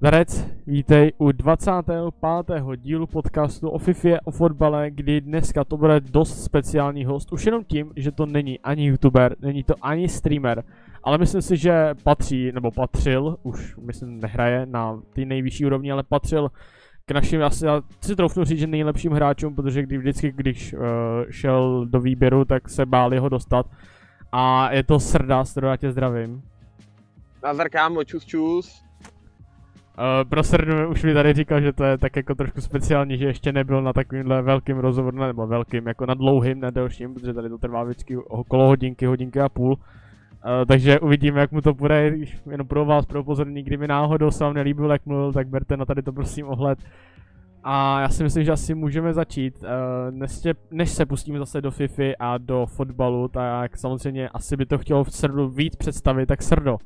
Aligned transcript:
Darec, 0.00 0.46
vítej 0.66 1.12
u 1.18 1.32
25. 1.32 2.76
dílu 2.76 3.06
podcastu 3.06 3.68
o 3.68 3.78
FIFA 3.78 4.18
o 4.24 4.30
fotbale, 4.30 4.90
kdy 4.90 5.20
dneska 5.20 5.64
to 5.64 5.76
bude 5.76 6.00
dost 6.00 6.44
speciální 6.44 7.04
host, 7.04 7.32
už 7.32 7.46
jenom 7.46 7.64
tím, 7.64 7.92
že 7.96 8.12
to 8.12 8.26
není 8.26 8.60
ani 8.60 8.86
youtuber, 8.86 9.36
není 9.40 9.64
to 9.64 9.74
ani 9.82 10.08
streamer, 10.08 10.64
ale 11.02 11.18
myslím 11.18 11.42
si, 11.42 11.56
že 11.56 11.94
patří, 12.02 12.52
nebo 12.52 12.70
patřil, 12.70 13.36
už 13.42 13.76
myslím 13.76 14.20
nehraje 14.20 14.66
na 14.66 15.00
ty 15.12 15.24
nejvyšší 15.24 15.66
úrovni, 15.66 15.92
ale 15.92 16.02
patřil 16.02 16.50
k 17.06 17.10
našim, 17.10 17.42
asi 17.42 17.66
já 17.66 17.82
si 18.00 18.16
troufnu 18.16 18.44
říct, 18.44 18.58
že 18.58 18.66
nejlepším 18.66 19.12
hráčům, 19.12 19.54
protože 19.54 19.82
kdy 19.82 19.98
vždycky, 19.98 20.32
když 20.36 20.72
uh, 20.72 20.80
šel 21.30 21.86
do 21.86 22.00
výběru, 22.00 22.44
tak 22.44 22.68
se 22.68 22.86
báli 22.86 23.18
ho 23.18 23.28
dostat. 23.28 23.66
A 24.32 24.72
je 24.72 24.82
to 24.82 25.00
Srda, 25.00 25.44
Srda, 25.44 25.76
tě 25.76 25.92
zdravím. 25.92 26.42
Nazdar 27.42 27.68
kámo, 27.68 28.04
čus 28.04 28.24
čus. 28.24 28.87
Uh, 29.98 30.28
pro 30.28 30.42
Srdu 30.42 30.88
už 30.88 31.02
mi 31.04 31.14
tady 31.14 31.32
říkal, 31.32 31.60
že 31.60 31.72
to 31.72 31.84
je 31.84 31.98
tak 31.98 32.16
jako 32.16 32.34
trošku 32.34 32.60
speciální, 32.60 33.18
že 33.18 33.26
ještě 33.26 33.52
nebyl 33.52 33.82
na 33.82 33.92
takovýmhle 33.92 34.42
velkým 34.42 34.78
rozhovoru, 34.78 35.18
nebo 35.18 35.46
velkým, 35.46 35.86
jako 35.86 36.06
na 36.06 36.14
dlouhým, 36.14 36.60
na 36.60 36.70
delším, 36.70 37.14
protože 37.14 37.34
tady 37.34 37.48
to 37.48 37.58
trvá 37.58 37.84
vždycky 37.84 38.16
okolo 38.16 38.66
hodinky, 38.66 39.06
hodinky 39.06 39.40
a 39.40 39.48
půl. 39.48 39.72
Uh, 39.72 39.78
takže 40.68 41.00
uvidíme, 41.00 41.40
jak 41.40 41.52
mu 41.52 41.60
to 41.60 41.74
bude, 41.74 42.16
jenom 42.50 42.66
pro 42.66 42.84
vás, 42.84 43.06
pro 43.06 43.20
upozornění, 43.20 43.62
kdyby 43.62 43.88
náhodou 43.88 44.30
se 44.30 44.44
vám 44.44 44.54
nelíbil, 44.54 44.90
jak 44.90 45.06
mluvil, 45.06 45.32
tak 45.32 45.48
berte 45.48 45.76
na 45.76 45.84
tady 45.84 46.02
to 46.02 46.12
prosím 46.12 46.48
ohled. 46.48 46.78
A 47.64 48.00
já 48.00 48.08
si 48.08 48.22
myslím, 48.22 48.44
že 48.44 48.52
asi 48.52 48.74
můžeme 48.74 49.14
začít. 49.14 49.62
Uh, 49.62 49.68
než, 50.10 50.30
než 50.70 50.90
se 50.90 51.06
pustíme 51.06 51.38
zase 51.38 51.60
do 51.60 51.70
FIFA 51.70 52.02
a 52.18 52.38
do 52.38 52.66
fotbalu, 52.66 53.28
tak 53.28 53.76
samozřejmě 53.76 54.28
asi 54.28 54.56
by 54.56 54.66
to 54.66 54.78
chtělo 54.78 55.04
v 55.04 55.12
Srdu 55.12 55.48
víc 55.48 55.76
představit, 55.76 56.26
tak 56.26 56.42
Srdo. 56.42 56.78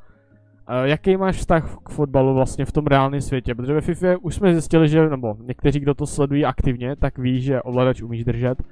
Jaký 0.84 1.16
máš 1.16 1.36
vztah 1.36 1.76
k 1.84 1.88
fotbalu 1.88 2.34
vlastně 2.34 2.64
v 2.64 2.72
tom 2.72 2.86
reálném 2.86 3.20
světě? 3.20 3.54
Protože 3.54 3.72
ve 3.72 3.80
FIFA 3.80 4.16
už 4.20 4.34
jsme 4.34 4.52
zjistili, 4.52 4.88
že, 4.88 5.08
nebo 5.08 5.36
někteří, 5.40 5.80
kdo 5.80 5.94
to 5.94 6.06
sledují 6.06 6.44
aktivně, 6.44 6.96
tak 6.96 7.18
ví, 7.18 7.42
že 7.42 7.62
ovladač 7.62 8.02
umíš 8.02 8.24
držet. 8.24 8.62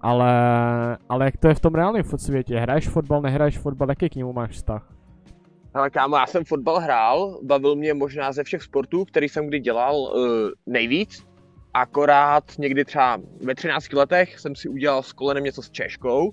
Ale, 0.00 0.32
ale 1.08 1.24
jak 1.24 1.36
to 1.36 1.48
je 1.48 1.54
v 1.54 1.60
tom 1.60 1.74
reálném 1.74 2.04
světě? 2.16 2.58
Hraješ 2.58 2.88
fotbal, 2.88 3.22
nehraješ 3.22 3.58
fotbal, 3.58 3.88
jaký 3.88 4.08
k 4.08 4.14
němu 4.14 4.32
máš 4.32 4.50
vztah? 4.50 4.92
Ale 5.74 5.90
kámo, 5.90 6.16
já 6.16 6.26
jsem 6.26 6.44
fotbal 6.44 6.80
hrál, 6.80 7.40
bavil 7.42 7.76
mě 7.76 7.94
možná 7.94 8.32
ze 8.32 8.44
všech 8.44 8.62
sportů, 8.62 9.04
který 9.04 9.28
jsem 9.28 9.46
kdy 9.46 9.60
dělal 9.60 9.96
uh, 9.96 10.10
nejvíc. 10.66 11.26
Akorát 11.74 12.44
někdy 12.58 12.84
třeba 12.84 13.18
ve 13.44 13.54
13 13.54 13.92
letech 13.92 14.38
jsem 14.38 14.56
si 14.56 14.68
udělal 14.68 15.02
s 15.02 15.12
kolenem 15.12 15.44
něco 15.44 15.62
s 15.62 15.70
Češkou 15.70 16.32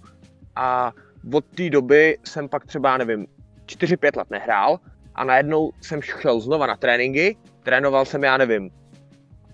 a 0.55 0.91
od 1.33 1.45
té 1.45 1.69
doby 1.69 2.17
jsem 2.23 2.49
pak 2.49 2.65
třeba, 2.65 2.97
nevím, 2.97 3.27
4-5 3.65 4.17
let 4.17 4.29
nehrál 4.29 4.79
a 5.17 5.23
najednou 5.23 5.71
jsem 5.81 6.01
šel 6.01 6.39
znova 6.39 6.67
na 6.67 6.75
tréninky, 6.75 7.37
trénoval 7.63 8.05
jsem, 8.05 8.23
já 8.23 8.37
nevím, 8.37 8.69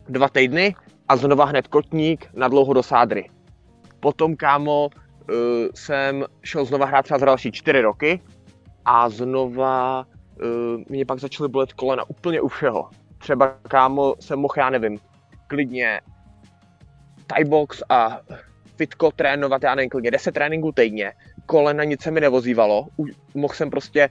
dva 0.09 0.29
týdny 0.29 0.75
a 1.07 1.15
znova 1.15 1.45
hned 1.45 1.67
kotník 1.67 2.29
na 2.33 2.47
dlouho 2.47 2.73
do 2.73 2.83
sádry. 2.83 3.29
Potom, 3.99 4.35
kámo, 4.35 4.85
uh, 4.85 5.37
jsem 5.75 6.25
šel 6.43 6.65
znova 6.65 6.85
hrát 6.85 7.01
třeba 7.01 7.17
za 7.17 7.25
další 7.25 7.51
čtyři 7.51 7.81
roky 7.81 8.21
a 8.85 9.09
znova 9.09 10.05
uh, 10.41 10.83
mě 10.89 11.05
pak 11.05 11.19
začaly 11.19 11.49
bolet 11.49 11.73
kolena 11.73 12.03
úplně 12.09 12.41
u 12.41 12.47
všeho. 12.47 12.89
Třeba, 13.17 13.47
kámo, 13.47 14.15
jsem 14.19 14.39
mohl, 14.39 14.53
já 14.57 14.69
nevím, 14.69 14.99
klidně 15.47 16.01
Thai 17.27 17.43
box 17.43 17.83
a 17.89 18.19
fitko 18.75 19.11
trénovat, 19.11 19.63
já 19.63 19.75
nevím, 19.75 19.89
klidně 19.89 20.11
10 20.11 20.31
tréninků 20.31 20.71
týdně. 20.71 21.13
Kolena 21.45 21.83
nic 21.83 22.01
se 22.01 22.11
mi 22.11 22.21
nevozívalo, 22.21 22.87
mohl 23.33 23.53
jsem 23.53 23.69
prostě, 23.69 24.09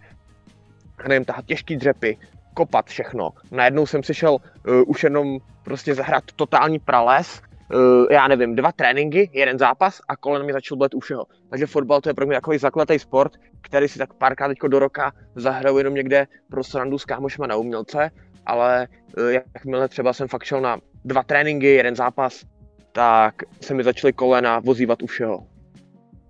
nevím, 1.09 1.25
tahat 1.25 1.47
těžký 1.47 1.77
dřepy, 1.77 2.19
kopat 2.55 2.87
všechno. 2.87 3.31
Najednou 3.51 3.87
jsem 3.87 4.03
si 4.03 4.15
šel 4.15 4.33
uh, 4.33 4.41
už 4.87 5.05
jenom 5.05 5.39
prostě 5.65 5.95
zahrát 5.95 6.25
totální 6.37 6.79
prales, 6.79 7.43
uh, 7.75 8.07
já 8.11 8.29
nevím, 8.29 8.57
dva 8.57 8.73
tréninky, 8.73 9.31
jeden 9.33 9.59
zápas 9.59 10.01
a 10.09 10.17
kolena 10.17 10.45
mi 10.45 10.53
začal 10.53 10.79
bolet 10.79 10.95
u 10.95 11.01
všeho. 11.01 11.27
Takže 11.51 11.67
fotbal 11.67 12.01
to 12.01 12.11
je 12.11 12.15
pro 12.15 12.27
mě 12.27 12.37
takový 12.37 12.59
zakletý 12.59 12.99
sport, 12.99 13.33
který 13.61 13.89
si 13.89 13.99
tak 13.99 14.15
párkrát 14.15 14.49
teďko 14.49 14.69
do 14.69 14.79
roka 14.79 15.13
zahraju 15.35 15.79
jenom 15.79 15.95
někde 15.95 16.27
pro 16.51 16.65
srandu 16.65 16.99
s 16.99 17.05
kámošma 17.05 17.47
na 17.47 17.57
umělce, 17.57 18.11
ale 18.47 18.89
uh, 19.19 19.29
jakmile 19.29 19.89
třeba 19.89 20.13
jsem 20.13 20.29
fakt 20.29 20.45
šel 20.45 20.61
na 20.61 20.79
dva 21.05 21.23
tréninky, 21.23 21.67
jeden 21.67 21.97
zápas, 21.97 22.45
tak 22.93 23.35
se 23.61 23.75
mi 23.75 23.85
začaly 23.85 24.13
kolena 24.13 24.59
vozívat 24.59 25.03
u 25.03 25.07
všeho. 25.07 25.47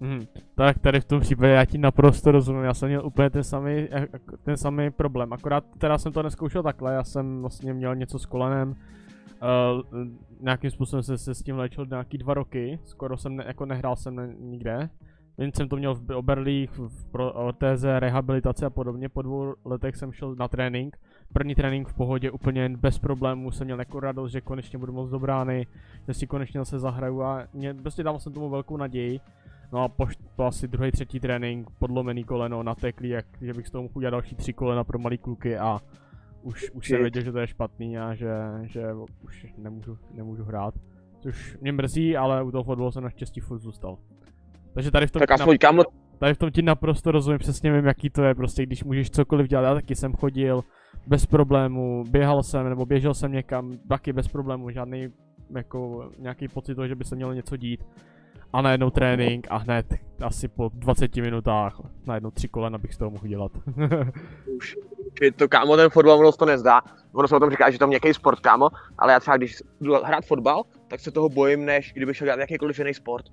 Hmm, 0.03 0.27
tak 0.55 0.79
tady 0.79 1.01
v 1.01 1.05
tom 1.05 1.21
případě 1.21 1.53
já 1.53 1.65
ti 1.65 1.79
naprosto 1.79 2.33
rozumím, 2.33 2.63
já 2.63 2.75
jsem 2.75 2.89
měl 2.89 3.07
úplně 3.07 3.31
ten 3.31 3.45
samý, 3.45 3.89
ten 4.43 4.57
samý 4.57 4.91
problém, 4.91 5.33
akorát 5.33 5.65
teda 5.79 5.99
jsem 5.99 6.13
to 6.13 6.23
neskoušel 6.23 6.63
takhle, 6.63 6.95
já 6.95 7.05
jsem 7.05 7.41
vlastně 7.41 7.75
měl 7.75 7.95
něco 7.95 8.19
s 8.19 8.27
kolenem, 8.27 8.71
uh, 8.71 8.77
nějakým 10.41 10.71
způsobem 10.71 11.03
jsem 11.03 11.19
se 11.19 11.35
s 11.35 11.43
tím 11.43 11.57
léčil 11.57 11.87
nějaký 11.91 12.19
dva 12.19 12.35
roky, 12.35 12.79
skoro 12.85 13.17
jsem 13.17 13.37
ne, 13.37 13.45
jako 13.47 13.67
nehrál 13.67 13.97
jsem 13.97 14.17
ne, 14.17 14.35
nikde, 14.39 14.91
Jen 15.39 15.53
jsem 15.53 15.69
to 15.69 15.77
měl 15.77 15.95
v 15.95 16.11
oberlích, 16.11 16.71
v 16.79 17.07
ortéze, 17.15 18.01
rehabilitaci 18.01 18.65
a 18.65 18.71
podobně. 18.71 19.09
Po 19.09 19.23
dvou 19.23 19.55
letech 19.65 19.97
jsem 19.97 20.13
šel 20.13 20.35
na 20.35 20.49
trénink. 20.49 20.99
První 21.33 21.55
trénink 21.55 21.89
v 21.89 21.95
pohodě, 21.95 22.31
úplně 22.31 22.69
bez 22.69 22.99
problémů. 22.99 23.51
Jsem 23.51 23.65
měl 23.65 23.79
jako 23.79 24.01
radost, 24.01 24.33
že 24.33 24.41
konečně 24.41 24.79
budu 24.79 24.93
moc 24.93 25.11
dobrány, 25.11 25.67
že 26.09 26.15
si 26.15 26.27
konečně 26.27 26.65
se 26.65 26.79
zahraju 26.79 27.23
a 27.23 27.47
mě, 27.53 27.75
prostě 27.75 28.03
dával 28.03 28.21
jsem 28.21 28.33
tomu 28.33 28.51
velkou 28.51 28.77
naději. 28.77 29.21
No 29.73 29.79
a 29.79 29.89
po, 29.89 30.07
po 30.37 30.45
asi 30.45 30.69
druhý, 30.69 30.93
třetí 30.93 31.21
trénink, 31.21 31.71
podlomený 31.79 32.25
koleno, 32.25 32.63
nateklý, 32.63 33.09
jak, 33.09 33.27
že 33.41 33.53
bych 33.55 33.67
z 33.69 33.71
toho 33.71 33.83
mohl 33.83 33.93
udělat 33.97 34.11
další 34.11 34.35
tři 34.35 34.53
kolena 34.53 34.85
pro 34.85 34.99
malý 34.99 35.19
kluky 35.19 35.59
a 35.59 35.81
už, 36.43 36.71
už 36.71 36.89
jsem 36.89 37.01
věděl, 37.01 37.23
že 37.23 37.33
to 37.33 37.39
je 37.39 37.47
špatný 37.47 37.99
a 37.99 38.15
že, 38.15 38.31
že 38.63 38.83
už 39.25 39.47
nemůžu, 39.59 39.99
nemůžu 40.15 40.45
hrát. 40.45 40.75
Což 41.21 41.57
mě 41.61 41.73
mrzí, 41.73 42.17
ale 42.17 42.43
u 42.43 42.51
toho 42.51 42.65
fotbalu 42.65 42.93
jsem 42.93 43.03
naštěstí 43.03 43.41
furt 43.41 43.59
zůstal. 43.59 43.99
Takže 44.75 44.91
tady 44.91 45.07
v 45.07 45.11
tom... 45.11 45.21
Tak 45.21 45.31
aspoň 45.31 45.59
kam... 45.59 45.81
Tady 46.19 46.35
v 46.35 46.39
tom 46.39 46.51
ti 46.51 46.63
naprosto 46.63 47.11
rozumím, 47.11 47.39
přesně 47.39 47.73
vím, 47.73 47.87
jaký 47.87 48.11
to 48.11 48.23
je, 48.23 48.35
prostě 48.35 48.63
když 48.63 48.85
můžeš 48.85 49.11
cokoliv 49.11 49.49
dělat, 49.49 49.63
já 49.63 49.75
taky 49.75 49.95
jsem 49.95 50.13
chodil 50.13 50.65
bez 51.07 51.27
problémů, 51.27 52.05
běhal 52.11 52.43
jsem, 52.43 52.69
nebo 52.69 52.87
běžel 52.87 53.15
jsem 53.15 53.33
někam, 53.33 53.73
taky 53.89 54.13
bez 54.13 54.29
problémů, 54.29 54.71
žádný, 54.71 55.09
jako, 55.57 56.11
nějaký 56.19 56.49
pocit 56.49 56.75
toho, 56.75 56.89
že 56.89 56.95
by 56.95 57.05
se 57.05 57.17
mělo 57.17 57.33
něco 57.33 57.57
dít. 57.57 57.85
A 58.53 58.63
najednou 58.63 58.91
trénink 58.91 59.47
a 59.51 59.57
hned, 59.57 59.87
asi 60.21 60.49
po 60.49 60.71
20 60.75 61.17
minutách, 61.17 61.81
najednou 62.07 62.31
tři 62.31 62.49
kolena 62.49 62.79
bych 62.79 62.95
z 62.95 62.99
toho 62.99 63.11
mohl 63.11 63.27
dělat. 63.27 63.53
Už, 64.57 64.77
je 65.23 65.33
to 65.33 65.49
kámo, 65.49 65.77
ten 65.77 65.91
fotbal, 65.91 66.19
ono 66.19 66.33
to 66.33 66.45
nezdá. 66.45 66.83
Ono 67.13 67.29
se 67.29 67.37
o 67.37 67.41
tom 67.41 67.51
říká, 67.51 67.71
že 67.71 67.79
to 67.79 67.87
měkký 67.87 68.15
sport, 68.15 68.41
kámo, 68.41 68.69
ale 68.99 69.13
já 69.13 69.21
třeba 69.21 69.37
když 69.37 69.63
jdu 69.81 69.95
hrát 69.95 70.25
fotbal, 70.25 70.63
tak 70.89 71.01
se 71.01 71.11
toho 71.11 71.29
bojím, 71.29 71.65
než 71.65 71.93
kdybych 71.93 72.17
šel 72.17 72.25
dělat 72.25 72.41
jakýkoliv 72.41 72.79
jiný 72.79 72.95
sport. 72.95 73.27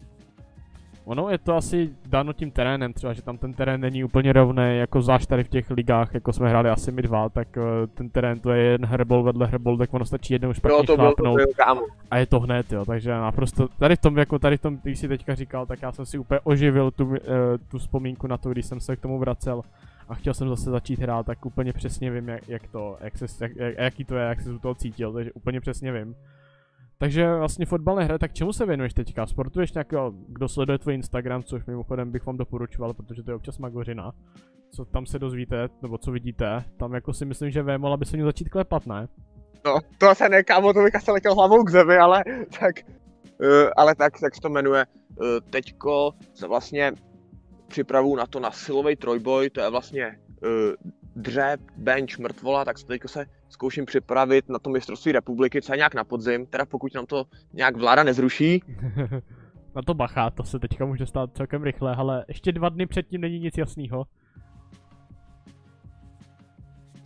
Ono 1.09 1.29
je 1.29 1.37
to 1.37 1.55
asi 1.55 1.89
dáno 2.05 2.33
tím 2.33 2.51
terénem, 2.51 2.93
třeba, 2.93 3.13
že 3.13 3.21
tam 3.21 3.37
ten 3.37 3.53
terén 3.53 3.81
není 3.81 4.03
úplně 4.03 4.33
rovný, 4.33 4.77
jako 4.77 5.01
zvlášť 5.01 5.29
tady 5.29 5.43
v 5.43 5.49
těch 5.49 5.69
ligách, 5.69 6.13
jako 6.13 6.33
jsme 6.33 6.49
hráli 6.49 6.69
asi 6.69 6.91
my 6.91 7.01
dva, 7.01 7.29
tak 7.29 7.47
uh, 7.57 7.63
ten 7.93 8.09
terén 8.09 8.39
to 8.39 8.51
je 8.51 8.63
jeden 8.63 8.85
herbol 8.85 9.23
vedle 9.23 9.47
herbol, 9.47 9.77
tak 9.77 9.93
ono 9.93 10.05
stačí 10.05 10.33
jednou 10.33 10.53
špatně 10.53 10.87
to 10.87 10.95
šlápnout 10.95 11.17
bylo, 11.17 11.47
to 11.77 11.85
a 12.11 12.17
je 12.17 12.25
to 12.25 12.39
hned, 12.39 12.71
jo, 12.71 12.85
takže 12.85 13.11
naprosto, 13.11 13.67
tady 13.79 13.95
v 13.95 14.01
tom, 14.01 14.17
jako 14.17 14.39
tady 14.39 14.57
v 14.57 14.61
tom, 14.61 14.77
když 14.83 14.99
si 14.99 15.07
teďka 15.07 15.35
říkal, 15.35 15.65
tak 15.65 15.81
já 15.81 15.91
jsem 15.91 16.05
si 16.05 16.17
úplně 16.17 16.39
oživil 16.43 16.91
tu, 16.91 17.05
uh, 17.05 17.15
tu 17.71 17.77
vzpomínku 17.77 18.27
na 18.27 18.37
to, 18.37 18.49
když 18.49 18.65
jsem 18.65 18.79
se 18.79 18.95
k 18.95 19.01
tomu 19.01 19.19
vracel 19.19 19.61
a 20.09 20.15
chtěl 20.15 20.33
jsem 20.33 20.49
zase 20.49 20.71
začít 20.71 20.99
hrát, 20.99 21.25
tak 21.25 21.45
úplně 21.45 21.73
přesně 21.73 22.11
vím, 22.11 22.29
jak, 22.29 22.49
jak 22.49 22.67
to, 22.67 22.97
jak 23.01 23.17
se, 23.17 23.25
jak, 23.41 23.51
jaký 23.77 24.05
to 24.05 24.15
je, 24.15 24.25
jak 24.25 24.41
se 24.41 24.53
z 24.53 24.59
toho 24.59 24.75
cítil, 24.75 25.13
takže 25.13 25.31
úplně 25.31 25.61
přesně 25.61 25.91
vím. 25.91 26.15
Takže 27.01 27.35
vlastně 27.35 27.65
fotbal 27.65 27.95
nehraje, 27.95 28.19
tak 28.19 28.33
čemu 28.33 28.53
se 28.53 28.65
věnuješ 28.65 28.93
teďka? 28.93 29.27
Sportuješ 29.27 29.73
nějakého, 29.73 30.11
kdo 30.27 30.47
sleduje 30.47 30.77
tvůj 30.77 30.93
Instagram, 30.93 31.43
což 31.43 31.65
mimochodem 31.65 32.11
bych 32.11 32.25
vám 32.25 32.37
doporučoval, 32.37 32.93
protože 32.93 33.23
to 33.23 33.31
je 33.31 33.35
občas 33.35 33.57
magořina. 33.57 34.11
Co 34.71 34.85
tam 34.85 35.05
se 35.05 35.19
dozvíte, 35.19 35.67
nebo 35.81 35.97
co 35.97 36.11
vidíte, 36.11 36.63
tam 36.77 36.93
jako 36.93 37.13
si 37.13 37.25
myslím, 37.25 37.51
že 37.51 37.63
Vémola 37.63 37.97
by 37.97 38.05
se 38.05 38.17
měl 38.17 38.27
začít 38.27 38.49
klepat, 38.49 38.85
ne? 38.87 39.07
No, 39.65 39.79
to 39.97 40.15
se 40.15 40.29
ne, 40.29 40.43
kámo, 40.43 40.73
to 40.73 40.83
bych 40.83 40.95
asi 40.95 41.11
letěl 41.11 41.35
hlavou 41.35 41.63
k 41.63 41.69
zemi, 41.69 41.97
ale 41.97 42.23
tak, 42.59 42.75
uh, 43.41 43.47
ale 43.77 43.95
tak, 43.95 44.19
tak 44.19 44.35
se 44.35 44.41
to 44.41 44.49
jmenuje. 44.49 44.85
Uh, 45.09 45.25
teďko 45.49 46.11
se 46.33 46.47
vlastně 46.47 46.91
připravu 47.67 48.15
na 48.15 48.25
to 48.25 48.39
na 48.39 48.51
silový 48.51 48.95
trojboj, 48.95 49.49
to 49.49 49.61
je 49.61 49.69
vlastně 49.69 50.19
uh, 50.43 50.49
dřep, 51.15 51.59
bench, 51.77 52.19
mrtvola, 52.19 52.65
tak 52.65 52.77
se 52.77 52.85
teďko 52.85 53.07
se 53.07 53.25
zkouším 53.49 53.85
připravit 53.85 54.49
na 54.49 54.59
to 54.59 54.69
mistrovství 54.69 55.11
republiky, 55.11 55.61
co 55.61 55.73
je 55.73 55.77
nějak 55.77 55.93
na 55.93 56.03
podzim, 56.03 56.45
teda 56.45 56.65
pokud 56.65 56.93
nám 56.93 57.05
to 57.05 57.25
nějak 57.53 57.77
vláda 57.77 58.03
nezruší. 58.03 58.63
na 59.75 59.81
to 59.81 59.93
bacha, 59.93 60.29
to 60.29 60.43
se 60.43 60.59
teďka 60.59 60.85
může 60.85 61.05
stát 61.05 61.29
celkem 61.33 61.63
rychle, 61.63 61.95
ale 61.95 62.25
ještě 62.27 62.51
dva 62.51 62.69
dny 62.69 62.85
předtím 62.85 63.21
není 63.21 63.39
nic 63.39 63.57
jasného. 63.57 64.05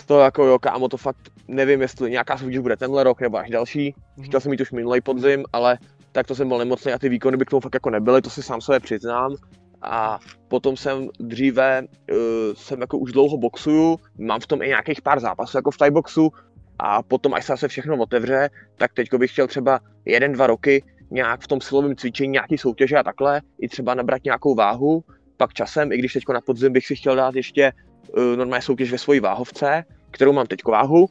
To 0.05 0.19
jako 0.19 0.45
jo, 0.45 0.59
kámo, 0.59 0.87
to 0.89 0.97
fakt 0.97 1.31
nevím, 1.47 1.81
jestli 1.81 2.11
nějaká 2.11 2.37
soutěž 2.37 2.59
bude 2.59 2.77
tenhle 2.77 3.03
rok 3.03 3.21
nebo 3.21 3.37
až 3.37 3.49
další. 3.49 3.91
Mm-hmm. 3.91 4.25
Chtěl 4.25 4.39
jsem 4.39 4.49
mít 4.49 4.61
už 4.61 4.71
minulý 4.71 5.01
podzim, 5.01 5.43
ale 5.53 5.77
tak 6.11 6.27
to 6.27 6.35
jsem 6.35 6.47
byl 6.47 6.57
nemocný 6.57 6.91
a 6.91 6.99
ty 6.99 7.09
výkony 7.09 7.37
by 7.37 7.45
k 7.45 7.49
tomu 7.49 7.59
fakt 7.59 7.73
jako 7.73 7.89
nebyly, 7.89 8.21
to 8.21 8.29
si 8.29 8.43
sám 8.43 8.61
sebe 8.61 8.79
přiznám. 8.79 9.35
A 9.83 10.19
potom 10.47 10.77
jsem 10.77 11.09
dříve, 11.19 11.81
uh, 11.81 12.17
jsem 12.53 12.81
jako 12.81 12.97
už 12.97 13.11
dlouho 13.11 13.37
boxuju, 13.37 13.99
mám 14.17 14.39
v 14.39 14.47
tom 14.47 14.61
i 14.61 14.67
nějakých 14.67 15.01
pár 15.01 15.19
zápasů 15.19 15.57
jako 15.57 15.71
v 15.71 15.77
Thai 15.77 15.91
boxu, 15.91 16.31
a 16.79 17.03
potom, 17.03 17.33
až 17.33 17.45
se 17.45 17.53
zase 17.53 17.67
všechno 17.67 17.97
otevře, 17.97 18.49
tak 18.77 18.93
teď 18.93 19.13
bych 19.13 19.31
chtěl 19.31 19.47
třeba 19.47 19.79
jeden, 20.05 20.31
dva 20.33 20.47
roky 20.47 20.83
nějak 21.11 21.41
v 21.41 21.47
tom 21.47 21.61
silovém 21.61 21.95
cvičení 21.95 22.29
nějaký 22.29 22.57
soutěže 22.57 22.97
a 22.97 23.03
takhle, 23.03 23.41
i 23.61 23.67
třeba 23.67 23.93
nabrat 23.93 24.23
nějakou 24.23 24.55
váhu, 24.55 25.03
pak 25.37 25.53
časem, 25.53 25.91
i 25.91 25.97
když 25.97 26.13
teď 26.13 26.23
na 26.33 26.41
podzim 26.41 26.73
bych 26.73 26.87
si 26.87 26.95
chtěl 26.95 27.15
dát 27.15 27.35
ještě 27.35 27.71
uh, 28.17 28.23
normálně 28.37 28.61
soutěž 28.61 28.91
ve 28.91 28.97
své 28.97 29.19
váhovce, 29.19 29.83
kterou 30.11 30.33
mám 30.33 30.47
teď 30.47 30.65
váhu, 30.65 31.09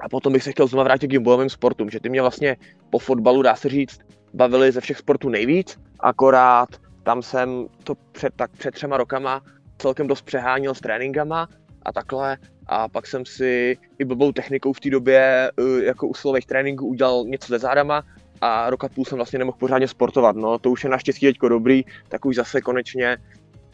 a 0.00 0.08
potom 0.08 0.32
bych 0.32 0.42
se 0.42 0.50
chtěl 0.50 0.66
znovu 0.66 0.84
vrátit 0.84 1.08
k 1.08 1.18
bojovým 1.18 1.50
sportům, 1.50 1.90
že 1.90 2.00
ty 2.00 2.08
mě 2.08 2.20
vlastně 2.20 2.56
po 2.90 2.98
fotbalu, 2.98 3.42
dá 3.42 3.56
se 3.56 3.68
říct, 3.68 3.98
bavili 4.34 4.72
ze 4.72 4.80
všech 4.80 4.98
sportů 4.98 5.28
nejvíc, 5.28 5.78
akorát 6.00 6.68
tam 7.04 7.22
jsem 7.22 7.66
to 7.84 7.94
před, 8.12 8.34
tak 8.36 8.50
před 8.50 8.74
třema 8.74 8.96
rokama 8.96 9.42
celkem 9.78 10.06
dost 10.06 10.22
přehánil 10.22 10.74
s 10.74 10.80
tréninkama 10.80 11.48
a 11.82 11.92
takhle 11.92 12.38
a 12.66 12.88
pak 12.88 13.06
jsem 13.06 13.26
si 13.26 13.78
i 13.98 14.04
blbou 14.04 14.32
technikou 14.32 14.72
v 14.72 14.80
té 14.80 14.90
době 14.90 15.50
eh, 15.58 15.84
jako 15.84 16.08
u 16.08 16.14
silových 16.14 16.46
tréninků 16.46 16.86
udělal 16.86 17.24
něco 17.26 17.48
se 17.48 17.58
zádama 17.58 18.02
a 18.40 18.70
rok 18.70 18.84
a 18.84 18.88
půl 18.88 19.04
jsem 19.04 19.16
vlastně 19.16 19.38
nemohl 19.38 19.58
pořádně 19.58 19.88
sportovat. 19.88 20.36
No, 20.36 20.58
to 20.58 20.70
už 20.70 20.84
je 20.84 20.90
naštěstí 20.90 21.26
teďko 21.26 21.48
dobrý, 21.48 21.84
tak 22.08 22.24
už 22.24 22.36
zase 22.36 22.60
konečně, 22.60 23.16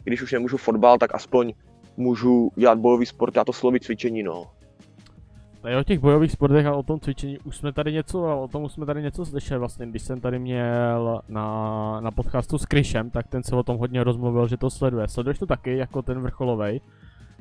když 0.05 0.23
už 0.23 0.33
nemůžu 0.33 0.57
fotbal, 0.57 0.99
tak 0.99 1.15
aspoň 1.15 1.53
můžu 1.97 2.51
dělat 2.57 2.79
bojový 2.79 3.07
sport 3.07 3.39
a 3.39 3.45
to 3.45 3.53
slovy 3.53 3.81
cvičení, 3.81 4.23
no. 4.23 4.51
Tady 5.63 5.77
o 5.77 5.83
těch 5.83 5.99
bojových 5.99 6.33
sportech 6.33 6.67
a 6.67 6.75
o 6.75 6.83
tom 6.83 7.01
cvičení 7.01 7.39
už 7.39 7.57
jsme 7.57 7.73
tady 7.73 7.93
něco, 7.93 8.41
o 8.43 8.49
tom 8.49 8.65
už 8.65 8.73
jsme 8.73 8.87
tady 8.87 9.03
něco 9.03 9.27
slyšeli 9.27 9.59
vlastně, 9.59 9.87
když 9.87 10.03
jsem 10.03 10.21
tady 10.21 10.39
měl 10.39 11.21
na, 11.29 12.01
na 12.01 12.11
podcastu 12.11 12.59
s 12.59 12.67
Krishem, 12.67 13.11
tak 13.11 13.29
ten 13.29 13.43
se 13.43 13.57
o 13.57 13.63
tom 13.63 13.79
hodně 13.79 14.05
rozmluvil, 14.05 14.49
že 14.49 14.57
to 14.57 14.71
sleduje. 14.71 15.09
Sleduješ 15.09 15.39
to 15.39 15.47
taky 15.47 15.77
jako 15.77 16.03
ten 16.03 16.21
vrcholovej? 16.21 16.81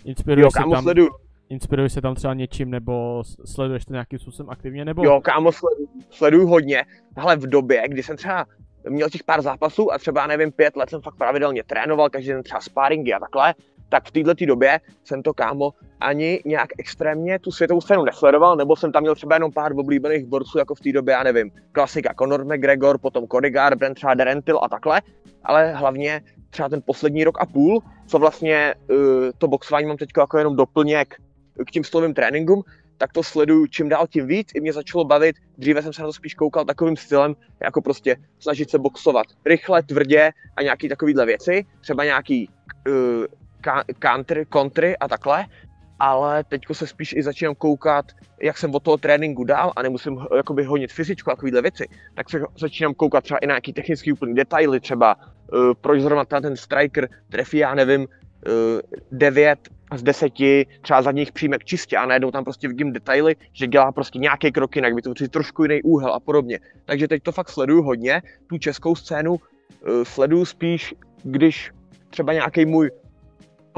Inspiruješ 0.05 0.43
jo, 0.43 0.61
kámo, 0.61 0.73
tam, 0.73 0.83
sleduju. 0.83 1.09
Inspiruješ 1.49 1.93
se 1.93 2.01
tam 2.01 2.15
třeba 2.15 2.33
něčím, 2.33 2.69
nebo 2.69 3.23
sleduješ 3.45 3.85
to 3.85 3.93
nějakým 3.93 4.19
způsobem 4.19 4.49
aktivně, 4.49 4.85
nebo? 4.85 5.03
Jo, 5.03 5.21
kámo, 5.21 5.51
sleduju, 5.51 5.87
sleduju 6.09 6.47
hodně. 6.47 6.85
Ale 7.15 7.35
v 7.35 7.47
době, 7.47 7.87
kdy 7.87 8.03
jsem 8.03 8.17
třeba 8.17 8.45
měl 8.89 9.09
těch 9.09 9.23
pár 9.23 9.41
zápasů 9.41 9.93
a 9.93 9.97
třeba, 9.97 10.27
nevím, 10.27 10.51
pět 10.51 10.75
let 10.75 10.89
jsem 10.89 11.01
fakt 11.01 11.15
pravidelně 11.15 11.63
trénoval, 11.63 12.09
každý 12.09 12.29
den 12.29 12.43
třeba 12.43 12.61
sparingy 12.61 13.13
a 13.13 13.19
takhle, 13.19 13.53
tak 13.89 14.07
v 14.07 14.11
této 14.11 14.45
době 14.45 14.79
jsem 15.03 15.23
to, 15.23 15.33
kámo, 15.33 15.73
ani 15.99 16.41
nějak 16.45 16.69
extrémně 16.77 17.39
tu 17.39 17.51
světovou 17.51 17.81
scénu 17.81 18.03
nesledoval, 18.03 18.55
nebo 18.55 18.75
jsem 18.75 18.91
tam 18.91 19.01
měl 19.01 19.15
třeba 19.15 19.35
jenom 19.35 19.51
pár 19.51 19.71
oblíbených 19.79 20.25
borců, 20.25 20.57
jako 20.57 20.75
v 20.75 20.79
té 20.79 20.91
době, 20.91 21.11
já 21.11 21.23
nevím, 21.23 21.51
klasika 21.71 22.13
Conor 22.19 22.45
McGregor, 22.45 22.97
potom 22.97 23.27
Cody 23.27 23.49
Garbrandt, 23.49 23.95
třeba 23.95 24.13
Derentil 24.13 24.59
a 24.63 24.69
takhle, 24.69 25.01
ale 25.43 25.73
hlavně 25.73 26.21
třeba 26.49 26.69
ten 26.69 26.81
poslední 26.85 27.23
rok 27.23 27.41
a 27.41 27.45
půl, 27.45 27.83
co 28.07 28.19
vlastně 28.19 28.73
uh, 28.89 28.97
to 29.37 29.47
boxování 29.47 29.87
mám 29.87 29.97
teď 29.97 30.09
jako 30.17 30.37
jenom 30.37 30.55
doplněk 30.55 31.15
k 31.67 31.71
tím 31.71 31.83
slovým 31.83 32.13
tréninkům, 32.13 32.63
tak 32.97 33.13
to 33.13 33.23
sleduju 33.23 33.67
čím 33.67 33.89
dál 33.89 34.07
tím 34.07 34.27
víc. 34.27 34.51
I 34.55 34.61
mě 34.61 34.73
začalo 34.73 35.03
bavit, 35.03 35.35
dříve 35.57 35.81
jsem 35.81 35.93
se 35.93 36.01
na 36.01 36.07
to 36.07 36.13
spíš 36.13 36.33
koukal 36.33 36.65
takovým 36.65 36.97
stylem, 36.97 37.35
jako 37.63 37.81
prostě 37.81 38.15
snažit 38.39 38.69
se 38.69 38.79
boxovat 38.79 39.25
rychle, 39.45 39.83
tvrdě 39.83 40.31
a 40.55 40.61
nějaký 40.61 40.89
takovýhle 40.89 41.25
věci, 41.25 41.65
třeba 41.81 42.03
nějaký 42.03 42.49
uh, 42.87 43.25
country, 43.99 44.45
kontry 44.45 44.97
a 44.97 45.07
takhle, 45.07 45.45
ale 45.99 46.43
teď 46.43 46.61
se 46.71 46.87
spíš 46.87 47.13
i 47.13 47.23
začínám 47.23 47.55
koukat, 47.55 48.05
jak 48.41 48.57
jsem 48.57 48.75
od 48.75 48.83
toho 48.83 48.97
tréninku 48.97 49.43
dál 49.43 49.73
a 49.75 49.81
nemusím 49.81 50.19
jakoby 50.35 50.63
honit 50.63 50.91
fyzičku 50.91 51.31
a 51.31 51.35
takovéhle 51.35 51.61
věci, 51.61 51.87
tak 52.15 52.29
se 52.29 52.39
začínám 52.59 52.93
koukat 52.93 53.23
třeba 53.23 53.37
i 53.37 53.47
na 53.47 53.51
nějaký 53.51 53.73
technický 53.73 54.11
úplný 54.11 54.35
detaily, 54.35 54.79
třeba 54.79 55.15
uh, 55.15 55.73
proč 55.81 56.01
zrovna 56.01 56.25
ten 56.25 56.55
striker 56.55 57.09
trefí, 57.29 57.57
já 57.57 57.75
nevím, 57.75 58.01
uh, 58.01 58.79
9 59.11 59.59
z 59.95 60.03
10 60.03 60.33
třeba 60.81 61.01
zadních 61.01 61.31
přímek 61.31 61.65
čistě 61.65 61.97
a 61.97 62.05
najednou 62.05 62.31
tam 62.31 62.43
prostě 62.43 62.67
vidím 62.67 62.93
detaily, 62.93 63.35
že 63.53 63.67
dělá 63.67 63.91
prostě 63.91 64.19
nějaké 64.19 64.51
kroky, 64.51 64.79
jinak 64.79 64.93
vytvoří 64.93 65.27
trošku 65.27 65.63
jiný 65.63 65.81
úhel 65.81 66.13
a 66.13 66.19
podobně. 66.19 66.59
Takže 66.85 67.07
teď 67.07 67.23
to 67.23 67.31
fakt 67.31 67.49
sleduju 67.49 67.83
hodně, 67.83 68.21
tu 68.47 68.57
českou 68.57 68.95
scénu 68.95 69.33
uh, 69.33 69.39
sleduju 70.03 70.45
spíš, 70.45 70.95
když 71.23 71.71
třeba 72.09 72.33
nějaký 72.33 72.65
můj 72.65 72.91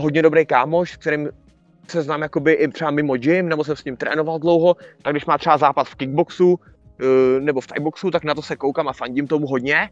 hodně 0.01 0.21
dobrý 0.21 0.45
kámoš, 0.45 0.92
s 0.92 0.98
kterým 0.98 1.30
se 1.88 2.01
znám 2.01 2.21
jakoby 2.21 2.53
i 2.53 2.68
třeba 2.68 2.92
mimo 2.92 3.18
gym, 3.18 3.50
nebo 3.50 3.63
jsem 3.63 3.75
s 3.75 3.83
ním 3.83 3.98
trénoval 3.98 4.39
dlouho, 4.39 4.75
tak 5.01 5.13
když 5.13 5.25
má 5.25 5.38
třeba 5.38 5.57
zápas 5.57 5.88
v 5.88 5.95
kickboxu 5.95 6.59
eh, 7.01 7.39
nebo 7.39 7.62
v 7.62 7.68
thaiboxu, 7.68 8.12
tak 8.12 8.24
na 8.24 8.36
to 8.36 8.42
se 8.42 8.56
koukám 8.56 8.88
a 8.88 8.94
fandím 8.94 9.27
tomu 9.27 9.48
hodně, 9.48 9.89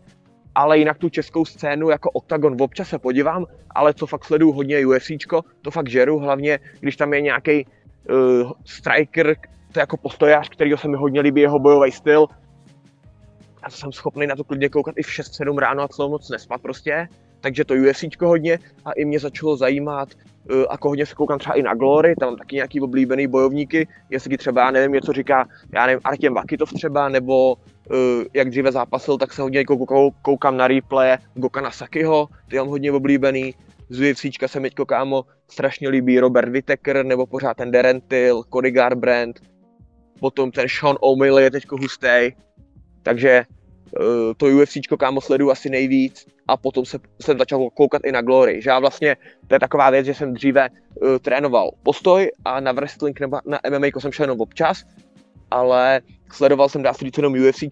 ale 0.56 0.77
jinak 0.77 0.97
tu 0.97 1.09
českou 1.09 1.45
scénu 1.45 1.89
jako 1.89 2.11
Octagon 2.11 2.61
občas 2.61 2.89
se 2.89 3.00
podívám, 3.00 3.45
ale 3.75 3.94
co 3.94 4.07
fakt 4.07 4.25
sleduju 4.25 4.51
hodně 4.51 4.85
UFCčko, 4.85 5.41
to 5.61 5.71
fakt 5.71 5.89
žeru, 5.89 6.19
hlavně 6.19 6.59
když 6.79 6.95
tam 6.95 7.13
je 7.13 7.21
nějaký 7.21 7.65
uh, 7.65 8.51
striker, 8.65 9.35
to 9.71 9.79
je 9.79 9.81
jako 9.81 9.97
postojář, 9.97 10.50
kterýho 10.50 10.77
se 10.77 10.88
mi 10.88 10.97
hodně 10.97 11.21
líbí, 11.21 11.41
jeho 11.41 11.59
bojový 11.59 11.91
styl. 11.91 12.27
Já 13.63 13.69
jsem 13.69 13.91
schopný 13.91 14.27
na 14.27 14.35
to 14.35 14.44
klidně 14.44 14.69
koukat 14.69 14.95
i 14.97 15.03
v 15.03 15.07
6-7 15.07 15.57
ráno 15.57 15.83
a 15.83 15.88
celou 15.88 16.11
noc 16.11 16.29
nespat 16.29 16.61
prostě 16.61 17.07
takže 17.41 17.65
to 17.65 17.74
UFC 17.74 18.03
hodně 18.21 18.59
a 18.86 18.91
i 18.91 19.06
mě 19.06 19.19
začalo 19.19 19.57
zajímat, 19.57 20.09
uh, 20.51 20.57
jako 20.71 20.89
hodně 20.89 21.06
se 21.06 21.15
koukám 21.15 21.39
třeba 21.39 21.56
i 21.56 21.62
na 21.62 21.74
Glory, 21.74 22.15
tam 22.15 22.36
taky 22.36 22.56
nějaký 22.56 22.81
oblíbený 22.81 23.27
bojovníky, 23.27 23.88
jestli 24.09 24.38
třeba, 24.38 24.62
já 24.62 24.71
nevím, 24.71 24.91
něco 24.91 25.13
říká, 25.13 25.47
já 25.74 25.86
nevím, 25.86 26.01
Artem 26.03 26.33
Vakitov 26.33 26.74
třeba, 26.74 27.09
nebo 27.09 27.53
uh, 27.56 28.24
jak 28.33 28.50
dříve 28.50 28.71
zápasil, 28.71 29.18
tak 29.18 29.33
se 29.33 29.41
hodně 29.41 29.65
koukám, 29.65 30.09
koukám 30.21 30.57
na 30.57 30.68
replay 30.68 31.18
Gokana 31.33 31.71
Sakiho, 31.71 32.27
ty 32.50 32.57
mám 32.57 32.68
hodně 32.68 32.91
oblíbený, 32.91 33.56
z 33.89 34.12
UFC 34.12 34.25
se 34.45 34.59
mi 34.59 34.69
kámo 34.69 35.25
strašně 35.47 35.89
líbí 35.89 36.19
Robert 36.19 36.50
Whittaker, 36.50 37.06
nebo 37.06 37.25
pořád 37.25 37.57
ten 37.57 37.71
Derentil, 37.71 38.44
Cody 38.53 38.71
Garbrandt, 38.71 39.39
potom 40.19 40.51
ten 40.51 40.68
Sean 40.80 40.95
O'Malley 41.00 41.44
je 41.44 41.51
teďko 41.51 41.77
hustý, 41.77 42.31
takže 43.03 43.44
uh, 44.00 44.33
to 44.38 44.45
UFC 44.45 44.77
kámo 45.00 45.21
sleduju 45.21 45.51
asi 45.51 45.69
nejvíc 45.69 46.25
a 46.49 46.57
potom 46.57 46.85
se, 46.85 46.99
jsem 47.21 47.37
začal 47.37 47.69
koukat 47.69 48.01
i 48.05 48.11
na 48.11 48.21
Glory, 48.21 48.61
že 48.61 48.69
já 48.69 48.79
vlastně, 48.79 49.17
to 49.47 49.55
je 49.55 49.59
taková 49.59 49.89
věc, 49.89 50.05
že 50.05 50.13
jsem 50.13 50.33
dříve 50.33 50.69
uh, 50.69 51.17
trénoval 51.17 51.71
postoj 51.83 52.31
a 52.45 52.59
na 52.59 52.71
wrestling 52.71 53.19
nebo 53.19 53.39
na 53.45 53.59
MMA 53.69 53.87
jsem 53.99 54.11
šel 54.11 54.23
jenom 54.23 54.41
občas, 54.41 54.83
ale 55.51 56.01
sledoval 56.31 56.69
jsem 56.69 56.83
dá 56.83 56.93
se 56.93 57.05
říct 57.05 57.17
jenom 57.17 57.33
UFC 57.33 57.63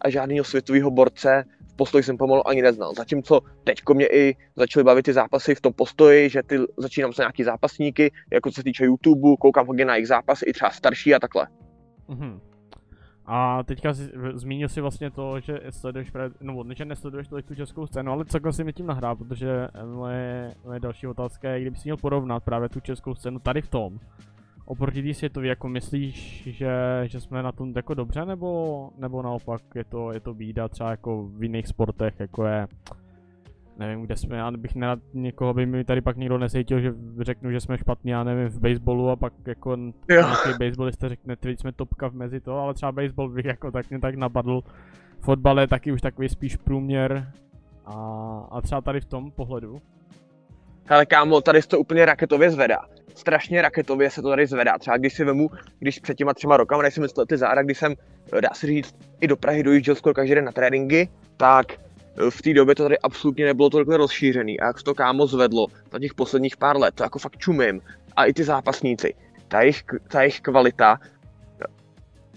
a 0.00 0.10
žádného 0.10 0.44
světového 0.44 0.90
borce 0.90 1.44
v 1.72 1.76
postoji 1.76 2.04
jsem 2.04 2.16
pomalu 2.16 2.48
ani 2.48 2.62
neznal. 2.62 2.94
Zatímco 2.94 3.40
teďko 3.64 3.94
mě 3.94 4.06
i 4.06 4.36
začaly 4.56 4.84
bavit 4.84 5.02
ty 5.02 5.12
zápasy 5.12 5.54
v 5.54 5.60
tom 5.60 5.72
postoji, 5.72 6.28
že 6.28 6.42
ty 6.42 6.58
začínám 6.76 7.12
se 7.12 7.22
nějaký 7.22 7.44
zápasníky, 7.44 8.12
jako 8.32 8.50
co 8.50 8.54
se 8.54 8.64
týče 8.64 8.84
YouTube, 8.84 9.36
koukám 9.40 9.66
hodně 9.66 9.84
na 9.84 9.94
jejich 9.94 10.08
zápasy, 10.08 10.44
i 10.46 10.52
třeba 10.52 10.70
starší 10.70 11.14
a 11.14 11.18
takhle. 11.18 11.46
Mm-hmm. 12.08 12.49
A 13.32 13.62
teďka 13.62 13.94
si, 13.94 14.10
zmínil 14.34 14.68
si 14.68 14.80
vlastně 14.80 15.10
to, 15.10 15.40
že 15.40 15.60
sleduješ 15.70 16.10
právě, 16.10 16.30
no 16.40 16.64
že 16.76 16.84
nesleduješ 16.84 17.28
tolik 17.28 17.46
tu 17.46 17.54
českou 17.54 17.86
scénu, 17.86 18.12
ale 18.12 18.24
celkem 18.24 18.52
si 18.52 18.64
mi 18.64 18.72
tím 18.72 18.86
nahrál, 18.86 19.16
protože 19.16 19.68
moje, 19.94 20.54
moje 20.64 20.80
další 20.80 21.06
otázka 21.06 21.50
je, 21.50 21.60
kdyby 21.60 21.76
si 21.76 21.88
měl 21.88 21.96
porovnat 21.96 22.44
právě 22.44 22.68
tu 22.68 22.80
českou 22.80 23.14
scénu 23.14 23.38
tady 23.38 23.62
v 23.62 23.68
tom, 23.68 24.00
oproti 24.64 25.02
té 25.02 25.14
světové, 25.14 25.46
jako 25.46 25.68
myslíš, 25.68 26.42
že, 26.46 27.02
že 27.06 27.20
jsme 27.20 27.42
na 27.42 27.52
tom 27.52 27.72
jako 27.76 27.94
dobře, 27.94 28.24
nebo, 28.24 28.90
nebo 28.98 29.22
naopak 29.22 29.62
je 29.74 29.84
to, 29.84 30.12
je 30.12 30.20
to 30.20 30.34
bída 30.34 30.68
třeba 30.68 30.90
jako 30.90 31.26
v 31.26 31.42
jiných 31.42 31.68
sportech, 31.68 32.20
jako 32.20 32.46
je 32.46 32.66
nevím, 33.80 34.02
kde 34.02 34.16
jsme, 34.16 34.36
já 34.36 34.50
bych 34.50 34.74
nerad 34.74 34.98
někoho, 35.14 35.54
by 35.54 35.66
mi 35.66 35.84
tady 35.84 36.00
pak 36.00 36.16
někdo 36.16 36.38
nesejtil, 36.38 36.80
že 36.80 36.92
řeknu, 37.20 37.50
že 37.50 37.60
jsme 37.60 37.78
špatní, 37.78 38.10
já 38.10 38.24
nevím, 38.24 38.48
v 38.48 38.60
baseballu 38.60 39.10
a 39.10 39.16
pak 39.16 39.32
jako 39.46 39.76
nějaký 40.08 40.48
baseballista 40.58 41.08
řekne, 41.08 41.36
ty 41.36 41.56
jsme 41.56 41.72
topka 41.72 42.08
v 42.08 42.14
mezi 42.14 42.40
to, 42.40 42.58
ale 42.58 42.74
třeba 42.74 42.92
baseball 42.92 43.28
bych 43.28 43.44
jako 43.44 43.70
tak 43.70 43.90
mě 43.90 43.98
tak 43.98 44.14
napadl. 44.14 44.62
Fotbal 45.20 45.60
je 45.60 45.66
taky 45.66 45.92
už 45.92 46.00
takový 46.00 46.28
spíš 46.28 46.56
průměr 46.56 47.32
a, 47.86 47.94
a 48.50 48.60
třeba 48.60 48.80
tady 48.80 49.00
v 49.00 49.04
tom 49.04 49.30
pohledu. 49.30 49.80
Ale 50.88 51.06
kámo, 51.06 51.40
tady 51.40 51.62
se 51.62 51.68
to 51.68 51.78
úplně 51.78 52.04
raketově 52.04 52.50
zvedá. 52.50 52.78
Strašně 53.14 53.62
raketově 53.62 54.10
se 54.10 54.22
to 54.22 54.28
tady 54.28 54.46
zvedá. 54.46 54.78
Třeba 54.78 54.96
když 54.96 55.14
si 55.14 55.24
vemu, 55.24 55.50
když 55.78 55.98
před 55.98 56.14
těma 56.16 56.34
třema 56.34 56.56
rokama, 56.56 56.82
než 56.82 56.94
jsem 56.94 57.02
myslel 57.02 57.26
ty 57.26 57.36
záda, 57.36 57.62
když 57.62 57.78
jsem, 57.78 57.94
dá 58.40 58.48
se 58.52 58.66
říct, 58.66 58.96
i 59.20 59.28
do 59.28 59.36
Prahy 59.36 59.62
dojížděl 59.62 59.94
skoro 59.94 60.14
každý 60.14 60.34
den 60.34 60.44
na 60.44 60.52
tréninky, 60.52 61.08
tak 61.36 61.66
v 62.30 62.42
té 62.42 62.54
době 62.54 62.74
to 62.74 62.82
tady 62.82 62.98
absolutně 62.98 63.44
nebylo 63.44 63.70
tolik 63.70 63.88
rozšířený 63.88 64.60
a 64.60 64.66
jak 64.66 64.82
to 64.82 64.94
kámo 64.94 65.26
zvedlo 65.26 65.66
za 65.92 65.98
těch 65.98 66.14
posledních 66.14 66.56
pár 66.56 66.76
let, 66.76 66.94
to 66.94 67.02
jako 67.02 67.18
fakt 67.18 67.38
čumím. 67.38 67.80
A 68.16 68.24
i 68.24 68.32
ty 68.32 68.44
zápasníci, 68.44 69.14
ta 69.48 69.60
jejich, 69.60 69.82
ta 70.08 70.20
jejich 70.20 70.40
kvalita 70.40 71.00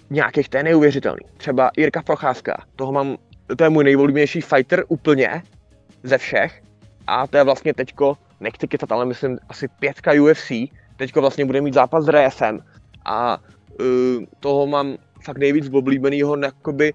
nějakých, 0.09 0.49
to 0.49 0.57
je 0.57 0.63
neuvěřitelný. 0.63 1.25
Třeba 1.37 1.71
Jirka 1.77 2.01
Procházka, 2.01 2.65
toho 2.75 2.91
mám, 2.91 3.17
to 3.57 3.63
je 3.63 3.69
můj 3.69 3.83
nejoblíbenější 3.83 4.41
fighter 4.41 4.83
úplně 4.87 5.43
ze 6.03 6.17
všech 6.17 6.61
a 7.07 7.27
to 7.27 7.37
je 7.37 7.43
vlastně 7.43 7.73
teďko, 7.73 8.17
nechci 8.39 8.67
kecat, 8.67 8.91
ale 8.91 9.05
myslím 9.05 9.39
asi 9.49 9.67
pětka 9.67 10.11
UFC, 10.11 10.51
teďko 10.95 11.21
vlastně 11.21 11.45
bude 11.45 11.61
mít 11.61 11.73
zápas 11.73 12.05
s 12.05 12.07
Reyesem 12.07 12.59
a 13.05 13.37
uh, 13.79 13.85
toho 14.39 14.67
mám 14.67 14.97
fakt 15.23 15.37
nejvíc 15.37 15.69
oblíbenýho, 15.73 16.37
jakoby 16.37 16.93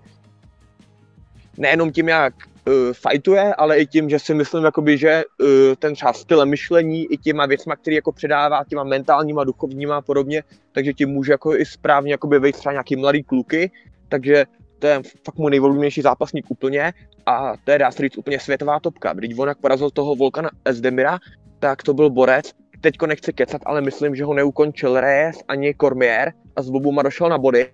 nejenom 1.57 1.93
tím, 1.93 2.09
jak 2.09 2.35
uh, 2.67 2.93
fightuje, 2.93 3.55
ale 3.55 3.79
i 3.79 3.87
tím, 3.87 4.11
že 4.11 4.19
si 4.19 4.35
myslím, 4.35 4.65
jakoby, 4.65 4.99
že 4.99 5.25
uh, 5.25 5.49
ten 5.79 5.95
třeba 5.95 6.13
styl 6.13 6.47
myšlení 6.47 7.13
i 7.13 7.17
těma 7.17 7.47
věcma, 7.47 7.77
který 7.77 7.97
jako 7.97 8.13
předává 8.13 8.65
těma 8.65 8.85
mentálníma, 8.85 9.45
duchovníma 9.45 9.97
a 9.97 10.01
podobně, 10.01 10.43
takže 10.73 10.93
tím 10.93 11.09
může 11.09 11.33
jako 11.33 11.57
i 11.57 11.67
správně 11.67 12.13
jakoby 12.13 12.39
vejít 12.39 12.57
třeba 12.57 12.73
nějaký 12.73 12.97
mladý 12.97 13.23
kluky, 13.23 13.71
takže 14.09 14.45
to 14.79 14.87
je 14.87 15.03
fakt 15.25 15.39
můj 15.39 15.51
nejvolnější 15.51 16.03
zápasník 16.03 16.51
úplně 16.51 16.93
a 17.27 17.53
to 17.65 17.71
je 17.71 17.79
dá 17.79 17.91
se 17.91 18.03
říct 18.03 18.19
úplně 18.19 18.41
světová 18.41 18.81
topka. 18.81 19.13
Když 19.13 19.39
on 19.39 19.49
jak 19.49 19.59
porazil 19.59 19.91
toho 19.91 20.17
Volkana 20.17 20.51
Esdemira, 20.65 21.19
tak 21.59 21.83
to 21.83 21.95
byl 21.95 22.11
borec, 22.11 22.53
teďko 22.81 23.07
nechci 23.07 23.33
kecat, 23.33 23.63
ale 23.67 23.81
myslím, 23.81 24.15
že 24.15 24.25
ho 24.25 24.35
neukončil 24.35 25.01
Reyes 25.01 25.37
ani 25.49 25.75
Cormier 25.75 26.33
a 26.57 26.63
s 26.63 26.71
oboma 26.71 27.03
došel 27.03 27.29
na 27.29 27.39
body. 27.39 27.67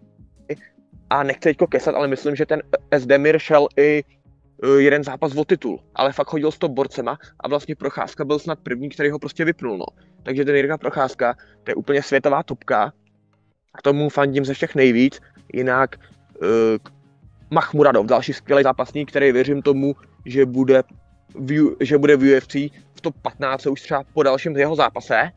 A 1.10 1.22
nechci 1.22 1.40
teďko 1.40 1.66
kesat, 1.66 1.94
ale 1.94 2.08
myslím, 2.08 2.36
že 2.36 2.46
ten 2.46 2.62
Esdemir 2.90 3.38
šel 3.38 3.68
i 3.76 4.02
jeden 4.78 5.04
zápas 5.04 5.36
o 5.36 5.44
titul, 5.44 5.80
ale 5.94 6.12
fakt 6.12 6.28
chodil 6.28 6.50
s 6.50 6.58
to 6.58 6.68
borcema 6.68 7.18
a 7.40 7.48
vlastně 7.48 7.76
Procházka 7.76 8.24
byl 8.24 8.38
snad 8.38 8.58
první, 8.62 8.88
který 8.88 9.10
ho 9.10 9.18
prostě 9.18 9.44
vypnul, 9.44 9.78
no. 9.78 9.86
Takže 10.22 10.44
ten 10.44 10.56
Jirka 10.56 10.78
Procházka, 10.78 11.34
to 11.64 11.70
je 11.70 11.74
úplně 11.74 12.02
světová 12.02 12.42
topka 12.42 12.92
a 13.74 13.82
tomu 13.82 14.08
fandím 14.08 14.44
ze 14.44 14.54
všech 14.54 14.74
nejvíc, 14.74 15.20
jinak 15.52 15.96
uh, 15.96 16.46
Mahmuradov, 17.50 18.06
další 18.06 18.32
skvělý 18.32 18.62
zápasník, 18.62 19.10
který 19.10 19.32
věřím 19.32 19.62
tomu, 19.62 19.94
že 20.26 20.46
bude 20.46 20.82
v, 21.34 21.76
že 21.80 21.98
bude 21.98 22.16
v 22.16 22.36
UFC 22.36 22.54
v 22.94 23.00
top 23.00 23.14
15 23.22 23.66
už 23.66 23.80
třeba 23.80 24.04
po 24.12 24.22
dalším 24.22 24.56
jeho 24.56 24.76
zápase. 24.76 25.30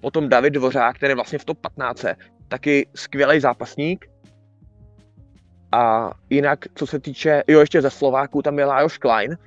Potom 0.00 0.28
David 0.28 0.52
Dvořák, 0.54 0.96
který 0.96 1.10
je 1.10 1.14
vlastně 1.14 1.38
v 1.38 1.44
top 1.44 1.58
15, 1.58 2.04
taky 2.48 2.88
skvělý 2.94 3.40
zápasník. 3.40 4.09
A 5.72 6.10
jinak, 6.30 6.58
co 6.74 6.86
se 6.86 7.00
týče, 7.00 7.42
jo, 7.48 7.60
ještě 7.60 7.82
ze 7.82 7.90
Slováků, 7.90 8.42
tam 8.42 8.58
je 8.58 8.64
Lajos 8.64 8.98
Klein. 8.98 9.38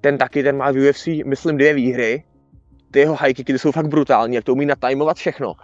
Ten 0.00 0.18
taky, 0.18 0.42
ten 0.42 0.56
má 0.56 0.70
v 0.70 0.88
UFC, 0.88 1.06
myslím, 1.26 1.56
dvě 1.56 1.74
výhry. 1.74 2.24
Ty 2.90 2.98
jeho 2.98 3.16
ty 3.46 3.58
jsou 3.58 3.72
fakt 3.72 3.88
brutální, 3.88 4.34
jak 4.34 4.44
to 4.44 4.52
umí 4.52 4.66
natajmovat 4.66 5.16
všechno. 5.16 5.54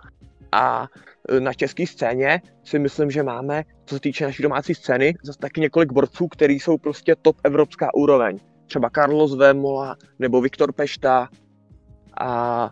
A 0.52 0.88
e, 1.28 1.40
na 1.40 1.52
české 1.52 1.86
scéně 1.86 2.42
si 2.64 2.78
myslím, 2.78 3.10
že 3.10 3.22
máme, 3.22 3.64
co 3.84 3.94
se 3.94 4.00
týče 4.00 4.24
naší 4.24 4.42
domácí 4.42 4.74
scény, 4.74 5.14
zase 5.22 5.38
taky 5.38 5.60
několik 5.60 5.92
borců, 5.92 6.28
který 6.28 6.60
jsou 6.60 6.78
prostě 6.78 7.16
top 7.22 7.36
evropská 7.44 7.94
úroveň 7.94 8.38
třeba 8.66 8.90
Carlos 8.90 9.36
Vémola 9.36 9.96
nebo 10.18 10.40
Viktor 10.40 10.72
Pešta 10.72 11.28
a 12.20 12.70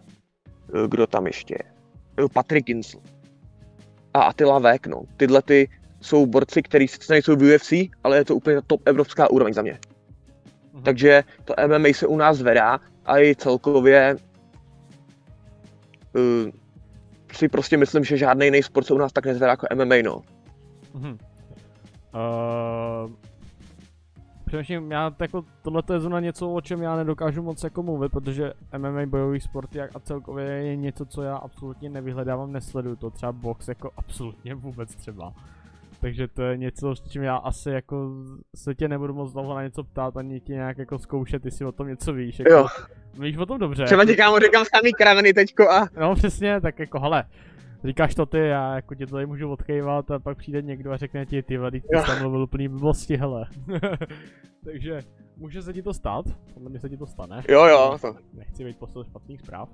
e, 0.74 0.88
kdo 0.88 1.06
tam 1.06 1.26
ještě 1.26 1.54
je? 1.54 1.72
E, 2.24 2.28
Patrick 2.32 2.68
Insel 2.68 3.00
a 4.14 4.22
Attila 4.22 4.58
Vek, 4.58 4.86
no. 4.86 5.02
Tyhle 5.16 5.42
ty 5.42 5.68
jsou 6.06 6.26
borci, 6.26 6.62
kteří 6.62 6.88
sice 6.88 7.12
nejsou 7.12 7.36
v 7.36 7.54
UFC, 7.54 7.72
ale 8.04 8.16
je 8.16 8.24
to 8.24 8.36
úplně 8.36 8.62
top 8.66 8.80
evropská 8.84 9.30
úroveň 9.30 9.54
za 9.54 9.62
mě. 9.62 9.78
Mhm. 10.72 10.82
Takže 10.82 11.24
to 11.44 11.54
MMA 11.66 11.88
se 11.94 12.06
u 12.06 12.16
nás 12.16 12.36
zvedá 12.36 12.80
a 13.04 13.18
i 13.18 13.34
celkově 13.34 14.16
uh, 16.14 16.50
si 17.32 17.48
prostě 17.48 17.76
myslím, 17.76 18.04
že 18.04 18.16
žádný 18.16 18.46
jiný 18.46 18.62
sport 18.62 18.86
se 18.86 18.94
u 18.94 18.98
nás 18.98 19.12
tak 19.12 19.26
nezvedá 19.26 19.50
jako 19.50 19.66
MMA, 19.74 19.94
no. 20.04 20.22
Mhm. 20.94 21.18
Uh, 22.14 23.10
Přemýšlím, 24.46 24.92
já 24.92 25.14
jako, 25.20 25.44
tohle 25.62 25.82
je 25.92 26.00
zrovna 26.00 26.20
něco, 26.20 26.50
o 26.50 26.60
čem 26.60 26.82
já 26.82 26.96
nedokážu 26.96 27.42
moc 27.42 27.64
jako 27.64 27.82
mluvit, 27.82 28.12
protože 28.12 28.52
MMA 28.78 29.06
bojový 29.06 29.40
sport 29.40 29.70
a 29.94 30.00
celkově 30.00 30.46
je 30.46 30.76
něco, 30.76 31.06
co 31.06 31.22
já 31.22 31.36
absolutně 31.36 31.90
nevyhledávám, 31.90 32.52
nesleduju 32.52 32.96
to, 32.96 33.10
třeba 33.10 33.32
box 33.32 33.68
jako 33.68 33.90
absolutně 33.96 34.54
vůbec 34.54 34.94
třeba. 34.94 35.32
Takže 36.00 36.28
to 36.28 36.42
je 36.42 36.56
něco, 36.56 36.96
s 36.96 37.08
čím 37.08 37.22
já 37.22 37.36
asi 37.36 37.70
jako 37.70 38.10
se 38.56 38.74
tě 38.74 38.88
nebudu 38.88 39.14
moc 39.14 39.32
dlouho 39.32 39.54
na 39.54 39.62
něco 39.62 39.84
ptát, 39.84 40.16
ani 40.16 40.40
tě 40.40 40.52
nějak 40.52 40.78
jako 40.78 40.98
zkoušet, 40.98 41.44
jestli 41.44 41.64
o 41.64 41.72
tom 41.72 41.88
něco 41.88 42.12
víš. 42.12 42.38
Jako, 42.38 42.52
jo. 42.52 42.66
Víš 43.18 43.36
o 43.36 43.46
tom 43.46 43.58
dobře. 43.58 43.84
Třeba 43.84 44.04
ti 44.04 44.16
kámo 44.16 44.38
říkám 44.38 44.64
samý 44.76 44.92
kraveny 44.92 45.32
teďko 45.32 45.70
a... 45.70 45.88
No 46.00 46.14
přesně, 46.14 46.60
tak 46.60 46.78
jako 46.78 47.00
hele, 47.00 47.24
říkáš 47.84 48.14
to 48.14 48.26
ty, 48.26 48.38
já 48.38 48.74
jako 48.74 48.94
tě 48.94 49.06
tady 49.06 49.26
můžu 49.26 49.50
odkejvat 49.50 50.10
a 50.10 50.18
pak 50.18 50.38
přijde 50.38 50.62
někdo 50.62 50.92
a 50.92 50.96
řekne 50.96 51.26
ti, 51.26 51.42
ty 51.42 51.56
vady, 51.56 51.80
ty 51.80 51.98
jsi 51.98 52.06
tam 52.06 52.20
mluvil 52.20 52.42
úplný 52.42 52.68
blbosti, 52.68 53.16
hele. 53.16 53.46
Takže 54.64 55.00
může 55.36 55.62
se 55.62 55.72
ti 55.72 55.82
to 55.82 55.94
stát, 55.94 56.24
podle 56.54 56.70
mě 56.70 56.80
se 56.80 56.88
ti 56.88 56.96
to 56.96 57.06
stane. 57.06 57.42
Jo, 57.48 57.64
jo. 57.64 57.98
To. 58.00 58.16
Nechci 58.34 58.64
být 58.64 58.78
postel 58.78 59.04
špatných 59.04 59.40
zpráv. 59.40 59.68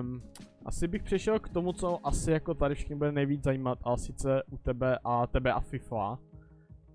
Um, 0.00 0.22
asi 0.66 0.88
bych 0.88 1.02
přešel 1.02 1.38
k 1.38 1.48
tomu, 1.48 1.72
co 1.72 2.06
asi 2.06 2.30
jako 2.30 2.54
tady 2.54 2.74
všichni 2.74 2.96
bude 2.96 3.12
nejvíc 3.12 3.44
zajímat, 3.44 3.78
a 3.84 3.96
sice 3.96 4.42
u 4.50 4.58
tebe 4.58 4.98
a 5.04 5.26
tebe 5.26 5.52
a 5.52 5.60
FIFA 5.60 6.18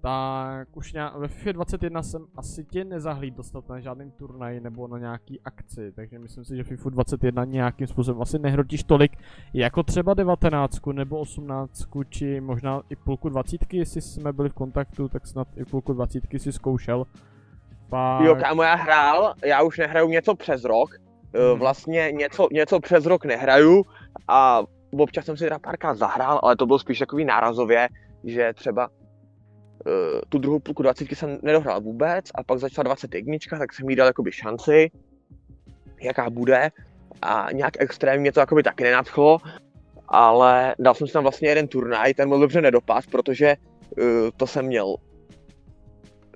tak 0.05 0.77
už 0.77 0.93
nějak, 0.93 1.15
ve 1.15 1.27
FIFA 1.27 1.51
21 1.51 2.03
jsem 2.03 2.25
asi 2.37 2.65
tě 2.65 2.83
nezahlíd 2.83 3.35
dostat 3.35 3.69
na 3.69 3.79
žádný 3.79 4.11
turnaj 4.11 4.59
nebo 4.59 4.87
na 4.87 4.99
nějaký 4.99 5.41
akci, 5.41 5.91
takže 5.91 6.19
myslím 6.19 6.45
si, 6.45 6.55
že 6.55 6.63
FIFA 6.63 6.89
21 6.89 7.45
nějakým 7.45 7.87
způsobem 7.87 8.21
asi 8.21 8.39
nehrotíš 8.39 8.83
tolik 8.83 9.11
jako 9.53 9.83
třeba 9.83 10.13
19 10.13 10.85
nebo 10.85 11.19
18 11.19 11.87
či 12.09 12.41
možná 12.41 12.81
i 12.89 12.95
půlku 12.95 13.29
20, 13.29 13.73
jestli 13.73 14.01
jsme 14.01 14.33
byli 14.33 14.49
v 14.49 14.53
kontaktu, 14.53 15.09
tak 15.09 15.27
snad 15.27 15.47
i 15.55 15.65
půlku 15.65 15.93
20 15.93 16.23
si 16.37 16.51
zkoušel. 16.51 17.05
Pak... 17.89 18.21
Jo, 18.25 18.35
kámo, 18.35 18.63
já 18.63 18.75
hrál, 18.75 19.33
já 19.45 19.63
už 19.63 19.77
nehraju 19.77 20.09
něco 20.09 20.35
přes 20.35 20.63
rok. 20.63 21.04
Vlastně 21.55 22.11
něco, 22.11 22.47
něco 22.51 22.79
přes 22.79 23.05
rok 23.05 23.25
nehraju 23.25 23.85
a 24.27 24.63
občas 24.97 25.25
jsem 25.25 25.37
si 25.37 25.43
teda 25.43 25.59
párkrát 25.59 25.97
zahrál, 25.97 26.39
ale 26.43 26.55
to 26.55 26.65
bylo 26.65 26.79
spíš 26.79 26.99
takový 26.99 27.25
nárazově, 27.25 27.89
že 28.23 28.53
třeba 28.53 28.87
uh, 28.87 30.21
tu 30.29 30.37
druhou 30.37 30.59
půlku 30.59 30.83
20 30.83 31.11
jsem 31.11 31.39
nedohrál 31.41 31.81
vůbec 31.81 32.25
a 32.35 32.43
pak 32.43 32.59
začala 32.59 32.83
21, 32.83 33.37
tak 33.59 33.73
jsem 33.73 33.89
jí 33.89 33.95
dal 33.95 34.07
jakoby 34.07 34.31
šanci, 34.31 34.91
jaká 36.01 36.29
bude. 36.29 36.71
A 37.21 37.47
nějak 37.51 37.73
extrémně 37.79 38.31
to 38.31 38.39
jakoby 38.39 38.63
taky 38.63 38.83
nenadchlo, 38.83 39.37
ale 40.07 40.75
dal 40.79 40.93
jsem 40.93 41.07
si 41.07 41.13
tam 41.13 41.23
vlastně 41.23 41.49
jeden 41.49 41.67
turnaj, 41.67 42.13
ten 42.13 42.29
byl 42.29 42.39
dobře 42.39 42.61
nedopad, 42.61 43.07
protože 43.11 43.55
uh, 43.97 44.05
to 44.37 44.47
jsem 44.47 44.65
měl 44.65 44.95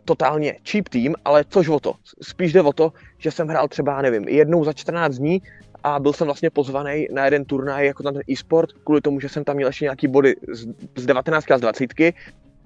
totálně 0.09 0.57
cheap 0.65 0.89
tým, 0.89 1.15
ale 1.25 1.45
což 1.49 1.69
o 1.69 1.79
to. 1.79 1.93
Spíš 2.21 2.53
jde 2.53 2.61
o 2.61 2.73
to, 2.73 2.93
že 3.17 3.31
jsem 3.31 3.47
hrál 3.47 3.67
třeba, 3.67 4.01
nevím, 4.01 4.27
jednou 4.27 4.65
za 4.65 4.73
14 4.73 5.15
dní 5.15 5.41
a 5.83 5.99
byl 5.99 6.13
jsem 6.13 6.25
vlastně 6.25 6.49
pozvaný 6.49 7.07
na 7.13 7.25
jeden 7.25 7.45
turnaj 7.45 7.85
jako 7.85 8.03
tam 8.03 8.13
ten 8.13 8.23
e-sport, 8.25 8.73
kvůli 8.83 9.01
tomu, 9.01 9.19
že 9.19 9.29
jsem 9.29 9.43
tam 9.43 9.55
měl 9.55 9.69
ještě 9.69 9.85
nějaký 9.85 10.07
body 10.07 10.35
z, 10.49 10.65
z 10.95 11.05
19 11.05 11.51
a 11.51 11.57
z 11.57 11.61
20 11.61 11.89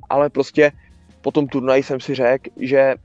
ale 0.10 0.30
prostě 0.30 0.72
po 1.22 1.32
tom 1.32 1.48
turnaji 1.48 1.84
jsem 1.84 2.00
si 2.00 2.16
řekl, 2.16 2.50
že 2.60 2.80
eh, 2.80 2.96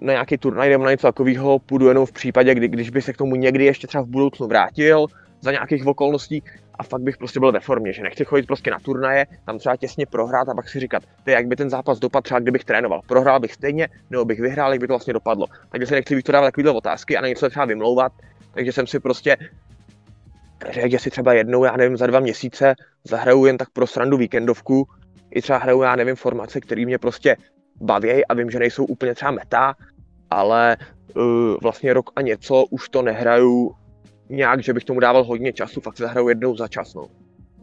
na 0.00 0.12
nějaký 0.12 0.38
turnaj 0.38 0.70
nebo 0.70 0.84
na 0.84 0.90
něco 0.90 1.06
takového 1.06 1.58
půjdu 1.58 1.88
jenom 1.88 2.06
v 2.06 2.12
případě, 2.12 2.54
kdy, 2.54 2.68
když 2.68 2.90
by 2.90 3.02
se 3.02 3.12
k 3.12 3.16
tomu 3.16 3.36
někdy 3.36 3.64
ještě 3.64 3.86
třeba 3.86 4.04
v 4.04 4.14
budoucnu 4.22 4.46
vrátil 4.46 5.06
za 5.40 5.50
nějakých 5.50 5.86
okolností 5.86 6.42
a 6.78 6.82
fakt 6.82 7.02
bych 7.02 7.16
prostě 7.16 7.40
byl 7.40 7.52
ve 7.52 7.60
formě, 7.60 7.92
že 7.92 8.02
nechci 8.02 8.24
chodit 8.24 8.46
prostě 8.46 8.70
na 8.70 8.78
turnaje, 8.78 9.26
tam 9.44 9.58
třeba 9.58 9.76
těsně 9.76 10.06
prohrát 10.06 10.48
a 10.48 10.54
pak 10.54 10.68
si 10.68 10.80
říkat, 10.80 11.02
ty, 11.24 11.30
jak 11.30 11.46
by 11.46 11.56
ten 11.56 11.70
zápas 11.70 11.98
dopadl 11.98 12.22
třeba, 12.22 12.40
kdybych 12.40 12.64
trénoval. 12.64 13.00
Prohrál 13.06 13.40
bych 13.40 13.52
stejně, 13.52 13.88
nebo 14.10 14.24
bych 14.24 14.40
vyhrál, 14.40 14.72
jak 14.72 14.80
by 14.80 14.86
to 14.86 14.92
vlastně 14.92 15.12
dopadlo. 15.12 15.46
Takže 15.68 15.86
se 15.86 15.94
nechci 15.94 16.14
vystudávat 16.14 16.46
takovéhle 16.46 16.72
otázky 16.72 17.16
a 17.16 17.20
na 17.20 17.28
něco 17.28 17.50
třeba 17.50 17.64
vymlouvat, 17.64 18.12
takže 18.54 18.72
jsem 18.72 18.86
si 18.86 19.00
prostě 19.00 19.36
řekl, 20.70 20.88
že 20.88 20.98
si 20.98 21.10
třeba 21.10 21.32
jednou, 21.32 21.64
já 21.64 21.76
nevím, 21.76 21.96
za 21.96 22.06
dva 22.06 22.20
měsíce 22.20 22.74
zahraju 23.04 23.46
jen 23.46 23.56
tak 23.56 23.70
pro 23.70 23.86
srandu 23.86 24.16
víkendovku, 24.16 24.88
i 25.30 25.42
třeba 25.42 25.58
hraju, 25.58 25.82
já 25.82 25.96
nevím, 25.96 26.16
formace, 26.16 26.60
které 26.60 26.84
mě 26.84 26.98
prostě 26.98 27.36
baví 27.80 28.26
a 28.26 28.34
vím, 28.34 28.50
že 28.50 28.58
nejsou 28.58 28.84
úplně 28.84 29.14
třeba 29.14 29.30
meta, 29.30 29.74
ale 30.30 30.76
uh, 31.16 31.22
vlastně 31.62 31.92
rok 31.92 32.10
a 32.16 32.20
něco 32.20 32.64
už 32.70 32.88
to 32.88 33.02
nehraju 33.02 33.74
nějak, 34.28 34.62
že 34.62 34.72
bych 34.72 34.84
tomu 34.84 35.00
dával 35.00 35.24
hodně 35.24 35.52
času, 35.52 35.80
fakt 35.80 35.98
zahraju 35.98 36.28
jednou 36.28 36.56
za 36.56 36.68
čas, 36.68 36.94
no. 36.94 37.02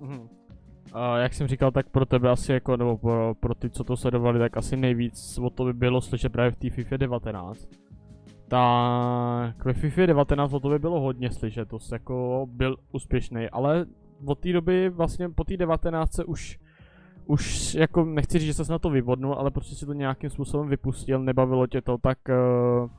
Mm-hmm. 0.02 0.28
A 0.94 1.18
jak 1.18 1.34
jsem 1.34 1.48
říkal, 1.48 1.72
tak 1.72 1.90
pro 1.90 2.06
tebe 2.06 2.30
asi 2.30 2.52
jako, 2.52 2.78
nebo 2.78 2.98
pro, 2.98 3.36
pro 3.40 3.56
ty, 3.56 3.70
co 3.70 3.84
to 3.84 3.98
sledovali, 3.98 4.40
tak 4.40 4.58
asi 4.58 4.78
nejvíc 4.78 5.38
o 5.38 5.50
to 5.50 5.66
by 5.66 5.74
bylo 5.74 6.02
slyšet 6.02 6.32
právě 6.32 6.52
v 6.52 6.56
té 6.56 6.70
FIFA 6.70 6.98
19. 6.98 7.68
Tak 8.48 9.66
ve 9.66 9.74
FIFA 9.74 10.06
19 10.06 10.54
o 10.54 10.60
to 10.60 10.70
by 10.70 10.80
bylo 10.80 11.00
hodně 11.00 11.32
slyšet, 11.32 11.70
to 11.70 11.80
jsi 11.80 11.94
jako 11.94 12.48
byl 12.50 12.78
úspěšný, 12.92 13.50
ale 13.50 13.86
od 14.26 14.40
té 14.40 14.54
doby 14.54 14.90
vlastně 14.90 15.30
po 15.30 15.44
té 15.44 15.58
19 15.58 16.20
už 16.26 16.60
už 17.26 17.74
jako 17.76 18.06
nechci 18.06 18.40
říct, 18.40 18.48
že 18.48 18.66
se 18.66 18.72
na 18.72 18.80
to 18.80 18.90
vyvodnul, 18.90 19.34
ale 19.34 19.52
prostě 19.52 19.76
si 19.76 19.86
to 19.86 19.94
nějakým 19.94 20.30
způsobem 20.30 20.68
vypustil, 20.68 21.20
nebavilo 21.20 21.68
tě 21.68 21.82
to, 21.82 21.98
tak 21.98 22.18
uh, 22.30 22.90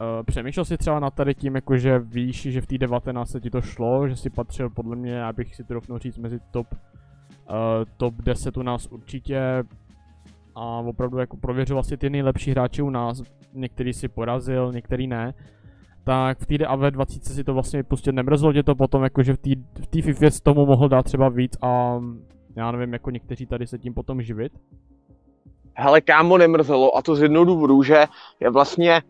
uh, 0.00 0.22
přemýšlel 0.26 0.64
si 0.64 0.78
třeba 0.78 1.00
na 1.00 1.10
tady 1.10 1.34
tím, 1.34 1.54
jako 1.54 1.76
že 1.76 1.98
víš, 1.98 2.42
že 2.42 2.60
v 2.60 2.66
té 2.66 2.78
19 2.78 3.36
ti 3.40 3.50
to 3.50 3.60
šlo, 3.60 4.08
že 4.08 4.16
si 4.16 4.30
patřil 4.30 4.70
podle 4.70 4.96
mě, 4.96 5.24
abych 5.24 5.54
si 5.54 5.64
to 5.64 5.80
říct, 5.96 6.18
mezi 6.18 6.40
top, 6.50 6.66
uh, 6.72 6.76
top 7.96 8.14
10 8.14 8.56
u 8.56 8.62
nás 8.62 8.86
určitě 8.86 9.64
a 10.54 10.64
opravdu 10.64 11.18
jako 11.18 11.36
prověřoval 11.36 11.82
si 11.82 11.96
ty 11.96 12.10
nejlepší 12.10 12.50
hráči 12.50 12.82
u 12.82 12.90
nás, 12.90 13.22
některý 13.52 13.92
si 13.92 14.08
porazil, 14.08 14.72
některý 14.72 15.06
ne, 15.06 15.34
tak 16.04 16.38
v 16.38 16.46
té 16.46 16.54
AV20 16.54 17.20
si 17.20 17.44
to 17.44 17.54
vlastně 17.54 17.78
vypustil, 17.78 18.12
nemrzlo 18.12 18.52
tě 18.52 18.62
to 18.62 18.74
potom, 18.74 19.02
jakože 19.02 19.34
v 19.34 19.86
té 19.90 20.02
FIFA 20.02 20.30
s 20.30 20.40
tomu 20.40 20.66
mohl 20.66 20.88
dát 20.88 21.02
třeba 21.02 21.28
víc 21.28 21.56
a 21.62 22.00
já 22.56 22.72
nevím, 22.72 22.92
jako 22.92 23.10
někteří 23.10 23.46
tady 23.46 23.66
se 23.66 23.78
tím 23.78 23.94
potom 23.94 24.22
živit? 24.22 24.52
Hele, 25.74 26.00
kámo, 26.00 26.38
nemrzelo 26.38 26.96
a 26.96 27.02
to 27.02 27.16
z 27.16 27.22
jednoho 27.22 27.44
důvodu, 27.44 27.82
že 27.82 28.04
je 28.40 28.50
vlastně 28.50 29.02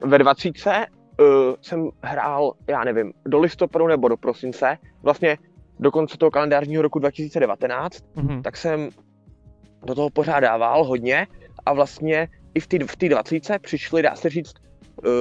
ve 0.00 0.18
20 0.18 0.48
uh, 0.48 1.26
jsem 1.60 1.90
hrál, 2.02 2.52
já 2.68 2.84
nevím, 2.84 3.12
do 3.26 3.38
listopadu 3.38 3.86
nebo 3.86 4.08
do 4.08 4.16
prosince, 4.16 4.78
vlastně 5.02 5.38
do 5.80 5.90
konce 5.90 6.18
toho 6.18 6.30
kalendářního 6.30 6.82
roku 6.82 6.98
2019, 6.98 8.04
mm-hmm. 8.16 8.42
tak 8.42 8.56
jsem 8.56 8.88
do 9.86 9.94
toho 9.94 10.10
pořád 10.10 10.40
dával 10.40 10.84
hodně 10.84 11.26
a 11.66 11.72
vlastně 11.72 12.28
i 12.54 12.60
v 12.60 12.66
té 12.66 12.78
v 12.78 12.96
20 12.96 13.62
přišly, 13.62 14.02
dá 14.02 14.14
se 14.14 14.28
říct, 14.28 14.54
uh, 15.04 15.12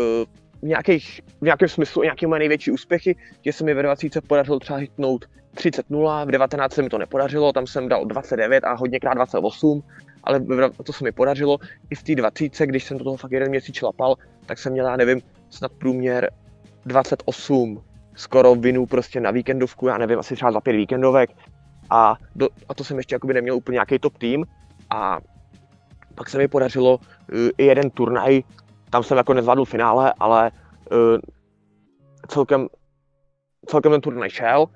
v, 0.62 0.64
nějakých, 0.64 1.22
v 1.42 1.44
nějakém 1.44 1.68
smyslu 1.68 2.04
nějaké 2.04 2.28
moje 2.28 2.40
největší 2.40 2.72
úspěchy, 2.72 3.16
že 3.46 3.54
se 3.54 3.64
mi 3.64 3.74
ve 3.74 3.84
20 3.84 4.28
podařilo 4.28 4.60
třeba 4.60 4.80
hitnout 4.80 5.26
30-0, 5.56 6.26
v 6.26 6.32
19 6.32 6.74
se 6.74 6.82
mi 6.82 6.90
to 6.90 6.98
nepodařilo, 6.98 7.54
tam 7.54 7.68
jsem 7.68 7.90
dal 7.90 8.06
29 8.06 8.64
a 8.64 8.74
hodněkrát 8.74 9.16
28, 9.16 9.84
ale 10.24 10.42
to 10.84 10.94
se 10.94 11.04
mi 11.04 11.12
podařilo. 11.12 11.58
I 11.90 11.96
v 11.96 12.04
té 12.04 12.16
20, 12.16 12.66
když 12.66 12.84
jsem 12.84 12.98
do 12.98 13.04
toho 13.04 13.18
fakt 13.18 13.32
jeden 13.32 13.50
měsíc 13.50 13.76
šlapal, 13.76 14.16
tak 14.48 14.58
jsem 14.58 14.74
měl, 14.74 14.86
já 14.86 14.96
nevím, 14.96 15.22
snad 15.50 15.72
průměr 15.72 16.32
28, 16.86 17.84
skoro 18.16 18.56
vinu 18.56 18.86
prostě 18.86 19.20
na 19.20 19.32
víkendovku, 19.32 19.88
já 19.88 19.98
nevím, 19.98 20.20
asi 20.20 20.36
třeba 20.36 20.52
za 20.52 20.62
pět 20.62 20.74
víkendovek. 20.74 21.30
A, 21.90 22.16
do, 22.36 22.50
a 22.70 22.74
to 22.74 22.84
jsem 22.84 22.98
ještě 22.98 23.16
jakoby 23.16 23.34
neměl 23.34 23.56
úplně 23.56 23.76
nějaký 23.76 24.00
top 24.00 24.18
tým. 24.18 24.46
A 24.90 25.20
pak 26.16 26.30
se 26.30 26.38
mi 26.38 26.48
podařilo 26.48 26.98
uh, 26.98 27.50
i 27.58 27.66
jeden 27.66 27.90
turnaj, 27.90 28.44
tam 28.90 29.04
jsem 29.04 29.18
jako 29.18 29.34
nezvládl 29.34 29.66
finále, 29.66 30.14
ale 30.20 30.52
uh, 30.92 31.18
celkem, 32.28 32.68
celkem 33.66 33.92
ten 33.92 34.02
turnaj 34.02 34.30
šel 34.30 34.68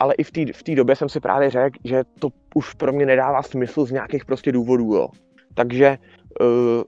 ale 0.00 0.14
i 0.14 0.22
v 0.22 0.30
té 0.30 0.52
v 0.52 0.74
době 0.74 0.96
jsem 0.96 1.08
si 1.08 1.20
právě 1.20 1.50
řekl, 1.50 1.78
že 1.84 2.04
to 2.18 2.28
už 2.54 2.74
pro 2.74 2.92
mě 2.92 3.06
nedává 3.06 3.42
smysl 3.42 3.84
z 3.84 3.90
nějakých 3.90 4.24
prostě 4.24 4.52
důvodů, 4.52 4.94
jo. 4.94 5.08
Takže 5.54 5.98
uh, 6.40 6.82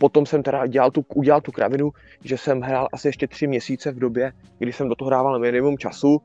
potom 0.00 0.26
jsem 0.26 0.42
teda 0.42 0.66
dělal 0.66 0.90
tu, 0.90 1.04
udělal 1.14 1.40
tu 1.40 1.52
kravinu, 1.52 1.90
že 2.24 2.38
jsem 2.38 2.60
hrál 2.60 2.88
asi 2.92 3.08
ještě 3.08 3.26
tři 3.26 3.46
měsíce 3.46 3.92
v 3.92 3.98
době, 3.98 4.32
kdy 4.58 4.72
jsem 4.72 4.88
do 4.88 4.94
toho 4.94 5.08
hrával 5.08 5.38
minimum 5.38 5.78
času 5.78 6.22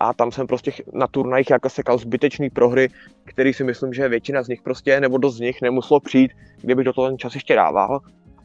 a 0.00 0.14
tam 0.14 0.32
jsem 0.32 0.46
prostě 0.46 0.72
na 0.92 1.06
turnajích 1.06 1.50
jako 1.50 1.68
sekal 1.68 1.98
zbytečný 1.98 2.50
prohry, 2.50 2.88
který 3.24 3.52
si 3.52 3.64
myslím, 3.64 3.92
že 3.92 4.08
většina 4.08 4.42
z 4.42 4.48
nich 4.48 4.62
prostě, 4.62 5.00
nebo 5.00 5.18
dost 5.18 5.36
z 5.36 5.40
nich 5.40 5.62
nemuselo 5.62 6.00
přijít, 6.00 6.32
kdybych 6.60 6.84
do 6.84 6.92
toho 6.92 7.08
ten 7.08 7.18
čas 7.18 7.34
ještě 7.34 7.54
dával, 7.54 8.00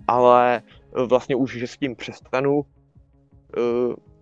ale 0.07 0.61
eh, 0.65 1.05
vlastně 1.05 1.35
už, 1.35 1.57
že 1.57 1.67
s 1.67 1.77
tím 1.77 1.95
přestanu, 1.95 2.55
uh, 2.55 2.63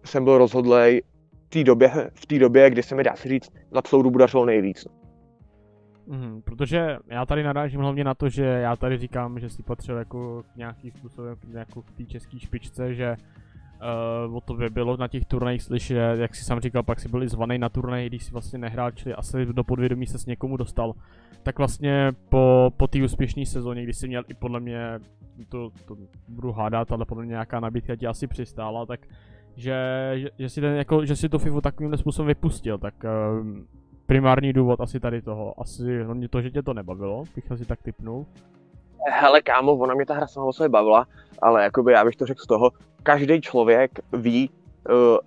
jsem 0.05 0.23
byl 0.23 0.37
rozhodlej 0.37 1.01
té 1.49 1.63
době, 1.63 2.11
v 2.13 2.25
té 2.25 2.39
době, 2.39 2.69
kdy 2.69 2.83
se 2.83 2.95
mi 2.95 3.03
dá 3.03 3.15
si 3.15 3.29
říct, 3.29 3.49
za 3.71 3.81
celou 3.81 4.01
dobu 4.01 4.17
dařilo 4.17 4.45
nejvíc. 4.45 4.87
Mm, 6.09 6.41
protože 6.41 6.97
já 7.07 7.25
tady 7.25 7.43
narážím 7.43 7.79
hlavně 7.79 8.03
na 8.03 8.13
to, 8.13 8.29
že 8.29 8.45
já 8.45 8.75
tady 8.75 8.97
říkám, 8.97 9.39
že 9.39 9.49
si 9.49 9.63
patřil 9.63 9.97
jako 9.97 10.43
nějaký 10.55 10.91
způsobem 10.91 11.37
jako 11.51 11.81
k 11.81 11.91
té 11.91 12.05
české 12.05 12.39
špičce, 12.39 12.93
že 12.93 13.15
uh, 14.27 14.35
o 14.35 14.41
to 14.41 14.53
by 14.53 14.69
bylo 14.69 14.97
na 14.97 15.07
těch 15.07 15.25
turnajích 15.25 15.63
slyšet, 15.63 16.19
jak 16.19 16.35
si 16.35 16.43
sám 16.43 16.59
říkal, 16.59 16.83
pak 16.83 16.99
si 16.99 17.09
byli 17.09 17.27
zvaný 17.27 17.57
na 17.57 17.69
turnaj, 17.69 18.07
když 18.07 18.23
si 18.23 18.31
vlastně 18.31 18.59
nehrál, 18.59 18.91
čili 18.91 19.15
asi 19.15 19.45
do 19.45 19.63
podvědomí 19.63 20.05
se 20.05 20.19
s 20.19 20.25
někomu 20.25 20.57
dostal. 20.57 20.93
Tak 21.43 21.57
vlastně 21.57 22.11
po, 22.29 22.73
po 22.77 22.87
té 22.87 23.03
úspěšné 23.03 23.45
sezóně, 23.45 23.83
kdy 23.83 23.93
si 23.93 24.07
měl 24.07 24.23
i 24.27 24.33
podle 24.33 24.59
mě, 24.59 24.99
to, 25.49 25.71
to 25.85 25.97
budu 26.27 26.51
hádat, 26.51 26.91
ale 26.91 27.05
podle 27.05 27.23
mě 27.23 27.31
nějaká 27.31 27.59
nabídka 27.59 27.95
ti 27.95 28.07
asi 28.07 28.27
přistála, 28.27 28.85
tak 28.85 28.99
že, 29.55 30.11
že, 30.15 30.29
že, 30.39 30.49
si 30.49 30.61
ten, 30.61 30.75
jako, 30.75 31.05
že 31.05 31.15
si 31.15 31.29
to 31.29 31.39
FIFU 31.39 31.61
takovým 31.61 31.97
způsobem 31.97 32.27
vypustil, 32.27 32.77
tak 32.77 32.93
uh, 33.03 33.47
primární 34.09 34.53
důvod 34.53 34.81
asi 34.81 34.99
tady 34.99 35.21
toho, 35.21 35.53
asi 35.61 36.03
hlavně 36.03 36.29
to, 36.29 36.41
že 36.41 36.51
tě 36.51 36.63
to 36.63 36.73
nebavilo, 36.73 37.23
bych 37.35 37.51
asi 37.51 37.65
tak 37.65 37.81
typnul. 37.81 38.25
Hele 39.11 39.41
kámo, 39.41 39.73
ona 39.73 39.93
mě 39.93 40.05
ta 40.05 40.13
hra 40.13 40.27
sama 40.27 40.45
o 40.45 40.53
sobě 40.53 40.69
bavila, 40.69 41.07
ale 41.41 41.63
jakoby 41.63 41.93
já 41.93 42.05
bych 42.05 42.15
to 42.15 42.25
řekl 42.25 42.43
z 42.43 42.47
toho, 42.47 42.71
každý 43.03 43.41
člověk 43.41 43.91
ví, 44.13 44.49
uh, 44.89 45.17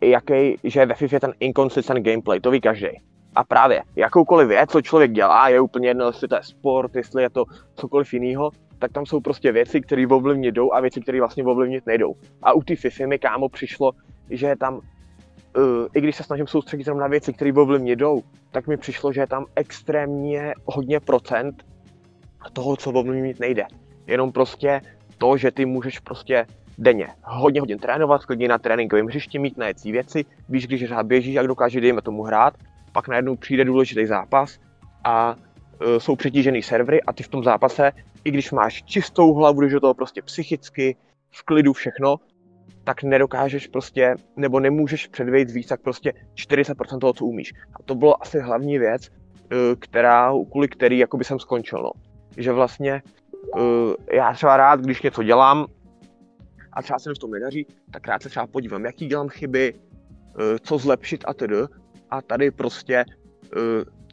jaký, 0.00 0.56
že 0.64 0.86
ve 0.86 0.94
FIFA 0.94 1.16
je 1.16 1.20
ten 1.20 1.32
inconsistent 1.40 2.04
gameplay, 2.06 2.40
to 2.40 2.50
ví 2.50 2.60
každý. 2.60 2.88
A 3.34 3.44
právě 3.44 3.82
jakoukoliv 3.96 4.48
věc, 4.48 4.70
co 4.70 4.82
člověk 4.82 5.12
dělá, 5.12 5.48
je 5.48 5.60
úplně 5.60 5.88
jedno, 5.88 6.06
jestli 6.06 6.28
to 6.28 6.34
je 6.34 6.42
sport, 6.42 6.96
jestli 6.96 7.22
je 7.22 7.30
to 7.30 7.44
cokoliv 7.74 8.12
jiného, 8.12 8.50
tak 8.78 8.92
tam 8.92 9.06
jsou 9.06 9.20
prostě 9.20 9.52
věci, 9.52 9.80
které 9.80 10.06
ovlivnit 10.06 10.54
jdou 10.54 10.72
a 10.72 10.80
věci, 10.80 11.00
které 11.00 11.20
vlastně 11.20 11.44
ovlivnit 11.44 11.86
nejdou. 11.86 12.14
A 12.42 12.52
u 12.52 12.62
té 12.62 12.76
FIFA 12.76 13.06
mi 13.06 13.18
kámo 13.18 13.48
přišlo, 13.48 13.92
že 14.30 14.56
tam, 14.56 14.80
i 15.94 16.00
když 16.00 16.16
se 16.16 16.22
snažím 16.22 16.46
soustředit 16.46 16.86
na 16.86 17.06
věci, 17.06 17.32
které 17.32 17.52
ovlivnit 17.52 17.98
jdou, 17.98 18.22
tak 18.50 18.66
mi 18.66 18.76
přišlo, 18.76 19.12
že 19.12 19.20
je 19.20 19.26
tam 19.26 19.44
extrémně 19.56 20.54
hodně 20.64 21.00
procent 21.00 21.64
toho, 22.52 22.76
co 22.76 22.90
ovlivnit 22.90 23.40
nejde. 23.40 23.64
Jenom 24.06 24.32
prostě 24.32 24.80
to, 25.18 25.36
že 25.36 25.50
ty 25.50 25.64
můžeš 25.64 25.98
prostě 25.98 26.46
denně 26.78 27.08
hodně 27.22 27.60
hodně 27.60 27.76
trénovat, 27.76 28.24
klidně 28.24 28.48
na 28.48 28.58
tréninkovém 28.58 29.06
hřišti 29.06 29.38
mít 29.38 29.56
najecí 29.56 29.92
věci, 29.92 30.24
víš, 30.48 30.66
když 30.66 30.88
řád 30.88 31.06
běží, 31.06 31.32
jak 31.32 31.46
dokáže, 31.46 31.80
dejme 31.80 32.02
tomu 32.02 32.22
hrát, 32.22 32.54
pak 32.92 33.08
najednou 33.08 33.36
přijde 33.36 33.64
důležitý 33.64 34.06
zápas 34.06 34.58
a 35.04 35.34
uh, 35.34 35.98
jsou 35.98 36.16
přetížený 36.16 36.62
servery 36.62 37.02
a 37.02 37.12
ty 37.12 37.22
v 37.22 37.28
tom 37.28 37.44
zápase 37.44 37.92
i 38.24 38.30
když 38.30 38.52
máš 38.52 38.82
čistou 38.82 39.34
hlavu, 39.34 39.60
když 39.60 39.72
do 39.72 39.80
toho 39.80 39.94
prostě 39.94 40.22
psychicky, 40.22 40.96
v 41.30 41.42
klidu 41.42 41.72
všechno, 41.72 42.16
tak 42.84 43.02
nedokážeš 43.02 43.66
prostě, 43.66 44.14
nebo 44.36 44.60
nemůžeš 44.60 45.06
předvejít 45.06 45.50
víc, 45.50 45.66
tak 45.66 45.80
prostě 45.80 46.12
40% 46.34 46.98
toho, 46.98 47.12
co 47.12 47.24
umíš. 47.24 47.52
A 47.74 47.82
to 47.84 47.94
bylo 47.94 48.22
asi 48.22 48.40
hlavní 48.40 48.78
věc, 48.78 49.10
eh, 49.10 49.56
která, 49.78 50.32
kvůli 50.50 50.68
který 50.68 50.98
jakoby 50.98 51.24
jsem 51.24 51.38
skončil, 51.38 51.82
no. 51.82 51.90
Že 52.36 52.52
vlastně 52.52 53.02
eh, 53.58 54.16
já 54.16 54.32
třeba 54.32 54.56
rád, 54.56 54.80
když 54.80 55.02
něco 55.02 55.22
dělám 55.22 55.66
a 56.72 56.82
třeba 56.82 56.98
se 56.98 57.08
mi 57.08 57.14
v 57.14 57.18
tom 57.18 57.30
nedaří, 57.30 57.66
tak 57.90 58.08
rád 58.08 58.22
se 58.22 58.28
třeba 58.28 58.46
podívám, 58.46 58.84
jaký 58.84 59.06
dělám 59.06 59.28
chyby, 59.28 59.74
eh, 59.74 60.58
co 60.58 60.78
zlepšit 60.78 61.24
a 61.26 61.34
tedy. 61.34 61.56
A 62.10 62.22
tady 62.22 62.50
prostě 62.50 63.04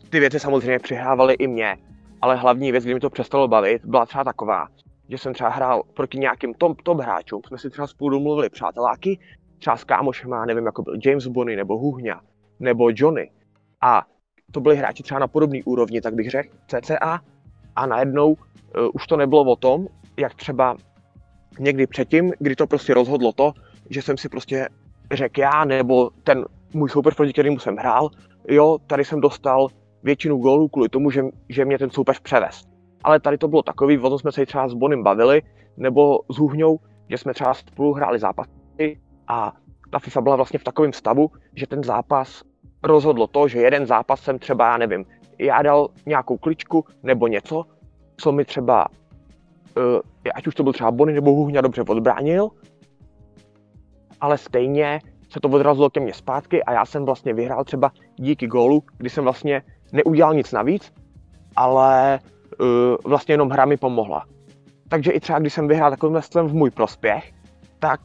ty 0.10 0.20
věci 0.20 0.39
samozřejmě 0.39 0.80
přihrávaly 0.80 1.34
i 1.34 1.48
mě 1.48 1.78
ale 2.24 2.36
hlavní 2.36 2.72
věc, 2.72 2.84
kdy 2.84 2.94
mi 2.94 3.00
to 3.00 3.10
přestalo 3.10 3.48
bavit, 3.48 3.86
byla 3.86 4.06
třeba 4.06 4.24
taková, 4.24 4.68
že 5.10 5.18
jsem 5.18 5.34
třeba 5.34 5.50
hrál 5.50 5.84
proti 5.94 6.18
nějakým 6.20 6.54
top, 6.54 6.82
top 6.82 7.00
hráčům, 7.00 7.42
jsme 7.48 7.58
si 7.58 7.70
třeba 7.70 7.88
spolu 7.88 8.10
domluvili 8.10 8.50
přáteláky, 8.50 9.20
třeba 9.60 9.78
s 9.78 9.84
kámošema, 9.84 10.46
nevím, 10.46 10.66
jako 10.66 10.82
byl 10.84 10.94
James 11.06 11.28
Bonny, 11.28 11.56
nebo 11.56 11.78
Huhňa, 11.78 12.22
nebo 12.60 12.89
Johnny. 12.96 13.32
A 13.82 14.06
to 14.52 14.60
byli 14.60 14.76
hráči 14.76 15.04
třeba 15.04 15.20
na 15.20 15.28
podobné 15.28 15.60
úrovni, 15.66 16.02
tak 16.02 16.13
bych 16.13 16.30
řekl, 16.30 16.50
CCA. 16.68 17.20
A 17.76 17.86
najednou 17.86 18.32
uh, 18.32 18.38
už 18.94 19.08
to 19.08 19.18
nebylo 19.18 19.44
o 19.44 19.56
tom, 19.56 19.88
jak 20.18 20.34
třeba 20.36 20.78
někdy 21.60 21.88
předtím, 21.88 22.34
kdy 22.39 22.56
to 22.56 22.68
prostě 22.68 22.94
rozhodlo 22.94 23.32
to, 23.34 23.54
že 23.89 24.02
jsem 24.02 24.18
si 24.18 24.30
prostě 24.30 24.70
řekl 25.12 25.39
já, 25.39 25.66
nebo 25.66 26.10
ten 26.24 26.46
můj 26.74 26.89
soupeř, 26.89 27.16
proti 27.16 27.34
kterému 27.34 27.60
jsem 27.60 27.76
hrál, 27.76 28.10
jo, 28.48 28.78
tady 28.88 29.06
jsem 29.06 29.22
dostal 29.22 29.68
většinu 30.04 30.38
gólů 30.38 30.68
kvůli 30.68 30.89
tomu, 30.89 31.12
že, 31.12 31.22
že 31.50 31.66
mě 31.66 31.78
ten 31.78 31.89
soupeř 31.89 32.20
převez. 32.20 32.73
Ale 33.04 33.20
tady 33.20 33.38
to 33.38 33.48
bylo 33.48 33.62
takový, 33.62 34.00
o 34.00 34.10
tom 34.10 34.20
jsme 34.20 34.32
se 34.32 34.46
třeba 34.46 34.68
s 34.68 34.74
Bonem 34.74 35.04
bavili, 35.04 35.42
nebo 35.78 36.20
s 36.32 36.38
Hůhňou, 36.38 36.80
že 37.10 37.18
jsme 37.18 37.34
třeba 37.34 37.54
spolu 37.54 37.94
hráli 37.94 38.20
zápasy 38.20 39.00
a 39.28 39.54
ta 39.89 40.00
FIFA 40.00 40.22
byla 40.22 40.36
vlastně 40.36 40.60
v 40.60 40.63
takovém 40.63 40.94
stavu, 40.94 41.32
že 41.56 41.68
ten 41.68 41.84
zápas 41.84 42.44
rozhodlo 42.84 43.28
to, 43.28 43.48
že 43.48 43.60
jeden 43.60 43.86
zápas 43.86 44.22
jsem 44.22 44.39
třeba, 44.39 44.68
já 44.68 44.78
nevím, 44.78 45.06
já 45.39 45.62
dal 45.62 45.89
nějakou 46.06 46.38
kličku 46.38 46.86
nebo 47.04 47.28
něco, 47.28 47.66
co 48.18 48.32
mi 48.32 48.46
třeba, 48.46 48.88
uh, 49.78 50.00
ať 50.36 50.48
už 50.48 50.56
to 50.56 50.63
byl 50.63 50.74
třeba 50.74 50.92
Bony 50.92 51.13
nebo 51.13 51.32
Hůhňa 51.32 51.62
dobře 51.62 51.82
odbránil, 51.82 52.50
ale 54.22 54.38
stejně 54.38 55.00
se 55.30 55.39
to 55.39 55.50
odrazilo 55.50 55.89
ke 55.89 56.00
mně 56.00 56.13
zpátky 56.13 56.63
a 56.63 56.74
já 56.74 56.86
jsem 56.86 57.06
vlastně 57.06 57.34
vyhrál 57.34 57.63
třeba 57.63 57.92
díky 58.16 58.48
gólu, 58.48 58.84
kdy 58.98 59.10
jsem 59.10 59.24
vlastně 59.24 59.62
neudělal 59.92 60.34
nic 60.34 60.52
navíc, 60.52 60.94
ale 61.56 62.20
vlastně 63.06 63.34
jenom 63.34 63.50
hra 63.50 63.66
mi 63.66 63.78
pomohla. 63.78 64.26
Takže 64.89 65.12
i 65.12 65.20
třeba, 65.20 65.39
když 65.39 65.54
jsem 65.54 65.68
vyhrál 65.68 65.92
takovým 65.92 66.22
stylem 66.22 66.48
v 66.48 66.54
můj 66.54 66.72
prospěch, 66.72 67.34
tak 67.80 68.02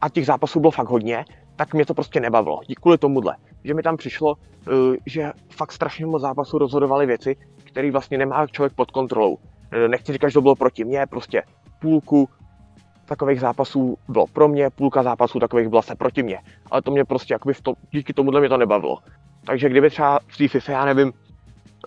a 0.00 0.08
těch 0.08 0.26
zápasů 0.26 0.60
bylo 0.60 0.70
fakt 0.70 0.88
hodně, 0.88 1.24
tak 1.56 1.74
mě 1.74 1.86
to 1.86 1.94
prostě 1.94 2.20
nebavilo. 2.20 2.60
Kvůli 2.80 2.98
tomuhle. 2.98 3.36
Že 3.64 3.74
mi 3.74 3.82
tam 3.82 3.96
přišlo, 3.96 4.34
uh, 4.34 4.96
že 5.06 5.32
fakt 5.48 5.72
strašně 5.72 6.06
moc 6.06 6.22
zápasů 6.22 6.58
rozhodovaly 6.58 7.06
věci, 7.06 7.36
které 7.64 7.90
vlastně 7.90 8.18
nemá 8.18 8.46
člověk 8.46 8.72
pod 8.72 8.90
kontrolou. 8.90 9.34
Uh, 9.34 9.40
nechci 9.88 10.12
říkat, 10.12 10.28
že 10.28 10.34
to 10.34 10.42
bylo 10.42 10.54
proti 10.54 10.84
mně, 10.84 11.06
prostě 11.06 11.42
půlku 11.80 12.28
takových 13.06 13.40
zápasů 13.40 13.98
bylo 14.08 14.26
pro 14.26 14.48
mě, 14.48 14.70
půlka 14.70 15.02
zápasů 15.02 15.38
takových 15.38 15.68
byla 15.68 15.82
se 15.82 15.94
proti 15.94 16.22
mně. 16.22 16.38
Ale 16.70 16.82
to 16.82 16.90
mě 16.90 17.04
prostě 17.04 17.34
jakoby 17.34 17.54
v 17.54 17.60
to, 17.60 17.72
díky 17.90 18.12
tomuhle 18.12 18.40
mě 18.40 18.48
to 18.48 18.56
nebavilo. 18.56 18.98
Takže 19.44 19.68
kdyby 19.68 19.90
třeba 19.90 20.18
v 20.26 20.36
té 20.36 20.48
FIFA, 20.48 20.72
já 20.72 20.84
nevím, 20.84 21.12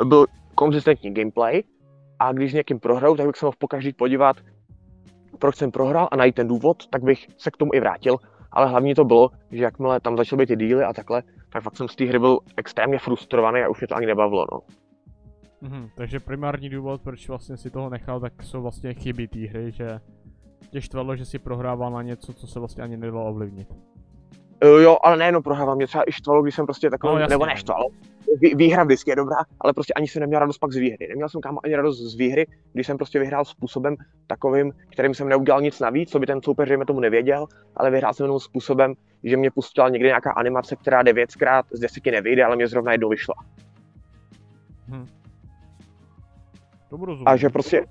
byl 0.05 0.25
konzistentní 0.55 1.13
gameplay 1.13 1.63
a 2.21 2.31
když 2.31 2.53
někým 2.53 2.79
prohrál, 2.79 3.15
tak 3.15 3.27
bych 3.27 3.35
se 3.35 3.45
mohl 3.45 3.55
pokaždý 3.59 3.93
podívat, 3.93 4.37
proč 5.39 5.55
jsem 5.55 5.71
prohrál 5.71 6.07
a 6.11 6.15
najít 6.15 6.35
ten 6.35 6.47
důvod, 6.47 6.87
tak 6.87 7.03
bych 7.03 7.27
se 7.37 7.51
k 7.51 7.57
tomu 7.57 7.71
i 7.73 7.79
vrátil. 7.79 8.17
Ale 8.51 8.67
hlavně 8.67 8.95
to 8.95 9.03
bylo, 9.05 9.29
že 9.51 9.63
jakmile 9.63 9.99
tam 9.99 10.17
začaly 10.17 10.39
být 10.39 10.45
ty 10.47 10.55
díly 10.55 10.83
a 10.83 10.93
takhle, 10.93 11.23
tak 11.49 11.63
fakt 11.63 11.75
jsem 11.77 11.87
z 11.87 11.95
té 11.95 12.05
hry 12.05 12.19
byl 12.19 12.39
extrémně 12.57 12.99
frustrovaný 12.99 13.61
a 13.61 13.69
už 13.69 13.79
mě 13.81 13.87
to 13.87 13.95
ani 13.95 14.05
nebavilo. 14.05 14.45
No. 14.51 14.59
Mhm, 15.61 15.89
takže 15.95 16.19
primární 16.19 16.69
důvod, 16.69 17.01
proč 17.01 17.27
vlastně 17.27 17.57
si 17.57 17.69
toho 17.69 17.89
nechal, 17.89 18.19
tak 18.19 18.43
jsou 18.43 18.61
vlastně 18.61 18.93
chyby 18.93 19.27
té 19.27 19.39
hry, 19.39 19.71
že 19.71 19.99
tě 20.71 20.81
štvalo, 20.81 21.15
že 21.15 21.25
si 21.25 21.39
prohrával 21.39 21.91
na 21.91 22.01
něco, 22.01 22.33
co 22.33 22.47
se 22.47 22.59
vlastně 22.59 22.83
ani 22.83 22.97
nedalo 22.97 23.25
ovlivnit. 23.29 23.67
Uh, 24.63 24.81
jo, 24.81 24.97
ale 25.03 25.17
nejenom 25.17 25.43
prohrával, 25.43 25.75
mě 25.75 25.87
třeba 25.87 26.03
i 26.07 26.11
štvalo, 26.11 26.41
když 26.41 26.55
jsem 26.55 26.65
prostě 26.65 26.89
takový, 26.89 27.09
No, 27.09 27.15
no, 27.15 27.19
jasně. 27.19 27.33
nebo 27.33 27.45
neštvalo. 27.45 27.85
Vý, 28.39 28.55
výhra 28.55 28.83
vždycky 28.83 29.11
je 29.11 29.15
dobrá, 29.15 29.37
ale 29.59 29.73
prostě 29.73 29.93
ani 29.93 30.07
jsem 30.07 30.19
neměl 30.19 30.39
radost 30.39 30.57
pak 30.57 30.71
z 30.71 30.75
výhry. 30.75 31.07
Neměl 31.09 31.29
jsem 31.29 31.41
kámo 31.41 31.59
ani 31.63 31.75
radost 31.75 31.97
z 31.97 32.15
výhry, 32.15 32.47
když 32.73 32.87
jsem 32.87 32.97
prostě 32.97 33.19
vyhrál 33.19 33.45
způsobem 33.45 33.95
takovým, 34.27 34.73
kterým 34.89 35.13
jsem 35.13 35.29
neudělal 35.29 35.61
nic 35.61 35.79
navíc, 35.79 36.09
co 36.09 36.19
by 36.19 36.25
ten 36.25 36.41
soupeř 36.41 36.69
dejme 36.69 36.85
tomu 36.85 36.99
nevěděl, 36.99 37.47
ale 37.75 37.91
vyhrál 37.91 38.13
jsem 38.13 38.23
jenom 38.23 38.39
způsobem, 38.39 38.93
že 39.23 39.37
mě 39.37 39.51
pustila 39.51 39.89
někdy 39.89 40.07
nějaká 40.07 40.31
animace, 40.31 40.75
která 40.75 41.03
devětkrát 41.03 41.65
z 41.71 41.79
deseti 41.79 42.11
nevyjde, 42.11 42.45
ale 42.45 42.55
mě 42.55 42.67
zrovna 42.67 42.91
jednou 42.91 43.09
vyšla. 43.09 43.35
Rozumím. 46.91 47.27
A 47.27 47.37
že 47.37 47.49
prostě 47.49 47.85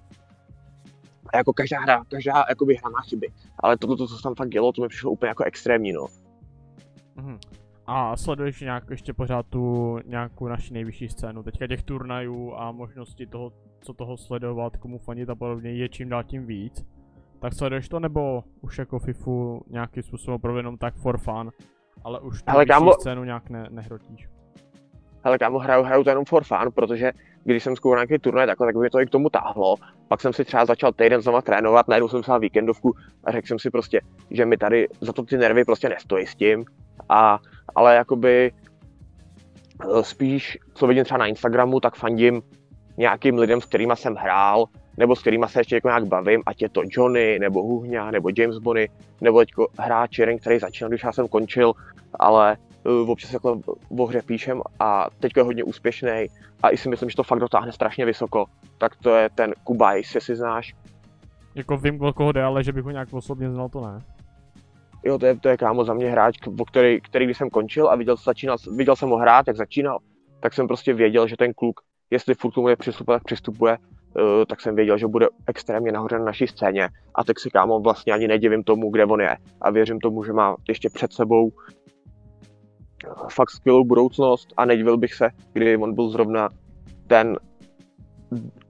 a 1.32 1.36
jako 1.36 1.52
každá 1.52 1.80
hra, 1.80 2.04
každá 2.08 2.44
jakoby 2.48 2.74
hra 2.74 2.90
má 2.90 3.00
chyby. 3.00 3.28
Ale 3.58 3.78
toto, 3.78 3.96
to, 3.96 4.06
co 4.06 4.16
se 4.16 4.22
tam 4.22 4.34
fakt 4.34 4.48
dělo, 4.48 4.72
to 4.72 4.82
mi 4.82 4.88
přišlo 4.88 5.10
úplně 5.10 5.28
jako 5.28 5.44
extrémní, 5.44 5.92
no. 5.92 6.06
Mhm. 7.16 7.38
A 7.92 8.16
sleduješ 8.16 8.60
nějak 8.60 8.84
ještě 8.90 9.12
pořád 9.12 9.46
tu 9.46 9.98
nějakou 10.06 10.48
naši 10.48 10.72
nejvyšší 10.74 11.08
scénu, 11.08 11.42
teďka 11.42 11.66
těch 11.66 11.82
turnajů 11.82 12.54
a 12.56 12.72
možnosti 12.72 13.26
toho, 13.26 13.52
co 13.80 13.92
toho 13.92 14.16
sledovat, 14.16 14.76
komu 14.76 14.98
fanit 14.98 15.30
a 15.30 15.34
podobně 15.34 15.72
je 15.72 15.88
čím 15.88 16.08
dál 16.08 16.24
tím 16.24 16.46
víc. 16.46 16.84
Tak 17.40 17.54
sleduješ 17.54 17.88
to 17.88 18.00
nebo 18.00 18.44
už 18.60 18.78
jako 18.78 18.98
FIFU 18.98 19.62
nějakým 19.70 20.02
způsobem 20.02 20.34
opravdu 20.34 20.56
jenom 20.58 20.78
tak 20.78 20.94
for 20.94 21.18
fun, 21.18 21.50
ale 22.04 22.20
už 22.20 22.42
tu 22.42 22.50
Ale 22.50 22.64
kámo- 22.64 22.92
scénu 22.92 23.24
nějak 23.24 23.50
ne, 23.50 23.66
nehrotíš. 23.70 24.28
Hele, 25.24 25.38
kámo, 25.38 25.58
hraju, 25.58 25.82
hraju 25.82 26.04
to 26.04 26.10
jenom 26.10 26.24
for 26.24 26.44
fun, 26.44 26.72
protože 26.74 27.12
když 27.44 27.62
jsem 27.62 27.76
zkoušel 27.76 27.96
nějaký 27.96 28.18
turnaj 28.18 28.46
takhle, 28.46 28.66
tak 28.66 28.74
by 28.74 28.80
mě 28.80 28.90
to 28.90 29.00
i 29.00 29.06
k 29.06 29.10
tomu 29.10 29.30
táhlo. 29.30 29.76
Pak 30.08 30.20
jsem 30.20 30.32
si 30.32 30.44
třeba 30.44 30.64
začal 30.64 30.92
týden 30.92 31.20
znova 31.20 31.42
trénovat, 31.42 31.88
najednou 31.88 32.08
jsem 32.08 32.22
si 32.22 32.30
dal 32.30 32.40
víkendovku 32.40 32.94
a 33.24 33.32
řekl 33.32 33.46
jsem 33.46 33.58
si 33.58 33.70
prostě, 33.70 34.00
že 34.30 34.46
mi 34.46 34.56
tady 34.56 34.88
za 35.00 35.12
to 35.12 35.22
ty 35.22 35.36
nervy 35.36 35.64
prostě 35.64 35.88
nestojí 35.88 36.26
s 36.26 36.34
tím. 36.34 36.64
A, 37.08 37.38
ale 37.74 37.94
jakoby 37.94 38.52
eh, 38.52 40.04
spíš, 40.04 40.58
co 40.74 40.86
vidím 40.86 41.04
třeba 41.04 41.18
na 41.18 41.26
Instagramu, 41.26 41.80
tak 41.80 41.94
fandím 41.94 42.42
nějakým 42.96 43.38
lidem, 43.38 43.60
s 43.60 43.64
kterými 43.64 43.92
jsem 43.96 44.14
hrál, 44.14 44.66
nebo 44.96 45.16
s 45.16 45.20
kterými 45.20 45.46
se 45.48 45.60
ještě 45.60 45.74
jako 45.74 45.88
nějak 45.88 46.04
bavím, 46.04 46.42
ať 46.46 46.62
je 46.62 46.68
to 46.68 46.82
Johnny, 46.90 47.38
nebo 47.38 47.62
Huhňa, 47.62 48.10
nebo 48.10 48.30
James 48.36 48.58
Bonny, 48.58 48.88
nebo 49.20 49.38
teďko 49.38 49.68
hráč 49.78 50.18
jeden, 50.18 50.38
který 50.38 50.58
začínal, 50.58 50.88
když 50.88 51.02
já 51.02 51.12
jsem 51.12 51.28
končil, 51.28 51.72
ale 52.18 52.56
uh, 52.84 53.10
občas 53.10 53.32
jako 53.32 53.60
o 53.98 54.06
hře 54.06 54.22
píšem 54.22 54.62
a 54.80 55.06
teď 55.20 55.32
je 55.36 55.42
hodně 55.42 55.64
úspěšný 55.64 56.26
a 56.62 56.70
i 56.70 56.76
si 56.76 56.88
myslím, 56.88 57.10
že 57.10 57.16
to 57.16 57.22
fakt 57.22 57.40
dotáhne 57.40 57.72
strašně 57.72 58.04
vysoko, 58.04 58.44
tak 58.78 58.96
to 58.96 59.14
je 59.14 59.28
ten 59.34 59.54
Kubajs, 59.64 60.14
jestli 60.14 60.36
znáš. 60.36 60.74
Jako 61.54 61.76
vím, 61.76 62.02
o 62.02 62.12
koho 62.12 62.32
jde, 62.32 62.42
ale 62.42 62.64
že 62.64 62.72
bych 62.72 62.84
ho 62.84 62.90
nějak 62.90 63.12
osobně 63.12 63.50
znal, 63.50 63.68
to 63.68 63.80
ne. 63.80 63.98
Jo, 65.04 65.18
to 65.18 65.26
je, 65.26 65.36
to 65.36 65.48
je 65.48 65.56
kámo 65.56 65.84
za 65.84 65.94
mě 65.94 66.10
hráč, 66.10 66.38
který, 66.70 67.00
který 67.00 67.24
když 67.24 67.38
jsem 67.38 67.50
končil 67.50 67.88
a 67.88 67.96
viděl, 67.96 68.16
začínal, 68.16 68.56
viděl 68.76 68.96
jsem 68.96 69.08
ho 69.08 69.16
hrát, 69.16 69.46
jak 69.46 69.56
začínal, 69.56 69.98
tak 70.40 70.54
jsem 70.54 70.66
prostě 70.66 70.94
věděl, 70.94 71.28
že 71.28 71.36
ten 71.36 71.52
kluk, 71.54 71.80
jestli 72.10 72.34
furt 72.34 72.52
tomu 72.52 72.68
přistupuje, 72.78 73.16
tak 73.18 73.24
přistupuje, 73.24 73.78
uh, 73.78 74.44
tak 74.48 74.60
jsem 74.60 74.76
věděl, 74.76 74.98
že 74.98 75.06
bude 75.06 75.26
extrémně 75.46 75.92
nahoře 75.92 76.18
na 76.18 76.24
naší 76.24 76.46
scéně 76.46 76.88
a 77.14 77.24
tak 77.24 77.40
si 77.40 77.50
kámo 77.50 77.80
vlastně 77.80 78.12
ani 78.12 78.28
nedivím 78.28 78.62
tomu, 78.62 78.90
kde 78.90 79.04
on 79.04 79.20
je 79.20 79.36
a 79.60 79.70
věřím 79.70 80.00
tomu, 80.00 80.24
že 80.24 80.32
má 80.32 80.56
ještě 80.68 80.90
před 80.90 81.12
sebou 81.12 81.50
eh, 83.04 83.08
fakt 83.30 83.50
skvělou 83.50 83.84
budoucnost 83.84 84.52
a 84.56 84.64
nedivil 84.64 84.96
bych 84.96 85.14
se, 85.14 85.30
kdy 85.52 85.76
on 85.76 85.94
byl 85.94 86.08
zrovna 86.08 86.48
ten 87.06 87.36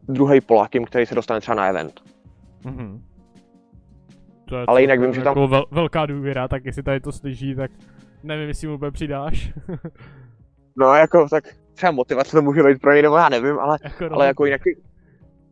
druhý 0.08 0.40
Polakem, 0.40 0.84
který 0.84 1.06
se 1.06 1.14
dostane 1.14 1.40
třeba 1.40 1.54
na 1.54 1.66
event. 1.66 2.00
Mhm. 2.64 3.09
To 4.50 4.58
je 4.58 4.64
Ale 4.66 4.80
jinak 4.80 5.00
vím, 5.00 5.14
že 5.14 5.22
tam- 5.22 5.30
jako 5.30 5.48
vel, 5.48 5.66
velká 5.70 6.06
důvěra, 6.06 6.48
tak 6.48 6.64
jestli 6.64 6.82
tady 6.82 7.00
to 7.00 7.12
slyší, 7.12 7.54
tak 7.54 7.70
nevím, 8.22 8.48
jestli 8.48 8.68
mu 8.68 8.74
úplně 8.74 8.90
přidáš. 8.90 9.52
No 10.76 10.94
jako 10.94 11.28
tak 11.28 11.44
třeba 11.74 11.92
motivace 11.92 12.36
to 12.36 12.42
může 12.42 12.62
být 12.62 12.80
pro 12.80 12.92
něj, 12.92 13.02
nebo 13.02 13.16
já 13.16 13.28
nevím, 13.28 13.58
ale 13.58 13.78
jako 13.84 14.14
ale 14.14 14.26
jako 14.26 14.44
jinak, 14.44 14.60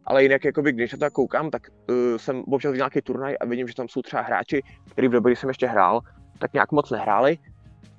ale 0.04 0.22
jinak 0.22 0.44
jakoby, 0.44 0.72
když 0.72 0.92
na 0.92 0.96
to 0.96 1.00
tak 1.00 1.12
koukám, 1.12 1.50
tak 1.50 1.62
uh, 1.90 1.96
jsem 2.16 2.42
občas 2.46 2.72
viděl 2.72 2.80
nějaký 2.80 3.00
turnaj 3.00 3.36
a 3.40 3.44
vidím, 3.46 3.68
že 3.68 3.74
tam 3.74 3.88
jsou 3.88 4.02
třeba 4.02 4.22
hráči, 4.22 4.62
který 4.90 5.08
v 5.08 5.10
době, 5.10 5.30
kdy 5.32 5.36
jsem 5.36 5.50
ještě 5.50 5.66
hrál, 5.66 6.00
tak 6.38 6.52
nějak 6.52 6.72
moc 6.72 6.90
nehráli, 6.90 7.38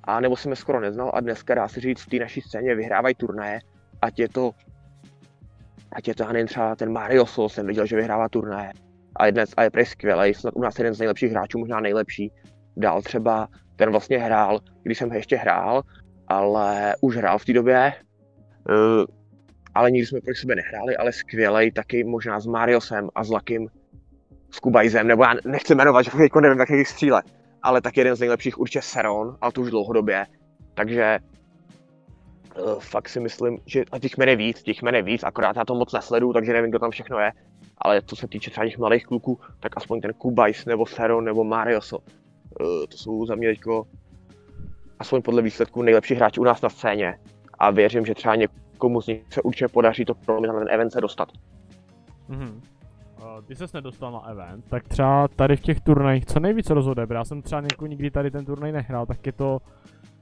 a 0.04 0.20
nebo 0.20 0.36
jsem 0.36 0.50
je 0.50 0.56
skoro 0.56 0.80
neznal 0.80 1.10
a 1.14 1.20
dneska 1.20 1.54
dá 1.54 1.68
se 1.68 1.80
říct 1.80 2.02
v 2.02 2.08
té 2.08 2.16
naší 2.16 2.40
scéně 2.40 2.74
vyhrávají 2.74 3.14
turnaje, 3.14 3.58
ať 4.02 4.18
je 4.18 4.28
to 4.28 4.50
ať 5.92 6.08
je 6.08 6.14
to, 6.14 6.22
já 6.22 6.32
nevím, 6.32 6.46
třeba 6.46 6.76
ten 6.76 6.92
Mario 6.92 7.26
Sol, 7.26 7.48
jsem 7.48 7.66
viděl, 7.66 7.86
že 7.86 7.96
vyhrává 7.96 8.28
turnaje 8.28 8.72
a 9.20 9.26
je 9.26 9.32
dnes 9.32 9.50
a 9.56 9.62
je 9.62 9.70
skvělý, 9.84 10.34
snad 10.34 10.54
u 10.56 10.62
nás 10.62 10.78
jeden 10.78 10.94
z 10.94 10.98
nejlepších 10.98 11.30
hráčů, 11.30 11.58
možná 11.58 11.80
nejlepší. 11.80 12.32
Dál 12.76 13.02
třeba, 13.02 13.48
ten 13.76 13.90
vlastně 13.90 14.18
hrál, 14.18 14.60
když 14.82 14.98
jsem 14.98 15.12
ještě 15.12 15.36
hrál, 15.36 15.82
ale 16.28 16.94
už 17.00 17.16
hrál 17.16 17.38
v 17.38 17.44
té 17.44 17.52
době, 17.52 17.92
uh, 18.68 19.04
ale 19.74 19.90
nikdy 19.90 20.06
jsme 20.06 20.20
proti 20.20 20.40
sebe 20.40 20.54
nehráli, 20.54 20.96
ale 20.96 21.12
skvělej 21.12 21.72
taky 21.72 22.04
možná 22.04 22.40
s 22.40 22.46
Mariosem 22.46 23.08
a 23.14 23.24
s 23.24 23.30
Lakým, 23.30 23.68
s 24.50 24.60
Kubajzem, 24.60 25.06
nebo 25.06 25.22
já 25.22 25.34
nechci 25.44 25.74
jmenovat, 25.74 26.02
že 26.02 26.10
jako 26.22 26.40
nevím, 26.40 26.58
jak 26.58 26.70
jich 26.70 26.88
stříle, 26.88 27.22
ale 27.62 27.80
tak 27.80 27.96
jeden 27.96 28.16
z 28.16 28.20
nejlepších 28.20 28.58
určitě 28.58 28.82
Seron, 28.82 29.36
ale 29.40 29.52
to 29.52 29.60
už 29.60 29.70
dlouhodobě, 29.70 30.26
takže 30.74 31.18
fakt 32.78 33.08
si 33.08 33.20
myslím, 33.20 33.58
že 33.66 33.84
a 33.92 33.98
těch 33.98 34.18
jmen 34.18 34.28
je 34.28 34.36
víc, 34.36 34.62
těch 34.62 34.82
jmen 34.82 34.94
je 34.94 35.02
víc, 35.02 35.24
akorát 35.24 35.56
já 35.56 35.64
to 35.64 35.74
moc 35.74 35.92
nesleduju, 35.92 36.32
takže 36.32 36.52
nevím, 36.52 36.70
kdo 36.70 36.78
tam 36.78 36.90
všechno 36.90 37.18
je, 37.18 37.32
ale 37.78 38.02
co 38.02 38.16
se 38.16 38.28
týče 38.28 38.50
třeba 38.50 38.66
těch 38.66 38.78
mladých 38.78 39.06
kluků, 39.06 39.38
tak 39.60 39.76
aspoň 39.76 40.00
ten 40.00 40.12
Kubajs, 40.12 40.64
nebo 40.64 40.86
Seron, 40.86 41.24
nebo 41.24 41.44
Marioso, 41.44 41.98
uh, 41.98 42.06
to 42.88 42.96
jsou 42.96 43.26
za 43.26 43.34
mě 43.34 43.48
teďko 43.48 43.86
aspoň 44.98 45.22
podle 45.22 45.42
výsledků 45.42 45.82
nejlepší 45.82 46.14
hráči 46.14 46.40
u 46.40 46.44
nás 46.44 46.62
na 46.62 46.68
scéně 46.68 47.18
a 47.58 47.70
věřím, 47.70 48.06
že 48.06 48.14
třeba 48.14 48.36
někomu 48.36 49.02
z 49.02 49.06
nich 49.06 49.22
se 49.30 49.42
určitě 49.42 49.68
podaří 49.68 50.04
to 50.04 50.14
pro 50.14 50.40
na 50.40 50.58
ten 50.58 50.68
event 50.70 50.92
se 50.92 51.00
dostat. 51.00 51.28
Mhm. 52.28 52.60
Uh, 53.20 53.44
Ty 53.46 53.56
ses 53.56 53.72
nedostal 53.72 54.12
na 54.12 54.26
event, 54.28 54.64
tak 54.68 54.88
třeba 54.88 55.28
tady 55.28 55.56
v 55.56 55.60
těch 55.60 55.80
turnajích, 55.80 56.26
co 56.26 56.40
nejvíc 56.40 56.70
rozhoduje, 56.70 57.06
já 57.10 57.24
jsem 57.24 57.42
třeba 57.42 57.62
nikdy 57.86 58.10
tady 58.10 58.30
ten 58.30 58.44
turnaj 58.44 58.72
nehrál, 58.72 59.06
tak 59.06 59.26
je 59.26 59.32
to, 59.32 59.58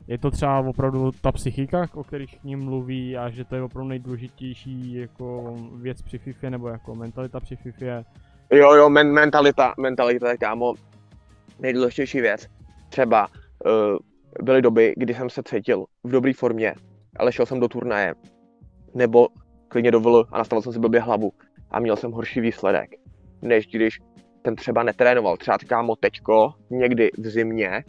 je 0.08 0.18
to 0.18 0.30
třeba 0.30 0.58
opravdu 0.60 1.10
ta 1.20 1.32
psychika, 1.32 1.88
o 1.94 2.04
kterých 2.04 2.38
k 2.40 2.44
ním 2.44 2.64
mluví 2.64 3.16
a 3.16 3.30
že 3.30 3.44
to 3.44 3.54
je 3.54 3.62
opravdu 3.62 3.88
nejdůležitější 3.88 4.94
jako 4.94 5.56
věc 5.74 6.02
při 6.02 6.18
FIFA 6.18 6.50
nebo 6.50 6.68
jako 6.68 6.94
mentalita 6.94 7.40
při 7.40 7.56
FIFA. 7.56 8.04
Jo, 8.52 8.74
jo, 8.74 8.88
men- 8.88 9.12
mentalita, 9.12 9.74
mentalita 9.78 10.30
je 10.30 10.38
kámo 10.38 10.74
nejdůležitější 11.58 12.20
věc. 12.20 12.46
Třeba 12.88 13.26
uh, 13.26 13.98
byly 14.44 14.62
doby, 14.62 14.94
kdy 14.96 15.14
jsem 15.14 15.30
se 15.30 15.42
cítil 15.42 15.84
v 16.04 16.10
dobré 16.10 16.32
formě, 16.34 16.74
ale 17.16 17.32
šel 17.32 17.46
jsem 17.46 17.60
do 17.60 17.68
turnaje, 17.68 18.14
nebo 18.94 19.28
klidně 19.68 19.90
do 19.90 20.00
VL 20.00 20.24
a 20.32 20.38
nastavil 20.38 20.62
jsem 20.62 20.72
si 20.72 20.78
blbě 20.78 21.00
hlavu 21.00 21.32
a 21.70 21.80
měl 21.80 21.96
jsem 21.96 22.12
horší 22.12 22.40
výsledek, 22.40 22.90
než 23.42 23.66
když 23.66 23.98
jsem 24.44 24.56
třeba 24.56 24.82
netrénoval. 24.82 25.36
Třeba 25.36 25.58
kámo 25.58 25.96
teďko, 25.96 26.54
někdy 26.70 27.10
v 27.18 27.28
zimě, 27.28 27.84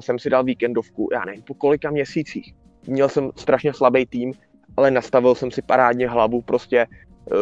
jsem 0.00 0.18
si 0.18 0.30
dal 0.30 0.44
víkendovku, 0.44 1.08
já 1.12 1.24
nevím, 1.24 1.42
po 1.42 1.54
kolika 1.54 1.90
měsících. 1.90 2.54
Měl 2.86 3.08
jsem 3.08 3.30
strašně 3.36 3.72
slabý 3.72 4.06
tým, 4.06 4.32
ale 4.76 4.90
nastavil 4.90 5.34
jsem 5.34 5.50
si 5.50 5.62
parádně 5.62 6.08
hlavu 6.08 6.42
prostě 6.42 6.86
uh, 6.86 7.36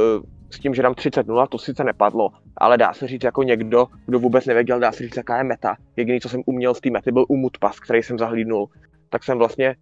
s 0.51 0.59
tím, 0.59 0.75
že 0.75 0.83
dám 0.83 0.93
30-0, 0.93 1.47
to 1.47 1.59
sice 1.59 1.85
nepadlo, 1.85 2.31
ale 2.57 2.79
dá 2.79 2.93
se 2.93 3.07
říct 3.07 3.25
jako 3.25 3.43
někdo, 3.43 3.87
kdo 4.07 4.19
vůbec 4.19 4.47
nevěděl, 4.47 4.81
dá 4.81 4.93
se 4.93 5.05
říct, 5.05 5.17
jaká 5.17 5.39
je 5.39 5.45
meta. 5.45 5.77
Jediný, 5.97 6.21
co 6.21 6.29
jsem 6.29 6.43
uměl 6.47 6.75
z 6.75 6.81
té 6.81 6.91
mety, 6.91 7.13
byl 7.13 7.25
umutpas, 7.29 7.81
který 7.81 8.03
jsem 8.03 8.19
zahlídnul. 8.19 8.69
Tak 9.09 9.25
jsem 9.25 9.39
vlastně 9.39 9.77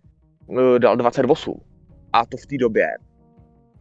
uh, 0.47 0.79
dal 0.79 0.97
28. 0.97 1.61
A 2.13 2.27
to 2.27 2.37
v 2.37 2.47
té 2.47 2.57
době 2.59 2.87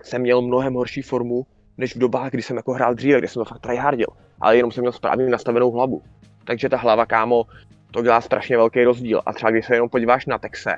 jsem 0.04 0.21
měl 0.21 0.41
mnohem 0.41 0.73
horší 0.73 1.02
formu, 1.02 1.45
než 1.78 1.95
v 1.95 1.99
dobách, 1.99 2.32
kdy 2.32 2.41
jsem 2.41 2.56
jako 2.56 2.73
hrál 2.73 2.93
dříve, 2.93 3.19
kde 3.19 3.28
jsem 3.28 3.39
to 3.39 3.45
fakt 3.45 3.60
tryhardil. 3.60 4.08
Ale 4.41 4.58
jenom 4.58 4.71
jsem 4.71 4.82
měl 4.82 4.91
správně 4.91 5.30
nastavenou 5.30 5.71
hlavu. 5.71 6.02
Takže 6.43 6.69
ta 6.69 6.78
hlava, 6.78 7.06
kámo, 7.06 7.45
to 7.91 8.02
dělá 8.02 8.21
strašně 8.21 8.58
velký 8.58 8.84
rozdíl. 8.84 9.21
A 9.25 9.34
třeba 9.34 9.52
když 9.52 9.65
se 9.65 9.73
jenom 9.75 9.89
podíváš 9.89 10.25
na 10.25 10.38
Texe, 10.38 10.78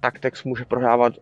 tak 0.00 0.18
Tex 0.18 0.44
může 0.44 0.64
prohrávat 0.64 1.12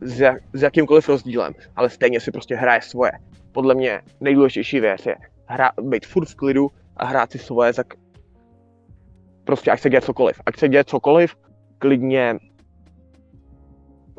s, 0.00 0.20
jak, 0.20 0.42
s 0.52 0.62
jakýmkoliv 0.62 1.08
rozdílem, 1.08 1.52
ale 1.76 1.90
stejně 1.90 2.20
si 2.20 2.30
prostě 2.30 2.56
hraje 2.56 2.82
svoje. 2.82 3.12
Podle 3.52 3.74
mě 3.74 4.02
nejdůležitější 4.20 4.80
věc 4.80 5.06
je 5.06 5.16
hra, 5.46 5.70
být 5.82 6.06
furt 6.06 6.28
v 6.28 6.34
klidu 6.34 6.70
a 6.96 7.06
hrát 7.06 7.32
si 7.32 7.38
svoje, 7.38 7.72
tak 7.72 7.86
prostě 9.44 9.70
ať 9.70 9.80
se 9.80 9.90
děje 9.90 10.00
cokoliv. 10.00 10.40
Ať 10.46 10.56
se 10.56 10.68
děje 10.68 10.84
cokoliv, 10.84 11.36
klidně, 11.78 12.38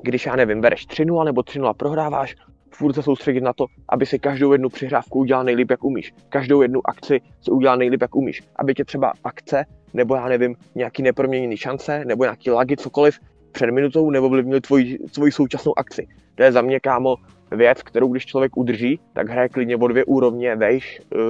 když 0.01 0.25
já 0.25 0.35
nevím, 0.35 0.61
bereš 0.61 0.87
3-0 0.87 1.25
nebo 1.25 1.41
3-0 1.41 1.73
prohráváš, 1.73 2.35
furt 2.75 2.93
se 2.93 3.03
soustředit 3.03 3.41
na 3.41 3.53
to, 3.53 3.65
aby 3.89 4.05
si 4.05 4.19
každou 4.19 4.51
jednu 4.51 4.69
přihrávku 4.69 5.19
udělal 5.19 5.43
nejlíp, 5.43 5.71
jak 5.71 5.83
umíš. 5.83 6.13
Každou 6.29 6.61
jednu 6.61 6.81
akci 6.89 7.21
si 7.41 7.51
udělal 7.51 7.77
nejlíp, 7.77 8.01
jak 8.01 8.15
umíš. 8.15 8.43
Aby 8.55 8.73
tě 8.73 8.85
třeba 8.85 9.13
akce, 9.23 9.65
nebo 9.93 10.15
já 10.15 10.27
nevím, 10.27 10.55
nějaký 10.75 11.03
neproměněný 11.03 11.57
šance, 11.57 12.05
nebo 12.05 12.23
nějaký 12.23 12.51
lagy, 12.51 12.77
cokoliv, 12.77 13.19
před 13.51 13.71
minutou 13.71 14.09
nebo 14.09 14.25
ovlivnili 14.25 14.61
tvoji, 14.61 14.97
tvoji 14.97 15.31
současnou 15.31 15.79
akci. 15.79 16.07
To 16.35 16.43
je 16.43 16.51
za 16.51 16.61
mě, 16.61 16.79
kámo, 16.79 17.15
věc, 17.51 17.83
kterou 17.83 18.07
když 18.07 18.25
člověk 18.25 18.57
udrží, 18.57 18.99
tak 19.13 19.29
hraje 19.29 19.49
klidně 19.49 19.77
o 19.77 19.87
dvě 19.87 20.05
úrovně 20.05 20.55
vejš, 20.55 21.01
uh, 21.15 21.21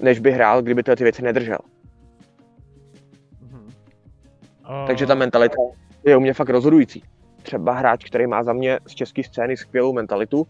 než 0.00 0.18
by 0.18 0.32
hrál, 0.32 0.62
kdyby 0.62 0.82
tyhle 0.82 0.96
ty 0.96 1.04
věci 1.04 1.22
nedržel. 1.22 1.58
Mhm. 3.40 3.72
Takže 4.86 5.06
ta 5.06 5.14
mentalita 5.14 5.56
je 6.04 6.16
u 6.16 6.20
mě 6.20 6.34
fakt 6.34 6.48
rozhodující. 6.48 7.02
Třeba 7.44 7.72
hráč, 7.72 8.04
který 8.04 8.26
má 8.26 8.42
za 8.42 8.52
mě 8.52 8.78
z 8.86 8.94
české 8.94 9.22
scény 9.22 9.56
skvělou 9.56 9.92
mentalitu, 9.92 10.46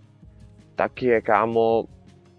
tak 0.75 1.03
je 1.03 1.21
kámo 1.21 1.85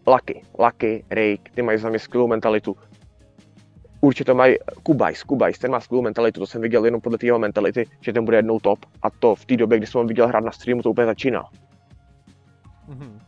Lucky. 0.08 0.42
Lucky, 0.60 1.06
Rake, 1.10 1.52
ty 1.56 1.62
mají 1.62 1.78
za 1.78 1.90
mě 1.90 2.00
skvělou 2.00 2.28
mentalitu. 2.28 2.76
Určitě 4.02 4.34
mají 4.34 4.56
Kubajs, 4.84 5.24
Kubajs, 5.24 5.60
ten 5.60 5.72
má 5.72 5.80
skvělou 5.80 6.02
mentalitu, 6.02 6.40
to 6.40 6.48
jsem 6.48 6.62
viděl 6.62 6.86
jenom 6.86 7.02
podle 7.02 7.18
jeho 7.24 7.40
mentality, 7.40 7.86
že 8.02 8.14
ten 8.14 8.26
bude 8.26 8.38
jednou 8.38 8.60
top. 8.60 8.80
A 9.02 9.10
to 9.10 9.36
v 9.36 9.46
té 9.46 9.58
době, 9.58 9.78
kdy 9.78 9.88
jsem 9.88 10.02
ho 10.02 10.08
viděl 10.08 10.28
hrát 10.28 10.44
na 10.44 10.52
streamu, 10.52 10.82
to 10.82 10.92
úplně 10.92 11.06
začínal. 11.06 11.50
Mhm. 12.88 13.20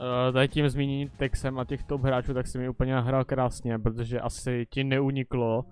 Uh, 0.00 0.32
tady 0.32 0.48
tím 0.48 0.68
zmíněným 0.68 1.08
Texem 1.08 1.58
a 1.58 1.64
těch 1.64 1.84
top 1.84 2.02
hráčů, 2.02 2.34
tak 2.34 2.46
si 2.46 2.58
mi 2.58 2.68
úplně 2.68 2.92
nahrál 2.92 3.24
krásně, 3.24 3.78
protože 3.78 4.20
asi 4.20 4.66
ti 4.70 4.84
neuniklo 4.84 5.64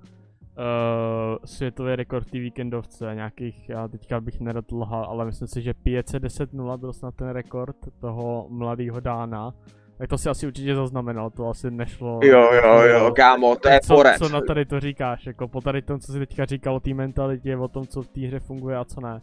uh, 0.59 1.37
světový 1.45 1.97
rekord 1.97 2.31
té 2.31 2.39
víkendovce, 2.39 3.15
nějakých, 3.15 3.69
já 3.69 3.89
teďka 3.89 4.21
bych 4.21 4.41
nerad 4.41 4.73
lhal, 4.73 5.05
ale 5.05 5.25
myslím 5.25 5.49
si, 5.49 5.63
že 5.63 5.73
510-0 5.87 6.79
byl 6.79 6.93
snad 6.93 7.15
ten 7.15 7.29
rekord 7.29 7.77
toho 8.01 8.47
mladého 8.51 9.01
Dána. 9.01 9.55
Tak 9.99 10.09
to 10.09 10.19
si 10.19 10.29
asi 10.29 10.47
určitě 10.47 10.75
zaznamenal, 10.75 11.31
to 11.31 11.49
asi 11.49 11.71
nešlo. 11.71 12.21
Jo, 12.23 12.51
jo, 12.53 12.83
jo, 12.83 13.13
kámo, 13.17 13.57
to 13.57 13.69
je 13.69 13.81
co, 13.81 13.95
porec. 13.95 14.19
co 14.19 14.29
na 14.29 14.41
tady 14.41 14.65
to 14.65 14.81
říkáš, 14.81 15.27
jako 15.27 15.49
po 15.49 15.61
tady 15.61 15.83
tom, 15.83 16.01
co 16.01 16.13
jsi 16.13 16.19
teďka 16.19 16.45
říkal 16.45 16.77
o 16.77 16.81
té 16.81 16.95
mentalitě, 16.95 17.57
o 17.57 17.69
tom, 17.69 17.87
co 17.87 18.03
v 18.03 18.09
té 18.09 18.21
hře 18.21 18.41
funguje 18.41 18.77
a 18.77 18.85
co 18.85 19.01
ne. 19.01 19.21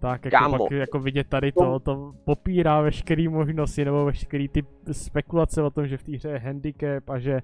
Tak 0.00 0.24
jako 0.24 0.36
Kámo. 0.36 0.58
pak 0.58 0.70
jako 0.70 0.98
vidět 0.98 1.26
tady 1.28 1.52
to, 1.52 1.78
to 1.78 2.12
popírá 2.24 2.80
veškerý 2.80 3.28
možnosti 3.28 3.84
nebo 3.84 4.04
veškerý 4.04 4.48
ty 4.48 4.64
spekulace 4.92 5.62
o 5.62 5.70
tom, 5.70 5.86
že 5.86 5.96
v 5.96 6.02
té 6.02 6.12
hře 6.12 6.28
je 6.28 6.38
handicap 6.38 7.10
a 7.10 7.18
že 7.18 7.40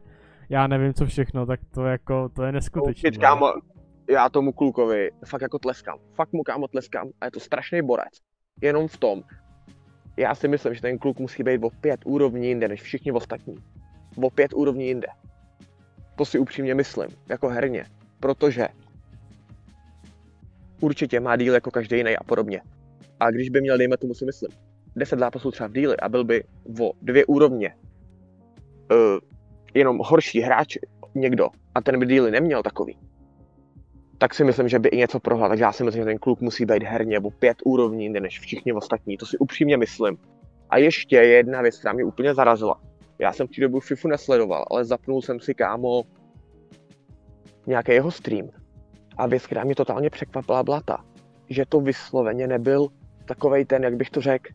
já 0.48 0.66
nevím 0.66 0.94
co 0.94 1.06
všechno, 1.06 1.46
tak 1.46 1.60
to 1.74 1.84
jako, 1.84 2.28
to 2.28 2.42
je 2.42 2.52
neskutečné. 2.52 3.10
Shit, 3.10 3.20
kámo, 3.20 3.52
já 4.10 4.28
tomu 4.28 4.52
klukovi 4.52 5.10
fakt 5.26 5.42
jako 5.42 5.58
tleskám. 5.58 5.98
Fakt 6.14 6.32
mu 6.32 6.42
kámo 6.42 6.68
tleskám 6.68 7.08
a 7.20 7.24
je 7.24 7.30
to 7.30 7.40
strašný 7.40 7.82
borec. 7.82 8.12
Jenom 8.60 8.88
v 8.88 8.96
tom, 8.96 9.22
já 10.16 10.34
si 10.34 10.48
myslím, 10.48 10.74
že 10.74 10.80
ten 10.80 10.98
kluk 10.98 11.18
musí 11.18 11.42
být 11.42 11.62
o 11.62 11.70
pět 11.70 12.00
úrovní 12.04 12.48
jinde 12.48 12.68
než 12.68 12.82
všichni 12.82 13.12
ostatní. 13.12 13.54
O 14.22 14.30
pět 14.30 14.52
úrovní 14.54 14.86
jinde. 14.86 15.06
To 16.16 16.24
si 16.24 16.38
upřímně 16.38 16.74
myslím, 16.74 17.08
jako 17.28 17.48
herně. 17.48 17.84
Protože 18.20 18.68
určitě 20.80 21.20
má 21.20 21.36
díl 21.36 21.54
jako 21.54 21.70
každý 21.70 21.96
jiný 21.96 22.16
a 22.16 22.24
podobně. 22.24 22.60
A 23.20 23.30
když 23.30 23.50
by 23.50 23.60
měl, 23.60 23.78
dejme 23.78 23.96
tomu 23.96 24.14
si 24.14 24.24
myslím, 24.24 24.50
10 24.96 25.18
zápasů 25.18 25.50
třeba 25.50 25.68
v 25.68 25.72
díli 25.72 25.96
a 25.96 26.08
byl 26.08 26.24
by 26.24 26.44
o 26.80 26.92
dvě 27.02 27.26
úrovně 27.26 27.74
uh, 28.90 29.18
jenom 29.74 29.98
horší 30.04 30.40
hráč 30.40 30.76
někdo 31.14 31.48
a 31.74 31.80
ten 31.80 31.98
by 32.00 32.06
díly 32.06 32.30
neměl 32.30 32.62
takový, 32.62 32.98
tak 34.18 34.34
si 34.34 34.44
myslím, 34.44 34.68
že 34.68 34.78
by 34.78 34.88
i 34.88 34.96
něco 34.96 35.20
prohrál. 35.20 35.48
Takže 35.48 35.64
já 35.64 35.72
si 35.72 35.84
myslím, 35.84 36.02
že 36.02 36.04
ten 36.04 36.18
kluk 36.18 36.40
musí 36.40 36.64
být 36.64 36.82
herně 36.82 37.20
o 37.20 37.30
pět 37.30 37.56
úrovní 37.64 38.08
než 38.08 38.40
všichni 38.40 38.72
ostatní. 38.72 39.16
To 39.16 39.26
si 39.26 39.38
upřímně 39.38 39.76
myslím. 39.76 40.16
A 40.70 40.78
ještě 40.78 41.16
jedna 41.16 41.62
věc, 41.62 41.78
která 41.78 41.92
mě 41.92 42.04
úplně 42.04 42.34
zarazila. 42.34 42.80
Já 43.18 43.32
jsem 43.32 43.46
v 43.46 43.50
té 43.50 43.60
dobu 43.60 43.80
FIFU 43.80 44.08
nesledoval, 44.08 44.64
ale 44.70 44.84
zapnul 44.84 45.22
jsem 45.22 45.40
si 45.40 45.54
kámo 45.54 46.02
nějaký 47.66 47.92
jeho 47.92 48.10
stream. 48.10 48.48
A 49.16 49.26
věc, 49.26 49.46
která 49.46 49.64
mě 49.64 49.74
totálně 49.74 50.10
překvapila, 50.10 50.62
byla 50.62 50.80
ta, 50.84 51.04
že 51.50 51.66
to 51.68 51.80
vysloveně 51.80 52.46
nebyl 52.46 52.88
takovej 53.24 53.64
ten, 53.64 53.84
jak 53.84 53.96
bych 53.96 54.10
to 54.10 54.20
řekl, 54.20 54.52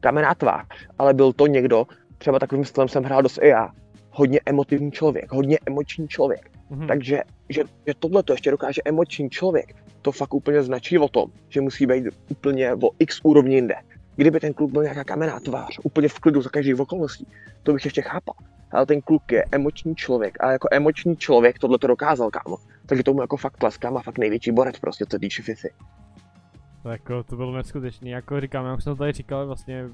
kamená 0.00 0.34
tvář, 0.34 0.88
ale 0.98 1.14
byl 1.14 1.32
to 1.32 1.46
někdo, 1.46 1.86
třeba 2.18 2.38
takovým 2.38 2.64
stylem 2.64 2.88
jsem 2.88 3.04
hrál 3.04 3.22
dost 3.22 3.38
i 3.42 3.48
já, 3.48 3.70
hodně 4.12 4.40
emotivní 4.46 4.92
člověk, 4.92 5.32
hodně 5.32 5.58
emoční 5.66 6.08
člověk. 6.08 6.50
Mhm. 6.70 6.86
Takže 6.86 7.22
že, 7.48 7.64
že 7.86 7.94
tohle 7.98 8.22
to 8.22 8.32
ještě 8.32 8.50
dokáže 8.50 8.82
emoční 8.84 9.30
člověk, 9.30 9.76
to 10.02 10.12
fakt 10.12 10.34
úplně 10.34 10.62
značí 10.62 10.98
o 10.98 11.08
tom, 11.08 11.30
že 11.48 11.60
musí 11.60 11.86
být 11.86 12.04
úplně 12.30 12.74
o 12.74 12.90
x 12.98 13.20
úrovni 13.22 13.54
jinde. 13.54 13.74
Kdyby 14.16 14.40
ten 14.40 14.54
kluk 14.54 14.70
byl 14.70 14.82
nějaká 14.82 15.04
kamenná 15.04 15.40
tvář, 15.40 15.78
úplně 15.82 16.08
v 16.08 16.18
klidu 16.18 16.42
za 16.42 16.50
každých 16.50 16.80
okolností, 16.80 17.26
to 17.62 17.72
bych 17.72 17.84
ještě 17.84 18.02
chápal. 18.02 18.34
Ale 18.72 18.86
ten 18.86 19.00
kluk 19.00 19.32
je 19.32 19.44
emoční 19.52 19.94
člověk 19.94 20.44
a 20.44 20.52
jako 20.52 20.68
emoční 20.70 21.16
člověk 21.16 21.58
tohle 21.58 21.78
to 21.78 21.86
dokázal, 21.86 22.30
kámo. 22.30 22.56
Takže 22.86 23.02
tomu 23.02 23.20
jako 23.20 23.36
fakt 23.36 23.56
tleskám 23.56 23.96
a 23.96 24.02
fakt 24.02 24.18
největší 24.18 24.52
borec 24.52 24.78
prostě, 24.78 25.04
co 25.08 25.18
týče 25.18 25.42
FIFA. 25.42 25.68
To 26.82 26.88
jako, 26.88 27.22
to 27.22 27.36
bylo 27.36 27.56
neskutečný, 27.56 28.10
jako 28.10 28.40
říkám, 28.40 28.66
jak 28.66 28.82
jsem 28.82 28.92
to 28.92 28.96
tady 28.96 29.12
říkal, 29.12 29.46
vlastně 29.46 29.84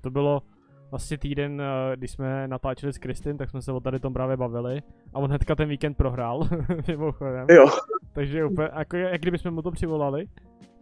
to 0.00 0.10
bylo 0.10 0.42
vlastně 0.90 1.18
týden, 1.18 1.60
eh, 1.60 1.96
když 1.96 2.10
jsme 2.10 2.48
natáčeli 2.48 2.92
s 2.92 2.98
Kristin, 2.98 3.36
tak 3.36 3.50
jsme 3.50 3.62
se 3.62 3.72
o 3.72 3.80
tady 3.80 4.00
tom 4.00 4.12
právě 4.12 4.36
bavili 4.36 4.82
a 5.14 5.18
on 5.18 5.28
hnedka 5.28 5.54
ten 5.54 5.68
víkend 5.68 5.94
prohrál, 5.94 6.48
mimochodem. 6.88 7.46
Jo. 7.50 7.66
Takže 8.12 8.44
úplně, 8.44 8.68
jako 8.78 8.96
jak 8.96 9.20
kdyby 9.20 9.38
jsme 9.38 9.50
mu 9.50 9.62
to 9.62 9.70
přivolali 9.70 10.26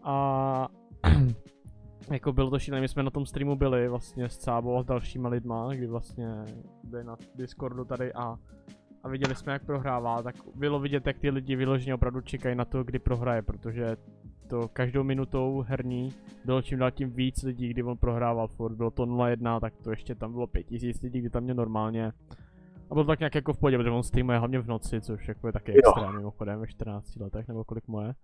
a 0.02 0.68
jako 2.10 2.32
bylo 2.32 2.50
to 2.50 2.58
šílené, 2.58 2.80
my 2.80 2.88
jsme 2.88 3.02
na 3.02 3.10
tom 3.10 3.26
streamu 3.26 3.56
byli 3.56 3.88
vlastně 3.88 4.28
s 4.28 4.38
Cábou 4.38 4.76
a 4.78 4.82
s 4.82 4.86
dalšíma 4.86 5.28
lidma, 5.28 5.74
kdy 5.74 5.86
vlastně 5.86 6.28
byli 6.84 7.04
na 7.04 7.16
Discordu 7.34 7.84
tady 7.84 8.12
a 8.12 8.36
a 9.04 9.08
viděli 9.08 9.34
jsme, 9.34 9.52
jak 9.52 9.64
prohrává, 9.64 10.22
tak 10.22 10.34
bylo 10.54 10.80
vidět, 10.80 11.06
jak 11.06 11.18
ty 11.18 11.30
lidi 11.30 11.56
vyloženě 11.56 11.94
opravdu 11.94 12.20
čekají 12.20 12.56
na 12.56 12.64
to, 12.64 12.84
kdy 12.84 12.98
prohraje, 12.98 13.42
protože 13.42 13.96
to 14.48 14.68
každou 14.68 15.04
minutou 15.04 15.64
herní 15.68 16.12
bylo 16.44 16.62
čím 16.62 16.78
dál 16.78 16.90
tím 16.90 17.10
víc 17.10 17.42
lidí, 17.42 17.68
kdy 17.68 17.82
on 17.82 17.96
prohrával 17.96 18.48
furt, 18.48 18.74
bylo 18.74 18.90
to 18.90 19.06
0-1, 19.06 19.60
tak 19.60 19.74
to 19.76 19.90
ještě 19.90 20.14
tam 20.14 20.32
bylo 20.32 20.46
5000 20.46 21.02
lidí, 21.02 21.20
kdy 21.20 21.30
tam 21.30 21.42
mě 21.42 21.54
normálně. 21.54 22.12
A 22.90 22.94
bylo 22.94 23.04
to 23.04 23.08
tak 23.08 23.18
nějak 23.18 23.34
jako 23.34 23.52
v 23.52 23.58
pohodě, 23.58 23.76
protože 23.76 23.90
on 23.90 24.02
streamuje 24.02 24.38
hlavně 24.38 24.58
v 24.58 24.66
noci, 24.66 25.00
což 25.00 25.28
jako 25.28 25.46
je 25.46 25.52
taky 25.52 25.72
Jo. 25.72 25.78
extrém 25.78 26.16
mimochodem 26.16 26.60
ve 26.60 26.66
14 26.66 27.16
letech, 27.16 27.48
nebo 27.48 27.64
kolik 27.64 27.88
mu 27.88 28.00
je. 28.00 28.14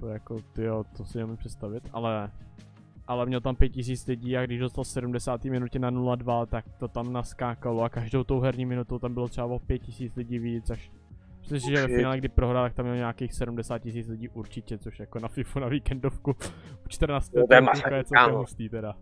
To 0.00 0.06
je 0.06 0.12
jako, 0.12 0.36
tyjo, 0.52 0.84
to 0.96 1.04
si 1.04 1.18
nemůžu 1.18 1.36
představit, 1.36 1.88
ale 1.92 2.30
ale 3.08 3.26
měl 3.26 3.40
tam 3.40 3.56
5000 3.56 4.06
lidí 4.06 4.36
a 4.36 4.46
když 4.46 4.60
dostal 4.60 4.84
v 4.84 4.88
70. 4.88 5.44
minutě 5.44 5.78
na 5.78 5.90
0-2, 5.90 6.46
tak 6.46 6.64
to 6.78 6.88
tam 6.88 7.12
naskákalo 7.12 7.82
a 7.82 7.88
každou 7.88 8.24
tou 8.24 8.40
herní 8.40 8.66
minutou 8.66 8.98
tam 8.98 9.14
bylo 9.14 9.28
třeba 9.28 9.46
o 9.46 9.58
5000 9.58 10.16
lidí 10.16 10.38
víc, 10.38 10.70
až 10.70 10.90
Myslím 11.52 11.76
si, 11.76 11.80
že 11.80 11.86
ve 11.86 11.96
finále, 11.96 12.18
kdy 12.18 12.28
prohrál, 12.28 12.64
tak 12.64 12.74
tam 12.74 12.84
měl 12.84 12.96
nějakých 12.96 13.34
70 13.34 13.78
tisíc 13.78 14.08
lidí 14.08 14.28
určitě, 14.28 14.78
což 14.78 15.00
jako 15.00 15.18
na 15.18 15.28
FIFU 15.28 15.58
na 15.58 15.68
víkendovku 15.68 16.30
u 16.86 16.88
14. 16.88 17.28
To 17.28 17.54
je 17.54 17.60
masakr, 17.60 17.94
je 17.94 18.04
celkem 18.04 18.26
kámo. 18.26 18.38
hustý 18.38 18.68
teda. 18.68 18.94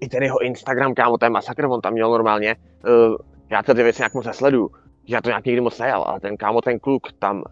I 0.00 0.08
ten 0.08 0.22
jeho 0.22 0.42
Instagram, 0.42 0.94
kámo, 0.94 1.18
to 1.18 1.24
je 1.24 1.30
masakr, 1.30 1.64
on 1.64 1.80
tam 1.80 1.92
měl 1.92 2.10
normálně, 2.10 2.56
uh, 2.84 3.16
já 3.50 3.62
ty 3.62 3.74
věci 3.74 4.00
nějak 4.00 4.14
moc 4.14 4.26
nesleduju, 4.26 4.70
že 5.04 5.14
já 5.14 5.20
to 5.20 5.28
nějak 5.28 5.44
nikdy 5.44 5.60
moc 5.60 5.78
nejel, 5.78 6.02
ale 6.02 6.20
ten 6.20 6.36
kámo, 6.36 6.60
ten 6.60 6.78
kluk 6.78 7.12
tam 7.12 7.44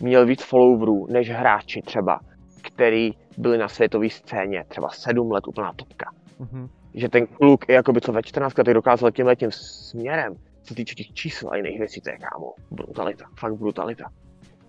měl 0.00 0.26
víc 0.26 0.42
followerů 0.42 1.06
než 1.10 1.30
hráči 1.30 1.82
třeba, 1.82 2.20
který 2.62 3.10
byli 3.38 3.58
na 3.58 3.68
světové 3.68 4.10
scéně 4.10 4.64
třeba 4.68 4.88
7 4.88 5.30
let 5.30 5.48
úplná 5.48 5.72
topka. 5.72 6.10
Mhm. 6.38 6.68
Že 6.94 7.08
ten 7.08 7.26
kluk 7.26 7.68
je 7.68 7.74
jakoby 7.74 8.00
co 8.00 8.12
ve 8.12 8.22
14 8.22 8.58
letech 8.58 8.74
dokázal 8.74 9.10
tímhle 9.10 9.36
tím 9.36 9.50
směrem, 9.52 10.34
co 10.62 10.68
se 10.68 10.74
týče 10.74 10.94
těch 10.94 11.12
čísel 11.12 11.50
a 11.50 11.56
jiných 11.56 11.78
věcí, 11.78 12.00
to 12.00 12.10
je 12.10 12.18
kámo, 12.18 12.54
brutalita, 12.70 13.24
fakt 13.40 13.54
brutalita. 13.54 14.04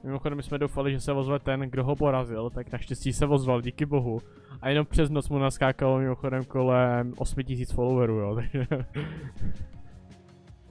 Mimochodem 0.04 0.38
my 0.38 0.44
jsme 0.44 0.58
doufali, 0.58 0.92
že 0.92 1.00
se 1.00 1.14
ozve 1.14 1.40
ten, 1.40 1.60
kdo 1.60 1.84
ho 1.84 1.96
porazil, 1.96 2.50
tak 2.50 2.72
naštěstí 2.72 3.14
se 3.14 3.26
ozval, 3.26 3.62
díky 3.62 3.86
bohu. 3.86 4.20
A 4.62 4.70
jenom 4.70 4.86
přes 4.86 5.10
noc 5.10 5.30
mu 5.30 5.40
naskákalo 5.40 5.98
mimochodem 6.00 6.44
kolem 6.44 7.14
8000 7.18 7.72
followerů, 7.72 8.20
jo, 8.20 8.36
takže... 8.42 8.68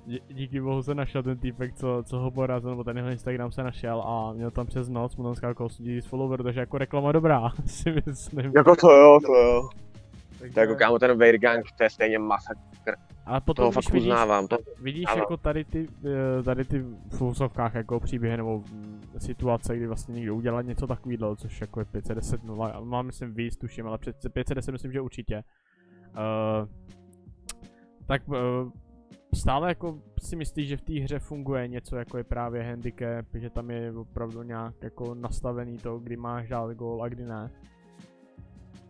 Dí- 0.06 0.20
Díky 0.28 0.60
bohu 0.60 0.82
se 0.82 0.94
našel 0.94 1.22
ten 1.22 1.38
týpek, 1.38 1.74
co, 1.74 2.02
co 2.06 2.18
ho 2.18 2.30
porazil, 2.30 2.70
nebo 2.70 2.84
ten 2.84 2.96
jeho 2.96 3.08
Instagram 3.08 3.52
se 3.52 3.62
našel 3.62 4.02
a 4.02 4.32
měl 4.32 4.50
tam 4.50 4.66
přes 4.66 4.88
noc, 4.88 5.16
mu 5.16 5.24
tam 5.24 5.34
skákalo 5.34 5.66
8000 5.66 6.06
followerů, 6.06 6.44
takže 6.44 6.60
jako 6.60 6.78
reklama 6.78 7.12
dobrá, 7.12 7.50
si 7.66 7.94
myslím. 8.06 8.52
Jako 8.56 8.76
to 8.76 8.90
jo, 8.90 9.18
to 9.26 9.34
jo. 9.34 9.68
Takže- 10.42 10.54
To 10.54 10.60
jako 10.60 10.74
kámo, 10.74 10.98
ten 10.98 11.18
Weirgang, 11.18 11.64
to 11.76 11.82
je 11.82 11.90
stejně 11.90 12.18
masakr, 12.18 12.60
Ale 13.26 13.40
potom, 13.40 13.62
toho 13.62 13.70
když 13.72 13.84
fakt 13.84 13.92
vidíš, 13.92 14.08
uznávám, 14.08 14.48
to, 14.48 14.58
Vidíš 14.80 15.04
Ano. 15.08 15.18
jako 15.18 15.36
tady 15.36 15.64
ty, 15.64 15.88
eh, 16.38 16.42
tady 16.42 16.64
ty 16.64 16.84
v 17.12 17.22
úzovkách 17.22 17.74
jako 17.74 18.00
příběhy 18.00 18.36
nebo 18.36 18.58
mm, 18.72 19.02
situace, 19.18 19.76
kdy 19.76 19.86
vlastně 19.86 20.14
někdo 20.14 20.34
udělal 20.34 20.62
něco 20.62 20.86
takového, 20.86 21.36
což 21.36 21.60
jako 21.60 21.80
je 21.80 21.84
510 21.84 22.44
0, 22.44 22.68
ale 22.68 22.86
mám 22.86 23.06
myslím 23.06 23.34
víc, 23.34 23.56
tuším, 23.56 23.86
ale 23.86 23.98
před 23.98 24.16
510 24.32 24.72
myslím, 24.72 24.92
že 24.92 25.00
určitě. 25.00 25.42
Uh, 26.08 26.68
tak 28.06 28.28
uh, 28.28 28.36
stále 29.34 29.68
jako 29.68 29.98
si 30.22 30.36
myslíš, 30.36 30.68
že 30.68 30.76
v 30.76 30.82
té 30.82 30.92
hře 31.00 31.18
funguje 31.18 31.68
něco 31.68 31.96
jako 31.96 32.18
je 32.18 32.24
právě 32.24 32.62
handicap, 32.62 33.26
že 33.34 33.50
tam 33.50 33.70
je 33.70 33.92
opravdu 33.92 34.42
nějak 34.42 34.74
jako 34.82 35.14
nastavený 35.14 35.78
to, 35.78 35.98
kdy 35.98 36.16
máš 36.16 36.48
dát 36.48 36.70
gól 36.74 37.02
a 37.02 37.08
kdy 37.08 37.24
ne. 37.24 37.50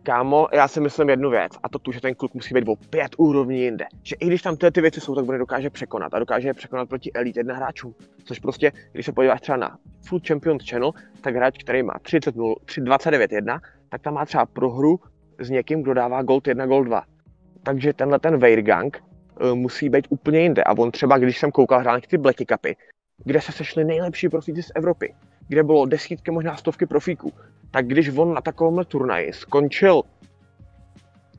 Kámo, 0.03 0.47
já 0.53 0.67
si 0.67 0.79
myslím 0.79 1.09
jednu 1.09 1.29
věc, 1.29 1.51
a 1.63 1.69
to 1.69 1.79
tu, 1.79 1.91
že 1.91 2.01
ten 2.01 2.15
kluk 2.15 2.33
musí 2.33 2.53
být 2.53 2.67
o 2.67 2.75
pět 2.75 3.15
úrovní 3.17 3.61
jinde. 3.61 3.85
Že 4.03 4.15
i 4.15 4.27
když 4.27 4.41
tam 4.41 4.57
tyhle 4.57 4.71
ty 4.71 4.81
věci 4.81 5.01
jsou, 5.01 5.15
tak 5.15 5.25
je 5.31 5.37
dokáže 5.37 5.69
překonat. 5.69 6.13
A 6.13 6.19
dokáže 6.19 6.47
je 6.47 6.53
překonat 6.53 6.89
proti 6.89 7.13
Elite 7.13 7.39
1 7.39 7.55
hráčům. 7.55 7.95
Což 8.23 8.39
prostě, 8.39 8.71
když 8.91 9.05
se 9.05 9.11
podíváš 9.11 9.41
třeba 9.41 9.57
na 9.57 9.77
Food 10.05 10.27
Champions 10.27 10.69
Channel, 10.69 10.91
tak 11.21 11.35
hráč, 11.35 11.63
který 11.63 11.83
má 11.83 11.93
30 12.01 12.35
0, 12.35 12.55
29 12.77 13.31
1, 13.31 13.61
tak 13.89 14.01
tam 14.01 14.13
má 14.13 14.25
třeba 14.25 14.45
prohru 14.45 14.99
s 15.39 15.49
někým, 15.49 15.83
kdo 15.83 15.93
dává 15.93 16.21
Gold 16.21 16.47
1, 16.47 16.65
Gold 16.65 16.85
2. 16.85 17.03
Takže 17.63 17.93
tenhle 17.93 18.19
ten 18.19 18.37
Weirgang 18.37 19.03
uh, 19.41 19.55
musí 19.55 19.89
být 19.89 20.07
úplně 20.09 20.39
jinde. 20.39 20.63
A 20.63 20.77
on 20.77 20.91
třeba, 20.91 21.17
když 21.17 21.39
jsem 21.39 21.51
koukal 21.51 21.79
hrál 21.79 21.99
ty 22.07 22.17
Blacky 22.17 22.45
Cupy, 22.45 22.75
kde 23.25 23.41
se 23.41 23.51
sešli 23.51 23.85
nejlepší 23.85 24.29
profíci 24.29 24.63
z 24.63 24.71
Evropy, 24.75 25.15
kde 25.47 25.63
bylo 25.63 25.85
desítky, 25.85 26.31
možná 26.31 26.55
stovky 26.55 26.85
profíků, 26.85 27.33
tak 27.73 27.87
když 27.87 28.17
on 28.17 28.33
na 28.33 28.41
takovémhle 28.41 28.85
turnaji 28.85 29.33
skončil 29.33 30.01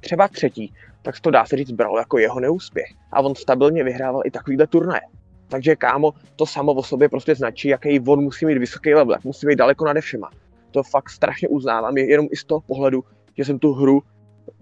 třeba 0.01 0.29
třetí, 0.29 0.75
tak 1.03 1.21
to 1.21 1.31
dá 1.31 1.47
se 1.47 1.57
říct 1.57 1.73
bralo 1.73 1.99
jako 1.99 2.19
jeho 2.19 2.41
neúspěch. 2.41 2.87
A 3.13 3.21
on 3.21 3.35
stabilně 3.35 3.85
vyhrával 3.85 4.23
i 4.25 4.31
takovýhle 4.31 4.67
turnaje. 4.67 5.03
Takže 5.49 5.77
kámo, 5.77 6.13
to 6.37 6.47
samo 6.47 6.73
o 6.73 6.83
sobě 6.83 7.09
prostě 7.09 7.35
značí, 7.35 7.69
jaký 7.69 8.01
on 8.01 8.21
musí 8.21 8.47
mít 8.47 8.59
vysoký 8.59 8.95
level, 8.95 9.15
jak 9.15 9.25
musí 9.25 9.47
být 9.47 9.57
daleko 9.57 9.85
nade 9.85 10.01
všema. 10.01 10.31
To 10.71 10.83
fakt 10.83 11.11
strašně 11.11 11.49
uznávám, 11.49 11.97
jenom 11.97 12.27
i 12.31 12.37
z 12.37 12.45
toho 12.45 12.61
pohledu, 12.61 13.05
že 13.37 13.45
jsem 13.45 13.59
tu 13.59 13.73
hru 13.73 14.03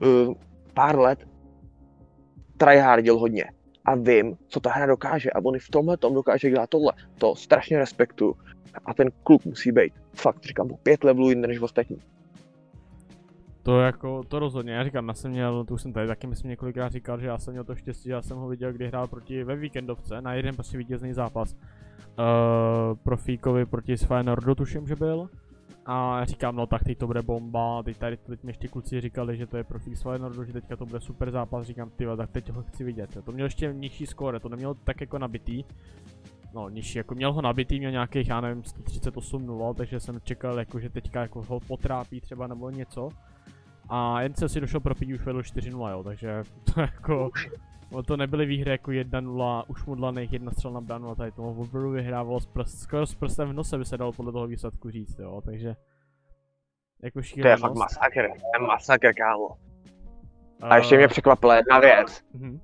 uh, 0.03 0.35
pár 0.75 0.99
let 0.99 1.19
tryhardil 2.57 3.19
hodně 3.19 3.45
a 3.85 3.95
vím, 3.95 4.37
co 4.49 4.61
ta 4.61 4.71
hra 4.71 4.87
dokáže 4.87 5.31
a 5.31 5.45
on 5.45 5.57
i 5.57 5.59
v 5.59 5.71
tomhle 5.71 5.97
tom 5.97 6.15
dokáže 6.15 6.51
dělat 6.51 6.71
tohle. 6.71 6.93
To 7.19 7.35
strašně 7.35 7.79
respektu 7.79 8.37
a 8.85 8.95
ten 8.95 9.09
kluk 9.23 9.45
musí 9.45 9.73
být 9.73 9.93
fakt, 10.15 10.45
říkám, 10.45 10.69
pět 10.83 11.05
levelů 11.05 11.29
jiný 11.29 11.43
než 11.43 11.61
ostatní. 11.61 11.97
To 13.63 13.81
jako, 13.81 14.23
to 14.29 14.39
rozhodně, 14.39 14.73
já 14.73 14.85
říkám, 14.85 15.09
já 15.09 15.15
jsem 15.15 15.31
měl, 15.31 15.65
to 15.65 15.75
už 15.75 15.83
jsem 15.83 15.93
tady 15.93 16.07
taky 16.07 16.27
myslím 16.27 16.51
několikrát 16.51 16.93
říkal, 16.93 17.21
že 17.21 17.27
já 17.27 17.39
jsem 17.39 17.53
měl 17.53 17.65
to 17.65 17.75
štěstí, 17.75 18.05
že 18.05 18.13
já 18.13 18.23
jsem 18.23 18.37
ho 18.37 18.49
viděl, 18.49 18.73
kdy 18.73 18.89
hrál 18.89 19.07
proti 19.07 19.45
ve 19.45 19.57
víkendovce, 19.57 20.21
na 20.23 20.35
jeden 20.35 20.55
prostě 20.55 20.79
vítězný 20.79 21.13
zápas. 21.13 21.55
Uh, 21.55 22.97
profíkovi 23.03 23.67
proti 23.67 23.97
Sfenordu 23.97 24.55
tuším, 24.55 24.87
že 24.87 24.97
byl. 24.97 25.29
A 25.87 26.19
já 26.19 26.25
říkám, 26.25 26.57
no 26.57 26.67
tak 26.67 26.85
teď 26.85 26.99
to 26.99 27.07
bude 27.07 27.23
bomba, 27.23 27.83
teď 27.83 27.97
tady 27.97 28.17
teď 28.17 28.43
mi 28.43 28.51
ještě 28.51 28.69
kluci 28.69 29.01
říkali, 29.01 29.37
že 29.37 29.47
to 29.47 29.57
je 29.57 29.65
profík 29.65 29.97
Sfenordu, 29.97 30.45
že 30.45 30.53
teďka 30.53 30.77
to 30.77 30.87
bude 30.87 31.01
super 31.01 31.31
zápas, 31.31 31.67
říkám, 31.67 31.91
ty 31.91 32.07
tak 32.17 32.31
teď 32.31 32.51
ho 32.51 32.63
chci 32.63 32.85
vidět. 32.85 33.19
To 33.25 33.33
měl 33.33 33.47
ještě 33.47 33.73
nižší 33.73 34.07
skóre, 34.07 34.41
to 34.41 34.49
neměl 34.49 34.75
tak 34.75 35.01
jako 35.01 35.19
nabitý. 35.19 35.65
No, 36.55 36.69
nižší, 36.69 36.99
jako 36.99 37.15
měl 37.15 37.33
ho 37.33 37.43
nabitý, 37.43 37.79
měl 37.79 37.91
nějakých, 37.91 38.29
já 38.29 38.41
nevím, 38.41 38.65
138 38.65 39.47
0, 39.47 39.75
takže 39.75 40.01
jsem 40.01 40.21
čekal, 40.21 40.59
jako, 40.59 40.81
že 40.81 40.91
teďka 40.91 41.21
jako 41.21 41.43
ho 41.43 41.61
potrápí 41.61 42.21
třeba 42.21 42.47
nebo 42.47 42.71
něco. 42.71 43.09
A 43.89 44.21
jen 44.21 44.35
se 44.35 44.49
si 44.49 44.61
došel 44.61 44.81
pro 44.81 44.95
už 45.15 45.25
vedl 45.25 45.41
4-0, 45.41 45.91
jo, 45.91 46.03
takže 46.05 46.43
to 46.75 46.81
jako... 46.81 47.31
No 47.91 48.03
to 48.03 48.17
nebyly 48.17 48.47
výhry 48.47 48.71
jako 48.71 48.91
1-0, 48.91 49.65
už 49.69 49.85
mu 49.85 49.95
dlaných 49.95 50.33
jedna 50.33 50.51
střel 50.53 50.73
na 50.73 50.81
bránu 50.81 51.11
a 51.11 51.15
tady 51.15 51.33
tomu 51.33 51.61
opravdu 51.61 51.91
vyhrávalo 51.91 52.41
s 52.41 52.47
prst, 52.47 52.79
skoro 52.79 53.07
s 53.07 53.15
prstem 53.15 53.49
v 53.49 53.53
nose 53.53 53.79
by 53.79 53.85
se 53.85 53.99
dalo 53.99 54.13
podle 54.13 54.33
toho 54.33 54.47
výsledku 54.47 54.91
říct, 54.91 55.19
jo, 55.19 55.41
takže... 55.45 55.77
Jako 57.03 57.23
šílenost. 57.23 57.61
To 57.61 57.67
je 57.67 57.69
fakt 57.69 57.79
masakr, 57.79 58.29
to 58.29 58.61
je 58.61 58.67
masakr, 58.67 59.15
kámo. 59.15 59.57
A 60.61 60.77
ještě 60.77 60.97
mě 60.97 61.09
překvapila 61.09 61.57
jedna 61.57 61.79
věc. 61.79 62.25
Uh-huh. 62.35 62.61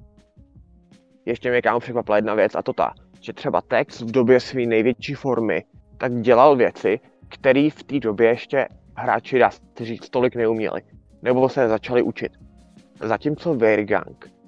Ještě 1.26 1.50
mě 1.50 1.62
kámo 1.62 1.80
překvapila 1.80 2.16
jedna 2.16 2.34
věc 2.34 2.54
a 2.54 2.62
to 2.62 2.72
ta, 2.72 2.94
že 3.20 3.32
třeba 3.32 3.60
Tex 3.60 4.00
v 4.00 4.10
době 4.10 4.40
své 4.40 4.66
největší 4.66 5.14
formy 5.14 5.64
tak 5.98 6.20
dělal 6.20 6.56
věci, 6.56 7.00
které 7.28 7.68
v 7.70 7.82
té 7.82 8.00
době 8.00 8.28
ještě 8.28 8.68
hráči, 8.96 9.38
dá 9.38 9.50
se 9.50 9.60
říct, 9.80 10.10
tolik 10.10 10.36
neuměli 10.36 10.82
nebo 11.22 11.48
se 11.48 11.68
začali 11.68 12.02
učit. 12.02 12.32
Zatímco 13.00 13.54
Weirgang 13.54 14.38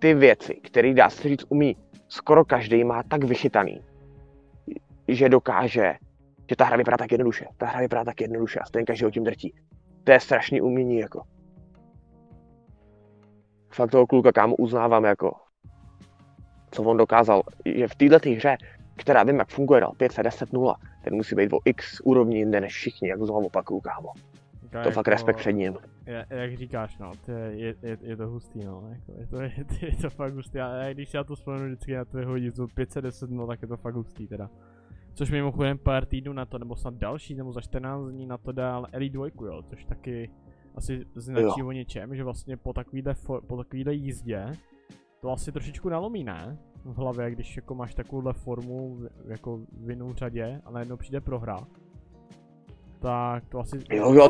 ty 0.00 0.14
věci, 0.14 0.54
které 0.54 0.94
dá 0.94 1.10
se 1.10 1.28
říct 1.28 1.44
umí 1.48 1.76
skoro 2.08 2.44
každý, 2.44 2.84
má 2.84 3.02
tak 3.02 3.24
vychytaný, 3.24 3.80
že 5.08 5.28
dokáže, 5.28 5.94
že 6.50 6.56
ta 6.56 6.64
hra 6.64 6.76
vypadá 6.76 6.96
tak 6.96 7.12
jednoduše. 7.12 7.46
Ta 7.56 7.66
hra 7.66 7.80
vypadá 7.80 8.04
tak 8.04 8.20
jednoduše 8.20 8.58
a 8.58 8.64
stejně 8.64 8.86
každý 8.86 9.04
ho 9.04 9.10
tím 9.10 9.24
drtí. 9.24 9.54
To 10.04 10.12
je 10.12 10.20
strašný 10.20 10.60
umění, 10.60 10.98
jako. 10.98 11.22
Fakt 13.72 13.90
toho 13.90 14.06
kluka 14.06 14.32
kámo 14.32 14.56
uznávám, 14.56 15.04
jako. 15.04 15.30
Co 16.70 16.82
on 16.82 16.96
dokázal, 16.96 17.42
že 17.64 17.88
v 17.88 17.94
této 17.94 18.30
hře, 18.30 18.56
která 18.96 19.22
vím, 19.22 19.38
jak 19.38 19.48
funguje, 19.48 19.80
dal 19.80 19.92
510 19.96 20.52
0, 20.52 20.76
ten 21.04 21.14
musí 21.14 21.34
být 21.34 21.52
o 21.52 21.58
x 21.64 22.00
úrovni 22.04 22.38
jinde 22.38 22.60
než 22.60 22.72
všichni, 22.72 23.08
jak 23.08 23.22
znovu 23.22 23.46
opakuju, 23.46 23.80
kámo. 23.80 24.12
To 24.70 24.78
jako, 24.78 24.90
fakt 24.90 25.08
respekt 25.08 25.36
před 25.36 25.52
ním. 25.52 25.76
Je, 26.06 26.26
jak 26.30 26.56
říkáš, 26.56 26.98
no, 26.98 27.12
to 27.26 27.32
je, 27.32 27.52
je, 27.56 27.74
je, 27.82 27.98
je 28.02 28.16
to 28.16 28.26
hustý, 28.26 28.64
no, 28.64 28.84
jako, 28.90 29.20
je, 29.20 29.26
to, 29.26 29.40
je, 29.40 29.52
je 29.82 29.96
to 29.96 30.10
fakt 30.10 30.34
hustý, 30.34 30.60
a 30.60 30.92
když 30.92 31.14
já 31.14 31.24
to 31.24 31.34
vzpomenu 31.34 31.66
vždycky 31.66 31.94
na 31.94 32.04
tvoje 32.04 32.26
hodinu 32.26 32.66
510, 32.74 33.30
no, 33.30 33.46
tak 33.46 33.62
je 33.62 33.68
to 33.68 33.76
fakt 33.76 33.94
hustý 33.94 34.26
teda. 34.26 34.50
Což 35.14 35.30
mimochodem 35.30 35.78
pár 35.78 36.06
týdnů 36.06 36.32
na 36.32 36.46
to, 36.46 36.58
nebo 36.58 36.76
snad 36.76 36.94
další, 36.94 37.34
nebo 37.34 37.52
za 37.52 37.60
14 37.60 38.10
dní 38.10 38.26
na 38.26 38.38
to 38.38 38.52
dál 38.52 38.86
Elite 38.92 39.14
2, 39.14 39.26
jo, 39.26 39.62
což 39.62 39.84
taky 39.84 40.30
asi 40.74 41.06
značí 41.14 41.60
jo. 41.60 41.66
o 41.66 41.72
něčem, 41.72 42.16
že 42.16 42.24
vlastně 42.24 42.56
po 42.56 42.72
takovýhle, 42.72 43.14
po 43.46 43.56
takovýhle 43.56 43.94
jízdě 43.94 44.46
to 45.20 45.30
asi 45.30 45.52
trošičku 45.52 45.88
nalomí, 45.88 46.24
ne? 46.24 46.58
V 46.84 46.96
hlavě, 46.96 47.30
když 47.30 47.56
jako 47.56 47.74
máš 47.74 47.94
takovouhle 47.94 48.32
formu 48.32 48.98
jako 49.24 49.60
v 49.72 49.90
jinou 49.90 50.14
řadě 50.14 50.60
a 50.64 50.70
najednou 50.70 50.96
přijde 50.96 51.20
prohra 51.20 51.66
tak 53.00 53.44
to 53.48 53.58
asi... 53.58 53.78
Jo, 53.90 54.12
jo. 54.12 54.28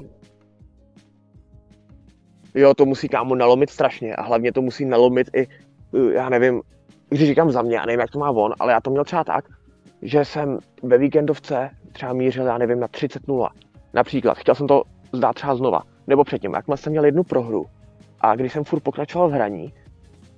Jo, 2.54 2.74
to 2.74 2.86
musí 2.86 3.08
kámo 3.08 3.34
nalomit 3.34 3.70
strašně 3.70 4.16
a 4.16 4.22
hlavně 4.22 4.52
to 4.52 4.62
musí 4.62 4.84
nalomit 4.84 5.30
i, 5.36 5.46
eh, 5.94 6.12
já 6.12 6.28
nevím, 6.28 6.62
když 7.08 7.26
říkám 7.26 7.50
za 7.50 7.62
mě, 7.62 7.76
já 7.76 7.86
nevím, 7.86 8.00
jak 8.00 8.10
to 8.10 8.18
má 8.18 8.30
on, 8.30 8.54
ale 8.60 8.72
já 8.72 8.80
to 8.80 8.90
měl 8.90 9.04
třeba 9.04 9.24
tak, 9.24 9.44
že 10.02 10.24
jsem 10.24 10.58
ve 10.82 10.98
víkendovce 10.98 11.70
třeba 11.92 12.12
mířil, 12.12 12.46
já 12.46 12.58
nevím, 12.58 12.80
na 12.80 12.88
30 12.88 13.28
0. 13.28 13.50
Například, 13.94 14.38
chtěl 14.38 14.54
jsem 14.54 14.66
to 14.66 14.82
zdát 15.12 15.32
třeba 15.32 15.54
znova, 15.54 15.82
nebo 16.06 16.24
předtím, 16.24 16.54
jakmile 16.54 16.76
jsem 16.76 16.90
měl 16.90 17.04
jednu 17.04 17.24
prohru 17.24 17.66
a 18.20 18.34
když 18.36 18.52
jsem 18.52 18.64
furt 18.64 18.80
pokračoval 18.80 19.28
v 19.28 19.32
hraní, 19.32 19.72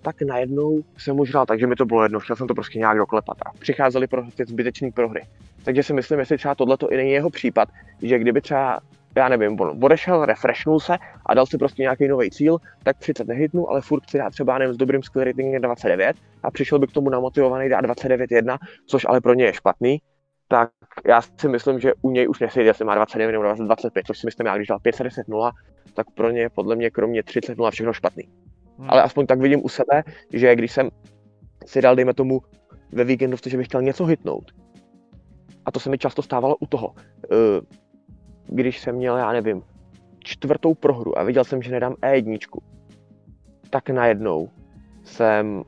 tak 0.03 0.23
najednou 0.23 0.83
jsem 0.99 1.21
už 1.21 1.31
hrál, 1.31 1.47
takže 1.47 1.67
mi 1.67 1.77
to 1.77 1.85
bylo 1.85 2.03
jedno, 2.03 2.21
chtěl 2.21 2.37
jsem 2.37 2.47
to 2.47 2.55
prostě 2.55 2.79
nějak 2.79 2.99
doklepat 2.99 3.37
a 3.47 3.53
přicházely 3.59 4.07
prostě 4.07 4.45
zbytečné 4.47 4.91
prohry. 4.91 5.23
Takže 5.65 5.83
si 5.83 5.93
myslím, 5.93 6.19
jestli 6.19 6.39
třeba 6.39 6.55
tohle 6.55 6.77
i 6.91 6.97
není 6.97 7.11
jeho 7.11 7.31
případ, 7.31 7.69
že 8.03 8.19
kdyby 8.19 8.41
třeba, 8.41 8.81
já 9.17 9.29
nevím, 9.29 9.61
on 9.61 9.79
odešel, 9.85 10.25
refreshnul 10.25 10.81
se 10.81 10.97
a 11.27 11.35
dal 11.35 11.47
si 11.47 11.59
prostě 11.59 11.83
nějaký 11.83 12.09
nový 12.09 12.31
cíl, 12.31 12.59
tak 12.83 12.99
30 12.99 13.29
nehitnul, 13.29 13.67
ale 13.71 13.81
furt 13.81 14.01
přidá 14.07 14.31
třeba 14.31 14.59
nevím, 14.59 14.75
s 14.75 14.77
dobrým 14.77 15.03
skill 15.03 15.25
ratingem 15.25 15.63
29 15.63 16.17
a 16.43 16.51
přišel 16.51 16.79
by 16.79 16.87
k 16.87 16.93
tomu 16.93 17.11
namotivovaný 17.11 17.69
dát 17.69 17.85
29.1, 17.85 18.59
což 18.87 19.07
ale 19.09 19.21
pro 19.21 19.35
ně 19.35 19.45
je 19.45 19.53
špatný, 19.53 20.01
tak 20.49 20.71
já 21.07 21.23
si 21.23 21.49
myslím, 21.49 21.81
že 21.81 21.93
u 22.03 22.11
něj 22.11 22.29
už 22.29 22.41
nesejde, 22.41 22.71
jestli 22.71 22.85
má 22.85 22.95
29 22.95 23.33
nebo 23.33 23.45
25, 23.55 24.07
což 24.07 24.19
si 24.19 24.27
myslím, 24.27 24.47
já 24.47 24.57
když 24.57 24.69
dal 24.69 24.79
510 24.79 25.29
0, 25.29 25.53
tak 25.95 26.07
pro 26.11 26.31
ně 26.31 26.49
podle 26.49 26.77
mě 26.77 26.91
kromě 26.91 27.23
30 27.23 27.59
0 27.59 27.71
všechno 27.71 27.93
špatný. 27.93 28.29
Hmm. 28.79 28.91
Ale 28.91 29.03
aspoň 29.03 29.27
tak 29.27 29.41
vidím 29.41 29.65
u 29.65 29.69
sebe, 29.69 30.05
že 30.33 30.57
když 30.57 30.73
jsem 30.73 30.91
si 31.67 31.83
dal, 31.83 31.97
dejme 31.97 32.15
tomu, 32.15 32.41
ve 32.93 33.05
víkendu, 33.05 33.37
že 33.47 33.57
bych 33.57 33.67
chtěl 33.67 33.83
něco 33.83 34.05
hitnout, 34.05 34.53
a 35.65 35.71
to 35.71 35.81
se 35.81 35.91
mi 35.91 35.99
často 35.99 36.23
stávalo 36.23 36.57
u 36.57 36.67
toho, 36.67 36.95
eh, 37.25 37.61
když 38.47 38.81
jsem 38.81 38.95
měl, 38.95 39.17
já 39.17 39.33
nevím, 39.33 39.63
čtvrtou 40.19 40.75
prohru 40.75 41.19
a 41.19 41.23
viděl 41.23 41.45
jsem, 41.45 41.63
že 41.63 41.71
nedám 41.71 41.95
E1, 42.03 42.39
tak 43.71 43.91
najednou 43.91 44.49
jsem 45.05 45.63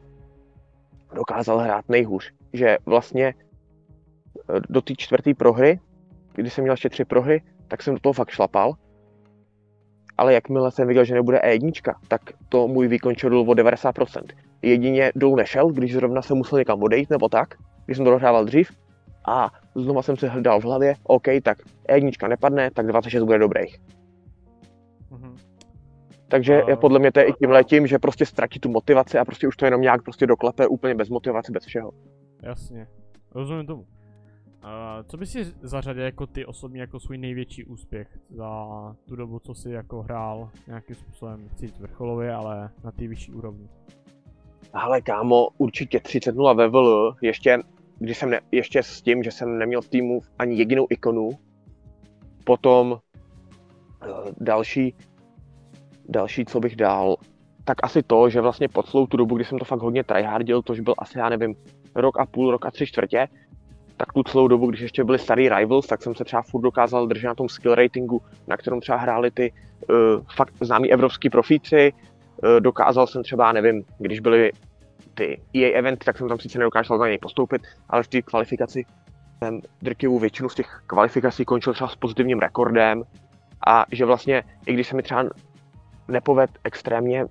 dokázal 1.14 1.58
hrát 1.58 1.88
nejhůř. 1.88 2.32
Že 2.52 2.78
vlastně 2.86 3.34
eh, 3.34 4.60
do 4.68 4.80
té 4.82 4.94
čtvrté 4.96 5.34
prohry, 5.34 5.80
když 6.34 6.52
jsem 6.52 6.62
měl 6.64 6.72
ještě 6.72 6.88
tři 6.88 7.04
prohry, 7.04 7.42
tak 7.68 7.82
jsem 7.82 7.94
do 7.94 8.00
toho 8.00 8.12
fakt 8.12 8.30
šlapal. 8.30 8.74
Ale 10.18 10.34
jakmile 10.34 10.70
jsem 10.70 10.88
viděl, 10.88 11.04
že 11.04 11.14
nebude 11.14 11.38
E1, 11.38 11.94
tak 12.08 12.20
to 12.48 12.68
můj 12.68 12.88
výkon 12.88 13.14
čerul 13.14 13.40
o 13.40 13.54
90%. 13.54 14.22
Jedině 14.62 15.12
dolů 15.14 15.36
nešel, 15.36 15.68
když 15.68 15.92
zrovna 15.92 16.22
jsem 16.22 16.36
musel 16.36 16.58
někam 16.58 16.82
odejít 16.82 17.10
nebo 17.10 17.28
tak, 17.28 17.54
když 17.86 17.96
jsem 17.96 18.04
to 18.04 18.10
dohrával 18.10 18.44
dřív, 18.44 18.70
a 19.28 19.50
znova 19.74 20.02
jsem 20.02 20.16
se 20.16 20.28
hledal 20.28 20.60
v 20.60 20.64
hlavě, 20.64 20.94
OK, 21.02 21.24
tak 21.42 21.58
E1 21.88 22.28
nepadne, 22.28 22.70
tak 22.70 22.86
26 22.86 23.24
bude 23.24 23.38
dobrých. 23.38 23.78
Mm-hmm. 25.10 25.34
Takže 26.28 26.62
uh... 26.62 26.68
je 26.68 26.76
podle 26.76 26.98
mě 26.98 27.12
to 27.12 27.20
je 27.20 27.26
i 27.26 27.32
tím 27.32 27.50
letím, 27.50 27.86
že 27.86 27.98
prostě 27.98 28.26
ztratí 28.26 28.60
tu 28.60 28.68
motivaci 28.68 29.18
a 29.18 29.24
prostě 29.24 29.48
už 29.48 29.56
to 29.56 29.64
jenom 29.64 29.80
nějak 29.80 30.02
prostě 30.02 30.26
doklepe 30.26 30.66
úplně 30.66 30.94
bez 30.94 31.08
motivace, 31.08 31.52
bez 31.52 31.64
všeho. 31.64 31.90
Jasně, 32.42 32.86
rozumím 33.34 33.66
tomu. 33.66 33.86
Co 35.04 35.16
bys 35.16 35.30
si 35.30 35.44
zařadil 35.44 36.02
jako 36.02 36.26
ty 36.26 36.46
osobně 36.46 36.80
jako 36.80 37.00
svůj 37.00 37.18
největší 37.18 37.64
úspěch 37.64 38.18
za 38.30 38.66
tu 39.08 39.16
dobu, 39.16 39.38
co 39.38 39.54
jsi 39.54 39.70
jako 39.70 40.02
hrál 40.02 40.50
nějakým 40.66 40.96
způsobem, 40.96 41.48
chci 41.48 41.66
vrcholově, 41.66 42.34
ale 42.34 42.70
na 42.84 42.90
té 42.90 43.08
vyšší 43.08 43.32
úrovni? 43.32 43.68
Ale 44.72 45.00
kámo, 45.00 45.48
určitě 45.58 45.98
30-0 45.98 46.56
ve 46.56 46.68
VL, 46.68 47.16
ještě 47.22 47.58
když 47.98 48.18
jsem 48.18 48.30
ne, 48.30 48.40
ještě 48.52 48.82
s 48.82 49.02
tím, 49.02 49.22
že 49.22 49.30
jsem 49.30 49.58
neměl 49.58 49.82
v 49.82 49.88
týmu 49.88 50.20
ani 50.38 50.56
jedinou 50.56 50.86
ikonu. 50.90 51.30
Potom 52.44 52.92
uh, 52.92 52.98
další, 54.40 54.94
další, 56.08 56.44
co 56.44 56.60
bych 56.60 56.76
dal, 56.76 57.16
tak 57.64 57.78
asi 57.82 58.02
to, 58.02 58.30
že 58.30 58.40
vlastně 58.40 58.68
po 58.68 58.82
celou 58.82 59.06
tu 59.06 59.16
dobu, 59.16 59.36
kdy 59.36 59.44
jsem 59.44 59.58
to 59.58 59.64
fakt 59.64 59.80
hodně 59.80 60.04
tryhardil, 60.04 60.62
tož 60.62 60.80
byl 60.80 60.94
asi, 60.98 61.18
já 61.18 61.28
nevím, 61.28 61.54
rok 61.94 62.18
a 62.18 62.26
půl, 62.26 62.50
rok 62.50 62.66
a 62.66 62.70
tři 62.70 62.86
čtvrtě, 62.86 63.28
tak 63.96 64.12
tu 64.12 64.22
celou 64.22 64.48
dobu, 64.48 64.66
když 64.66 64.80
ještě 64.80 65.04
byli 65.04 65.18
starý 65.18 65.48
Rivals, 65.48 65.86
tak 65.86 66.02
jsem 66.02 66.14
se 66.14 66.24
třeba 66.24 66.42
furt 66.42 66.62
dokázal 66.62 67.06
držet 67.06 67.26
na 67.26 67.34
tom 67.34 67.48
skill 67.48 67.74
ratingu, 67.74 68.22
na 68.46 68.56
kterém 68.56 68.80
třeba 68.80 68.98
hráli 68.98 69.30
ty 69.30 69.52
uh, 69.52 69.96
fakt 70.36 70.54
známí 70.60 70.92
evropský 70.92 71.30
profíci. 71.30 71.92
Uh, 71.92 72.60
dokázal 72.60 73.06
jsem 73.06 73.22
třeba, 73.22 73.52
nevím, 73.52 73.84
když 73.98 74.20
byly 74.20 74.52
ty 75.14 75.40
EA 75.56 75.78
eventy, 75.78 76.04
tak 76.04 76.18
jsem 76.18 76.28
tam 76.28 76.38
sice 76.38 76.58
nedokázal 76.58 76.98
za 76.98 77.06
něj 77.06 77.18
postoupit, 77.18 77.62
ale 77.88 78.02
v 78.02 78.08
té 78.08 78.22
kvalifikaci 78.22 78.84
jsem 79.38 79.60
drtivou 79.82 80.18
většinu 80.18 80.48
z 80.48 80.54
těch 80.54 80.82
kvalifikací 80.86 81.44
končil 81.44 81.72
třeba 81.72 81.88
s 81.88 81.96
pozitivním 81.96 82.38
rekordem 82.38 83.02
a 83.66 83.86
že 83.92 84.04
vlastně, 84.04 84.42
i 84.66 84.72
když 84.72 84.88
se 84.88 84.96
mi 84.96 85.02
třeba 85.02 85.24
nepoved 86.08 86.50
extrémně 86.64 87.26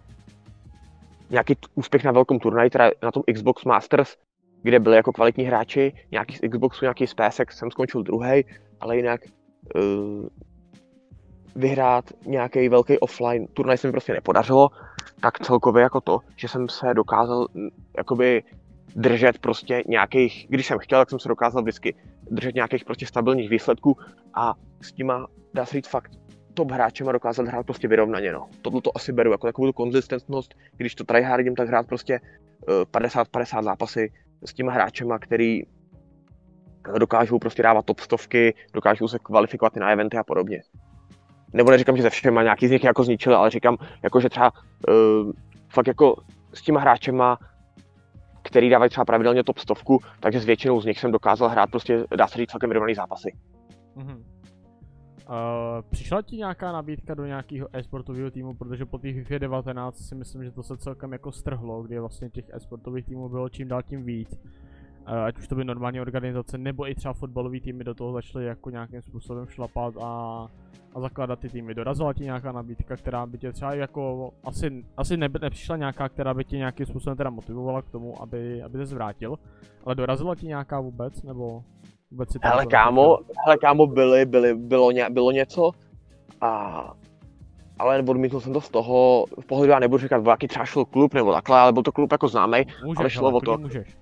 nějaký 1.30 1.57
úspěch 1.76 2.03
na 2.03 2.11
velkom 2.11 2.39
turnaji, 2.39 2.70
teda 2.70 2.91
na 3.03 3.11
tom 3.11 3.24
Xbox 3.34 3.66
Masters, 3.66 4.16
kde 4.64 4.80
byli 4.80 4.95
jako 4.95 5.14
kvalitní 5.14 5.43
hráči, 5.43 5.93
nějaký 6.11 6.36
z 6.36 6.39
Xboxu, 6.49 6.86
nějaký 6.86 7.07
z 7.07 7.14
PSX, 7.14 7.57
jsem 7.57 7.72
skončil 7.72 8.03
druhý, 8.03 8.45
ale 8.80 8.97
jinak 8.97 9.22
uh, 9.76 10.28
vyhrát 11.55 12.05
nějaký 12.26 12.70
velký 12.70 12.99
offline 12.99 13.47
turnaj 13.47 13.78
se 13.78 13.88
mi 13.88 13.91
prostě 13.91 14.14
nepodařilo, 14.14 14.70
tak 15.22 15.39
celkově 15.39 15.84
jako 15.84 16.01
to, 16.01 16.20
že 16.36 16.47
jsem 16.47 16.70
se 16.70 16.93
dokázal 16.93 17.47
jakoby 17.97 18.43
držet 18.95 19.38
prostě 19.38 19.84
nějakých, 19.88 20.45
když 20.49 20.68
jsem 20.68 20.80
chtěl, 20.80 20.99
tak 20.99 21.09
jsem 21.09 21.20
se 21.20 21.30
dokázal 21.30 21.61
vždycky 21.61 21.95
držet 22.32 22.55
nějakých 22.55 22.86
prostě 22.86 23.05
stabilních 23.05 23.49
výsledků 23.49 23.97
a 24.34 24.53
s 24.82 24.91
těma, 24.91 25.28
dá 25.53 25.66
se 25.66 25.74
říct 25.74 25.88
fakt, 25.88 26.11
top 26.53 26.72
hráčema 26.72 27.11
dokázat 27.11 27.47
hrát 27.47 27.66
prostě 27.66 27.88
vyrovnaně, 27.88 28.32
no. 28.32 28.49
Tohle 28.61 28.82
to 28.82 28.91
asi 28.95 29.14
beru 29.14 29.32
jako 29.32 29.47
takovou 29.47 29.72
konzistentnost, 29.72 30.53
když 30.78 30.95
to 30.95 31.03
tryhardím, 31.03 31.55
tak 31.55 31.68
hrát 31.68 31.88
prostě 31.88 32.20
50-50 32.68 33.57
uh, 33.57 33.64
zápasy 33.64 34.11
s 34.45 34.53
těma 34.53 34.71
hráčema, 34.71 35.19
který 35.19 35.61
dokážou 36.97 37.39
prostě 37.39 37.63
dávat 37.63 37.85
top 37.85 37.99
stovky, 37.99 38.55
dokážou 38.73 39.07
se 39.07 39.19
kvalifikovat 39.19 39.77
i 39.77 39.79
na 39.79 39.89
eventy 39.89 40.17
a 40.17 40.23
podobně. 40.23 40.61
Nebo 41.53 41.71
neříkám, 41.71 41.97
že 41.97 42.03
ze 42.03 42.09
všema 42.09 42.43
nějaký 42.43 42.67
z 42.67 42.71
nich 42.71 42.83
jako 42.83 43.03
zničili, 43.03 43.35
ale 43.35 43.49
říkám, 43.49 43.77
jako, 44.03 44.19
že 44.19 44.29
třeba 44.29 44.51
uh, 44.51 45.31
fakt 45.69 45.87
jako 45.87 46.15
s 46.53 46.61
těma 46.61 46.79
hráčema, 46.79 47.37
který 48.43 48.69
dávají 48.69 48.89
třeba 48.89 49.05
pravidelně 49.05 49.43
top 49.43 49.57
stovku, 49.57 49.99
takže 50.19 50.39
s 50.39 50.45
většinou 50.45 50.81
z 50.81 50.85
nich 50.85 50.99
jsem 50.99 51.11
dokázal 51.11 51.49
hrát 51.49 51.69
prostě, 51.71 52.05
dá 52.15 52.27
se 52.27 52.37
říct, 52.37 52.49
celkem 52.49 52.69
vyrovnaný 52.69 52.95
zápasy. 52.95 53.35
Mm-hmm. 53.97 54.32
Uh, 55.30 55.82
přišla 55.89 56.21
ti 56.21 56.38
nějaká 56.38 56.71
nabídka 56.71 57.13
do 57.13 57.26
nějakého 57.26 57.67
e-sportového 57.74 58.32
týmu, 58.32 58.53
protože 58.53 58.86
po 58.86 58.97
té 58.97 59.13
FIFA 59.13 59.38
19 59.38 59.97
si 59.97 60.15
myslím, 60.15 60.43
že 60.43 60.51
to 60.51 60.63
se 60.63 60.78
celkem 60.78 61.13
jako 61.13 61.32
strhlo, 61.32 61.84
kdy 61.84 61.99
vlastně 61.99 62.30
těch 62.30 62.45
e-sportových 62.49 63.05
týmů 63.05 63.30
bylo 63.30 63.49
čím 63.49 63.67
dál 63.67 63.84
tím 63.84 64.03
víc. 64.03 64.39
Uh, 65.07 65.13
ať 65.13 65.38
už 65.38 65.47
to 65.47 65.55
by 65.55 65.65
normální 65.65 66.01
organizace, 66.01 66.57
nebo 66.57 66.89
i 66.89 66.95
třeba 66.95 67.13
fotbalový 67.13 67.61
týmy 67.61 67.84
do 67.84 67.93
toho 67.93 68.13
začaly 68.13 68.45
jako 68.45 68.69
nějakým 68.69 69.01
způsobem 69.01 69.47
šlapat 69.47 69.93
a, 70.01 70.47
a 70.95 70.99
zakládat 70.99 71.39
ty 71.39 71.49
týmy. 71.49 71.74
Dorazila 71.74 72.13
ti 72.13 72.24
nějaká 72.24 72.51
nabídka, 72.51 72.95
která 72.95 73.26
by 73.26 73.38
tě 73.38 73.51
třeba 73.51 73.74
jako, 73.74 74.32
asi, 74.43 74.86
asi 74.97 75.17
ne, 75.17 75.30
nepřišla 75.41 75.78
nějaká, 75.78 76.09
která 76.09 76.34
by 76.34 76.45
tě 76.45 76.57
nějakým 76.57 76.86
způsobem 76.86 77.17
teda 77.17 77.30
motivovala 77.30 77.82
k 77.82 77.89
tomu, 77.89 78.21
aby, 78.21 78.63
aby 78.63 78.78
se 78.78 78.86
zvrátil, 78.86 79.39
ale 79.86 79.95
dorazila 79.95 80.36
ti 80.36 80.47
nějaká 80.47 80.80
vůbec, 80.80 81.24
nebo? 81.24 81.63
Hele 82.41 82.66
kámo, 82.66 83.18
hele 83.45 83.57
kámo, 83.57 83.88
byly, 83.88 84.26
byly, 84.26 84.55
bylo, 84.55 84.91
ně, 84.91 85.09
bylo 85.09 85.32
něco 85.32 85.72
a 86.41 86.93
ale 87.80 88.03
odmítl 88.07 88.39
jsem 88.39 88.53
to 88.53 88.61
z 88.61 88.70
toho, 88.70 89.26
v 89.41 89.45
pohledu 89.45 89.72
já 89.72 89.80
nebudu 89.80 90.01
říkat, 90.01 90.28
jaký 90.28 90.47
třeba 90.47 90.66
šel 90.66 90.86
klub 90.86 91.14
nebo 91.14 91.34
takhle, 91.34 91.59
ale 91.59 91.74
byl 91.74 91.84
to 91.84 91.91
klub 91.91 92.11
jako 92.11 92.28
známý, 92.28 92.57
ale 92.97 93.09
šlo 93.09 93.28
hele, 93.28 93.38
o 93.38 93.41
to. 93.41 93.57
Můžeš. 93.57 93.97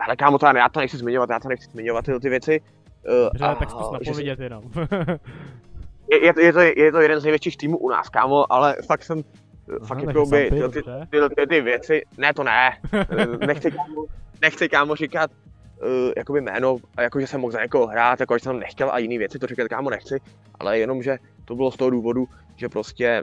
Ale 0.00 0.16
kámo, 0.16 0.38
to 0.38 0.46
já, 0.46 0.58
já 0.58 0.68
to 0.68 0.80
nechci 0.80 0.96
zmiňovat, 0.96 1.30
já 1.30 1.40
to 1.40 1.48
nechci 1.48 1.70
zmiňovat 1.70 2.04
tyhle 2.04 2.20
ty 2.20 2.28
věci. 2.28 2.60
Uh, 2.60 3.14
Dobře, 3.24 3.44
a, 3.44 3.54
tak 3.54 3.70
zkus 3.70 3.92
napovědět 3.92 4.38
že... 4.38 4.44
jenom. 4.44 4.62
je, 6.10 6.24
je, 6.26 6.32
to, 6.34 6.40
je, 6.40 6.52
to, 6.52 6.60
je 6.60 6.92
to 6.92 7.00
jeden 7.00 7.20
z 7.20 7.24
největších 7.24 7.56
týmů 7.56 7.78
u 7.78 7.88
nás, 7.88 8.08
kámo, 8.08 8.52
ale 8.52 8.76
fakt 8.86 9.02
jsem, 9.02 9.22
Aha, 9.68 9.86
fakt 9.86 10.02
jako 10.02 10.26
by 10.26 10.50
ty, 10.50 10.62
ty, 10.68 10.82
ty, 11.10 11.18
ty, 11.36 11.46
ty, 11.46 11.60
věci, 11.60 12.02
ne 12.18 12.34
to 12.34 12.44
ne, 12.44 12.78
nechci 13.46 13.70
kámo, 13.70 14.04
nechci 14.42 14.68
kámo 14.68 14.94
říkat, 14.94 15.30
jakoby 16.16 16.40
jméno, 16.40 16.76
a 16.96 17.02
jako, 17.02 17.20
že 17.20 17.26
jsem 17.26 17.40
mohl 17.40 17.52
za 17.52 17.62
někoho 17.62 17.86
hrát, 17.86 18.20
jako, 18.20 18.38
že 18.38 18.42
jsem 18.44 18.58
nechtěl 18.58 18.90
a 18.92 18.98
jiné 18.98 19.18
věci, 19.18 19.38
to 19.38 19.46
říkat 19.46 19.68
kámo 19.68 19.90
nechci, 19.90 20.20
ale 20.54 20.78
jenom, 20.78 21.02
že 21.02 21.18
to 21.44 21.54
bylo 21.56 21.70
z 21.70 21.76
toho 21.76 21.90
důvodu, 21.90 22.26
že 22.56 22.68
prostě 22.68 23.22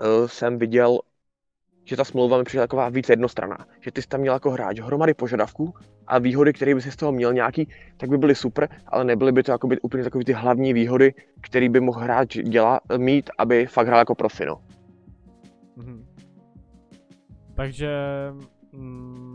uh, 0.00 0.26
jsem 0.26 0.58
viděl, 0.58 0.98
že 1.84 1.96
ta 1.96 2.04
smlouva 2.04 2.38
mi 2.38 2.44
přišla 2.44 2.62
taková 2.62 2.88
víc 2.88 3.08
jednostranná, 3.08 3.66
že 3.80 3.92
ty 3.92 4.02
jsi 4.02 4.08
tam 4.08 4.20
měl 4.20 4.32
jako 4.32 4.50
hráč 4.50 4.80
hromady 4.80 5.14
požadavků 5.14 5.74
a 6.06 6.18
výhody, 6.18 6.52
které 6.52 6.74
by 6.74 6.82
si 6.82 6.90
z 6.90 6.96
toho 6.96 7.12
měl 7.12 7.32
nějaký, 7.32 7.68
tak 7.96 8.10
by 8.10 8.18
byly 8.18 8.34
super, 8.34 8.68
ale 8.86 9.04
nebyly 9.04 9.32
by 9.32 9.42
to 9.42 9.52
jako 9.52 9.66
by 9.66 9.80
úplně 9.80 10.04
takové 10.04 10.24
ty 10.24 10.32
hlavní 10.32 10.72
výhody, 10.72 11.14
které 11.40 11.68
by 11.68 11.80
mohl 11.80 12.00
hráč 12.00 12.36
dělat, 12.36 12.82
mít, 12.96 13.30
aby 13.38 13.66
fakt 13.66 13.86
hrál 13.86 13.98
jako 13.98 14.14
profi, 14.14 14.44
no. 14.46 14.60
Mm-hmm. 15.78 16.04
Takže 17.54 17.90
mm, 18.72 19.33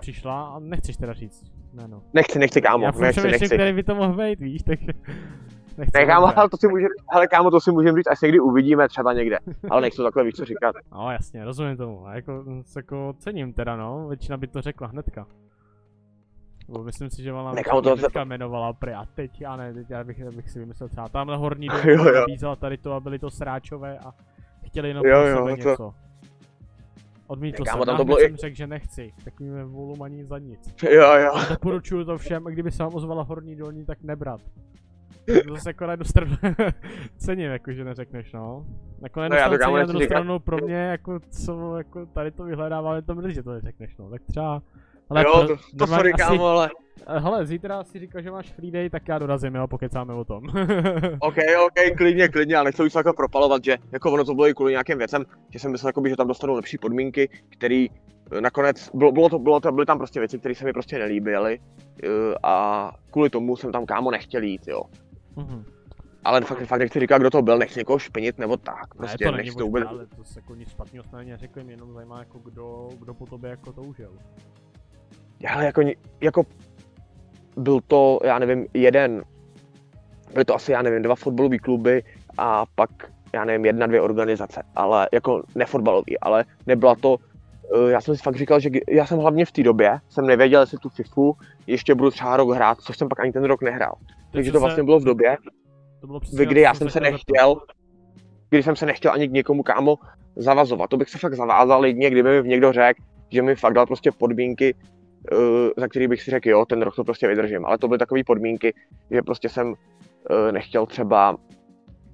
přišla 0.00 0.46
a 0.46 0.58
nechceš 0.58 0.96
teda 0.96 1.12
říct 1.12 1.44
jméno. 1.72 2.02
Nechci, 2.12 2.38
nechci 2.38 2.62
kámo, 2.62 2.84
Já 2.84 2.90
nechci, 2.90 3.26
nechci. 3.30 3.54
který 3.54 3.72
by 3.72 3.82
to 3.82 3.94
mohl 3.94 4.16
být, 4.16 4.40
víš, 4.40 4.62
tak... 4.62 4.78
Nechci 5.78 5.98
ne, 5.98 6.06
kámo, 6.06 6.38
ale 6.38 6.48
to 6.48 6.56
si 6.56 6.68
můžem, 6.68 6.88
ale 7.08 7.28
kámo, 7.28 7.50
to 7.50 7.60
si 7.60 7.72
můžeme 7.72 7.98
říct, 7.98 8.06
až 8.10 8.20
někdy 8.20 8.40
uvidíme 8.40 8.88
třeba 8.88 9.12
někde. 9.12 9.38
Ale 9.70 9.80
nechci 9.80 9.96
to 9.96 10.04
takhle 10.04 10.24
víc 10.24 10.36
co 10.36 10.44
říkat. 10.44 10.76
No 10.92 11.10
jasně, 11.10 11.44
rozumím 11.44 11.76
tomu. 11.76 12.06
A 12.06 12.14
jako, 12.14 12.44
jako 12.76 13.14
cením 13.18 13.52
teda 13.52 13.76
no, 13.76 14.08
většina 14.08 14.36
by 14.36 14.46
to 14.46 14.62
řekla 14.62 14.86
hnedka. 14.86 15.26
Bo 16.68 16.84
myslím 16.84 17.10
si, 17.10 17.22
že 17.22 17.32
ona 17.32 17.52
Nechám 17.52 17.82
to 17.82 17.96
teďka 17.96 18.20
jmenovala 18.20 18.72
prý 18.72 18.92
a 18.92 19.04
teď, 19.14 19.40
já 19.40 19.56
ne, 19.56 19.74
teď 19.74 19.90
já 19.90 20.04
bych, 20.04 20.18
já 20.18 20.30
bych 20.30 20.50
si 20.50 20.58
vymyslel 20.58 20.88
třeba 20.88 21.08
tamhle 21.08 21.36
horní 21.36 21.68
dům 21.96 22.14
nabízela 22.14 22.56
tady 22.56 22.78
to 22.78 22.92
a 22.92 23.00
byli 23.00 23.18
to 23.18 23.30
sráčové 23.30 23.98
a 23.98 24.12
chtěli 24.66 24.88
jenom 24.88 25.06
jo, 25.06 25.26
jo, 25.26 25.76
to... 25.76 25.94
Odmítl 27.32 27.64
jsem, 27.64 27.80
tam 27.86 27.96
to 27.96 28.04
bylo 28.04 28.18
jsem 28.18 28.34
i... 28.34 28.36
řekl, 28.36 28.56
že 28.56 28.66
nechci, 28.66 29.12
takovým 29.24 29.62
volum 29.62 30.02
ani 30.02 30.24
za 30.24 30.38
nic. 30.38 30.74
Jo, 30.82 31.14
jo. 31.14 31.32
Doporučuju 31.48 32.04
to 32.04 32.18
všem, 32.18 32.44
kdyby 32.44 32.70
se 32.70 32.82
vám 32.82 32.94
ozvala 32.94 33.22
horní 33.22 33.56
dolní, 33.56 33.84
tak 33.84 34.02
nebrat. 34.02 34.40
To 35.46 35.54
zase 35.54 35.70
jako 35.70 35.86
na 35.86 35.92
jednu 35.92 36.04
stranu 36.04 36.36
cením, 37.16 37.50
jako 37.50 37.72
že 37.72 37.84
neřekneš, 37.84 38.32
no. 38.32 38.66
Jako 39.02 39.20
na 39.20 39.24
jednu 39.24 39.38
no, 39.50 39.56
stranu 39.56 39.76
na 39.76 39.84
druhou 39.84 40.04
stranu 40.04 40.38
pro 40.38 40.56
mě, 40.56 40.74
jako 40.74 41.20
co, 41.30 41.76
jako 41.76 42.06
tady 42.06 42.30
to 42.30 42.44
vyhledávám, 42.44 43.02
to 43.02 43.14
mrzí, 43.14 43.34
že 43.34 43.42
to 43.42 43.52
neřekneš, 43.52 43.96
no. 43.96 44.10
Tak 44.10 44.22
třeba 44.22 44.62
ale 45.10 45.24
jo, 45.24 45.46
to, 45.46 45.56
to 45.78 45.86
sorry, 45.86 46.12
asi, 46.12 46.22
kámo, 46.22 46.46
ale... 46.46 46.70
Eh, 47.06 47.18
hele, 47.20 47.46
zítra 47.46 47.84
si 47.84 47.98
říkal, 47.98 48.22
že 48.22 48.30
máš 48.30 48.52
free 48.52 48.70
day, 48.70 48.90
tak 48.90 49.08
já 49.08 49.18
dorazím, 49.18 49.54
jo, 49.54 49.66
pokecáme 49.66 50.14
o 50.14 50.24
tom. 50.24 50.44
ok, 51.20 51.36
ok, 51.66 51.96
klidně, 51.96 52.28
klidně, 52.28 52.56
ale 52.56 52.64
nechci 52.64 52.82
už 52.82 52.94
jako 52.94 53.12
propalovat, 53.12 53.64
že 53.64 53.78
jako 53.92 54.12
ono 54.12 54.24
to 54.24 54.34
bylo 54.34 54.48
i 54.48 54.54
kvůli 54.54 54.72
nějakým 54.72 54.98
věcem, 54.98 55.24
že 55.50 55.58
jsem 55.58 55.72
myslel, 55.72 55.88
jakoby, 55.88 56.10
že 56.10 56.16
tam 56.16 56.28
dostanou 56.28 56.54
lepší 56.54 56.78
podmínky, 56.78 57.28
který 57.48 57.90
eh, 57.90 58.40
nakonec, 58.40 58.90
bylo, 58.94 59.12
bylo, 59.12 59.28
to, 59.28 59.38
bylo 59.38 59.60
to, 59.60 59.72
byly 59.72 59.86
tam 59.86 59.98
prostě 59.98 60.20
věci, 60.20 60.38
které 60.38 60.54
se 60.54 60.64
mi 60.64 60.72
prostě 60.72 60.98
nelíbily 60.98 61.58
uh, 61.58 62.34
a 62.42 62.92
kvůli 63.10 63.30
tomu 63.30 63.56
jsem 63.56 63.72
tam 63.72 63.86
kámo 63.86 64.10
nechtěl 64.10 64.42
jít, 64.42 64.68
jo. 64.68 64.82
Mm-hmm. 65.36 65.64
Ale 66.24 66.40
fakt, 66.40 66.66
fakt 66.66 66.80
nechci 66.80 67.00
říkat, 67.00 67.18
kdo 67.18 67.30
to 67.30 67.42
byl, 67.42 67.58
nechci 67.58 67.80
někoho 67.80 67.98
špinit 67.98 68.38
nebo 68.38 68.56
tak, 68.56 68.94
prostě 68.94 69.24
ne, 69.24 69.30
to 69.30 69.36
nechci 69.36 69.56
to 69.56 69.64
vůbec. 69.64 69.84
Ale 69.88 70.06
to 70.06 70.24
se 70.24 70.38
jako 70.38 70.54
nic 70.54 70.68
špatného 70.68 71.04
snad 71.04 71.22
neřekl, 71.22 71.64
mě 71.64 71.72
jenom 71.72 71.92
zajímá, 71.92 72.18
jako 72.18 72.38
kdo, 72.38 72.88
kdo 72.98 73.14
po 73.14 73.26
tobě 73.26 73.50
jako 73.50 73.72
toužil 73.72 74.18
ale 75.48 75.64
jako, 75.64 75.82
jako 76.20 76.42
byl 77.56 77.80
to, 77.86 78.18
já 78.24 78.38
nevím, 78.38 78.66
jeden, 78.74 79.22
byly 80.32 80.44
to 80.44 80.54
asi, 80.54 80.72
já 80.72 80.82
nevím, 80.82 81.02
dva 81.02 81.14
fotbalové 81.14 81.58
kluby 81.58 82.02
a 82.38 82.64
pak, 82.74 82.90
já 83.32 83.44
nevím, 83.44 83.64
jedna, 83.64 83.86
dvě 83.86 84.00
organizace, 84.00 84.62
ale 84.76 85.08
jako 85.12 85.42
nefotbalový, 85.54 86.18
ale 86.18 86.44
nebyla 86.66 86.94
to, 86.94 87.16
eh, 87.74 87.90
já 87.90 88.00
jsem 88.00 88.16
si 88.16 88.22
fakt 88.22 88.36
říkal, 88.36 88.60
že 88.60 88.70
já 88.90 89.06
jsem 89.06 89.18
hlavně 89.18 89.44
v 89.44 89.52
té 89.52 89.62
době, 89.62 89.98
jsem 90.08 90.26
nevěděl, 90.26 90.60
jestli 90.60 90.78
tu 90.78 90.88
FIFU 90.88 91.36
ještě 91.66 91.94
budu 91.94 92.10
třeba 92.10 92.36
rok 92.36 92.50
hrát, 92.50 92.80
což 92.80 92.98
jsem 92.98 93.08
pak 93.08 93.20
ani 93.20 93.32
ten 93.32 93.44
rok 93.44 93.62
nehrál. 93.62 93.94
Takže 94.32 94.52
to 94.52 94.60
vlastně 94.60 94.82
bylo 94.82 95.00
v 95.00 95.04
době, 95.04 95.36
to 96.00 96.06
bylo 96.06 96.20
kdy 96.20 96.60
já 96.60 96.74
jsem 96.74 96.90
se 96.90 97.00
nechtěl, 97.00 97.56
kdy 98.50 98.62
jsem 98.62 98.76
se 98.76 98.86
nechtěl 98.86 99.12
ani 99.12 99.28
k 99.28 99.32
někomu 99.32 99.62
kámo 99.62 99.98
zavazovat. 100.36 100.90
To 100.90 100.96
bych 100.96 101.10
se 101.10 101.18
fakt 101.18 101.34
zavázal 101.34 101.86
jedině, 101.86 102.10
kdyby 102.10 102.42
mi 102.42 102.48
někdo 102.48 102.72
řekl, 102.72 103.02
že 103.30 103.42
mi 103.42 103.54
fakt 103.54 103.74
dal 103.74 103.86
prostě 103.86 104.12
podmínky, 104.12 104.74
za 105.76 105.88
který 105.88 106.08
bych 106.08 106.22
si 106.22 106.30
řekl, 106.30 106.48
jo, 106.48 106.64
ten 106.64 106.82
rok 106.82 106.96
to 106.96 107.04
prostě 107.04 107.28
vydržím. 107.28 107.66
Ale 107.66 107.78
to 107.78 107.88
byly 107.88 107.98
takové 107.98 108.24
podmínky, 108.24 108.74
že 109.10 109.22
prostě 109.22 109.48
jsem 109.48 109.68
uh, 109.68 109.76
nechtěl 110.52 110.86
třeba 110.86 111.36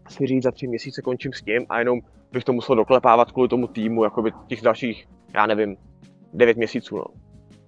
si 0.08 0.26
říct, 0.26 0.42
za 0.42 0.50
tři 0.50 0.66
měsíce 0.66 1.02
končím 1.02 1.32
s 1.32 1.42
tím 1.42 1.66
a 1.68 1.78
jenom 1.78 2.00
bych 2.32 2.44
to 2.44 2.52
musel 2.52 2.76
doklepávat 2.76 3.32
kvůli 3.32 3.48
tomu 3.48 3.66
týmu, 3.66 4.04
jako 4.04 4.22
by 4.22 4.32
těch 4.46 4.62
dalších, 4.62 5.08
já 5.34 5.46
nevím, 5.46 5.76
devět 6.34 6.56
měsíců, 6.56 6.96
no. 6.96 7.04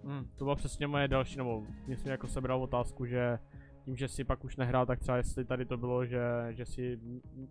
Hmm, 0.04 0.24
to 0.36 0.44
byla 0.44 0.56
přesně 0.56 0.86
moje 0.86 1.08
další, 1.08 1.36
nebo 1.36 1.62
mě 1.86 1.96
jsem 1.96 2.10
jako 2.10 2.26
sebral 2.26 2.62
otázku, 2.62 3.06
že 3.06 3.38
tím, 3.84 3.96
že 3.96 4.08
si 4.08 4.24
pak 4.24 4.44
už 4.44 4.56
nehrál, 4.56 4.86
tak 4.86 4.98
třeba 4.98 5.16
jestli 5.16 5.44
tady 5.44 5.64
to 5.64 5.76
bylo, 5.76 6.06
že, 6.06 6.20
že 6.50 6.66
si 6.66 7.00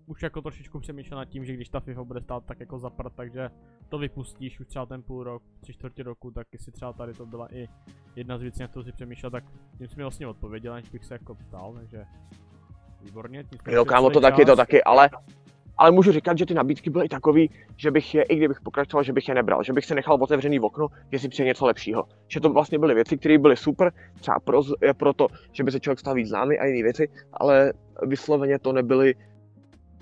už 0.06 0.24
jako 0.24 0.42
trošičku 0.42 0.80
přemýšlel 0.80 1.18
nad 1.18 1.26
tím, 1.26 1.46
že 1.46 1.54
když 1.54 1.70
ta 1.70 1.80
FIFA 1.80 2.04
bude 2.04 2.22
stát 2.22 2.46
tak 2.46 2.60
jako 2.60 2.80
zaprat, 2.80 3.14
takže 3.16 3.50
to 3.90 3.98
vypustíš 3.98 4.60
už 4.60 4.68
třeba 4.68 4.86
ten 4.86 5.04
půl 5.04 5.24
rok, 5.24 5.44
tři 5.62 5.74
čtvrtě 5.74 6.04
roku, 6.04 6.32
tak 6.32 6.48
jestli 6.54 6.72
třeba 6.72 6.94
tady 6.94 7.14
to 7.14 7.26
byla 7.26 7.54
i 7.54 7.68
jedna 8.16 8.38
z 8.38 8.42
věcí, 8.42 8.62
na 8.62 8.68
kterou 8.68 8.84
si 8.84 8.92
přemýšlel, 8.92 9.32
tak 9.32 9.44
tím 9.78 9.88
jsi 9.88 9.96
mi 9.96 10.04
vlastně 10.04 10.28
odpověděl, 10.28 10.74
než 10.74 10.90
bych 10.90 11.06
se 11.06 11.14
jako 11.14 11.36
ptal, 11.36 11.74
takže 11.74 12.06
výborně. 13.02 13.44
Jo, 13.68 13.86
kámo, 13.86 14.10
to 14.10 14.22
taky, 14.22 14.46
to 14.46 14.56
taky, 14.56 14.84
ale 14.84 15.10
ale 15.80 15.92
můžu 15.92 16.12
říkat, 16.12 16.38
že 16.38 16.46
ty 16.46 16.54
nabídky 16.54 16.90
byly 16.90 17.10
takový, 17.10 17.50
že 17.78 17.92
bych 17.92 18.16
je, 18.16 18.24
i 18.24 18.36
kdybych 18.36 18.62
pokračoval, 18.62 19.04
že 19.04 19.14
bych 19.14 19.28
je 19.28 19.36
nebral, 19.36 19.64
že 19.64 19.74
bych 19.74 19.86
se 19.86 19.96
nechal 19.96 20.18
otevřený 20.22 20.60
v 20.60 20.66
okno, 20.66 20.88
jestli 21.12 21.30
přijde 21.30 21.48
něco 21.48 21.66
lepšího. 21.66 22.04
Že 22.28 22.40
to 22.40 22.50
vlastně 22.50 22.80
byly 22.80 22.94
věci, 22.94 23.18
které 23.18 23.38
byly 23.38 23.58
super, 23.58 23.92
třeba 24.20 24.40
pro, 24.40 24.62
pro 24.98 25.14
to, 25.14 25.28
že 25.52 25.64
by 25.64 25.72
se 25.72 25.80
člověk 25.80 26.00
stal 26.00 26.14
víc 26.14 26.28
známý 26.28 26.60
a 26.60 26.66
jiné 26.66 26.84
věci, 26.84 27.08
ale 27.34 27.74
vysloveně 28.08 28.60
to 28.60 28.74
nebyly 28.74 29.16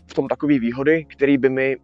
v 0.08 0.14
tom 0.14 0.28
takové 0.28 0.60
výhody, 0.60 1.06
které 1.06 1.38
by 1.38 1.50
mi 1.50 1.78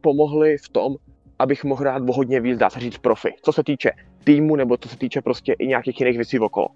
pomohly 0.00 0.58
v 0.58 0.68
tom, 0.68 0.96
abych 1.38 1.64
mohl 1.64 1.80
hrát 1.80 2.02
o 2.08 2.12
hodně 2.12 2.40
víc, 2.40 2.58
dá 2.58 2.70
se 2.70 2.80
říct, 2.80 2.98
profi. 2.98 3.34
Co 3.42 3.52
se 3.52 3.64
týče 3.64 3.90
týmu, 4.24 4.56
nebo 4.56 4.76
co 4.76 4.88
se 4.88 4.98
týče 4.98 5.20
prostě 5.20 5.52
i 5.52 5.66
nějakých 5.66 6.00
jiných 6.00 6.16
věcí 6.16 6.38
okolo 6.38 6.68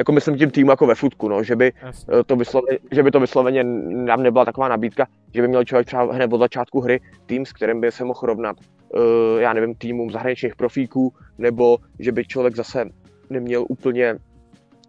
jako 0.00 0.12
myslím 0.12 0.36
tím 0.36 0.50
týmu 0.50 0.70
jako 0.70 0.86
ve 0.86 0.94
futku, 0.94 1.28
no, 1.28 1.42
že 1.42 1.56
by, 1.56 1.72
eh, 1.88 2.24
to 2.26 2.36
vysloveně, 2.36 2.78
že 2.92 3.02
by 3.02 3.10
to 3.10 3.20
vysloveně 3.20 3.64
nám 3.64 4.22
nebyla 4.22 4.44
taková 4.44 4.68
nabídka, 4.68 5.06
že 5.34 5.42
by 5.42 5.48
měl 5.48 5.64
člověk 5.64 5.86
třeba 5.86 6.14
hned 6.14 6.32
od 6.32 6.38
začátku 6.38 6.80
hry 6.80 7.00
tým, 7.26 7.46
s 7.46 7.52
kterým 7.52 7.80
by 7.80 7.92
se 7.92 8.04
mohl 8.04 8.20
rovnat, 8.22 8.56
uh, 8.60 9.00
já 9.40 9.52
nevím, 9.52 9.74
týmům 9.74 10.10
zahraničních 10.10 10.56
profíků, 10.56 11.12
nebo 11.38 11.78
že 11.98 12.12
by 12.12 12.24
člověk 12.24 12.56
zase 12.56 12.84
neměl 13.30 13.64
úplně 13.68 14.16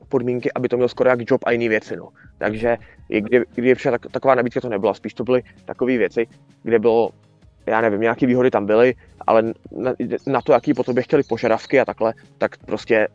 podmínky, 0.10 0.52
aby 0.56 0.70
to 0.70 0.78
měl 0.78 0.88
skoro 0.88 1.10
jak 1.10 1.32
job 1.32 1.42
a 1.46 1.52
jiné 1.52 1.70
věci. 1.70 1.96
No. 1.96 2.10
Takže 2.38 2.78
kdy, 3.08 3.44
kdy 3.56 3.76
přišla 3.76 3.92
tak, 3.92 4.12
taková 4.12 4.36
nabídka, 4.36 4.62
to 4.62 4.70
nebyla, 4.70 4.94
spíš 4.94 5.14
to 5.14 5.24
byly 5.24 5.44
takové 5.66 5.98
věci, 5.98 6.28
kde 6.64 6.80
bylo, 6.80 7.10
já 7.66 7.82
nevím, 7.82 8.02
nějaké 8.02 8.28
výhody 8.28 8.52
tam 8.52 8.66
byly, 8.66 8.94
ale 9.28 9.44
na, 9.72 9.94
na 10.28 10.42
to, 10.42 10.54
jaký 10.54 10.74
po 10.74 10.84
tobě 10.84 11.04
chtěli 11.04 11.24
požadavky 11.24 11.80
a 11.80 11.86
takhle, 11.86 12.14
tak 12.38 12.58
prostě 12.58 13.08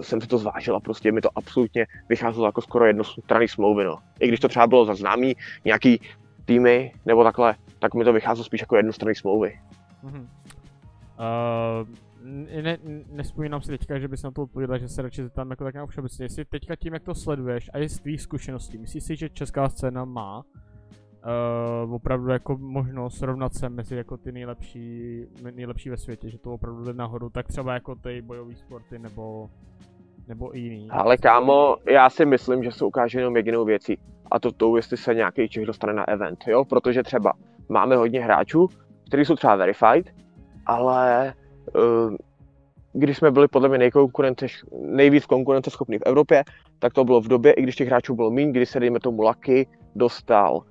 jsem 0.00 0.20
si 0.20 0.26
to 0.26 0.38
zvážil 0.38 0.76
a 0.76 0.80
prostě 0.80 1.12
mi 1.12 1.20
to 1.20 1.28
absolutně 1.34 1.86
vycházelo 2.08 2.46
jako 2.46 2.60
skoro 2.60 2.86
jednostranný 2.86 3.48
smlouvy, 3.48 3.84
no. 3.84 3.98
I 4.20 4.28
když 4.28 4.40
to 4.40 4.48
třeba 4.48 4.66
bylo 4.66 4.84
za 4.84 4.94
známý 4.94 5.36
nějaký 5.64 6.00
týmy 6.44 6.92
nebo 7.06 7.24
takhle, 7.24 7.54
tak 7.78 7.94
mi 7.94 8.04
to 8.04 8.12
vycházelo 8.12 8.44
spíš 8.44 8.60
jako 8.60 8.76
jednostranný 8.76 9.14
smlouvy. 9.14 9.60
Mm-hmm. 10.04 10.26
Uh, 11.18 11.88
ne, 12.62 12.78
nespomínám 13.12 13.62
si 13.62 13.68
teďka, 13.70 13.98
že 13.98 14.08
bys 14.08 14.22
na 14.22 14.30
to 14.30 14.42
odpověděl, 14.42 14.78
že 14.78 14.88
se 14.88 15.02
radši 15.02 15.22
zeptám 15.22 15.50
jako 15.50 15.64
tak 15.64 15.74
nějak 15.74 15.90
všeobecně. 15.90 16.24
Jestli 16.24 16.44
teďka 16.44 16.76
tím, 16.76 16.94
jak 16.94 17.02
to 17.02 17.14
sleduješ 17.14 17.70
a 17.72 17.78
je 17.78 17.88
z 17.88 18.00
tvých 18.00 18.22
zkušeností, 18.22 18.78
myslíš 18.78 19.04
si, 19.04 19.16
že 19.16 19.28
česká 19.28 19.68
scéna 19.68 20.04
má 20.04 20.38
uh, 20.38 20.67
opravdu 21.90 22.30
jako 22.30 22.56
možnost 22.58 23.18
srovnat 23.18 23.54
se 23.54 23.68
mezi 23.68 23.96
jako 23.96 24.16
ty 24.16 24.32
nejlepší, 24.32 25.24
nejlepší 25.54 25.90
ve 25.90 25.96
světě, 25.96 26.30
že 26.30 26.38
to 26.38 26.52
opravdu 26.52 26.84
jde 26.84 26.92
nahoru, 26.92 27.30
tak 27.30 27.48
třeba 27.48 27.74
jako 27.74 27.94
ty 27.94 28.22
bojové 28.22 28.54
sporty 28.54 28.98
nebo, 28.98 29.50
nebo 30.28 30.56
i 30.56 30.60
jiný. 30.60 30.88
Ale 30.90 31.16
kámo, 31.16 31.76
já 31.90 32.10
si 32.10 32.26
myslím, 32.26 32.64
že 32.64 32.72
se 32.72 32.84
ukáže 32.84 33.18
jenom 33.18 33.36
jedinou 33.36 33.64
věcí 33.64 33.98
a 34.30 34.40
to 34.40 34.52
tou, 34.52 34.76
jestli 34.76 34.96
se 34.96 35.14
nějaký 35.14 35.48
Čech 35.48 35.66
dostane 35.66 35.92
na 35.92 36.08
event, 36.08 36.44
jo, 36.46 36.64
protože 36.64 37.02
třeba 37.02 37.32
máme 37.68 37.96
hodně 37.96 38.20
hráčů, 38.20 38.68
kteří 39.06 39.24
jsou 39.24 39.36
třeba 39.36 39.56
verified, 39.56 40.06
ale 40.66 41.34
uh, 41.76 42.16
když 42.92 43.16
jsme 43.16 43.30
byli 43.30 43.48
podle 43.48 43.68
mě 43.68 43.90
nejvíc 44.72 45.26
konkurenceschopní 45.26 45.98
v 45.98 46.02
Evropě, 46.06 46.44
tak 46.78 46.92
to 46.92 47.04
bylo 47.04 47.20
v 47.20 47.28
době, 47.28 47.52
i 47.52 47.62
když 47.62 47.76
těch 47.76 47.88
hráčů 47.88 48.14
bylo 48.14 48.30
méně, 48.30 48.52
kdy 48.52 48.66
se, 48.66 48.80
dejme 48.80 49.00
tomu, 49.00 49.22
Lucky 49.22 49.66
dostal 49.94 50.62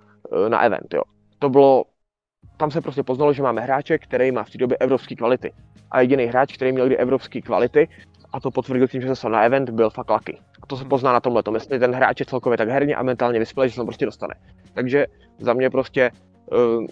na 0.49 0.61
event, 0.61 0.93
jo. 0.93 1.01
To 1.39 1.49
bylo, 1.49 1.85
tam 2.57 2.71
se 2.71 2.81
prostě 2.81 3.03
poznalo, 3.03 3.33
že 3.33 3.43
máme 3.43 3.61
hráče, 3.61 3.97
který 3.97 4.31
má 4.31 4.43
v 4.43 4.49
té 4.49 4.57
době 4.57 4.77
evropské 4.77 5.15
kvality. 5.15 5.53
A 5.91 6.01
jediný 6.01 6.25
hráč, 6.25 6.53
který 6.53 6.71
měl 6.71 6.85
kdy 6.85 6.97
evropské 6.97 7.41
kvality, 7.41 7.87
a 8.33 8.39
to 8.39 8.51
potvrdil 8.51 8.87
tím, 8.87 9.01
že 9.01 9.15
se 9.15 9.29
na 9.29 9.41
event, 9.41 9.69
byl 9.69 9.89
fakt 9.89 10.09
lucky. 10.09 10.39
A 10.61 10.65
to 10.67 10.75
se 10.75 10.81
hmm. 10.81 10.89
pozná 10.89 11.13
na 11.13 11.19
tomhle. 11.19 11.43
Jestli 11.53 11.79
ten 11.79 11.95
hráč 11.95 12.19
je 12.19 12.25
celkově 12.25 12.57
tak 12.57 12.69
herně 12.69 12.95
a 12.95 13.03
mentálně 13.03 13.39
vyspělý, 13.39 13.69
že 13.69 13.73
se 13.73 13.81
to 13.81 13.85
prostě 13.85 14.05
dostane. 14.05 14.33
Takže 14.73 15.05
za 15.39 15.53
mě 15.53 15.69
prostě 15.69 16.11
uh, 16.51 16.85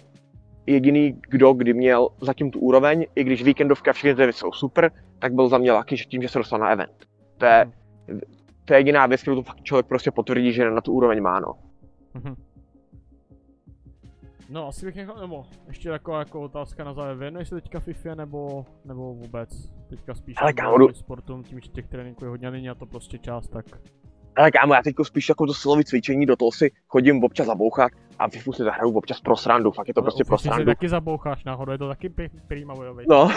jediný, 0.66 1.20
kdo 1.28 1.52
kdy 1.52 1.74
měl 1.74 2.08
zatím 2.20 2.50
tu 2.50 2.60
úroveň, 2.60 3.06
i 3.14 3.24
když 3.24 3.42
víkendovka 3.42 3.92
všechny 3.92 4.26
ty 4.26 4.32
jsou 4.32 4.52
super, 4.52 4.90
tak 5.18 5.34
byl 5.34 5.48
za 5.48 5.58
mě 5.58 5.72
lucky, 5.72 5.96
že 5.96 6.04
tím, 6.04 6.22
že 6.22 6.28
se 6.28 6.38
dostal 6.38 6.58
na 6.58 6.68
event. 6.68 7.06
To 7.38 7.44
je, 7.46 7.70
hmm. 8.08 8.20
to 8.64 8.74
je 8.74 8.80
jediná 8.80 9.06
věc, 9.06 9.22
kterou 9.22 9.36
to 9.36 9.42
fakt 9.42 9.62
člověk 9.62 9.86
prostě 9.86 10.10
potvrdí, 10.10 10.52
že 10.52 10.70
na 10.70 10.80
tu 10.80 10.92
úroveň 10.92 11.22
má, 11.22 11.40
no. 11.40 11.54
Mm-hmm. 12.14 12.34
No, 14.50 14.68
asi 14.68 14.86
bych 14.86 14.94
nechal, 14.94 15.16
nebo 15.20 15.44
ještě 15.68 15.90
taková 15.90 16.18
jako 16.18 16.40
otázka 16.40 16.84
na 16.84 16.92
závěr. 16.94 17.16
Věnuješ 17.16 17.48
se 17.48 17.54
teďka 17.54 17.80
FIFA 17.80 18.14
nebo, 18.14 18.66
nebo 18.84 19.14
vůbec? 19.14 19.50
Teďka 19.90 20.14
spíš 20.14 20.36
Ale 20.38 20.52
kámo, 20.52 20.94
sportům, 20.94 21.42
tím, 21.42 21.60
že 21.60 21.68
těch 21.68 21.86
tréninků 21.88 22.24
je 22.24 22.28
hodně 22.28 22.50
není 22.50 22.70
a 22.70 22.74
to 22.74 22.86
prostě 22.86 23.18
část, 23.18 23.48
tak... 23.48 23.64
Ale 24.36 24.50
kámo, 24.50 24.74
já 24.74 24.82
teďko 24.82 25.04
spíš 25.04 25.28
jako 25.28 25.46
to 25.46 25.54
silový 25.54 25.84
cvičení, 25.84 26.26
do 26.26 26.36
toho 26.36 26.52
si 26.52 26.70
chodím 26.86 27.24
občas 27.24 27.46
zabouchat 27.46 27.92
a 28.18 28.28
FIFA 28.28 28.52
si 28.52 28.62
zahraju 28.62 28.96
občas 28.96 29.20
pro 29.20 29.36
srandu, 29.36 29.70
fakt 29.70 29.88
je 29.88 29.94
to 29.94 30.00
Ale 30.00 30.04
prostě 30.04 30.24
pro 30.24 30.38
srandu. 30.38 30.62
si 30.62 30.66
taky 30.66 30.88
zaboucháš 30.88 31.44
náhodou, 31.44 31.72
je 31.72 31.78
to 31.78 31.88
taky 31.88 32.12
prýma 32.48 32.74
bojový. 32.74 33.04
No. 33.08 33.30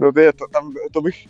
No 0.00 0.12
ty, 0.12 0.32
to, 0.32 0.44
tam, 0.52 0.72
to 0.92 1.00
bych, 1.00 1.26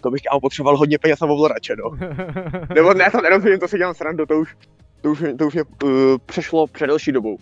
to 0.00 0.10
bych 0.10 0.22
kámo 0.22 0.40
potřeboval 0.40 0.76
hodně 0.76 0.98
peněz 0.98 1.20
na 1.20 1.26
ovladače, 1.28 1.76
no. 1.76 1.90
Nebo 2.74 2.94
ne, 2.94 3.10
to 3.10 3.20
nerozumím, 3.20 3.58
to 3.60 3.68
si 3.68 3.78
dělám 3.78 3.94
srandu, 3.94 4.26
to 4.26 4.38
už, 4.40 4.56
to 5.00 5.10
už, 5.10 5.24
to 5.38 5.46
už 5.46 5.54
mě 5.54 5.62
uh, 5.84 5.90
přešlo 6.26 6.66
před 6.66 6.86
delší 6.86 7.12
dobou. 7.12 7.36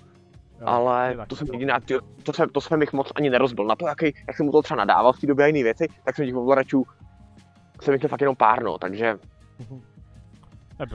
Jo, 0.61 0.67
ale 0.67 1.17
to 1.27 1.37
jsem 1.37 1.49
jediná, 1.53 1.81
to, 1.81 1.99
to, 2.23 2.33
jsem, 2.33 2.49
to 2.49 2.61
jsem 2.61 2.81
jich 2.81 2.93
moc 2.93 3.13
ani 3.15 3.31
nerozbil. 3.31 3.65
Na 3.65 3.77
to, 3.77 3.87
jaký, 3.87 4.05
jak 4.05 4.37
jsem 4.37 4.47
mu 4.47 4.53
to 4.53 4.63
třeba 4.63 4.79
nadával 4.79 5.13
v 5.13 5.21
té 5.21 5.27
době 5.27 5.45
a 5.45 5.47
jiné 5.47 5.63
věci, 5.63 5.89
tak 6.05 6.17
jsem 6.17 6.27
těch 6.27 6.37
ovladačů 6.37 6.87
jsem 7.83 7.95
jich 7.95 8.03
fakt 8.09 8.21
jenom 8.21 8.37
pár, 8.37 8.63
no, 8.63 8.79
takže... 8.79 9.19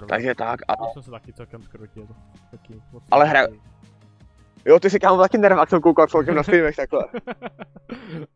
takže 0.08 0.36
tak. 0.36 0.60
A... 0.68 0.76
To 0.76 0.86
jsem 0.94 1.04
se 1.04 1.12
taky 1.12 1.34
celkem 1.34 1.62
skrotil. 1.62 2.08
Taky 2.52 2.82
ale 3.12 3.26
hra... 3.26 3.48
Jo, 4.66 4.80
ty 4.80 4.90
si 4.90 5.00
kámo 5.00 5.22
taky 5.22 5.38
nervák 5.38 5.70
jsem 5.70 5.82
koukal 5.82 6.08
celkem 6.08 6.36
na 6.36 6.44
streamech 6.44 6.76
takhle. 6.76 7.06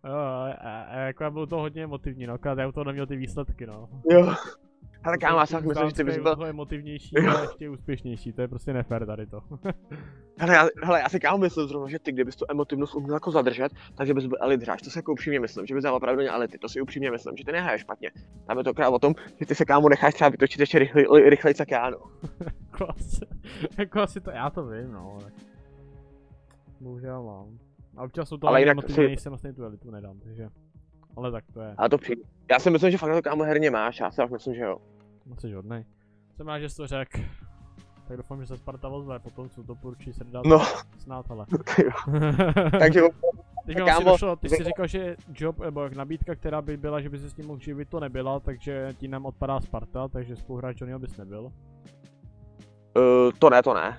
jo, 0.05 0.13
a, 0.13 0.51
a, 0.51 0.81
a, 0.81 0.97
jako 0.97 1.23
já 1.23 1.29
byl 1.29 1.47
to 1.47 1.57
hodně 1.57 1.83
emotivní, 1.83 2.27
no, 2.27 2.37
já 2.57 2.67
u 2.67 2.71
toho 2.71 2.83
neměl 2.83 3.07
ty 3.07 3.15
výsledky, 3.15 3.67
no. 3.67 3.89
Jo. 4.11 4.35
Ale 5.07 5.17
kámo, 5.17 5.39
já 5.39 5.45
si 5.45 5.55
myslím, 5.55 5.89
že 5.89 5.95
ty 5.95 6.03
bys 6.03 6.17
byl... 6.17 6.35
To 6.35 6.45
je 6.45 6.53
motivnější 6.53 7.17
a 7.17 7.41
ještě 7.41 7.69
úspěšnější, 7.69 8.33
to 8.33 8.41
je 8.41 8.47
prostě 8.47 8.73
nefér 8.73 9.05
tady 9.05 9.27
to. 9.27 9.41
hele, 10.37 10.53
já, 10.53 10.67
hele, 10.83 10.99
já 10.99 11.09
si 11.09 11.19
kámo 11.19 11.37
myslím 11.37 11.67
zrovna, 11.67 11.89
že 11.89 11.99
ty, 11.99 12.11
kdybys 12.11 12.35
tu 12.35 12.45
emotivnost 12.49 12.95
uměl 12.95 13.13
jako 13.13 13.31
zadržet, 13.31 13.71
takže 13.95 14.13
bys 14.13 14.25
byl 14.25 14.37
elit 14.41 14.63
hráč, 14.63 14.81
to 14.81 14.89
si 14.89 14.97
jako 14.97 15.11
upřímně 15.11 15.39
myslím, 15.39 15.65
že 15.65 15.75
bys 15.75 15.83
dal 15.83 15.95
opravdu 15.95 16.25
na 16.25 16.33
elity, 16.33 16.57
to 16.57 16.69
si 16.69 16.81
upřímně 16.81 17.11
myslím, 17.11 17.37
že 17.37 17.45
ty 17.45 17.51
nehraješ 17.51 17.81
špatně. 17.81 18.11
Tam 18.47 18.57
je 18.57 18.63
to 18.63 18.73
krát 18.73 18.89
o 18.89 18.99
tom, 18.99 19.15
že 19.39 19.45
ty 19.45 19.55
se 19.55 19.65
kámo 19.65 19.89
necháš 19.89 20.13
třeba 20.13 20.29
vytočit 20.29 20.59
ještě 20.59 20.79
rychlej, 20.79 21.29
rychlej 21.29 21.53
jak 21.59 21.71
já, 21.71 21.89
no. 21.89 21.97
jako, 22.45 22.87
asi, 22.89 23.25
jako 23.77 23.99
asi 23.99 24.21
to, 24.21 24.31
já 24.31 24.49
to 24.49 24.65
vím, 24.65 24.91
no. 24.91 25.17
Bohužel 26.79 27.23
mám. 27.23 27.57
A 27.97 28.03
občas 28.03 28.29
jsou 28.29 28.37
to 28.37 28.47
ale 28.47 28.59
jinak 28.59 28.77
si... 28.91 29.03
jsem 29.03 29.29
vlastně 29.29 29.53
tu 29.53 29.63
elitu 29.63 29.91
nedám, 29.91 30.19
takže... 30.19 30.49
Ale 31.17 31.31
tak 31.31 31.43
to 31.53 31.61
je. 31.61 31.73
Ale 31.77 31.89
to 31.89 31.97
přijde. 31.97 32.21
Já 32.51 32.59
si 32.59 32.69
myslím, 32.69 32.91
že 32.91 32.97
fakt 32.97 33.11
to 33.11 33.21
kámo 33.21 33.43
herně 33.43 33.71
máš, 33.71 33.99
já 33.99 34.11
si 34.11 34.15
fakt 34.15 34.31
myslím, 34.31 34.55
že 34.55 34.61
jo. 34.61 34.77
No 35.27 35.35
jsi 35.35 35.53
hodnej. 35.53 35.85
Jsem 36.35 36.47
rád, 36.47 36.59
že 36.59 36.69
jsi 36.69 36.75
to 36.75 36.87
řek. 36.87 37.09
Tak 38.07 38.17
doufám, 38.17 38.41
že 38.41 38.47
se 38.47 38.57
Sparta 38.57 38.87
ozve 38.87 39.19
potom, 39.19 39.49
co 39.49 39.63
to 39.63 39.75
poručí 39.75 40.13
se 40.13 40.23
dát 40.23 40.45
no. 40.45 40.59
snad, 40.97 41.31
ale. 41.31 41.45
Takže 42.79 43.01
Teď 43.67 43.77
kámo, 43.85 44.11
došlo, 44.11 44.35
ty 44.35 44.49
jsi 44.49 44.63
říkal, 44.63 44.87
že 44.87 45.15
job, 45.33 45.59
nebo 45.59 45.89
nabídka, 45.89 46.35
která 46.35 46.61
by 46.61 46.77
byla, 46.77 47.01
že 47.01 47.09
by 47.09 47.19
se 47.19 47.29
s 47.29 47.33
tím 47.33 47.47
mohl 47.47 47.59
živit, 47.59 47.89
to 47.89 47.99
nebyla, 47.99 48.39
takže 48.39 48.93
ti 48.97 49.07
nám 49.07 49.25
odpadá 49.25 49.59
Sparta, 49.59 50.07
takže 50.07 50.35
spoluhráč 50.35 50.81
Johnnyho 50.81 50.99
bys 50.99 51.17
nebyl. 51.17 51.43
Uh, 51.43 51.51
to 53.39 53.49
ne, 53.49 53.63
to 53.63 53.73
ne. 53.73 53.97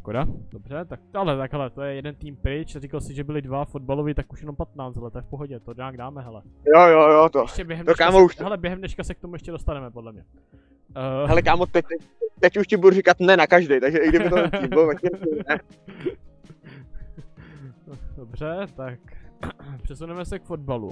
Škoda, 0.00 0.26
dobře, 0.50 0.84
tak 0.84 1.00
ale 1.14 1.36
takhle, 1.36 1.70
to 1.70 1.82
je 1.82 1.94
jeden 1.94 2.14
tým 2.14 2.36
pryč, 2.36 2.76
říkal 2.76 3.00
si, 3.00 3.14
že 3.14 3.24
byli 3.24 3.42
dva 3.42 3.64
fotbaloví, 3.64 4.14
tak 4.14 4.32
už 4.32 4.40
jenom 4.40 4.56
15 4.56 4.96
let, 4.96 5.12
to 5.12 5.18
je 5.18 5.22
v 5.22 5.26
pohodě, 5.26 5.60
to 5.60 5.74
nějak 5.74 5.96
dáme, 5.96 6.22
hele. 6.22 6.42
Jo, 6.74 6.86
jo, 6.86 7.08
jo, 7.08 7.28
to. 7.28 7.42
Ještě 7.42 7.64
během 7.64 7.86
to 7.86 7.94
kámo 7.94 8.18
se, 8.18 8.24
už... 8.24 8.38
hele, 8.38 8.56
během 8.56 8.78
dneška 8.78 9.04
se 9.04 9.14
k 9.14 9.20
tomu 9.20 9.34
ještě 9.34 9.50
dostaneme, 9.50 9.90
podle 9.90 10.12
mě. 10.12 10.24
Uh... 10.90 11.28
Hele 11.28 11.42
kámo, 11.42 11.66
teď, 11.66 11.86
teď, 11.86 12.08
teď, 12.40 12.56
už 12.56 12.66
ti 12.66 12.76
budu 12.76 12.96
říkat 12.96 13.20
ne 13.20 13.36
na 13.36 13.46
každý, 13.46 13.80
takže 13.80 13.98
i 13.98 14.08
kdyby 14.08 14.30
to 14.30 14.50
tým 14.50 14.68
byl, 14.68 14.86
ne. 14.86 14.94
Dobře, 18.16 18.66
tak 18.76 18.98
přesuneme 19.82 20.24
se 20.24 20.38
k 20.38 20.44
fotbalu. 20.44 20.90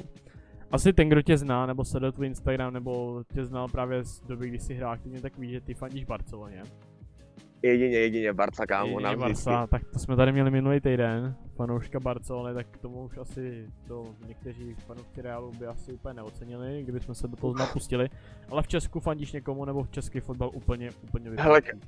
Asi 0.73 0.93
ten, 0.93 1.09
kdo 1.09 1.23
tě 1.23 1.37
zná, 1.37 1.67
nebo 1.67 1.85
sleduje 1.85 2.13
tvůj 2.13 2.27
Instagram, 2.27 2.73
nebo 2.73 3.23
tě 3.35 3.45
znal 3.45 3.69
právě 3.69 4.05
z 4.05 4.21
doby, 4.21 4.49
kdy 4.49 4.59
jsi 4.59 4.75
hrál 4.75 4.93
aktivně, 4.93 5.21
tak 5.21 5.39
ví, 5.39 5.51
že 5.51 5.61
ty 5.61 5.75
fandíš 5.75 6.05
Barceloně. 6.05 6.63
Jedině, 7.63 7.99
jedině 7.99 8.33
Barca, 8.33 8.67
kámo, 8.67 8.87
Jedině 8.87 9.03
nám. 9.05 9.19
Barca, 9.19 9.67
tak 9.67 9.83
to 9.93 9.99
jsme 9.99 10.17
tady 10.17 10.33
měli 10.33 10.51
minulý 10.51 10.81
týden, 10.81 11.37
fanouška 11.57 12.01
Barcelony, 12.01 12.55
tak 12.55 12.67
k 12.71 12.79
tomu 12.79 13.05
už 13.05 13.19
asi 13.19 13.67
to 13.89 14.05
někteří 14.27 14.75
fanoušci 14.75 15.23
Realu 15.23 15.53
by 15.59 15.67
asi 15.67 15.93
úplně 15.93 16.15
neocenili, 16.15 16.83
kdyby 16.83 17.01
jsme 17.01 17.15
se 17.15 17.29
do 17.29 17.37
toho 17.37 17.55
napustili. 17.55 18.09
Ale 18.51 18.63
v 18.63 18.69
Česku 18.69 19.01
fandíš 19.01 19.33
někomu 19.33 19.65
nebo 19.65 19.83
v 19.83 19.91
český 19.91 20.21
fotbal 20.21 20.51
úplně, 20.55 20.91
úplně 21.03 21.31
Hele, 21.39 21.61
vypnutý? 21.61 21.87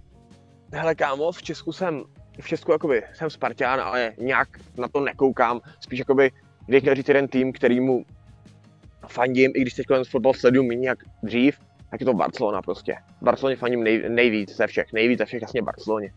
Hele 0.73 0.95
kámo, 0.95 1.33
v 1.33 1.43
Česku 1.43 1.73
jsem, 1.73 2.03
v 2.41 2.49
Česku 2.49 2.73
jakoby 2.73 3.03
jsem 3.15 3.31
Spartan, 3.31 3.81
ale 3.81 4.13
nějak 4.19 4.49
na 4.79 4.89
to 4.89 5.01
nekoukám. 5.01 5.61
Spíš 5.81 5.99
jakoby, 5.99 6.31
měl 6.69 6.95
říct 6.95 7.09
jeden 7.09 7.29
tým, 7.29 7.53
kterýmu 7.53 8.05
fandím, 9.09 9.53
i 9.55 9.61
když 9.61 9.75
teď 9.75 9.87
ten 9.87 10.05
fotbal 10.05 10.35
sleduju 10.35 10.69
méně 10.69 10.89
jak 10.89 10.99
dřív, 11.23 11.59
tak 11.91 12.01
je 12.01 12.07
to 12.07 12.15
Barcelona 12.15 12.63
prostě. 12.63 12.97
Barceloně 13.23 13.57
fandím 13.57 13.85
nej, 13.85 14.09
nejvíc 14.09 14.57
ze 14.57 14.67
všech, 14.67 14.93
nejvíc 14.93 15.19
ze 15.19 15.25
všech 15.25 15.43
jasně 15.43 15.63
Barceloně. 15.63 16.13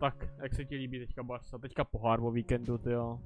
Tak, 0.00 0.14
jak 0.42 0.54
se 0.54 0.64
ti 0.64 0.76
líbí 0.76 0.98
teďka 0.98 1.22
Barca? 1.22 1.58
Teďka 1.58 1.84
pohár 1.84 2.20
o 2.20 2.30
víkendu, 2.30 2.78
ty 2.78 2.90
jo. 2.90 3.18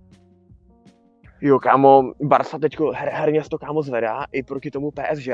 Jo 1.40 1.58
kámo, 1.58 2.12
Barca 2.22 2.58
teďko 2.58 2.92
her, 2.92 3.08
herně 3.08 3.42
to 3.50 3.58
kámo 3.58 3.82
zvedá 3.82 4.24
i 4.32 4.42
proti 4.42 4.70
tomu 4.70 4.90
PSG. 4.90 5.28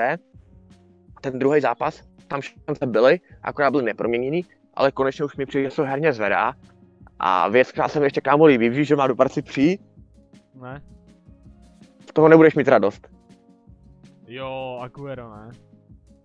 Ten 1.21 1.39
druhý 1.39 1.61
zápas, 1.61 2.03
tam 2.29 2.43
šance 2.43 2.87
byly, 2.87 3.21
akorát 3.43 3.71
byly 3.71 3.85
neproměněný, 3.85 4.45
ale 4.75 4.93
konečně 4.93 5.25
už 5.25 5.37
mi 5.37 5.47
přijde, 5.47 5.71
že 5.71 5.77
to 5.77 5.85
herně 5.85 6.13
zvedá. 6.13 6.55
A 7.19 7.49
věc, 7.49 7.73
která 7.73 7.89
se 7.89 8.01
mi 8.01 8.07
ještě 8.07 8.21
kámo 8.21 8.45
líbí, 8.45 8.69
víš, 8.69 8.89
že 8.89 8.97
má 8.97 9.07
do 9.07 9.15
Barci 9.15 9.43
přijít, 9.43 9.81
Ne? 10.55 10.83
z 12.11 12.13
toho 12.13 12.29
nebudeš 12.29 12.55
mít 12.55 12.69
radost. 12.69 13.09
Jo, 14.27 14.79
Aguero, 14.83 15.37
ne? 15.37 15.51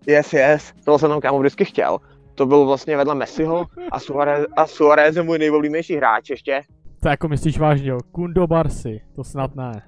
Yes, 0.06 0.32
yes, 0.32 0.72
toho 0.84 0.98
jsem 0.98 1.10
tam 1.10 1.20
kámo 1.20 1.38
vždycky 1.38 1.64
chtěl. 1.64 1.98
To 2.34 2.46
byl 2.46 2.66
vlastně 2.66 2.96
vedle 2.96 3.14
Messiho 3.14 3.66
a 3.92 4.00
Suarez, 4.00 4.46
a 4.56 4.66
Suarez 4.66 5.16
je 5.16 5.22
můj 5.22 5.38
nejoblíbenější 5.38 5.96
hráč 5.96 6.30
ještě. 6.30 6.62
To 7.02 7.08
jako 7.08 7.28
myslíš 7.28 7.58
vážně, 7.58 7.90
jo? 7.90 7.98
Kundo 8.12 8.46
Barsi, 8.46 9.00
to 9.14 9.24
snad 9.24 9.54
ne. 9.54 9.82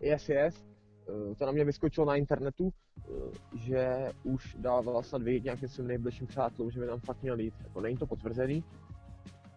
Yes, 0.00 0.28
yes. 0.28 0.64
Eh, 1.08 1.34
To 1.34 1.46
na 1.46 1.52
mě 1.52 1.64
vyskočilo 1.64 2.06
na 2.06 2.16
internetu, 2.16 2.72
eh, 2.98 3.12
že 3.58 4.08
už 4.22 4.56
dával 4.58 5.02
snad 5.02 5.22
vědět 5.22 5.44
nějakým 5.44 5.68
svým 5.68 5.86
nejbližším 5.86 6.26
přátelům, 6.26 6.70
že 6.70 6.80
by 6.80 6.86
tam 6.86 7.00
fakt 7.00 7.22
měl 7.22 7.40
jít. 7.40 7.54
Jako 7.64 7.80
není 7.80 7.96
to 7.96 8.06
potvrzený, 8.06 8.64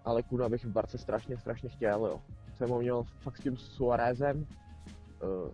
ale 0.06 0.24
Kuna 0.24 0.50
bych 0.50 0.66
v 0.66 0.72
Barce 0.72 0.98
strašně, 0.98 1.38
strašně 1.38 1.70
chtěl, 1.70 2.06
jo. 2.06 2.22
Jsem 2.56 2.70
ho 2.70 2.80
měl 2.80 3.04
fakt 3.20 3.38
s 3.38 3.40
tím 3.42 3.58
Suarezem, 3.58 4.46
uh, 5.24 5.50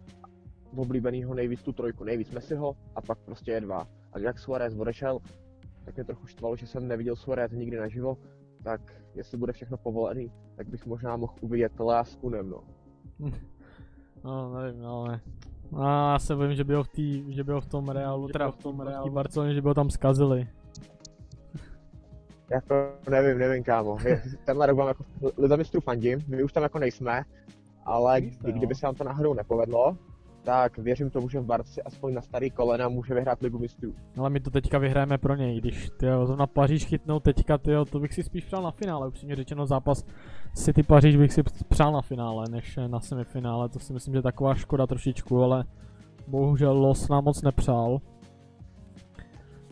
oblíbenýho 0.76 1.34
nejvíc 1.34 1.64
tu 1.64 1.74
trojku, 1.74 2.04
nejvíc 2.04 2.32
Messiho 2.32 2.76
a 2.96 3.02
pak 3.02 3.18
prostě 3.20 3.52
je 3.52 3.62
dva. 3.62 3.88
A 4.14 4.20
jak 4.20 4.40
Suarez 4.40 4.76
odešel, 4.76 5.20
tak 5.86 5.96
mě 5.96 6.04
trochu 6.04 6.28
štvalo, 6.28 6.56
že 6.56 6.68
jsem 6.68 6.88
neviděl 6.88 7.16
Suarez 7.16 7.52
nikdy 7.52 7.78
naživo, 7.78 8.18
tak 8.64 8.82
jestli 9.16 9.38
bude 9.38 9.54
všechno 9.54 9.78
povolený, 9.78 10.32
tak 10.56 10.70
bych 10.70 10.86
možná 10.86 11.18
mohl 11.18 11.34
uvidět 11.42 11.80
Lea 11.80 12.04
s 12.04 12.16
Kunem, 12.16 12.50
no. 12.50 12.64
No, 14.24 14.62
nevím, 14.62 14.86
ale... 14.86 15.20
A 15.78 16.12
já 16.12 16.20
se 16.20 16.36
bojím, 16.36 16.56
že 16.56 16.64
by 16.64 16.74
ho 16.74 16.84
v, 16.84 16.88
tý, 16.88 17.34
že 17.34 17.44
by 17.44 17.52
ho 17.52 17.62
v 17.62 17.66
tom 17.66 17.90
Realu, 17.90 18.28
teda 18.28 18.52
v 18.52 18.58
tom 18.58 18.80
Realu, 18.80 19.10
v 19.10 19.14
Barceloně, 19.14 19.54
že 19.54 19.62
by 19.62 19.68
ho 19.68 19.74
tam 19.74 19.90
zkazili. 19.90 20.48
Jako 22.50 22.94
nevím, 23.10 23.38
nevím 23.38 23.64
kámo. 23.64 23.98
Tenhle 24.46 24.68
rok 24.68 24.78
vám 24.78 24.88
jako 24.88 25.04
Liza 25.38 25.56
mistrů 25.56 25.82
fandím, 25.82 26.20
my 26.28 26.44
už 26.44 26.54
tam 26.54 26.64
jako 26.64 26.80
nejsme, 26.80 27.24
ale 27.86 28.22
Nejste, 28.22 28.50
i 28.50 28.52
kdyby 28.52 28.74
no. 28.74 28.76
se 28.76 28.86
nám 28.86 28.96
to 28.96 29.04
náhodou 29.04 29.34
nepovedlo, 29.34 29.98
tak 30.44 30.78
věřím 30.78 31.10
tomu, 31.10 31.30
že 31.30 31.40
v 31.40 31.46
Barci 31.46 31.84
aspoň 31.84 32.14
na 32.14 32.22
starý 32.22 32.52
kolena 32.52 32.90
může 32.90 33.14
vyhrát 33.14 33.42
Ligu 33.42 33.60
mistrů. 33.60 33.94
Ale 34.18 34.30
my 34.30 34.40
to 34.40 34.50
teďka 34.50 34.78
vyhrajeme 34.78 35.18
pro 35.18 35.36
něj, 35.36 35.62
když 35.62 35.90
tyjo, 35.98 36.26
zrovna 36.26 36.48
Paříž 36.48 36.86
chytnou 36.86 37.20
teďka, 37.20 37.58
tyjo, 37.58 37.86
to 37.86 38.00
bych 38.00 38.14
si 38.14 38.24
spíš 38.24 38.46
přál 38.46 38.64
na 38.64 38.72
finále, 38.72 39.08
upřímně 39.08 39.36
řečeno 39.36 39.66
zápas 39.66 40.04
City 40.56 40.84
Paříž 40.84 41.16
bych 41.16 41.34
si 41.34 41.44
přál 41.70 41.92
na 41.92 42.02
finále, 42.02 42.46
než 42.50 42.80
na 42.88 43.00
semifinále, 43.00 43.70
to 43.70 43.80
si 43.80 43.94
myslím, 43.94 44.14
že 44.14 44.18
je 44.18 44.24
taková 44.24 44.56
škoda 44.56 44.88
trošičku, 44.88 45.44
ale 45.44 45.66
bohužel 46.28 46.78
los 46.78 47.10
nám 47.10 47.24
moc 47.24 47.42
nepřál. 47.42 48.00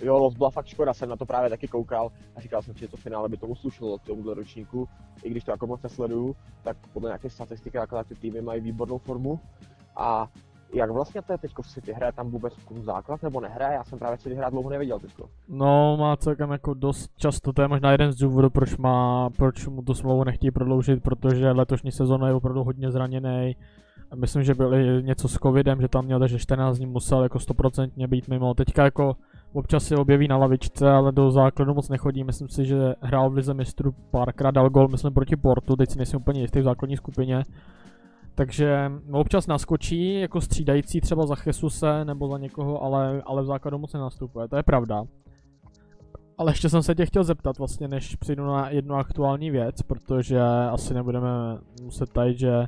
Jo, 0.03 0.17
los 0.17 0.33
byla 0.33 0.49
fakt 0.49 0.65
škoda, 0.65 0.93
jsem 0.93 1.09
na 1.09 1.15
to 1.15 1.25
právě 1.25 1.49
taky 1.49 1.67
koukal 1.67 2.11
a 2.35 2.41
říkal 2.41 2.61
jsem 2.61 2.73
si, 2.73 2.79
že 2.79 2.87
to 2.87 2.97
finále 2.97 3.29
by 3.29 3.37
tomu 3.37 3.55
slušelo 3.55 3.97
tomuhle 3.97 4.33
ročníku. 4.33 4.87
I 5.23 5.29
když 5.29 5.43
to 5.43 5.51
jako 5.51 5.67
moc 5.67 5.81
nesleduju, 5.81 6.35
tak 6.63 6.77
podle 6.93 7.09
nějaké 7.09 7.29
statistiky 7.29 7.77
jako 7.77 8.03
ty 8.03 8.15
týmy 8.15 8.41
mají 8.41 8.61
výbornou 8.61 8.97
formu. 8.97 9.39
A 9.95 10.27
jak 10.73 10.91
vlastně 10.91 11.21
to 11.21 11.33
je 11.33 11.37
teďko 11.37 11.61
v 11.61 11.67
City? 11.67 11.93
Hraje 11.93 12.11
tam 12.11 12.29
vůbec 12.29 12.53
základ 12.81 13.23
nebo 13.23 13.41
nehraje? 13.41 13.73
Já 13.73 13.83
jsem 13.83 13.99
právě 13.99 14.17
City 14.17 14.35
hrát 14.35 14.49
dlouho 14.49 14.69
neviděl 14.69 14.99
teďko. 14.99 15.29
No, 15.49 15.97
má 15.97 16.17
celkem 16.17 16.51
jako 16.51 16.73
dost 16.73 17.11
často, 17.17 17.53
to 17.53 17.61
je 17.61 17.67
možná 17.67 17.91
jeden 17.91 18.11
z 18.11 18.15
důvodů, 18.15 18.49
proč, 18.49 18.77
má, 18.77 19.29
proč 19.29 19.67
mu 19.67 19.81
tu 19.81 19.93
smlouvu 19.93 20.23
nechtějí 20.23 20.51
prodloužit, 20.51 21.03
protože 21.03 21.51
letošní 21.51 21.91
sezóna 21.91 22.27
je 22.27 22.33
opravdu 22.33 22.63
hodně 22.63 22.91
zraněný. 22.91 23.55
Myslím, 24.15 24.43
že 24.43 24.53
byly 24.53 25.03
něco 25.03 25.27
s 25.27 25.33
covidem, 25.33 25.81
že 25.81 25.87
tam 25.87 26.05
měl, 26.05 26.19
takže 26.19 26.39
14 26.39 26.77
dní 26.77 26.85
musel 26.85 27.23
jako 27.23 27.37
100% 27.37 28.07
být 28.07 28.27
mimo. 28.27 28.53
Teďka 28.53 28.83
jako 28.83 29.15
občas 29.53 29.83
se 29.83 29.95
objeví 29.95 30.27
na 30.27 30.37
lavičce, 30.37 30.91
ale 30.91 31.11
do 31.11 31.31
základu 31.31 31.73
moc 31.73 31.89
nechodí. 31.89 32.23
Myslím 32.23 32.49
si, 32.49 32.65
že 32.65 32.95
hrál 33.01 33.29
v 33.29 33.33
Lize 33.33 33.53
mistrů 33.53 33.91
párkrát, 34.11 34.51
dal 34.51 34.69
gol, 34.69 34.87
myslím, 34.87 35.13
proti 35.13 35.35
Portu, 35.35 35.75
teď 35.75 35.89
si 35.89 35.97
nejsem 35.97 36.19
úplně 36.19 36.41
jistý 36.41 36.59
v 36.59 36.63
základní 36.63 36.97
skupině. 36.97 37.43
Takže 38.35 38.91
občas 39.11 39.47
naskočí 39.47 40.19
jako 40.19 40.41
střídající 40.41 41.01
třeba 41.01 41.25
za 41.25 41.35
Jesuse 41.45 42.05
nebo 42.05 42.27
za 42.27 42.37
někoho, 42.37 42.83
ale, 42.83 43.21
ale 43.25 43.41
v 43.41 43.45
základu 43.45 43.77
moc 43.77 43.93
nenastupuje, 43.93 44.47
to 44.47 44.55
je 44.55 44.63
pravda. 44.63 45.03
Ale 46.37 46.51
ještě 46.51 46.69
jsem 46.69 46.83
se 46.83 46.95
tě 46.95 47.05
chtěl 47.05 47.23
zeptat 47.23 47.57
vlastně, 47.57 47.87
než 47.87 48.15
přijdu 48.15 48.45
na 48.45 48.69
jednu 48.69 48.95
aktuální 48.95 49.51
věc, 49.51 49.81
protože 49.81 50.41
asi 50.71 50.93
nebudeme 50.93 51.29
muset 51.83 52.13
tajit, 52.13 52.39
že 52.39 52.65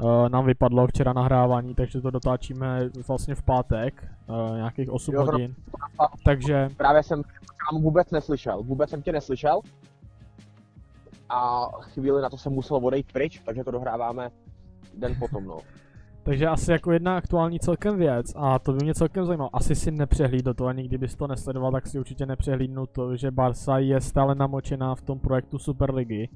uh, 0.00 0.28
nám 0.28 0.46
vypadlo 0.46 0.86
včera 0.86 1.12
nahrávání, 1.12 1.74
takže 1.74 2.00
to 2.00 2.10
dotáčíme 2.10 2.90
vlastně 3.08 3.34
v 3.34 3.42
pátek, 3.42 4.08
uh, 4.28 4.56
nějakých 4.56 4.90
8 4.90 5.14
Jo, 5.14 5.24
hodin. 5.24 5.54
Takže 6.24 6.68
Právě 6.76 7.02
jsem 7.02 7.22
tam 7.70 7.82
vůbec 7.82 8.10
neslyšel, 8.10 8.62
vůbec 8.62 8.90
jsem 8.90 9.02
tě 9.02 9.12
neslyšel. 9.12 9.60
A 11.28 11.68
chvíli 11.80 12.22
na 12.22 12.30
to 12.30 12.36
jsem 12.36 12.52
musel 12.52 12.76
odejít 12.76 13.12
pryč, 13.12 13.42
takže 13.44 13.64
to 13.64 13.70
dohráváme 13.70 14.30
den 14.94 15.16
potom, 15.18 15.44
no. 15.44 15.58
Takže 16.22 16.46
asi 16.46 16.72
jako 16.72 16.92
jedna 16.92 17.16
aktuální 17.16 17.60
celkem 17.60 17.96
věc 17.96 18.32
a 18.36 18.58
to 18.58 18.72
by 18.72 18.78
mě 18.82 18.94
celkem 18.94 19.24
zajímalo. 19.24 19.56
Asi 19.56 19.74
si 19.74 19.90
nepřehlídl 19.90 20.54
to, 20.54 20.66
ani 20.66 20.82
kdybys 20.82 21.14
to 21.14 21.26
nesledoval, 21.26 21.72
tak 21.72 21.86
si 21.86 21.98
určitě 21.98 22.26
nepřehlídnu 22.26 22.86
to, 22.86 23.16
že 23.16 23.30
Barca 23.30 23.78
je 23.78 24.00
stále 24.00 24.34
namočená 24.34 24.94
v 24.94 25.02
tom 25.02 25.18
projektu 25.18 25.58
Superligy. 25.58 26.28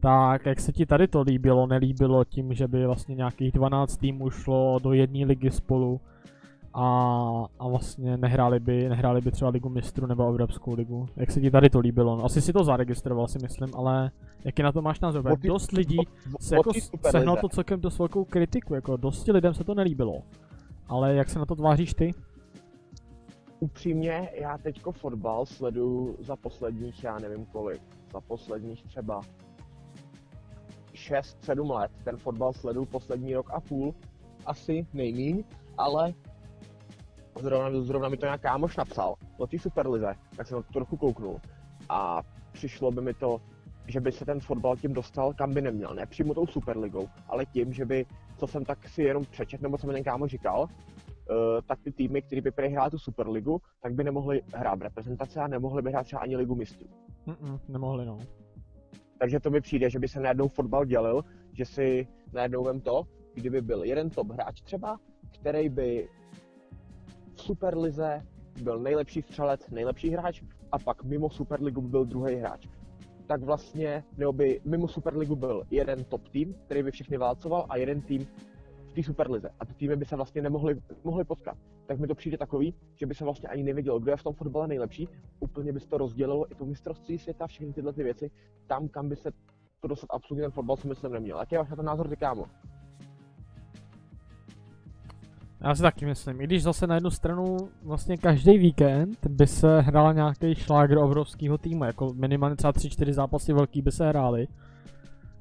Tak 0.00 0.46
jak 0.46 0.60
se 0.60 0.72
ti 0.72 0.86
tady 0.86 1.08
to 1.08 1.22
líbilo, 1.22 1.66
nelíbilo 1.66 2.24
tím, 2.24 2.54
že 2.54 2.68
by 2.68 2.86
vlastně 2.86 3.14
nějakých 3.14 3.52
12 3.52 3.96
týmů 3.96 4.30
šlo 4.30 4.78
do 4.82 4.92
jedné 4.92 5.26
ligy 5.26 5.50
spolu 5.50 6.00
a, 6.74 6.84
a 7.58 7.68
vlastně 7.68 8.16
nehráli 8.16 8.60
by, 8.60 8.88
nehráli 8.88 9.20
by 9.20 9.30
třeba 9.30 9.50
ligu 9.50 9.68
mistrů 9.68 10.06
nebo 10.06 10.28
Evropskou 10.28 10.74
ligu. 10.74 11.06
Jak 11.16 11.30
se 11.30 11.40
ti 11.40 11.50
tady 11.50 11.70
to 11.70 11.78
líbilo? 11.80 12.16
No, 12.16 12.24
asi 12.24 12.40
si 12.40 12.52
to 12.52 12.64
zaregistroval 12.64 13.28
si 13.28 13.38
myslím, 13.42 13.68
ale 13.74 14.10
jaký 14.44 14.62
na 14.62 14.72
to 14.72 14.82
máš 14.82 15.00
názor? 15.00 15.38
Ty- 15.40 15.48
Dost 15.48 15.72
lidí 15.72 15.98
se 16.40 16.56
jako 16.56 16.70
sehnal 17.10 17.36
to 17.36 17.48
celkem 17.48 17.80
dost 17.80 17.98
velkou 17.98 18.24
kritiku, 18.24 18.74
jako 18.74 18.96
dosti 18.96 19.32
lidem 19.32 19.54
se 19.54 19.64
to 19.64 19.74
nelíbilo. 19.74 20.22
Ale 20.88 21.14
jak 21.14 21.28
se 21.30 21.38
na 21.38 21.46
to 21.46 21.54
tváříš 21.56 21.94
ty? 21.94 22.10
Upřímně, 23.60 24.28
já 24.40 24.58
teďko 24.58 24.92
fotbal 24.92 25.46
sleduju 25.46 26.16
za 26.20 26.36
posledních, 26.36 27.04
já 27.04 27.18
nevím 27.18 27.46
kolik, 27.46 27.82
za 28.12 28.20
posledních 28.20 28.82
třeba 28.84 29.20
6-7 30.94 31.70
let. 31.70 31.90
Ten 32.04 32.16
fotbal 32.16 32.52
sleduju 32.52 32.86
poslední 32.86 33.34
rok 33.34 33.50
a 33.54 33.60
půl, 33.60 33.94
asi 34.46 34.86
nejmíň, 34.92 35.44
ale 35.78 36.14
zrovna, 37.40 37.80
zrovna 37.80 38.08
mi 38.08 38.16
to 38.16 38.26
nějak 38.26 38.40
kámoš 38.40 38.76
napsal 38.76 39.14
o 39.38 39.46
té 39.46 39.58
Superlize, 39.58 40.14
tak 40.36 40.46
jsem 40.46 40.56
na 40.56 40.62
to 40.62 40.72
trochu 40.72 40.96
kouknul. 40.96 41.40
A 41.88 42.22
přišlo 42.52 42.90
by 42.90 43.02
mi 43.02 43.14
to, 43.14 43.40
že 43.86 44.00
by 44.00 44.12
se 44.12 44.24
ten 44.24 44.40
fotbal 44.40 44.76
tím 44.76 44.92
dostal, 44.92 45.34
kam 45.34 45.54
by 45.54 45.62
neměl. 45.62 45.94
Ne 45.94 46.06
přímo 46.06 46.34
tou 46.34 46.46
Superligou, 46.46 47.08
ale 47.28 47.46
tím, 47.46 47.72
že 47.72 47.84
by, 47.84 48.06
co 48.38 48.46
jsem 48.46 48.64
tak 48.64 48.88
si 48.88 49.02
jenom 49.02 49.24
přečet, 49.24 49.62
nebo 49.62 49.78
co 49.78 49.86
mi 49.86 49.92
ten 49.92 50.04
kámoš 50.04 50.30
říkal, 50.30 50.66
eh, 50.68 51.62
tak 51.66 51.80
ty 51.82 51.92
týmy, 51.92 52.22
které 52.22 52.40
by 52.40 52.50
prý 52.50 52.68
hrály 52.68 52.90
tu 52.90 52.98
Superligu, 52.98 53.60
tak 53.82 53.94
by 53.94 54.04
nemohly 54.04 54.42
hrát 54.54 54.78
v 54.78 54.82
reprezentaci 54.82 55.38
a 55.38 55.46
nemohly 55.46 55.82
by 55.82 55.90
hrát 55.90 56.02
třeba 56.02 56.22
ani 56.22 56.36
Ligu 56.36 56.54
mistrů. 56.54 56.86
Mm-mm, 57.26 57.60
nemohli 57.68 58.06
no. 58.06 58.18
Takže 59.18 59.40
to 59.40 59.50
mi 59.50 59.60
přijde, 59.60 59.90
že 59.90 59.98
by 59.98 60.08
se 60.08 60.20
najednou 60.20 60.48
fotbal 60.48 60.84
dělil, 60.84 61.24
že 61.52 61.64
si 61.64 62.08
najednou 62.32 62.64
vem 62.64 62.80
to, 62.80 63.02
kdyby 63.34 63.60
byl 63.60 63.82
jeden 63.84 64.10
top 64.10 64.30
hráč 64.30 64.60
třeba, 64.60 64.98
který 65.40 65.68
by 65.68 66.08
Superlize 67.42 68.22
byl 68.62 68.78
nejlepší 68.78 69.22
střelec, 69.22 69.70
nejlepší 69.70 70.10
hráč 70.10 70.42
a 70.72 70.78
pak 70.78 71.04
mimo 71.04 71.30
Superligu 71.30 71.80
by 71.80 71.88
byl 71.88 72.04
druhý 72.04 72.34
hráč. 72.34 72.68
Tak 73.26 73.42
vlastně, 73.42 74.04
nebo 74.16 74.32
by 74.32 74.60
mimo 74.64 74.88
Superligu 74.88 75.36
byl 75.36 75.62
jeden 75.70 76.04
top 76.04 76.28
tým, 76.28 76.54
který 76.64 76.82
by 76.82 76.90
všechny 76.90 77.16
válcoval 77.18 77.66
a 77.68 77.76
jeden 77.76 78.00
tým 78.00 78.26
v 78.88 78.92
té 78.94 79.02
superlize 79.02 79.50
a 79.60 79.66
ty 79.66 79.74
týmy 79.74 79.96
by 79.96 80.04
se 80.04 80.16
vlastně 80.16 80.42
nemohly 80.42 80.80
mohly 81.04 81.24
potkat. 81.24 81.58
Tak 81.86 81.98
mi 81.98 82.06
to 82.06 82.14
přijde 82.14 82.38
takový, 82.38 82.74
že 82.96 83.06
by 83.06 83.14
se 83.14 83.24
vlastně 83.24 83.48
ani 83.48 83.62
nevědělo, 83.62 83.98
kdo 83.98 84.10
je 84.10 84.16
v 84.16 84.22
tom 84.22 84.34
fotbale 84.34 84.68
nejlepší. 84.68 85.08
Úplně 85.40 85.72
by 85.72 85.80
se 85.80 85.88
to 85.88 85.98
rozdělilo 85.98 86.52
i 86.52 86.54
to 86.54 86.66
mistrovství 86.66 87.18
světa, 87.18 87.46
všechny 87.46 87.72
tyhle 87.72 87.92
ty 87.92 88.02
věci, 88.02 88.30
tam, 88.66 88.88
kam 88.88 89.08
by 89.08 89.16
se 89.16 89.30
to 89.80 89.88
dostat 89.88 90.06
absolutně 90.10 90.42
ten 90.42 90.50
fotbal, 90.50 90.76
si 90.76 90.88
myslím, 90.88 91.12
neměl. 91.12 91.38
Jaký 91.38 91.54
je 91.54 91.58
váš 91.58 91.68
ten 91.76 91.84
názor, 91.84 92.08
ty 92.08 92.16
kámo? 92.16 92.44
Já 95.64 95.74
si 95.74 95.82
taky 95.82 96.06
myslím, 96.06 96.40
i 96.40 96.44
když 96.44 96.62
zase 96.62 96.86
na 96.86 96.94
jednu 96.94 97.10
stranu 97.10 97.56
vlastně 97.82 98.16
každý 98.16 98.58
víkend 98.58 99.26
by 99.26 99.46
se 99.46 99.80
hrál 99.80 100.14
nějaký 100.14 100.54
šlágr 100.54 100.98
obrovského 100.98 101.58
týmu, 101.58 101.84
jako 101.84 102.12
minimálně 102.14 102.56
třeba 102.56 102.72
3-4 102.72 103.12
zápasy 103.12 103.52
velký 103.52 103.82
by 103.82 103.92
se 103.92 104.08
hrály, 104.08 104.48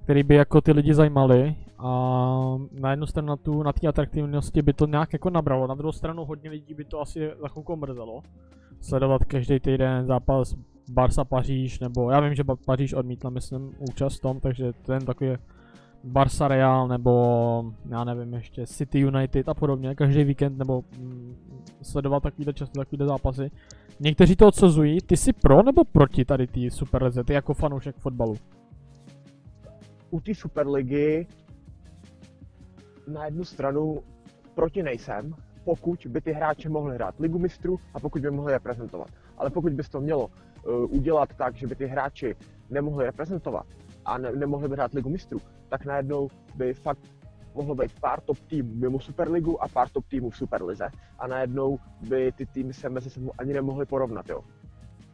který 0.04 0.24
by 0.24 0.36
jako 0.36 0.62
ty 0.62 0.72
lidi 0.72 0.94
zajímali 0.94 1.56
a 1.78 2.58
na 2.72 2.92
jednu 2.92 3.06
stranu 3.06 3.28
na 3.28 3.36
tu, 3.36 3.64
na 3.64 3.74
té 3.74 3.88
atraktivnosti 3.88 4.62
by 4.62 4.74
to 4.74 4.86
nějak 4.86 5.14
jako 5.14 5.30
nabralo, 5.30 5.68
na 5.68 5.76
druhou 5.76 5.92
stranu 5.92 6.26
hodně 6.26 6.50
lidí 6.50 6.74
by 6.74 6.86
to 6.86 7.02
asi 7.02 7.32
za 7.42 7.48
chvilku 7.48 7.76
mrzelo. 7.76 8.24
Sledovat 8.82 9.26
každý 9.26 9.60
týden 9.60 10.06
zápas 10.06 10.56
Barsa 10.92 11.24
Paříž, 11.24 11.80
nebo 11.80 12.12
já 12.12 12.20
vím, 12.20 12.36
že 12.36 12.44
Paříž 12.66 12.94
odmítla, 12.94 13.30
myslím, 13.30 13.72
účast 13.80 14.18
v 14.18 14.22
tom, 14.22 14.40
takže 14.40 14.74
ten 14.74 15.06
takový 15.06 15.30
Barca 16.04 16.48
Real 16.48 16.88
nebo 16.88 17.74
já 17.90 18.04
nevím 18.04 18.34
ještě 18.34 18.68
City 18.68 19.00
United 19.00 19.50
a 19.50 19.54
podobně, 19.54 19.96
každý 19.96 20.24
víkend 20.24 20.58
nebo 20.58 20.84
mm, 20.98 21.36
sledovat 21.82 22.24
takovýhle 22.24 22.54
často, 22.54 22.80
takovýhle 22.80 23.08
zápasy. 23.08 23.52
Někteří 24.00 24.36
to 24.36 24.48
odsuzují, 24.48 25.02
ty 25.02 25.18
jsi 25.18 25.34
pro 25.34 25.64
nebo 25.64 25.84
proti 25.84 26.26
tady 26.26 26.48
té 26.48 26.72
Superlize, 26.72 27.24
ty 27.24 27.34
jako 27.34 27.54
fanoušek 27.54 27.96
fotbalu? 27.96 28.36
U 30.10 30.20
té 30.22 30.36
Superligy 30.36 31.28
na 33.08 33.26
jednu 33.26 33.44
stranu 33.44 34.00
proti 34.56 34.84
nejsem, 34.84 35.36
pokud 35.64 36.08
by 36.10 36.22
ty 36.22 36.32
hráči 36.32 36.70
mohli 36.70 36.96
hrát 36.96 37.20
ligu 37.20 37.40
mistrů 37.40 37.80
a 37.94 38.00
pokud 38.00 38.22
by 38.22 38.32
mohli 38.32 38.54
reprezentovat. 38.54 39.08
Ale 39.38 39.50
pokud 39.50 39.74
bys 39.74 39.90
to 39.90 40.02
mělo 40.02 40.28
uh, 40.28 40.96
udělat 40.96 41.30
tak, 41.38 41.56
že 41.56 41.68
by 41.68 41.76
ty 41.76 41.86
hráči 41.86 42.36
nemohli 42.70 43.06
reprezentovat 43.06 43.66
a 44.06 44.18
ne- 44.18 44.32
nemohli 44.32 44.70
by 44.70 44.76
hrát 44.76 44.94
ligu 44.94 45.10
mistrů, 45.10 45.40
tak 45.72 45.86
najednou 45.86 46.28
by 46.56 46.74
fakt 46.74 47.00
mohlo 47.56 47.76
být 47.76 48.00
pár 48.00 48.22
top 48.22 48.40
týmů 48.40 48.76
mimo 48.76 49.00
Superligu 49.00 49.64
a 49.64 49.68
pár 49.68 49.90
top 49.90 50.06
týmů 50.08 50.30
v 50.30 50.38
Superlize 50.38 50.90
a 51.20 51.28
najednou 51.28 51.80
by 52.10 52.32
ty 52.32 52.46
týmy 52.46 52.74
se 52.74 52.90
mezi 52.90 53.10
sebou 53.10 53.32
ani 53.38 53.54
nemohly 53.54 53.86
porovnat, 53.86 54.30
jo. 54.30 54.42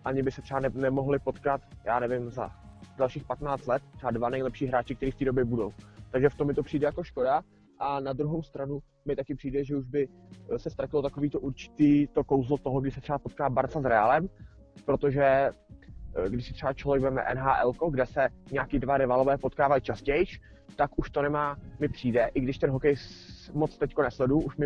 Ani 0.06 0.24
by 0.24 0.32
se 0.32 0.42
třeba 0.42 0.60
ne- 0.60 0.70
nemohli 0.74 1.20
potkat, 1.20 1.62
já 1.86 2.00
nevím, 2.00 2.30
za 2.30 2.52
dalších 2.98 3.24
15 3.24 3.68
let, 3.68 3.84
třeba 3.96 4.12
dva 4.12 4.30
nejlepší 4.30 4.66
hráči, 4.66 4.96
kteří 4.96 5.12
v 5.12 5.16
té 5.16 5.26
době 5.26 5.46
budou. 5.46 5.72
Takže 6.12 6.30
v 6.30 6.36
tom 6.36 6.48
mi 6.48 6.54
to 6.54 6.64
přijde 6.64 6.86
jako 6.86 7.04
škoda 7.04 7.42
a 7.80 8.00
na 8.00 8.14
druhou 8.14 8.44
stranu 8.44 8.80
mi 9.06 9.16
taky 9.16 9.36
přijde, 9.36 9.64
že 9.64 9.76
už 9.76 9.86
by 9.86 10.08
eh, 10.54 10.60
se 10.60 10.70
ztratilo 10.70 11.02
takový 11.02 11.30
to 11.30 11.40
určitý 11.40 12.08
to 12.08 12.24
kouzlo 12.24 12.58
toho, 12.58 12.82
kdy 12.82 12.92
se 12.92 13.02
třeba 13.02 13.20
potká 13.20 13.50
Barca 13.50 13.82
s 13.82 13.86
Realem, 13.86 14.30
protože 14.86 15.50
když 16.30 16.48
si 16.48 16.54
třeba 16.54 16.74
člověk 16.74 17.04
veme 17.04 17.26
NHL, 17.36 17.90
kde 17.90 18.06
se 18.06 18.30
nějaký 18.52 18.80
dva 18.80 18.98
rivalové 18.98 19.38
potkávají 19.38 19.82
častěji, 19.82 20.26
tak 20.76 20.92
už 20.96 21.10
to 21.10 21.22
nemá, 21.22 21.58
mi 21.80 21.90
přijde, 21.90 22.30
i 22.34 22.42
když 22.42 22.58
ten 22.58 22.70
hokej 22.70 22.96
moc 23.54 23.78
teďko 23.78 24.02
nesledu, 24.02 24.40
už 24.40 24.58
mi 24.58 24.66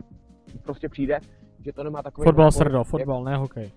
prostě 0.64 0.90
přijde, 0.90 1.20
že 1.66 1.74
to 1.74 1.84
nemá 1.84 2.04
takový... 2.04 2.26
Fotbal 2.26 2.52
srdo, 2.52 2.84
fotbal, 2.84 3.24
ne 3.24 3.38
hokej. 3.38 3.72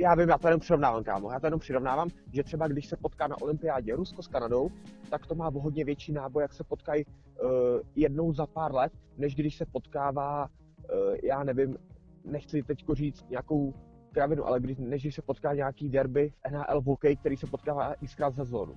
Já 0.00 0.14
vím, 0.14 0.28
já 0.28 0.38
to 0.38 0.48
jenom 0.48 0.60
přirovnávám, 0.60 1.04
kámo. 1.04 1.32
Já 1.32 1.40
to 1.40 1.46
jenom 1.46 1.60
přirovnávám, 1.60 2.08
že 2.32 2.42
třeba 2.42 2.68
když 2.68 2.86
se 2.86 2.96
potká 2.96 3.26
na 3.26 3.36
olympiádě 3.42 3.96
Rusko 3.96 4.22
s 4.22 4.28
Kanadou, 4.28 4.70
tak 5.10 5.26
to 5.26 5.34
má 5.34 5.48
o 5.48 5.60
hodně 5.60 5.84
větší 5.84 6.12
náboj, 6.12 6.42
jak 6.42 6.52
se 6.52 6.64
potkají 6.64 7.04
uh, 7.04 7.50
jednou 7.96 8.32
za 8.32 8.46
pár 8.46 8.74
let, 8.74 8.92
než 9.18 9.34
když 9.34 9.56
se 9.56 9.66
potkává, 9.72 10.46
uh, 10.46 11.16
já 11.22 11.44
nevím, 11.44 11.76
nechci 12.24 12.62
teď 12.62 12.84
říct 12.92 13.30
nějakou 13.30 13.74
kravinu, 14.12 14.46
ale 14.46 14.60
když, 14.60 14.78
než 14.78 15.02
když 15.02 15.14
se 15.14 15.22
potká 15.22 15.54
nějaký 15.54 15.88
derby 15.88 16.30
v 16.30 16.50
NHL 16.50 16.80
v 16.80 17.16
který 17.20 17.36
se 17.36 17.46
potkává 17.46 17.94
xkrát 18.06 18.34
za 18.34 18.44
zónu. 18.44 18.74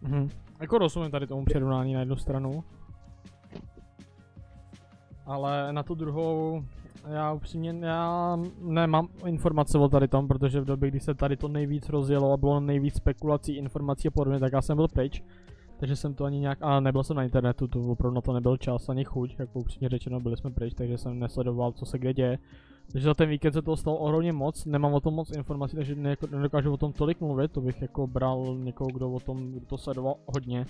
Mhm. 0.00 0.28
Jako 0.60 0.78
rozumím 0.78 1.10
tady 1.10 1.26
tomu 1.26 1.44
přirovnání 1.44 1.94
na 1.94 2.00
jednu 2.00 2.16
stranu. 2.16 2.64
Ale 5.26 5.72
na 5.72 5.82
tu 5.82 5.94
druhou, 5.94 6.64
já 7.08 7.32
upřímně, 7.32 7.86
já 7.86 8.38
nemám 8.60 9.08
informace 9.26 9.78
o 9.78 9.88
tady 9.88 10.08
tom, 10.08 10.28
protože 10.28 10.60
v 10.60 10.64
době, 10.64 10.90
kdy 10.90 11.00
se 11.00 11.14
tady 11.14 11.36
to 11.36 11.48
nejvíc 11.48 11.88
rozjelo 11.88 12.32
a 12.32 12.36
bylo 12.36 12.60
nejvíc 12.60 12.94
spekulací, 12.96 13.56
informací 13.56 14.08
a 14.08 14.10
podobně, 14.10 14.40
tak 14.40 14.52
já 14.52 14.62
jsem 14.62 14.76
byl 14.76 14.88
pryč. 14.88 15.22
Takže 15.78 15.96
jsem 15.96 16.14
to 16.14 16.24
ani 16.24 16.40
nějak, 16.40 16.58
a 16.60 16.80
nebyl 16.80 17.04
jsem 17.04 17.16
na 17.16 17.22
internetu, 17.22 17.68
to 17.68 17.80
opravdu 17.80 18.14
na 18.14 18.20
to 18.20 18.32
nebyl 18.32 18.56
čas 18.56 18.88
ani 18.88 19.04
chuť, 19.04 19.36
jako 19.38 19.60
upřímně 19.60 19.88
řečeno, 19.88 20.20
byli 20.20 20.36
jsme 20.36 20.50
pryč, 20.50 20.74
takže 20.74 20.98
jsem 20.98 21.18
nesledoval, 21.18 21.72
co 21.72 21.86
se 21.86 21.98
kde 21.98 22.14
děje. 22.14 22.38
Takže 22.92 23.04
za 23.04 23.14
ten 23.14 23.28
víkend 23.28 23.52
se 23.52 23.62
toho 23.62 23.76
stalo 23.76 23.96
ohromně 23.96 24.32
moc, 24.32 24.64
nemám 24.64 24.94
o 24.94 25.00
tom 25.00 25.14
moc 25.14 25.36
informací, 25.36 25.76
takže 25.76 25.94
ne, 25.94 26.16
nedokážu 26.30 26.72
o 26.72 26.76
tom 26.76 26.92
tolik 26.92 27.20
mluvit, 27.20 27.52
to 27.52 27.60
bych 27.60 27.82
jako 27.82 28.06
bral 28.06 28.56
někoho, 28.58 28.90
kdo 28.90 29.10
o 29.10 29.20
tom, 29.20 29.52
kdo 29.52 29.66
to 29.66 29.78
sledoval 29.78 30.14
hodně. 30.26 30.66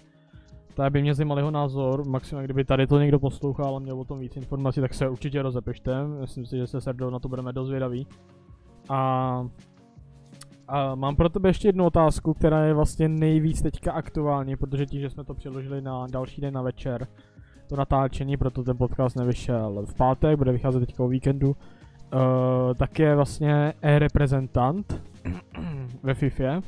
Tak 0.74 0.92
by 0.92 1.02
mě 1.02 1.14
zajímal 1.14 1.38
jeho 1.38 1.50
názor, 1.50 2.04
maximálně 2.04 2.44
kdyby 2.44 2.64
tady 2.64 2.86
to 2.86 2.98
někdo 2.98 3.18
poslouchal 3.18 3.76
a 3.76 3.78
měl 3.78 4.00
o 4.00 4.04
tom 4.04 4.18
víc 4.18 4.36
informací, 4.36 4.80
tak 4.80 4.94
se 4.94 5.08
určitě 5.08 5.42
rozepište, 5.42 6.06
myslím 6.20 6.46
si, 6.46 6.56
že 6.56 6.66
se 6.66 6.80
Serdou 6.80 7.10
na 7.10 7.18
to 7.18 7.28
budeme 7.28 7.52
dost. 7.52 7.72
A, 8.88 9.46
a 10.68 10.94
mám 10.94 11.16
pro 11.16 11.28
tebe 11.28 11.48
ještě 11.48 11.68
jednu 11.68 11.86
otázku, 11.86 12.34
která 12.34 12.64
je 12.64 12.74
vlastně 12.74 13.08
nejvíc 13.08 13.62
teďka 13.62 13.92
aktuální, 13.92 14.56
protože 14.56 14.86
tím, 14.86 15.00
že 15.00 15.10
jsme 15.10 15.24
to 15.24 15.34
přeložili 15.34 15.82
na 15.82 16.06
další 16.06 16.40
den 16.40 16.54
na 16.54 16.62
večer, 16.62 17.06
to 17.68 17.76
natáčení, 17.76 18.36
proto 18.36 18.62
ten 18.62 18.76
podcast 18.76 19.16
nevyšel 19.16 19.86
v 19.86 19.94
pátek, 19.94 20.38
bude 20.38 20.52
vycházet 20.52 20.80
teďka 20.80 21.04
o 21.04 21.08
víkendu, 21.08 21.56
Uh, 22.14 22.74
tak 22.74 22.98
je 22.98 23.16
vlastně 23.16 23.72
e-reprezentant 23.82 25.02
ve 26.02 26.14
FIFA, 26.14 26.56
uh, 26.56 26.62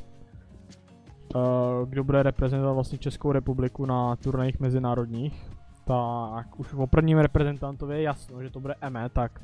kdo 1.89 2.03
bude 2.03 2.23
reprezentovat 2.23 2.73
vlastně 2.73 2.97
Českou 2.97 3.31
republiku 3.31 3.85
na 3.85 4.15
turnajích 4.15 4.59
mezinárodních. 4.59 5.49
Tak 5.85 6.59
už 6.59 6.73
o 6.73 6.87
prvním 6.87 7.17
reprezentantovi 7.17 7.95
je 7.95 8.01
jasno, 8.01 8.43
že 8.43 8.49
to 8.49 8.59
bude 8.59 8.75
ME, 8.89 9.09
tak 9.09 9.41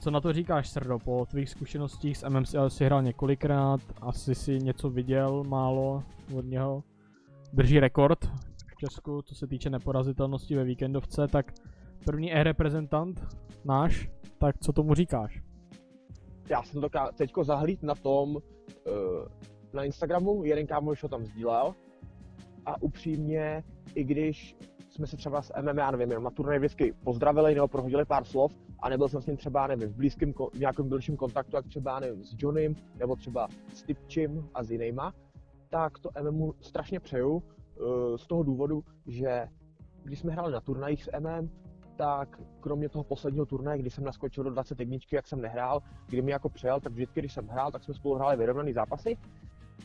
co 0.00 0.10
na 0.10 0.20
to 0.20 0.32
říkáš, 0.32 0.68
Srdo? 0.68 0.98
Po 0.98 1.26
tvých 1.30 1.50
zkušenostích 1.50 2.18
s 2.18 2.28
MM 2.28 2.44
si 2.44 2.58
asi 2.58 2.84
hrál 2.84 3.02
několikrát, 3.02 3.80
asi 4.00 4.34
si 4.34 4.58
něco 4.58 4.90
viděl 4.90 5.44
málo 5.44 6.02
od 6.36 6.44
něho. 6.44 6.82
Drží 7.52 7.80
rekord 7.80 8.26
v 8.66 8.76
Česku, 8.76 9.22
co 9.22 9.34
se 9.34 9.46
týče 9.46 9.70
neporazitelnosti 9.70 10.56
ve 10.56 10.64
víkendovce, 10.64 11.28
tak 11.28 11.52
první 12.04 12.34
e-reprezentant 12.34 13.20
náš, 13.64 14.10
tak 14.38 14.58
co 14.58 14.72
tomu 14.72 14.94
říkáš? 14.94 15.42
Já 16.50 16.62
jsem 16.62 16.80
to 16.80 16.88
teďko 17.14 17.44
zahlíd 17.44 17.82
na 17.82 17.94
tom, 17.94 18.36
uh, 18.36 18.42
na 19.72 19.84
Instagramu, 19.84 20.44
jeden 20.44 20.66
kámoš 20.66 21.02
ho 21.02 21.08
tam 21.08 21.24
sdílel 21.24 21.74
a 22.66 22.82
upřímně, 22.82 23.64
i 23.94 24.04
když 24.04 24.56
jsme 24.90 25.06
se 25.06 25.16
třeba 25.16 25.42
s 25.42 25.52
MMA, 25.62 25.90
nevím, 25.90 26.10
jenom 26.10 26.24
na 26.24 26.30
turnaji 26.30 26.58
vždycky 26.58 26.94
pozdravili 27.04 27.54
nebo 27.54 27.68
prohodili 27.68 28.04
pár 28.04 28.24
slov 28.24 28.52
a 28.78 28.88
nebyl 28.88 29.08
jsem 29.08 29.22
s 29.22 29.26
ním 29.26 29.36
třeba, 29.36 29.66
nevím, 29.66 29.88
v 29.88 29.96
blízkém, 29.96 30.32
v 30.32 30.58
nějakém 30.58 30.88
blížším 30.88 31.16
kontaktu, 31.16 31.56
jak 31.56 31.66
třeba, 31.66 32.00
nevím, 32.00 32.24
s 32.24 32.34
Johnem 32.38 32.74
nebo 32.98 33.16
třeba 33.16 33.48
s 33.74 33.82
Tipčim 33.82 34.48
a 34.54 34.62
s 34.62 34.70
jinýma, 34.70 35.14
tak 35.68 35.98
to 35.98 36.10
MMu 36.22 36.54
strašně 36.60 37.00
přeju 37.00 37.32
uh, 37.32 37.42
z 38.16 38.26
toho 38.26 38.42
důvodu, 38.42 38.84
že 39.06 39.48
když 40.02 40.18
jsme 40.18 40.32
hráli 40.32 40.52
na 40.52 40.60
turnajích 40.60 41.04
s 41.04 41.10
MM, 41.18 41.50
tak 41.96 42.40
kromě 42.60 42.88
toho 42.88 43.04
posledního 43.04 43.46
turnaje, 43.46 43.78
kdy 43.78 43.90
jsem 43.90 44.04
naskočil 44.04 44.44
do 44.44 44.50
21, 44.50 44.98
jak 45.12 45.26
jsem 45.26 45.40
nehrál, 45.40 45.82
kdy 46.08 46.22
mi 46.22 46.32
jako 46.32 46.48
přejel, 46.48 46.80
tak 46.80 46.92
vždycky, 46.92 47.20
když 47.20 47.32
jsem 47.32 47.48
hrál, 47.48 47.72
tak 47.72 47.84
jsme 47.84 47.94
spolu 47.94 48.14
hráli 48.14 48.36
vyrovnaný 48.36 48.72
zápasy. 48.72 49.16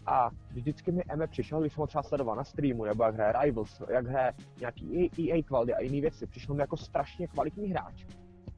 A 0.05 0.29
vždycky 0.51 0.91
mi 0.91 1.03
Eme 1.09 1.27
přišel, 1.27 1.61
když 1.61 1.73
jsem 1.73 1.81
ho 1.81 1.87
třeba 1.87 2.03
sledoval 2.03 2.35
na 2.35 2.43
streamu, 2.43 2.85
nebo 2.85 3.03
jak 3.03 3.15
hraje 3.15 3.33
Rivals, 3.41 3.81
jak 3.89 4.07
hraje 4.07 4.33
nějaký 4.59 5.11
EA 5.19 5.43
kvality 5.43 5.73
a 5.73 5.81
jiné 5.81 6.01
věci, 6.01 6.27
přišel 6.27 6.55
mi 6.55 6.61
jako 6.61 6.77
strašně 6.77 7.27
kvalitní 7.27 7.67
hráč. 7.67 8.05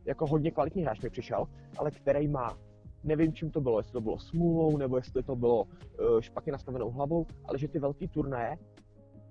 Jako 0.06 0.28
hodně 0.28 0.52
kvalitní 0.52 0.84
hráč 0.84 1.02
mi 1.02 1.10
přišel, 1.10 1.48
ale 1.78 1.92
který 1.92 2.28
má 2.28 2.58
nevím, 3.04 3.34
čím 3.34 3.52
to 3.52 3.62
bylo, 3.62 3.80
jestli 3.80 3.92
to 3.92 4.02
bylo 4.02 4.20
smůlou, 4.20 4.78
nebo 4.78 4.98
jestli 4.98 5.24
to 5.24 5.36
bylo 5.36 5.64
uh, 5.64 6.22
špatně 6.22 6.52
nastavenou 6.52 6.92
hlavou, 6.92 7.26
ale 7.46 7.58
že 7.58 7.68
ty 7.68 7.80
velký 7.80 8.08
turnaje 8.08 8.58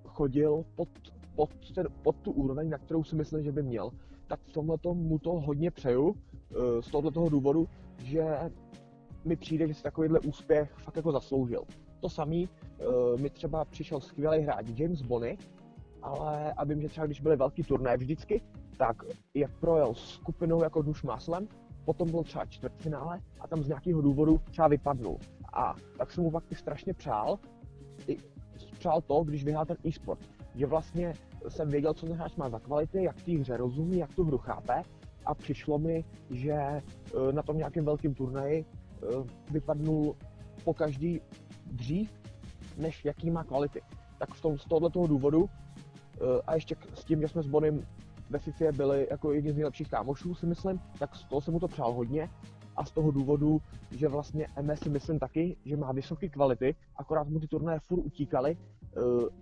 chodil 0.05 0.65
pod, 0.75 0.89
pod, 1.35 1.49
ten, 1.75 1.87
pod 2.01 2.15
tu 2.15 2.31
úroveň, 2.31 2.69
na 2.69 2.77
kterou 2.77 3.03
si 3.03 3.15
myslím, 3.15 3.43
že 3.43 3.51
by 3.51 3.63
měl 3.63 3.89
tak 4.27 4.39
v 4.43 4.51
tomhle 4.51 4.77
mu 4.93 5.19
to 5.19 5.31
hodně 5.31 5.71
přeju, 5.71 6.15
eh, 6.51 6.81
z 6.81 6.87
tohoto 6.87 7.11
toho 7.11 7.29
důvodu, 7.29 7.67
že 8.03 8.37
mi 9.25 9.35
přijde, 9.35 9.67
že 9.67 9.73
si 9.73 9.83
takovýhle 9.83 10.19
úspěch 10.19 10.71
fakt 10.77 10.95
jako 10.95 11.11
zasloužil. 11.11 11.63
To 11.99 12.09
samý 12.09 12.49
eh, 12.49 13.21
mi 13.21 13.29
třeba 13.29 13.65
přišel 13.65 13.99
skvělý 14.01 14.39
hráč 14.39 14.65
James 14.75 15.01
Bonny, 15.01 15.37
ale 16.01 16.53
aby 16.53 16.75
mě 16.75 16.89
třeba, 16.89 17.05
když 17.05 17.21
byly 17.21 17.35
velký 17.35 17.63
turné 17.63 17.97
vždycky, 17.97 18.41
tak 18.77 19.03
je 19.33 19.47
projel 19.47 19.93
skupinou 19.93 20.63
jako 20.63 20.81
duš 20.81 21.03
maslem, 21.03 21.47
potom 21.85 22.11
byl 22.11 22.23
třeba 22.23 22.45
čtvrtfinále 22.45 23.19
a 23.39 23.47
tam 23.47 23.63
z 23.63 23.67
nějakého 23.67 24.01
důvodu 24.01 24.41
třeba 24.51 24.67
vypadnul. 24.67 25.17
A 25.53 25.75
tak 25.97 26.11
jsem 26.11 26.23
mu 26.23 26.31
pak 26.31 26.43
strašně 26.53 26.93
přál, 26.93 27.39
i 28.07 28.17
přál 28.79 29.01
to, 29.01 29.23
když 29.23 29.43
vyhrál 29.43 29.65
ten 29.65 29.77
e-sport, 29.85 30.19
že 30.55 30.65
vlastně 30.65 31.13
jsem 31.49 31.69
věděl, 31.69 31.93
co 31.93 32.05
ten 32.05 32.15
hráč 32.15 32.35
má 32.35 32.49
za 32.49 32.59
kvality, 32.59 33.03
jak 33.03 33.21
té 33.21 33.31
hře 33.31 33.57
rozumí, 33.57 33.97
jak 33.97 34.13
tu 34.15 34.23
hru 34.23 34.37
chápe 34.37 34.83
a 35.25 35.35
přišlo 35.35 35.79
mi, 35.79 36.03
že 36.29 36.51
eh, 36.51 36.81
na 37.31 37.43
tom 37.43 37.57
nějakém 37.57 37.85
velkém 37.85 38.13
turnaji 38.13 38.65
eh, 38.65 39.05
vypadnul 39.51 40.15
po 40.63 40.73
každý 40.73 41.21
dřív, 41.65 42.11
než 42.77 43.05
jaký 43.05 43.31
má 43.31 43.43
kvality. 43.43 43.81
Tak 44.19 44.33
v 44.33 44.41
tom, 44.41 44.57
z 44.57 44.65
tohoto 44.65 45.07
důvodu 45.07 45.49
eh, 45.49 46.41
a 46.47 46.55
ještě 46.55 46.75
s 46.93 47.05
tím, 47.05 47.21
že 47.21 47.27
jsme 47.27 47.43
s 47.43 47.47
Bonem 47.47 47.81
ve 48.29 48.39
FIFA 48.39 48.71
byli 48.71 49.07
jako 49.11 49.33
jedni 49.33 49.51
z 49.51 49.55
nejlepších 49.55 49.89
kámošů, 49.89 50.35
si 50.35 50.45
myslím, 50.45 50.79
tak 50.99 51.15
z 51.15 51.23
toho 51.23 51.41
jsem 51.41 51.53
mu 51.53 51.59
to 51.59 51.67
přál 51.67 51.93
hodně 51.93 52.29
a 52.75 52.85
z 52.85 52.91
toho 52.91 53.11
důvodu, 53.11 53.61
že 53.91 54.07
vlastně 54.07 54.47
MS 54.61 54.79
si 54.79 54.89
myslím 54.89 55.19
taky, 55.19 55.57
že 55.65 55.77
má 55.77 55.91
vysoké 55.91 56.29
kvality, 56.29 56.75
akorát 56.95 57.29
mu 57.29 57.39
ty 57.39 57.47
turnaje 57.47 57.79
furt 57.79 57.99
utíkaly 57.99 58.57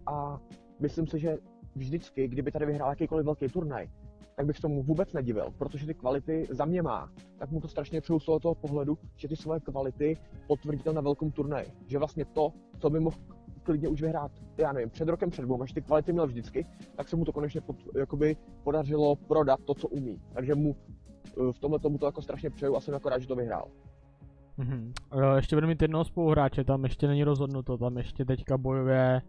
a 0.06 0.39
myslím 0.80 1.08
si, 1.08 1.20
že 1.20 1.38
vždycky, 1.76 2.28
kdyby 2.28 2.51
tady 2.51 2.65
vyhrál 2.65 2.89
jakýkoliv 2.89 3.26
velký 3.26 3.47
turnaj, 3.47 3.89
tak 4.36 4.45
bych 4.45 4.59
tomu 4.59 4.84
vůbec 4.84 5.13
nedivil, 5.13 5.45
protože 5.57 5.86
ty 5.86 5.93
kvality 5.93 6.47
za 6.49 6.65
mě 6.65 6.82
má. 6.82 7.11
Tak 7.38 7.51
mu 7.51 7.61
to 7.61 7.67
strašně 7.67 8.01
přeju 8.01 8.19
z 8.19 8.26
toho 8.26 8.55
pohledu, 8.55 8.97
že 9.15 9.28
ty 9.28 9.36
svoje 9.36 9.59
kvality 9.59 10.17
potvrdil 10.47 10.93
na 10.93 11.01
velkém 11.01 11.32
turnaji. 11.32 11.65
Že 11.88 11.97
vlastně 11.97 12.26
to, 12.26 12.53
co 12.80 12.89
by 12.89 12.99
mohl 12.99 13.17
klidně 13.63 13.88
už 13.88 14.01
vyhrát, 14.01 14.32
já 14.57 14.72
nevím, 14.72 14.89
před 14.89 15.07
rokem, 15.07 15.30
před 15.30 15.41
dvou, 15.41 15.61
až 15.61 15.74
ty 15.74 15.82
kvality 15.82 16.13
měl 16.13 16.28
vždycky, 16.28 16.65
tak 16.95 17.09
se 17.09 17.15
mu 17.15 17.26
to 17.26 17.32
konečně 17.32 17.61
pod, 17.61 17.76
jakoby 17.95 18.38
podařilo 18.63 19.15
prodat 19.15 19.59
to, 19.65 19.74
co 19.74 19.88
umí. 19.88 20.22
Takže 20.34 20.55
mu 20.55 20.76
v 21.51 21.59
tomhle 21.59 21.80
tomu 21.80 21.97
to 21.97 22.05
jako 22.05 22.22
strašně 22.22 22.49
přeju 22.49 22.76
a 22.76 22.80
jsem 22.80 22.93
jako 22.93 23.09
rád, 23.09 23.19
že 23.19 23.28
to 23.28 23.36
vyhrál. 23.36 23.67
Mm-hmm. 24.59 24.91
Ještě 25.36 25.55
bude 25.55 25.67
mít 25.67 25.82
jednoho 25.82 26.03
spoluhráče, 26.03 26.63
tam 26.63 26.84
ještě 26.84 27.07
není 27.07 27.24
rozhodnuto, 27.24 27.78
tam 27.78 27.97
ještě 27.97 28.26
teďka 28.26 28.57
bojuje 28.57 29.22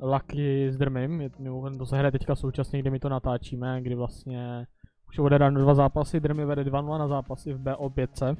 Lucky 0.00 0.72
s 0.72 0.76
Drmim, 0.76 1.30
mimochodem 1.38 1.78
to 1.78 1.86
se 1.86 1.98
hraje 1.98 2.12
teďka 2.12 2.34
současně, 2.34 2.80
kdy 2.80 2.90
my 2.90 2.98
to 2.98 3.08
natáčíme, 3.08 3.82
kdy 3.82 3.94
vlastně 3.94 4.66
už 5.08 5.18
bude 5.18 5.38
dáno 5.38 5.60
dva 5.60 5.74
zápasy, 5.74 6.20
Drmy 6.20 6.44
vede 6.44 6.64
2 6.64 6.98
na 6.98 7.08
zápasy 7.08 7.52
v 7.52 7.60
BO5, 7.60 8.36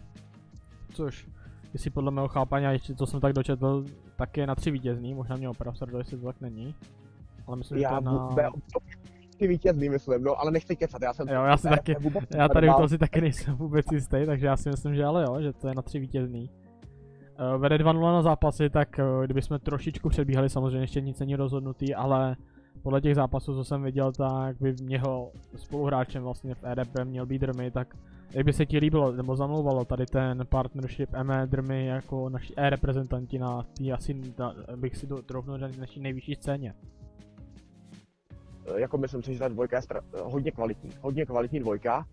což 0.95 1.29
jestli 1.73 1.91
podle 1.91 2.11
mého 2.11 2.29
chápání 2.29 2.67
a 2.67 2.71
ještě 2.71 2.95
co 2.95 3.07
jsem 3.07 3.21
tak 3.21 3.33
dočetl, 3.33 3.85
tak 4.17 4.37
je 4.37 4.47
na 4.47 4.55
tři 4.55 4.71
vítězný, 4.71 5.15
možná 5.15 5.37
mě 5.37 5.49
opravdu 5.49 5.99
jestli 5.99 6.19
to 6.19 6.27
tak 6.27 6.41
není. 6.41 6.75
Ale 7.47 7.57
myslím, 7.57 7.79
já 7.79 7.91
že 7.91 8.05
to 8.05 8.35
na... 8.37 8.51
Ty 9.37 9.47
vítězný 9.47 9.89
myslím, 9.89 10.23
no, 10.23 10.41
ale 10.41 10.51
nechci 10.51 10.77
kecat, 10.77 11.03
já 11.03 11.13
jsem... 11.13 11.29
Jo, 11.29 11.45
já 11.45 11.57
si 11.57 11.69
taky, 11.69 11.97
já 12.37 12.49
tady 12.49 12.69
u 12.69 12.73
toho 12.73 12.89
si 12.89 12.99
taky 12.99 13.21
nejsem 13.21 13.57
vůbec 13.57 13.87
jistý, 13.93 14.27
takže 14.27 14.47
já 14.47 14.57
si 14.57 14.69
myslím, 14.69 14.95
že 14.95 15.05
ale 15.05 15.23
jo, 15.23 15.41
že 15.41 15.53
to 15.53 15.69
je 15.69 15.75
na 15.75 15.83
tři 15.83 15.99
vítězný. 15.99 16.51
Uh, 17.39 17.61
vede 17.61 17.79
2-0 17.79 18.01
na 18.01 18.23
zápasy, 18.23 18.71
tak 18.71 18.89
uh, 18.99 19.25
kdybychom 19.25 19.59
trošičku 19.59 20.09
předbíhali, 20.09 20.51
samozřejmě 20.51 20.79
ještě 20.79 21.01
nic 21.01 21.19
není 21.19 21.37
rozhodnutý, 21.37 21.95
ale 21.95 22.37
podle 22.83 23.01
těch 23.01 23.15
zápasů, 23.15 23.55
co 23.55 23.65
jsem 23.65 23.83
viděl, 23.83 24.13
tak 24.13 24.57
by 24.61 24.75
něho 24.81 25.33
spoluhráčem 25.57 26.23
vlastně 26.23 26.55
v 26.55 26.65
EDP 26.65 27.05
měl 27.05 27.27
být 27.27 27.39
Drmy, 27.39 27.71
tak 27.71 27.95
jak 28.35 28.45
by 28.45 28.53
se 28.53 28.67
ti 28.67 28.79
líbilo, 28.79 29.13
nebo 29.13 29.37
zamlouvalo 29.37 29.85
tady 29.85 30.07
ten 30.07 30.47
partnership 30.49 31.11
ME 31.23 31.47
Drmy 31.47 31.87
jako 31.87 32.29
naši 32.29 32.55
E-reprezentanti 32.57 33.39
na 33.39 33.63
tý 33.63 33.93
asi, 33.93 34.21
na, 34.39 34.55
bych 34.77 34.97
si 34.97 35.07
to 35.07 35.23
trochu 35.23 35.51
na 35.51 35.69
naší 35.79 36.01
nejvyšší 36.01 36.35
scéně. 36.35 36.75
Eh, 38.67 38.81
jako 38.81 38.99
myslím 38.99 39.23
si, 39.23 39.33
že 39.33 39.39
ta 39.39 39.49
dvojka 39.49 39.77
je 39.77 39.83
hodně 40.23 40.51
kvalitní, 40.51 40.91
hodně 41.01 41.27
kvalitní 41.27 41.61
dvojka 41.61 42.07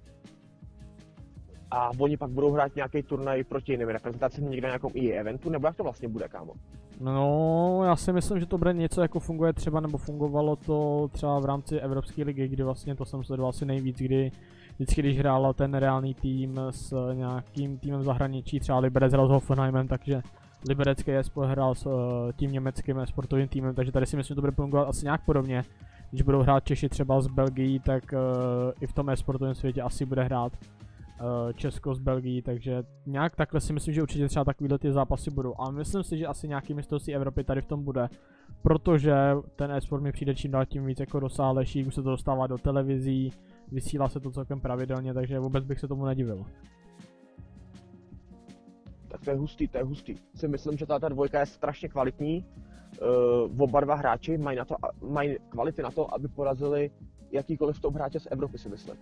a 1.72 1.92
oni 2.00 2.18
pak 2.18 2.30
budou 2.30 2.52
hrát 2.52 2.76
nějaký 2.76 3.04
turnaj 3.04 3.44
proti 3.44 3.72
jiným 3.74 3.88
reprezentacím 3.88 4.50
někde 4.50 4.68
na 4.68 4.78
nějakém 4.78 5.04
EA 5.04 5.20
eventu, 5.20 5.50
nebo 5.50 5.68
jak 5.68 5.76
to 5.76 5.84
vlastně 5.84 6.08
bude, 6.08 6.28
kámo? 6.28 6.54
No, 7.02 7.82
já 7.86 7.96
si 7.96 8.14
myslím, 8.14 8.40
že 8.40 8.46
to 8.46 8.58
bude 8.58 8.74
něco 8.74 9.02
jako 9.02 9.20
funguje 9.20 9.54
třeba, 9.54 9.80
nebo 9.80 9.98
fungovalo 9.98 10.56
to 10.56 11.08
třeba 11.12 11.40
v 11.40 11.46
rámci 11.46 11.80
Evropské 11.80 12.24
ligy, 12.24 12.48
kdy 12.48 12.64
vlastně 12.64 12.96
to 12.96 13.06
jsem 13.06 13.24
sledoval 13.24 13.50
asi 13.50 13.66
nejvíc, 13.66 13.98
kdy 13.98 14.32
vždycky, 14.76 15.02
když 15.02 15.20
hrála 15.20 15.54
ten 15.54 15.74
reálný 15.74 16.14
tým 16.14 16.60
s 16.70 17.14
nějakým 17.14 17.78
týmem 17.78 18.04
zahraničí, 18.04 18.60
třeba 18.60 18.80
Liberec 18.80 19.14
hrál 19.14 19.28
s 19.28 19.32
Hoffenheimem, 19.32 19.88
takže 19.88 20.22
Liberecký 20.70 21.12
esport 21.12 21.50
hrál 21.50 21.76
s 21.76 21.86
uh, 21.86 21.94
tím 22.36 22.52
německým 22.52 23.06
sportovním 23.06 23.48
týmem, 23.48 23.76
takže 23.76 23.92
tady 23.92 24.06
si 24.06 24.18
myslím, 24.18 24.34
že 24.34 24.36
to 24.36 24.42
bude 24.42 24.52
fungovat 24.52 24.90
asi 24.90 25.06
nějak 25.06 25.26
podobně. 25.26 25.64
Když 26.10 26.22
budou 26.22 26.42
hrát 26.42 26.66
Češi 26.66 26.90
třeba 26.90 27.22
z 27.22 27.28
Belgii, 27.28 27.80
tak 27.80 28.04
uh, 28.14 28.20
i 28.82 28.88
v 28.88 28.94
tom 28.94 29.10
e-sportovém 29.10 29.56
světě 29.56 29.82
asi 29.82 30.06
bude 30.06 30.24
hrát 30.24 30.54
Eh, 30.54 30.85
Česko 31.56 31.96
s 31.96 32.00
Belgií, 32.00 32.42
takže 32.42 32.84
nějak 33.06 33.36
takhle 33.36 33.62
si 33.62 33.74
myslím, 33.74 33.94
že 33.94 34.02
určitě 34.02 34.28
třeba 34.28 34.46
takovýhle 34.46 34.80
ty 34.80 34.92
zápasy 34.92 35.32
budou. 35.32 35.54
A 35.60 35.72
myslím 35.72 36.04
si, 36.04 36.18
že 36.18 36.28
asi 36.28 36.48
nějaký 36.48 36.74
mistrovství 36.74 37.16
Evropy 37.16 37.44
tady 37.44 37.62
v 37.62 37.66
tom 37.66 37.84
bude, 37.84 38.10
protože 38.62 39.14
ten 39.56 39.72
e-sport 39.72 40.04
mi 40.04 40.12
přijde 40.12 40.36
čím 40.36 40.52
dál 40.52 40.66
tím 40.66 40.86
víc 40.86 41.00
jako 41.00 41.20
dosáhlejší, 41.20 41.86
už 41.86 41.96
se 41.96 42.04
to 42.04 42.10
dostává 42.10 42.48
do 42.48 42.58
televizí, 42.58 43.34
vysílá 43.72 44.10
se 44.10 44.20
to 44.20 44.32
celkem 44.32 44.60
pravidelně, 44.60 45.14
takže 45.14 45.40
vůbec 45.40 45.66
bych 45.66 45.80
se 45.80 45.88
tomu 45.88 46.06
nedivil. 46.06 46.46
Tak 49.08 49.22
to 49.22 49.30
je 49.30 49.36
hustý, 49.38 49.68
to 49.68 49.78
je 49.78 49.84
hustý. 49.84 50.16
Si 50.36 50.48
myslím, 50.48 50.78
že 50.78 50.86
ta 50.86 50.98
dvojka 50.98 51.40
je 51.40 51.46
strašně 51.46 51.90
kvalitní. 51.90 52.46
Uh, 53.52 53.62
oba 53.62 53.80
dva 53.80 53.96
hráči 53.96 54.38
mají, 54.38 54.58
na 54.58 54.66
to, 54.66 54.76
mají 55.02 55.36
kvality 55.50 55.82
na 55.82 55.92
to, 55.92 56.14
aby 56.14 56.28
porazili 56.28 56.92
jakýkoliv 57.32 57.80
top 57.80 57.94
hráče 57.94 58.20
z 58.20 58.28
Evropy, 58.32 58.58
si 58.58 58.70
myslím. 58.70 58.96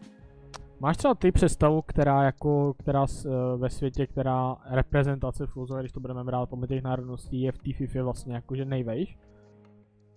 Máš 0.83 0.97
třeba 0.97 1.15
ty 1.15 1.31
představu, 1.31 1.81
která 1.81 2.23
jako, 2.23 2.73
která 2.73 3.01
uh, 3.01 3.33
ve 3.57 3.69
světě, 3.69 4.07
která 4.07 4.55
reprezentace 4.69 5.45
v 5.45 5.57
když 5.79 5.91
to 5.91 5.99
budeme 5.99 6.23
brát 6.23 6.49
podle 6.49 6.67
těch 6.67 6.83
národností, 6.83 7.41
je 7.41 7.51
v 7.51 7.57
té 7.57 7.73
FIFA 7.73 8.03
vlastně 8.03 8.35
jakože 8.35 8.65
nejvejš? 8.65 9.17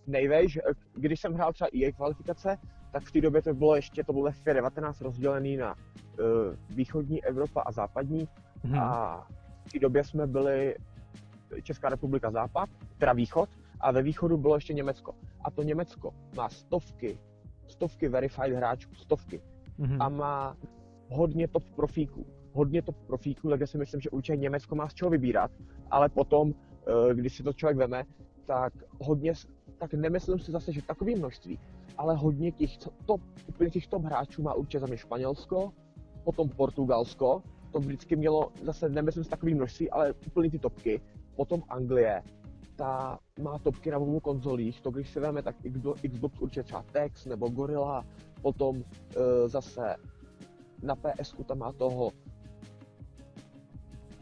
Nejvejš, 0.07 0.57
eh, 0.57 0.61
když 0.95 1.21
jsem 1.21 1.35
hrál 1.35 1.53
třeba 1.53 1.69
EA 1.83 1.93
kvalifikace, 1.93 2.57
tak 2.93 3.03
v 3.03 3.13
té 3.13 3.21
době 3.21 3.43
to 3.43 3.55
bylo 3.55 3.77
ještě, 3.77 4.05
to 4.05 4.13
bylo 4.13 4.33
FIFA 4.33 4.55
19 4.55 5.01
rozdělený 5.01 5.57
na 5.57 5.75
uh, 5.75 6.77
východní 6.77 7.25
Evropa 7.25 7.61
a 7.61 7.73
západní 7.73 8.29
hmm. 8.65 8.79
a 8.79 9.29
v 9.67 9.73
té 9.73 9.79
době 9.79 10.05
jsme 10.05 10.27
byli 10.27 10.77
Česká 11.63 11.89
republika 11.89 12.31
západ, 12.31 12.69
teda 12.99 13.13
východ, 13.13 13.49
a 13.81 13.91
ve 13.91 14.03
východu 14.03 14.37
bylo 14.37 14.55
ještě 14.55 14.75
Německo. 14.75 15.15
A 15.45 15.51
to 15.51 15.63
Německo 15.63 16.15
má 16.37 16.49
stovky, 16.49 17.19
stovky 17.67 18.09
verified 18.09 18.57
hráčů, 18.57 18.95
stovky 18.95 19.41
mm-hmm. 19.79 19.97
a 20.01 20.09
má 20.09 20.57
hodně 21.09 21.49
top 21.49 21.65
profíků. 21.77 22.27
Hodně 22.53 22.83
top 22.83 22.97
profíků, 23.07 23.51
takže 23.51 23.67
si 23.67 23.79
myslím, 23.79 24.01
že 24.01 24.11
určitě 24.11 24.37
Německo 24.37 24.75
má 24.75 24.89
z 24.89 24.95
čeho 24.95 25.11
vybírat, 25.11 25.51
ale 25.91 26.09
potom, 26.09 26.55
eh, 26.55 27.15
když 27.15 27.37
si 27.37 27.43
to 27.43 27.53
člověk 27.53 27.77
veme, 27.77 28.05
tak 28.47 28.73
hodně, 29.01 29.33
tak 29.79 29.95
nemyslím 29.95 30.39
si 30.39 30.53
zase, 30.53 30.73
že 30.73 30.83
takové 30.83 31.15
množství, 31.17 31.59
ale 31.99 32.15
hodně 32.15 32.53
těch 32.53 32.71
top, 33.07 33.21
úplně 33.49 33.71
těch 33.71 33.87
top 33.87 34.03
hráčů 34.03 34.43
má 34.43 34.55
určitě 34.55 34.81
za 34.81 34.87
mě 34.87 34.97
Španělsko, 34.97 35.73
potom 36.25 36.49
Portugalsko, 36.49 37.43
to 37.73 37.79
vždycky 37.79 38.17
mělo, 38.17 38.53
zase 38.63 38.89
nemyslím 38.89 39.25
si 39.25 39.31
takový 39.31 39.55
množství, 39.55 39.91
ale 39.91 40.15
úplně 40.27 40.51
ty 40.51 40.59
topky, 40.59 41.01
potom 41.37 41.63
Anglie, 41.69 42.23
ta 42.77 43.19
má 43.43 43.59
topky 43.59 43.91
na 43.91 43.99
obou 43.99 44.21
konzolích, 44.21 44.81
to 44.81 44.91
když 44.91 45.11
si 45.11 45.21
vezme, 45.21 45.43
tak 45.43 45.57
Xbox 46.09 46.39
určitě 46.41 46.63
třeba 46.63 46.83
Tex 46.93 47.27
nebo 47.27 47.49
Gorilla, 47.49 48.05
potom 48.47 48.79
uh, 48.79 49.51
zase 49.51 49.99
na 50.83 50.95
PS 50.95 51.35
tam 51.47 51.59
má 51.59 51.75
toho 51.75 52.15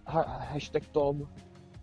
ha- 0.08 0.48
hashtag 0.48 0.88
Tom, 0.96 1.28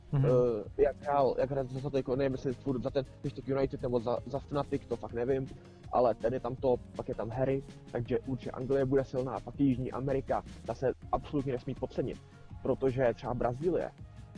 mm-hmm. 0.10 0.26
uh, 0.26 0.66
jak 0.78 0.98
hrál, 1.06 1.36
jak 1.38 1.52
hrál 1.52 1.66
za 1.70 1.90
to, 1.90 2.16
nevím, 2.16 2.32
jestli 2.32 2.54
furt 2.54 2.82
za 2.82 2.90
ten 2.90 3.06
hashtag 3.24 3.48
United 3.48 3.82
nebo 3.82 4.00
za, 4.00 4.18
za 4.26 4.40
Fnatic, 4.40 4.82
to 4.90 4.98
fakt 4.98 5.14
nevím, 5.14 5.46
ale 5.94 6.16
ten 6.16 6.34
je 6.34 6.40
tam 6.40 6.56
to, 6.56 6.78
pak 6.96 7.10
je 7.10 7.16
tam 7.16 7.30
Harry, 7.30 7.62
takže 7.92 8.20
určitě 8.20 8.52
Anglie 8.52 8.86
bude 8.86 9.06
silná, 9.06 9.40
pak 9.40 9.60
Jižní 9.60 9.92
Amerika, 9.92 10.42
ta 10.66 10.74
se 10.74 10.94
absolutně 11.12 11.54
nesmí 11.54 11.76
podcenit, 11.76 12.18
protože 12.62 13.14
třeba 13.14 13.34
Brazílie, 13.34 13.92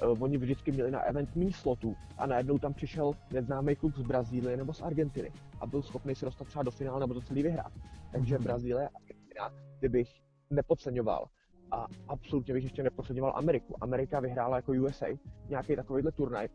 uh, 0.03 0.23
oni 0.23 0.37
vždycky 0.37 0.71
měli 0.71 0.91
na 0.91 0.99
event 0.99 1.35
méně 1.35 1.53
slotů 1.53 1.95
a 2.17 2.25
najednou 2.25 2.57
tam 2.59 2.73
přišel 2.73 3.11
neznámý 3.31 3.75
kluk 3.75 3.95
z 3.97 4.01
Brazílie 4.01 4.57
nebo 4.57 4.73
z 4.73 4.81
Argentiny 4.81 5.31
a 5.64 5.66
byl 5.66 5.82
schopný 5.82 6.16
se 6.16 6.26
dostat 6.26 6.47
třeba 6.47 6.64
do 6.64 6.72
finále 6.72 6.99
nebo 6.99 7.14
to 7.14 7.22
celý 7.22 7.43
vyhrát. 7.43 7.74
Takže 8.11 8.38
mm-hmm. 8.38 8.43
Brazílie 8.43 8.88
a 8.88 8.91
Argentina, 8.95 9.51
ty 9.80 9.89
bych 9.89 10.09
nepodceňoval. 10.49 11.28
A 11.72 11.88
absolutně 12.07 12.53
bych 12.53 12.64
ještě 12.64 12.84
nepodceňoval 12.84 13.34
Ameriku. 13.36 13.76
Amerika 13.82 14.20
vyhrála 14.20 14.55
jako 14.55 14.72
USA 14.72 15.05
nějaký 15.49 15.76
takovýhle 15.76 16.11
turnaj 16.11 16.47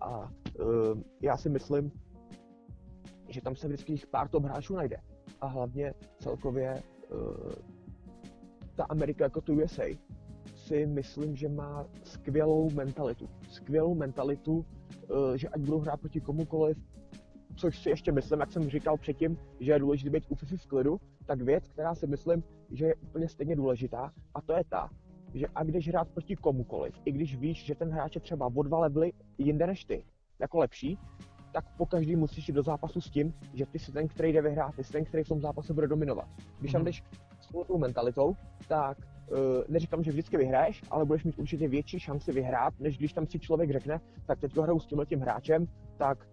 a 0.00 0.18
uh, 0.18 0.28
já 1.20 1.36
si 1.36 1.48
myslím, 1.48 1.92
že 3.28 3.40
tam 3.40 3.56
se 3.56 3.68
vždycky 3.68 3.96
pár 4.10 4.28
top 4.28 4.44
hráčů 4.44 4.74
najde. 4.74 4.96
A 5.40 5.46
hlavně 5.46 5.94
celkově 6.18 6.82
uh, 7.10 7.52
ta 8.74 8.84
Amerika 8.84 9.24
jako 9.24 9.40
tu 9.40 9.62
USA 9.62 9.84
si 10.56 10.86
myslím, 10.86 11.36
že 11.36 11.48
má 11.48 11.86
skvělou 12.04 12.70
mentalitu. 12.70 13.28
Skvělou 13.48 13.94
mentalitu, 13.94 14.66
eh, 15.02 15.38
že 15.38 15.48
ať 15.48 15.60
budou 15.60 15.78
hrát 15.78 16.00
proti 16.00 16.20
komukoliv, 16.20 16.78
což 17.56 17.78
si 17.78 17.88
ještě 17.90 18.12
myslím, 18.12 18.40
jak 18.40 18.52
jsem 18.52 18.70
říkal 18.70 18.96
předtím, 18.96 19.38
že 19.60 19.72
je 19.72 19.78
důležité 19.78 20.10
být 20.10 20.24
u 20.28 20.34
FIFA 20.34 20.56
v 20.56 20.66
klidu, 20.66 21.00
tak 21.26 21.42
věc, 21.42 21.68
která 21.68 21.94
si 21.94 22.06
myslím, 22.06 22.44
že 22.70 22.86
je 22.86 22.94
úplně 22.94 23.28
stejně 23.28 23.56
důležitá, 23.56 24.12
a 24.34 24.40
to 24.40 24.52
je 24.52 24.62
ta, 24.68 24.90
že 25.34 25.46
a 25.54 25.64
když 25.64 25.88
hrát 25.88 26.08
proti 26.08 26.36
komukoliv, 26.36 26.94
i 27.04 27.12
když 27.12 27.36
víš, 27.36 27.64
že 27.64 27.74
ten 27.74 27.90
hráč 27.90 28.14
je 28.14 28.20
třeba 28.20 28.50
o 28.56 28.62
dva 28.62 28.78
levely 28.78 29.12
jinde 29.38 29.66
než 29.66 29.84
ty, 29.84 30.04
jako 30.38 30.58
lepší, 30.58 30.98
tak 31.52 31.64
po 31.76 31.86
každý 31.86 32.16
musíš 32.16 32.48
jít 32.48 32.54
do 32.54 32.62
zápasu 32.62 33.00
s 33.00 33.10
tím, 33.10 33.34
že 33.54 33.66
ty 33.66 33.78
jsi 33.78 33.92
ten, 33.92 34.08
který 34.08 34.32
jde 34.32 34.42
vyhrát, 34.42 34.74
ty 34.76 34.84
jsi 34.84 34.92
ten, 34.92 35.04
který 35.04 35.24
v 35.24 35.28
tom 35.28 35.40
zápase 35.40 35.74
bude 35.74 35.88
dominovat. 35.88 36.28
Když 36.60 36.72
tam 36.72 36.80
Mhm. 36.80 36.86
jdeš 36.86 37.02
s 37.40 37.66
tou 37.66 37.78
mentalitou, 37.78 38.36
tak 38.68 38.98
uh, 38.98 39.36
neříkám, 39.68 40.02
že 40.02 40.10
vždycky 40.10 40.36
vyhraješ, 40.36 40.82
ale 40.90 41.04
budeš 41.04 41.24
mít 41.24 41.38
určitě 41.38 41.68
větší 41.68 42.00
šanci 42.00 42.32
vyhrát, 42.32 42.74
než 42.80 42.98
když 42.98 43.12
tam 43.12 43.26
si 43.26 43.38
člověk 43.38 43.70
řekne, 43.70 44.00
tak 44.26 44.40
teď 44.40 44.56
hraju 44.56 44.80
s 44.80 44.86
tímhle 44.86 45.06
tím 45.06 45.20
hráčem, 45.20 45.66
tak 45.96 46.28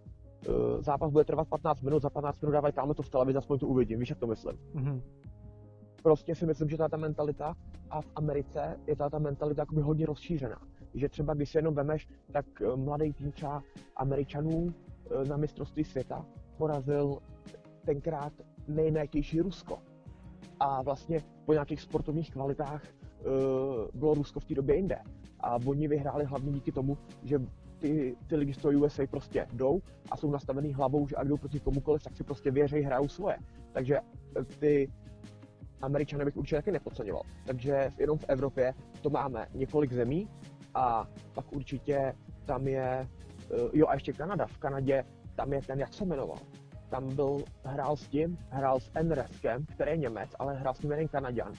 zápas 0.79 1.11
bude 1.11 1.25
trvat 1.25 1.47
15 1.47 1.81
minut, 1.81 2.01
za 2.01 2.09
15 2.09 2.41
minut 2.41 2.51
dávaj 2.51 2.71
tamhle 2.71 2.95
to 2.95 3.03
v 3.03 3.09
televizi, 3.09 3.37
aspoň 3.37 3.59
to 3.59 3.67
uvidím, 3.67 3.99
víš, 3.99 4.09
jak 4.09 4.19
to 4.19 4.27
myslím. 4.27 4.57
Mhm. 4.73 5.01
Prostě 6.03 6.35
si 6.35 6.45
myslím, 6.45 6.69
že 6.69 6.77
ta, 6.77 6.87
ta 6.87 6.97
mentalita 6.97 7.55
a 7.89 8.01
v 8.01 8.11
Americe 8.15 8.79
je 8.87 8.95
ta, 8.95 9.09
ta 9.09 9.19
mentalita 9.19 9.61
jakoby 9.61 9.81
hodně 9.81 10.05
rozšířená. 10.05 10.61
Že 10.93 11.09
třeba 11.09 11.33
když 11.33 11.49
si 11.49 11.57
jenom 11.57 11.75
vemeš, 11.75 12.07
tak 12.31 12.45
eh, 12.61 12.75
mladý 12.75 13.13
tým 13.13 13.31
třeba 13.31 13.63
Američanů 13.95 14.73
eh, 14.73 15.25
na 15.25 15.37
mistrovství 15.37 15.83
světa 15.83 16.25
porazil 16.57 17.17
tenkrát 17.85 18.33
nejnajetější 18.67 19.41
Rusko. 19.41 19.79
A 20.59 20.81
vlastně 20.81 21.23
po 21.45 21.53
nějakých 21.53 21.81
sportovních 21.81 22.31
kvalitách 22.31 22.83
eh, 22.85 23.23
bylo 23.93 24.13
Rusko 24.13 24.39
v 24.39 24.45
té 24.45 24.55
době 24.55 24.75
jinde. 24.75 24.99
A 25.39 25.55
oni 25.65 25.87
vyhráli 25.87 26.25
hlavně 26.25 26.51
díky 26.51 26.71
tomu, 26.71 26.97
že 27.23 27.39
ty, 27.79 28.15
ty 28.27 28.35
lidi 28.35 28.53
z 28.53 28.57
toho 28.57 28.79
USA 28.79 29.07
prostě 29.07 29.47
jdou 29.53 29.81
a 30.11 30.17
jsou 30.17 30.31
nastavený 30.31 30.73
hlavou, 30.73 31.07
že 31.07 31.15
ať 31.15 31.27
jdou 31.27 31.37
proti 31.37 31.59
komukoliv, 31.59 32.03
tak 32.03 32.15
si 32.15 32.23
prostě 32.23 32.51
věří, 32.51 32.81
hrajou 32.81 33.07
svoje. 33.07 33.37
Takže 33.71 33.99
eh, 33.99 34.43
ty 34.43 34.91
Američany 35.81 36.25
bych 36.25 36.37
určitě 36.37 36.55
taky 36.55 36.71
nepodceňoval. 36.71 37.23
Takže 37.45 37.91
jenom 37.97 38.17
v 38.17 38.25
Evropě 38.27 38.73
to 39.01 39.09
máme 39.09 39.47
několik 39.53 39.93
zemí 39.93 40.29
a 40.73 41.07
pak 41.33 41.53
určitě 41.53 42.13
tam 42.45 42.67
je, 42.67 43.07
eh, 43.51 43.69
jo 43.73 43.87
a 43.87 43.93
ještě 43.93 44.13
Kanada. 44.13 44.47
V 44.47 44.57
Kanadě 44.57 45.03
tam 45.35 45.53
je 45.53 45.61
ten, 45.61 45.79
jak 45.79 45.93
se 45.93 46.05
jmenoval. 46.05 46.37
Tam 46.89 47.15
byl, 47.15 47.43
hrál 47.63 47.95
s 47.95 48.07
tím, 48.07 48.37
hrál 48.49 48.79
s 48.79 48.91
Enreskem, 48.95 49.65
který 49.65 49.91
je 49.91 49.97
Němec, 49.97 50.29
ale 50.39 50.55
hrál 50.55 50.73
s 50.73 50.81
ním 50.81 50.91
jeden 50.91 51.07
Kanaďan. 51.07 51.53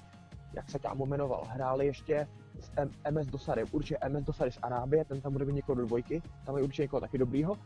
Jak 0.55 0.71
se 0.71 0.79
kámo 0.79 1.07
jmenoval? 1.07 1.45
Hráli 1.49 1.87
ještě 1.87 2.27
s 2.61 2.71
M- 2.77 2.91
MS 3.11 3.27
Dosary, 3.27 3.65
určitě 3.73 3.99
MS 4.09 4.25
Dosary 4.25 4.53
z 4.53 4.59
Arábie, 4.63 5.05
ten 5.05 5.21
tam 5.21 5.33
bude 5.33 5.45
mít 5.45 5.53
někoho 5.53 5.77
do 5.77 5.87
dvojky, 5.87 6.23
tam 6.47 6.57
je 6.57 6.63
určitě 6.63 6.83
někoho 6.83 7.01
taky 7.01 7.19
dobrýho. 7.19 7.57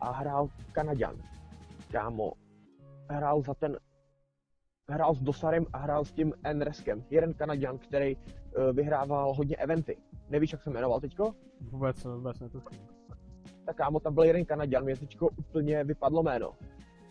A 0.00 0.12
hrál 0.12 0.48
Kanaďan. 0.72 1.16
Kámo, 1.90 2.32
hrál 3.10 3.42
za 3.42 3.54
ten 3.54 3.78
hrál 4.88 5.14
s 5.14 5.20
Dosarem 5.20 5.66
a 5.72 5.78
hrál 5.78 6.04
s 6.04 6.12
tím 6.12 6.32
Enreskem. 6.44 7.04
Jeden 7.10 7.34
Kanaďan, 7.34 7.78
který 7.78 8.16
uh, 8.16 8.22
vyhrával 8.72 9.34
hodně 9.34 9.56
eventy. 9.56 9.96
Nevíš, 10.30 10.52
jak 10.52 10.62
se 10.62 10.70
jmenoval 10.70 11.00
teďko? 11.00 11.34
Vůbec, 11.60 12.04
vůbec 12.04 12.40
netuším. 12.40 12.86
Tak 13.66 13.76
kámo, 13.76 14.00
tam 14.00 14.14
byl 14.14 14.24
jeden 14.24 14.44
Kanaďan, 14.44 14.84
mě 14.84 14.96
teďko 14.96 15.28
úplně 15.36 15.84
vypadlo 15.84 16.22
jméno. 16.22 16.52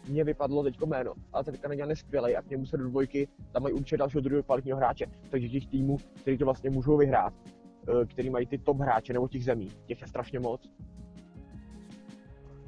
Mně 0.10 0.24
vypadlo 0.24 0.64
teďko 0.64 0.86
jméno, 0.86 1.14
ale 1.34 1.43
ten 1.43 1.58
Kanaďan 1.58 1.89
je 1.89 1.95
skvělý 1.95 2.36
a 2.36 2.41
k 2.41 2.49
němu 2.49 2.66
se 2.66 2.78
do 2.78 2.84
dvojky, 2.89 3.28
tam 3.51 3.64
mají 3.64 3.76
určitě 3.76 3.97
dalšího 3.97 4.22
druhého 4.22 4.43
kvalitního 4.43 4.78
hráče. 4.78 5.06
Takže 5.30 5.49
těch 5.49 5.68
týmů, 5.68 5.97
který 6.22 6.38
to 6.38 6.45
vlastně 6.45 6.70
můžou 6.70 6.97
vyhrát, 6.97 7.34
eh, 8.01 8.06
který 8.06 8.30
mají 8.30 8.45
ty 8.45 8.58
top 8.58 8.80
hráče 8.80 9.14
nebo 9.14 9.28
těch 9.28 9.43
zemí, 9.45 9.68
těch 9.86 10.01
je 10.01 10.08
strašně 10.08 10.39
moc. 10.39 10.70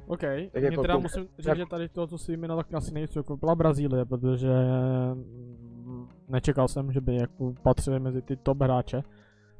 OK, 0.06 0.20
Tak 0.20 0.30
mě 0.54 0.64
jako 0.70 0.82
teda 0.82 0.94
to- 0.94 1.00
musím 1.00 1.22
říct, 1.38 1.46
jak- 1.46 1.56
že 1.58 1.64
tady 1.70 1.88
to, 1.88 2.06
co 2.06 2.18
si 2.18 2.32
jmenoval, 2.36 2.64
tak 2.64 2.74
asi 2.74 2.94
nejvíc 2.94 3.16
byla 3.40 3.54
Brazílie, 3.54 4.04
protože 4.04 4.48
mm, 5.14 6.08
nečekal 6.28 6.68
jsem, 6.68 6.92
že 6.92 7.00
by 7.00 7.16
jako 7.16 7.54
patřili 7.62 8.00
mezi 8.00 8.22
ty 8.22 8.36
top 8.36 8.62
hráče. 8.62 9.02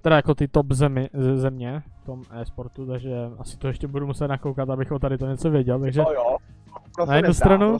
Teda 0.02 0.16
jako 0.16 0.34
ty 0.34 0.48
top 0.48 0.72
zemi, 0.72 1.10
země 1.34 1.82
v 2.02 2.04
tom 2.06 2.22
e-sportu, 2.30 2.86
takže 2.86 3.14
asi 3.38 3.56
to 3.58 3.68
ještě 3.68 3.88
budu 3.88 4.06
muset 4.06 4.28
nakoukat, 4.28 4.70
abych 4.70 4.92
o 4.92 4.98
tady 4.98 5.18
to 5.18 5.26
něco 5.26 5.50
věděl, 5.50 5.80
takže 5.80 6.00
No 6.02 6.12
jo, 6.12 6.36
Na 7.08 7.16
jednu 7.16 7.28
nezdá, 7.28 7.44
stranu- 7.44 7.78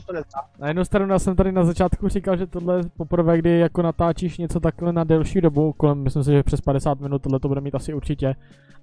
na 0.59 0.67
jednu 0.67 0.85
stranu 0.85 1.13
já 1.13 1.19
jsem 1.19 1.35
tady 1.35 1.51
na 1.51 1.63
začátku 1.65 2.07
říkal, 2.07 2.37
že 2.37 2.47
tohle 2.47 2.77
je 2.77 2.83
poprvé, 2.97 3.37
kdy 3.37 3.59
jako 3.59 3.81
natáčíš 3.81 4.37
něco 4.37 4.59
takhle 4.59 4.93
na 4.93 5.03
delší 5.03 5.41
dobu, 5.41 5.73
kolem, 5.73 5.97
myslím 6.03 6.23
si, 6.23 6.31
že 6.31 6.43
přes 6.43 6.61
50 6.61 6.99
minut 6.99 7.21
tohle 7.21 7.39
to 7.39 7.47
bude 7.47 7.61
mít 7.61 7.75
asi 7.75 7.93
určitě. 7.93 8.35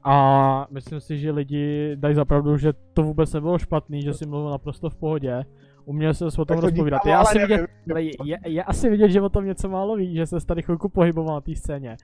A 0.05 0.67
myslím 0.71 1.01
si, 1.01 1.19
že 1.19 1.31
lidi 1.31 1.93
dají 1.97 2.15
zapravdu, 2.15 2.57
že 2.57 2.73
to 2.95 3.03
vůbec 3.03 3.33
nebylo 3.33 3.59
špatný, 3.59 4.03
že 4.03 4.15
si 4.15 4.27
mluvil 4.27 4.51
naprosto 4.51 4.91
v 4.91 4.95
pohodě. 4.95 5.45
Uměl 5.85 6.15
se 6.15 6.25
o 6.25 6.31
tom 6.31 6.45
Tak 6.45 6.57
to 6.57 6.61
rozpovídat. 6.67 7.01
díkám, 7.05 7.11
Je 7.13 7.17
asi, 7.17 7.39
vidět, 7.39 7.67
je, 7.97 8.11
je, 8.25 8.39
je 8.47 8.63
asi 8.65 8.91
vidět, 8.91 9.09
že 9.11 9.21
o 9.21 9.29
tom 9.29 9.45
něco 9.47 9.69
málo 9.69 9.97
ví, 9.97 10.15
že 10.15 10.27
se 10.27 10.37
tady 10.47 10.63
chvilku 10.63 10.89
pohyboval 10.89 11.35
na 11.35 11.41
té 11.41 11.55
scéně. 11.57 11.97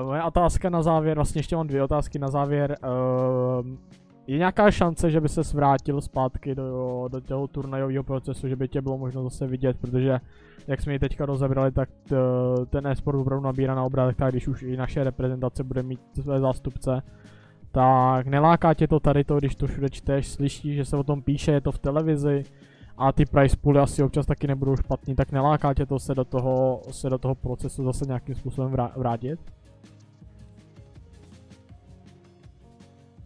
Uh, 0.00 0.06
moje 0.06 0.22
otázka 0.22 0.70
na 0.70 0.82
závěr, 0.82 1.14
vlastně 1.16 1.38
ještě 1.38 1.56
mám 1.56 1.66
dvě 1.66 1.82
otázky 1.82 2.18
na 2.18 2.28
závěr. 2.28 2.76
Uh, 2.82 3.66
je 4.26 4.38
nějaká 4.38 4.70
šance, 4.70 5.10
že 5.10 5.20
by 5.20 5.28
se 5.28 5.40
vrátil 5.54 6.00
zpátky 6.00 6.54
do, 6.54 7.08
do 7.12 7.20
toho 7.20 7.46
turnajového 7.46 8.04
procesu, 8.04 8.48
že 8.48 8.56
by 8.56 8.68
tě 8.68 8.82
bylo 8.82 8.98
možno 8.98 9.22
zase 9.22 9.46
vidět, 9.46 9.76
protože 9.80 10.20
jak 10.66 10.82
jsme 10.82 10.92
ji 10.92 10.98
teďka 10.98 11.26
rozebrali, 11.26 11.72
tak 11.72 11.88
t, 12.08 12.16
ten 12.70 12.86
e-sport 12.86 13.18
opravdu 13.18 13.44
nabírá 13.44 13.74
na 13.74 13.84
obrázek, 13.84 14.16
tak 14.16 14.32
když 14.32 14.48
už 14.48 14.62
i 14.62 14.76
naše 14.76 15.04
reprezentace 15.04 15.64
bude 15.64 15.82
mít 15.82 16.00
své 16.22 16.40
zástupce, 16.40 17.02
tak 17.72 18.26
neláká 18.26 18.74
tě 18.74 18.88
to 18.88 19.00
tady 19.00 19.24
to, 19.24 19.38
když 19.38 19.54
to 19.54 19.66
všude 19.66 19.88
čteš, 19.90 20.28
slyšíš, 20.28 20.76
že 20.76 20.84
se 20.84 20.96
o 20.96 21.02
tom 21.02 21.22
píše, 21.22 21.52
je 21.52 21.60
to 21.60 21.72
v 21.72 21.78
televizi 21.78 22.44
a 22.98 23.12
ty 23.12 23.26
price 23.26 23.56
pooly 23.56 23.78
asi 23.78 24.02
občas 24.02 24.26
taky 24.26 24.46
nebudou 24.46 24.76
špatný, 24.76 25.14
tak 25.14 25.32
neláká 25.32 25.74
tě 25.74 25.86
to 25.86 25.98
se 25.98 26.14
do 26.14 26.24
toho, 26.24 26.82
se 26.90 27.10
do 27.10 27.18
toho 27.18 27.34
procesu 27.34 27.84
zase 27.84 28.04
nějakým 28.06 28.34
způsobem 28.34 28.72
vrá- 28.72 28.92
vrátit? 28.96 29.40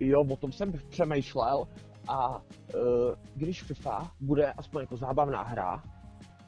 Jo, 0.00 0.24
o 0.30 0.36
tom 0.36 0.52
jsem 0.52 0.72
přemýšlel 0.88 1.68
a 2.08 2.36
uh, 2.36 2.42
když 3.34 3.62
FIFA 3.62 4.10
bude 4.20 4.52
aspoň 4.52 4.80
jako 4.80 4.96
zábavná 4.96 5.42
hra, 5.42 5.82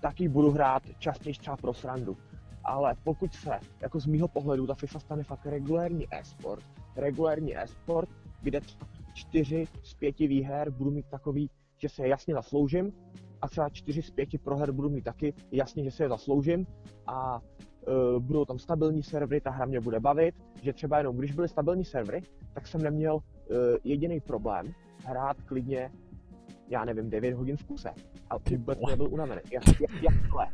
tak 0.02 0.20
ji 0.20 0.28
budu 0.28 0.50
hrát 0.50 0.82
častěji 0.98 1.34
třeba 1.34 1.56
pro 1.56 1.74
srandu. 1.74 2.16
Ale 2.64 2.94
pokud 3.04 3.34
se, 3.34 3.58
jako 3.80 4.00
z 4.00 4.06
mýho 4.06 4.28
pohledu, 4.28 4.66
ta 4.66 4.74
FIFA 4.74 5.00
stane 5.00 5.22
fakt 5.22 5.46
regulérní 5.46 6.06
e-sport, 6.10 6.64
regulérní 6.96 7.58
e-sport, 7.58 8.08
kde 8.42 8.60
čtyři 9.14 9.66
z 9.82 9.94
pěti 9.94 10.26
výher 10.26 10.70
budu 10.70 10.90
mít 10.90 11.06
takový, 11.10 11.50
že 11.76 11.88
se 11.88 12.08
jasně 12.08 12.34
zasloužím 12.34 12.92
a 13.42 13.48
třeba 13.48 13.68
čtyři 13.68 14.02
z 14.02 14.10
pěti 14.10 14.38
proher 14.38 14.72
budu 14.72 14.90
mít 14.90 15.04
taky 15.04 15.34
jasně, 15.52 15.84
že 15.84 15.90
se 15.90 16.04
je 16.04 16.08
zasloužím 16.08 16.66
a 17.06 17.40
uh, 17.40 18.22
budou 18.22 18.44
tam 18.44 18.58
stabilní 18.58 19.02
servery, 19.02 19.40
ta 19.40 19.50
hra 19.50 19.66
mě 19.66 19.80
bude 19.80 20.00
bavit, 20.00 20.34
že 20.62 20.72
třeba 20.72 20.98
jenom 20.98 21.16
když 21.16 21.32
byly 21.32 21.48
stabilní 21.48 21.84
servery, 21.84 22.22
tak 22.52 22.66
jsem 22.66 22.82
neměl 22.82 23.20
jediný 23.84 24.20
problém 24.20 24.74
hrát 25.04 25.42
klidně, 25.42 25.92
já 26.68 26.84
nevím, 26.84 27.10
9 27.10 27.34
hodin 27.34 27.56
v 27.56 27.64
kuse. 27.64 27.90
A 28.30 28.38
Ty 28.38 28.56
vůbec 28.56 28.78
nebyl 28.88 29.08
unavený. 29.10 29.40
Jak, 29.52 29.80
jak, 29.80 30.02
jakhle. 30.02 30.46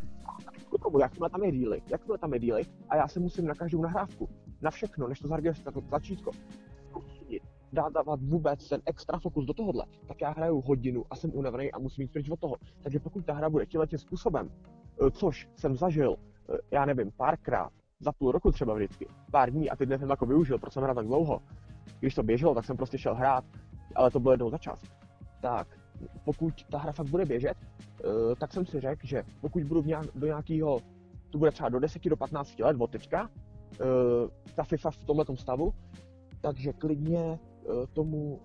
K 0.78 0.82
tomu, 0.82 0.98
jakmile 0.98 1.30
tam 1.30 1.44
je 1.44 1.52
díly, 1.52 1.82
jakmile 1.90 2.18
tam 2.18 2.34
je 2.34 2.38
díly, 2.38 2.62
a 2.88 2.96
já 2.96 3.08
se 3.08 3.20
musím 3.20 3.46
na 3.46 3.54
každou 3.54 3.82
nahrávku, 3.82 4.28
na 4.62 4.70
všechno, 4.70 5.08
než 5.08 5.20
to 5.20 5.28
zaregistruje 5.28 5.72
to 5.72 5.80
tlačítko, 5.80 6.30
dát 7.72 7.92
dávat 7.92 8.20
vůbec 8.22 8.68
ten 8.68 8.80
extra 8.86 9.18
fokus 9.18 9.44
do 9.44 9.54
tohohle, 9.54 9.84
tak 10.08 10.20
já 10.20 10.30
hraju 10.30 10.60
hodinu 10.60 11.04
a 11.10 11.16
jsem 11.16 11.30
unavený 11.34 11.72
a 11.72 11.78
musím 11.78 12.02
jít 12.02 12.12
pryč 12.12 12.30
od 12.30 12.40
toho. 12.40 12.56
Takže 12.82 13.00
pokud 13.00 13.26
ta 13.26 13.32
hra 13.32 13.50
bude 13.50 13.66
tímhle 13.66 13.86
tím 13.86 13.98
způsobem, 13.98 14.50
eh, 15.06 15.10
což 15.10 15.48
jsem 15.56 15.76
zažil, 15.76 16.16
eh, 16.16 16.58
já 16.70 16.84
nevím, 16.84 17.12
párkrát, 17.16 17.70
za 18.00 18.12
půl 18.12 18.32
roku 18.32 18.52
třeba 18.52 18.74
vždycky, 18.74 19.06
pár 19.30 19.50
dní 19.50 19.70
a 19.70 19.76
teď 19.76 19.88
jsem 19.88 20.10
jako 20.10 20.26
využil, 20.26 20.58
proč 20.58 20.72
jsem 20.72 20.82
hrál 20.82 20.94
tak 20.94 21.06
dlouho. 21.06 21.42
Když 22.00 22.14
to 22.14 22.22
běželo, 22.22 22.54
tak 22.54 22.64
jsem 22.64 22.76
prostě 22.76 22.98
šel 22.98 23.14
hrát, 23.14 23.44
ale 23.94 24.10
to 24.10 24.20
bylo 24.20 24.32
jednou 24.32 24.50
za 24.50 24.58
čas. 24.58 24.82
Tak 25.40 25.68
pokud 26.24 26.64
ta 26.70 26.78
hra 26.78 26.92
fakt 26.92 27.10
bude 27.10 27.24
běžet, 27.24 27.56
eh, 28.04 28.36
tak 28.38 28.52
jsem 28.52 28.66
si 28.66 28.80
řekl, 28.80 29.06
že 29.06 29.22
pokud 29.40 29.62
budu 29.62 29.82
v 29.82 29.86
nějak, 29.86 30.06
do 30.14 30.26
nějakého, 30.26 30.80
to 31.30 31.38
bude 31.38 31.50
třeba 31.50 31.68
do 31.68 31.80
10 31.80 32.08
do 32.08 32.16
15 32.16 32.58
let 32.62 32.76
od 32.80 32.90
teďka, 32.90 33.30
eh, 33.72 33.84
ta 34.54 34.64
FIFA 34.64 34.90
v 34.90 34.96
tomhle 34.96 35.24
stavu, 35.34 35.74
takže 36.40 36.72
klidně 36.72 37.38
eh, 37.38 37.86
tomu 37.92 38.40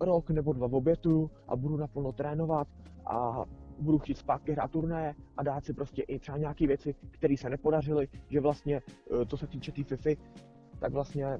rok 0.00 0.30
nebo 0.30 0.52
dva 0.52 0.66
obětu 0.72 1.30
a 1.48 1.56
budu 1.56 1.76
naplno 1.76 2.12
trénovat 2.12 2.68
a 3.06 3.44
budu 3.78 3.98
chtít 3.98 4.18
zpátky 4.18 4.52
hrát 4.52 4.70
turnaje 4.70 5.14
a 5.36 5.42
dát 5.42 5.64
si 5.64 5.72
prostě 5.72 6.02
i 6.02 6.18
třeba 6.18 6.38
nějaké 6.38 6.66
věci, 6.66 6.94
které 7.10 7.36
se 7.36 7.50
nepodařily, 7.50 8.08
že 8.28 8.40
vlastně, 8.40 8.82
co 9.28 9.36
se 9.36 9.46
týče 9.46 9.72
té 9.72 9.84
FIFA, 9.84 10.22
tak 10.80 10.92
vlastně 10.92 11.38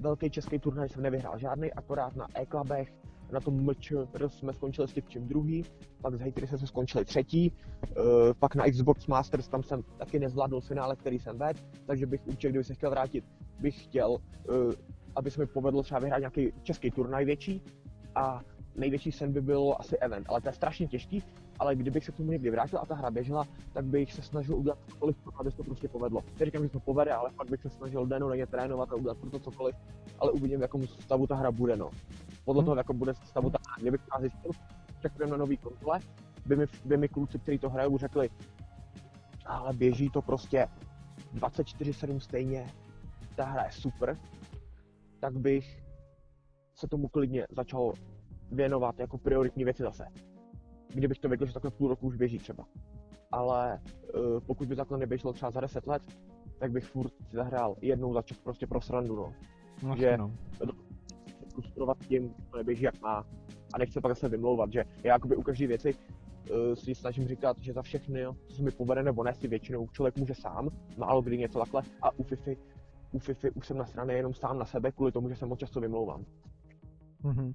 velký 0.00 0.30
český 0.30 0.58
turnaj 0.58 0.88
jsem 0.88 1.02
nevyhrál 1.02 1.38
žádný, 1.38 1.72
akorát 1.72 2.16
na 2.16 2.26
e-klubech, 2.34 2.92
na 3.32 3.40
tom 3.40 3.70
mč 3.70 3.92
jsme 4.28 4.52
skončili 4.52 4.88
s 4.88 4.92
tím 4.92 5.28
druhý, 5.28 5.64
pak 6.02 6.14
z 6.14 6.20
Hatery 6.20 6.46
jsme 6.46 6.66
skončili 6.66 7.04
třetí, 7.04 7.52
eh, 7.84 7.90
pak 8.38 8.54
na 8.54 8.64
Xbox 8.70 9.06
Masters 9.06 9.48
tam 9.48 9.62
jsem 9.62 9.82
taky 9.82 10.18
nezvládl 10.18 10.60
finále, 10.60 10.96
který 10.96 11.18
jsem 11.18 11.38
vedl, 11.38 11.60
takže 11.86 12.06
bych 12.06 12.26
určitě, 12.26 12.48
kdyby 12.48 12.64
se 12.64 12.74
chtěl 12.74 12.90
vrátit, 12.90 13.24
bych 13.60 13.84
chtěl, 13.84 14.16
eh, 14.48 14.74
aby 15.16 15.30
se 15.30 15.40
mi 15.40 15.46
povedlo 15.46 15.82
třeba 15.82 16.00
vyhrát 16.00 16.20
nějaký 16.20 16.52
český 16.62 16.90
turnaj 16.90 17.24
větší 17.24 17.62
a 18.14 18.40
největší 18.76 19.12
sen 19.12 19.32
by 19.32 19.40
bylo 19.40 19.80
asi 19.80 19.98
event, 19.98 20.26
ale 20.28 20.40
to 20.40 20.48
je 20.48 20.52
strašně 20.52 20.86
těžký, 20.88 21.24
ale 21.60 21.76
kdybych 21.76 22.04
se 22.04 22.12
k 22.12 22.16
tomu 22.16 22.30
někdy 22.30 22.50
vrátil 22.50 22.78
a 22.78 22.86
ta 22.86 22.94
hra 22.94 23.10
běžela, 23.10 23.44
tak 23.72 23.84
bych 23.84 24.12
se 24.12 24.22
snažil 24.22 24.56
udělat 24.56 24.78
cokoliv, 24.88 25.16
pro 25.16 25.32
to, 25.32 25.40
aby 25.40 25.50
se 25.50 25.56
to 25.56 25.64
prostě 25.64 25.88
povedlo. 25.88 26.20
Neříkám, 26.40 26.62
že 26.62 26.68
to 26.68 26.80
povede, 26.80 27.12
ale 27.12 27.30
fakt 27.30 27.50
bych 27.50 27.62
se 27.62 27.70
snažil 27.70 28.06
denně 28.06 28.46
trénovat 28.46 28.92
a 28.92 28.94
udělat 28.94 29.18
pro 29.18 29.30
to 29.30 29.38
cokoliv, 29.38 29.76
ale 30.18 30.32
uvidím, 30.32 30.58
v 30.58 30.62
jakom 30.62 30.86
stavu 30.86 31.26
ta 31.26 31.34
hra 31.34 31.50
bude, 31.52 31.76
no. 31.76 31.90
Podle 32.44 32.60
Hmm. 32.60 32.66
toho, 32.66 32.76
jako 32.76 32.92
bude 32.92 33.14
stavu 33.14 33.50
ta 33.50 33.58
hra, 33.66 33.74
kdybych 33.80 34.00
třeba 34.00 34.20
zjistil, 34.20 34.50
přepneme 34.98 35.30
na 35.30 35.36
nový 35.36 35.56
konzole, 35.56 36.00
by 36.46 36.56
mi, 36.56 36.66
by 36.84 36.96
mi 36.96 37.08
kluci, 37.08 37.38
kteří 37.38 37.58
to 37.58 37.70
hrajou, 37.70 37.98
řekli, 37.98 38.30
ale 39.46 39.72
běží 39.72 40.10
to 40.10 40.22
prostě 40.22 40.68
24-7 41.34 42.18
stejně, 42.18 42.66
ta 43.36 43.44
hra 43.44 43.64
je 43.64 43.72
super, 43.72 44.16
tak 45.20 45.38
bych 45.38 45.82
se 46.74 46.88
tomu 46.88 47.08
klidně 47.08 47.46
začal 47.56 47.92
věnovat 48.52 48.98
jako 48.98 49.18
prioritní 49.18 49.64
věci 49.64 49.82
zase. 49.82 50.04
Kdybych 50.94 51.18
to 51.18 51.28
věděl, 51.28 51.46
že 51.46 51.52
takhle 51.52 51.70
půl 51.70 51.88
roku 51.88 52.06
už 52.06 52.16
běží 52.16 52.38
třeba. 52.38 52.64
Ale 53.32 53.80
uh, 54.14 54.40
pokud 54.40 54.68
by 54.68 54.76
takhle 54.76 54.98
neběželo 54.98 55.32
třeba 55.32 55.50
za 55.50 55.60
10 55.60 55.86
let, 55.86 56.02
tak 56.58 56.72
bych 56.72 56.84
furt 56.84 57.12
si 57.30 57.36
zahrál 57.36 57.76
jednou 57.80 58.14
za 58.14 58.22
čas 58.22 58.38
prostě 58.38 58.66
pro 58.66 58.80
srandu, 58.80 59.16
no. 59.16 59.32
No, 59.82 59.96
že 59.96 60.16
no. 60.16 60.32
frustrovat 61.52 61.98
tím, 61.98 62.34
to 62.50 62.56
neběží 62.56 62.84
jak 62.84 63.00
má. 63.00 63.26
A 63.74 63.78
nechci 63.78 64.00
pak 64.00 64.16
se 64.16 64.28
vymlouvat, 64.28 64.72
že 64.72 64.84
já 65.04 65.12
jakoby 65.12 65.36
u 65.36 65.42
každé 65.42 65.66
věci 65.66 65.94
uh, 65.94 66.74
si 66.74 66.94
snažím 66.94 67.28
říkat, 67.28 67.58
že 67.58 67.72
za 67.72 67.82
všechny, 67.82 68.20
jo, 68.20 68.36
co 68.48 68.56
se 68.56 68.62
mi 68.62 68.70
povede 68.70 69.02
nebo 69.02 69.24
ne, 69.24 69.34
si 69.34 69.48
většinou 69.48 69.88
člověk 69.88 70.16
může 70.16 70.34
sám, 70.34 70.68
málo 70.96 71.22
kdy 71.22 71.38
něco 71.38 71.58
takhle. 71.58 71.82
A 72.02 72.18
u 72.18 72.22
FIFA, 72.22 72.50
u 73.12 73.18
FIFA 73.18 73.48
už 73.54 73.66
jsem 73.66 73.76
na 73.78 73.84
straně 73.84 74.14
jenom 74.14 74.34
sám 74.34 74.58
na 74.58 74.64
sebe, 74.64 74.92
kvůli 74.92 75.12
tomu, 75.12 75.28
že 75.28 75.36
se 75.36 75.46
moc 75.46 75.58
často 75.58 75.80
vymlouvám. 75.80 76.24
Mhm. 77.22 77.54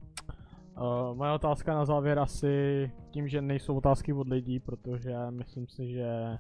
Uh, 0.82 1.18
moje 1.18 1.32
otázka 1.32 1.74
na 1.76 1.86
závěr 1.86 2.20
asi 2.20 2.92
tím, 3.12 3.28
že 3.28 3.42
nejsou 3.42 3.78
otázky 3.78 4.14
od 4.14 4.28
lidí, 4.28 4.60
protože 4.60 5.16
myslím 5.30 5.68
si, 5.68 5.88
že 5.88 6.38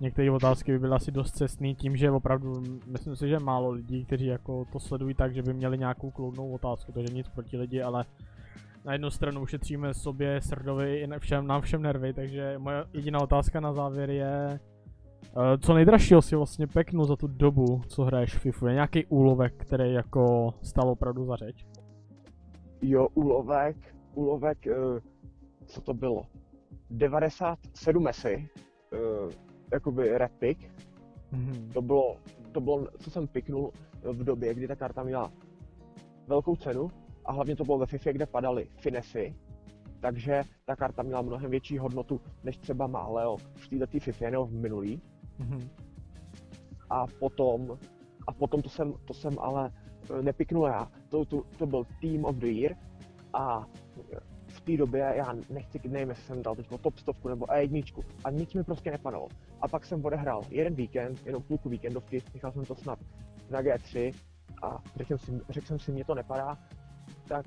některé 0.00 0.30
otázky 0.30 0.72
by 0.72 0.78
byly 0.78 0.92
asi 0.92 1.12
dost 1.12 1.32
cestný 1.32 1.74
tím, 1.74 1.96
že 1.96 2.10
opravdu 2.10 2.62
myslím 2.86 3.16
si, 3.16 3.28
že 3.28 3.38
málo 3.38 3.70
lidí, 3.70 4.04
kteří 4.04 4.26
jako 4.26 4.64
to 4.72 4.80
sledují 4.80 5.14
tak, 5.14 5.34
že 5.34 5.42
by 5.42 5.54
měli 5.54 5.78
nějakou 5.78 6.10
kloudnou 6.10 6.52
otázku, 6.52 6.92
takže 6.92 7.14
nic 7.14 7.28
proti 7.28 7.56
lidi, 7.56 7.82
ale 7.82 8.04
na 8.84 8.92
jednu 8.92 9.10
stranu 9.10 9.40
ušetříme 9.40 9.94
sobě 9.94 10.40
Srdovi 10.40 11.00
i 11.00 11.18
všem, 11.18 11.46
nám 11.46 11.60
všem 11.60 11.82
nervy, 11.82 12.12
takže 12.12 12.54
moje 12.58 12.84
jediná 12.92 13.20
otázka 13.20 13.60
na 13.60 13.72
závěr 13.72 14.10
je, 14.10 14.60
uh, 15.36 15.42
co 15.60 15.74
nejdražšího 15.74 16.22
si 16.22 16.36
vlastně 16.36 16.66
peknu 16.66 17.04
za 17.04 17.16
tu 17.16 17.26
dobu, 17.26 17.82
co 17.86 18.04
hraješ 18.04 18.38
FIFU, 18.38 18.66
je 18.66 18.74
nějaký 18.74 19.06
úlovek, 19.06 19.54
který 19.56 19.92
jako 19.92 20.54
stal 20.62 20.88
opravdu 20.88 21.24
za 21.24 21.36
řeč? 21.36 21.66
Jo, 22.86 23.08
úlovek, 23.14 23.76
úlovek, 24.14 24.58
uh, 24.66 25.00
co 25.66 25.80
to 25.80 25.94
bylo? 25.94 26.26
97 26.90 28.02
mesy, 28.02 28.48
uh, 28.92 29.32
jakoby 29.72 30.18
red 30.18 30.32
pick. 30.38 30.70
Mhm. 31.32 31.70
To 31.72 31.82
bylo, 31.82 32.16
to 32.52 32.60
bylo, 32.60 32.88
co 32.98 33.10
jsem 33.10 33.28
piknul 33.28 33.72
v 34.02 34.24
době, 34.24 34.54
kdy 34.54 34.68
ta 34.68 34.76
karta 34.76 35.02
měla 35.02 35.32
velkou 36.26 36.56
cenu 36.56 36.90
a 37.24 37.32
hlavně 37.32 37.56
to 37.56 37.64
bylo 37.64 37.78
ve 37.78 37.86
FIFA, 37.86 38.12
kde 38.12 38.26
padaly 38.26 38.68
finesy, 38.76 39.34
takže 40.00 40.42
ta 40.64 40.76
karta 40.76 41.02
měla 41.02 41.22
mnohem 41.22 41.50
větší 41.50 41.78
hodnotu, 41.78 42.20
než 42.42 42.56
třeba 42.56 42.86
má 42.86 43.08
Leo 43.08 43.36
v 43.36 43.68
této 43.68 43.86
FIFA 44.00 44.30
nebo 44.30 44.46
v 44.46 44.52
minulý. 44.52 45.02
Mhm. 45.38 45.68
A 46.90 47.06
potom, 47.06 47.78
a 48.26 48.32
potom 48.32 48.62
to 48.62 48.68
jsem, 48.68 48.94
to 49.04 49.14
jsem 49.14 49.38
ale 49.38 49.72
eh, 49.76 49.83
nepiknul 50.22 50.66
já, 50.66 50.88
to, 51.08 51.24
to, 51.24 51.42
to 51.58 51.66
byl 51.66 51.86
Team 52.00 52.24
of 52.24 52.36
the 52.36 52.46
Year 52.46 52.76
a 53.32 53.66
v 54.48 54.60
té 54.60 54.76
době 54.76 55.12
já 55.16 55.34
nechci, 55.50 55.80
nevím, 55.88 56.08
jestli 56.08 56.24
jsem 56.24 56.42
dal 56.42 56.54
teď 56.54 56.66
top 56.80 56.98
stovku 56.98 57.28
nebo 57.28 57.46
E1 57.46 58.04
a 58.24 58.30
nic 58.30 58.54
mi 58.54 58.64
prostě 58.64 58.90
nepadalo. 58.90 59.28
A 59.60 59.68
pak 59.68 59.84
jsem 59.84 60.04
odehrál 60.04 60.42
jeden 60.50 60.74
víkend, 60.74 61.26
jenom 61.26 61.42
půlku 61.42 61.68
víkendovky, 61.68 62.22
nechal 62.34 62.52
jsem 62.52 62.64
to 62.64 62.74
snad 62.74 62.98
na 63.50 63.62
G3 63.62 64.14
a 64.62 64.82
řekl 64.96 65.08
jsem 65.08 65.18
si, 65.18 65.44
řekl 65.48 65.66
jsem 65.66 65.78
si, 65.78 65.92
mně 65.92 66.04
to 66.04 66.14
nepadá, 66.14 66.58
tak, 67.28 67.46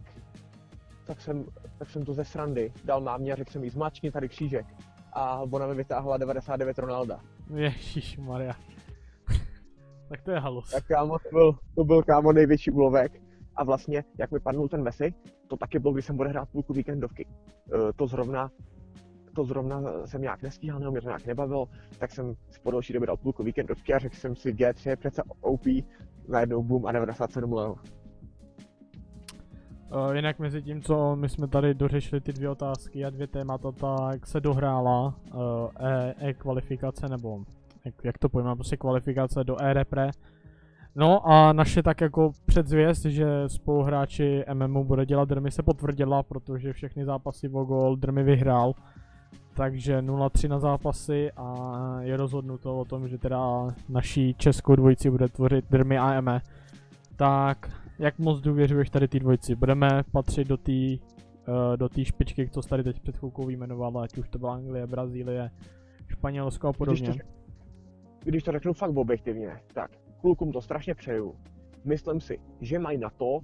tak, 1.05 1.21
jsem, 1.21 1.45
tak 1.77 1.89
jsem 1.89 2.05
to 2.05 2.13
ze 2.13 2.25
srandy 2.25 2.73
dal 2.85 3.01
mámě 3.01 3.33
a 3.33 3.35
řekl 3.35 3.51
jsem 3.51 3.63
jí, 3.63 3.69
zmáčkni 3.69 4.11
tady 4.11 4.29
křížek. 4.29 4.65
A 5.13 5.39
ona 5.39 5.67
mi 5.67 5.75
vytáhla 5.75 6.17
99 6.17 6.79
Ronalda. 6.79 7.19
Ježíš 7.55 8.17
Maria. 8.17 8.53
Tak 10.09 10.21
to 10.21 10.31
je 10.31 10.39
halus. 10.39 10.71
Tak 10.71 10.85
kámo, 10.85 11.19
to 11.19 11.29
byl, 11.31 11.55
to 11.75 11.83
byl 11.83 12.03
kámo 12.03 12.31
největší 12.31 12.71
úlovek. 12.71 13.21
A 13.55 13.63
vlastně, 13.63 14.03
jak 14.19 14.31
mi 14.31 14.39
padnul 14.39 14.67
ten 14.67 14.83
Messi, 14.83 15.13
to 15.47 15.57
taky 15.57 15.79
bylo, 15.79 15.93
když 15.93 16.05
jsem 16.05 16.19
odehrál 16.19 16.45
půlku 16.45 16.73
víkendovky. 16.73 17.27
E, 17.89 17.93
to 17.93 18.07
zrovna 18.07 18.51
to 19.37 19.43
zrovna 19.43 19.81
jsem 20.05 20.21
nějak 20.21 20.41
nestíhal, 20.41 20.79
nebo 20.79 20.91
mě 20.91 21.01
to 21.01 21.07
nějak 21.07 21.25
nebavilo, 21.25 21.67
tak 21.99 22.11
jsem 22.11 22.35
si 22.49 22.59
po 22.59 22.71
další 22.71 22.93
době 22.93 23.07
dal 23.07 23.17
půlku 23.17 23.43
víkendovky 23.43 23.93
a 23.93 23.99
řekl 23.99 24.15
jsem 24.15 24.35
si 24.35 24.53
G3 24.53 24.89
je 24.89 24.95
přece 24.95 25.23
OP, 25.41 25.61
najednou 26.27 26.63
boom 26.63 26.85
a 26.85 26.91
97 26.91 27.53
Leo. 27.53 27.75
Uh, 29.91 30.15
jinak 30.15 30.39
mezi 30.39 30.61
tím, 30.61 30.81
co 30.81 31.15
my 31.15 31.29
jsme 31.29 31.47
tady 31.47 31.73
dořešili 31.73 32.21
ty 32.21 32.33
dvě 32.33 32.49
otázky 32.49 33.05
a 33.05 33.09
dvě 33.09 33.27
témata, 33.27 33.71
tak 33.71 34.27
se 34.27 34.39
dohrála 34.39 35.15
uh, 35.33 35.41
e, 35.79 36.15
e-kvalifikace, 36.29 37.09
nebo 37.09 37.43
jak, 37.87 37.95
jak 38.03 38.17
to 38.17 38.29
pojmeme, 38.29 38.55
prostě 38.55 38.77
kvalifikace 38.77 39.43
do 39.43 39.61
e-repre. 39.61 40.11
No 40.95 41.27
a 41.27 41.53
naše 41.53 41.83
tak 41.83 42.01
jako 42.01 42.31
předzvěst, 42.45 43.05
že 43.05 43.25
spoluhráči 43.47 44.45
MMU 44.53 44.83
bude 44.83 45.05
dělat 45.05 45.29
Drmy 45.29 45.51
se 45.51 45.63
potvrdila, 45.63 46.23
protože 46.23 46.73
všechny 46.73 47.05
zápasy 47.05 47.49
o 47.49 47.65
gol 47.65 47.95
Drmy 47.95 48.23
vyhrál. 48.23 48.73
Takže 49.53 50.01
0-3 50.01 50.49
na 50.49 50.59
zápasy 50.59 51.31
a 51.37 51.67
je 52.01 52.17
rozhodnuto 52.17 52.79
o 52.79 52.85
tom, 52.85 53.07
že 53.07 53.17
teda 53.17 53.67
naší 53.89 54.33
českou 54.33 54.75
dvojici 54.75 55.09
bude 55.09 55.27
tvořit 55.27 55.65
Drmy 55.69 55.97
a 55.97 56.21
ME. 56.21 56.41
Tak 57.15 57.71
jak 57.99 58.19
moc 58.19 58.41
důvěřuješ 58.41 58.89
tady 58.89 59.07
ty 59.07 59.19
dvojici? 59.19 59.55
Budeme 59.55 60.03
patřit 60.11 60.47
do 60.47 60.57
té 60.57 60.71
uh, 60.71 61.77
do 61.77 61.89
té 61.89 62.05
špičky, 62.05 62.49
co 62.49 62.61
tady 62.61 62.83
teď 62.83 62.99
před 62.99 63.17
chvilkou 63.17 63.45
vyjmenoval, 63.45 63.99
ať 63.99 64.17
už 64.17 64.29
to 64.29 64.39
byla 64.39 64.53
Anglie, 64.53 64.87
Brazílie, 64.87 65.51
Španělsko 66.07 66.67
a 66.67 66.73
podobně. 66.73 67.09
Když 67.09 67.17
to, 67.17 67.36
když 68.23 68.43
to 68.43 68.51
řeknu 68.51 68.73
fakt 68.73 68.97
objektivně, 68.97 69.59
tak 69.73 69.91
klukům 70.21 70.51
to 70.51 70.61
strašně 70.61 70.95
přeju. 70.95 71.35
Myslím 71.85 72.21
si, 72.21 72.39
že 72.61 72.79
mají 72.79 72.97
na 72.97 73.09
to 73.09 73.39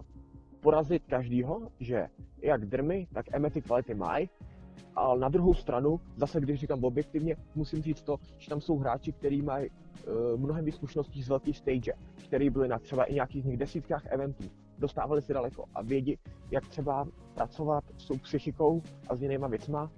porazit 0.59 1.03
každýho, 1.09 1.67
že 1.79 2.07
jak 2.41 2.65
drmy, 2.65 3.07
tak 3.13 3.39
ME 3.39 3.49
ty 3.49 3.61
kvality 3.61 3.93
mají, 3.93 4.29
ale 4.95 5.19
na 5.19 5.29
druhou 5.29 5.53
stranu, 5.53 5.99
zase 6.15 6.41
když 6.41 6.59
říkám 6.59 6.83
objektivně, 6.83 7.35
musím 7.55 7.81
říct 7.81 8.03
to, 8.03 8.17
že 8.37 8.49
tam 8.49 8.61
jsou 8.61 8.77
hráči, 8.77 9.11
kteří 9.11 9.41
mají 9.41 9.69
uh, 9.69 10.39
mnohem 10.39 10.65
víc 10.65 10.75
zkušeností 10.75 11.23
z 11.23 11.29
velký 11.29 11.53
stage, 11.53 11.93
který 12.25 12.49
byli 12.49 12.67
na 12.67 12.79
třeba 12.79 13.03
i 13.03 13.13
nějakých 13.13 13.45
nich 13.45 13.57
desítkách 13.57 14.05
eventů, 14.05 14.43
dostávali 14.77 15.21
si 15.21 15.33
daleko 15.33 15.65
a 15.75 15.81
vědí, 15.81 16.19
jak 16.51 16.67
třeba 16.67 17.05
pracovat 17.33 17.83
s 17.97 18.07
tou 18.07 18.17
psychikou 18.17 18.81
a 19.09 19.15
s 19.15 19.21
jinýma 19.21 19.47
věcma, 19.47 19.91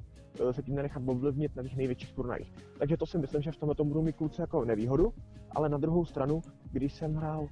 se 0.52 0.64
tím 0.64 0.76
nenechat 0.76 1.04
ovlivnit 1.06 1.56
na 1.56 1.64
těch 1.64 1.76
největších 1.76 2.14
turnajích. 2.14 2.54
Takže 2.80 2.98
to 2.98 3.06
si 3.06 3.18
myslím, 3.18 3.42
že 3.42 3.52
v 3.52 3.58
tomhle 3.58 3.76
tomu 3.76 3.90
budou 3.90 4.02
mít 4.02 4.16
kluci 4.16 4.42
jako 4.42 4.66
nevýhodu, 4.66 5.14
ale 5.52 5.70
na 5.70 5.78
druhou 5.78 6.06
stranu, 6.06 6.42
když 6.72 6.94
jsem 6.94 7.16
hrál 7.16 7.42
uh, 7.42 7.50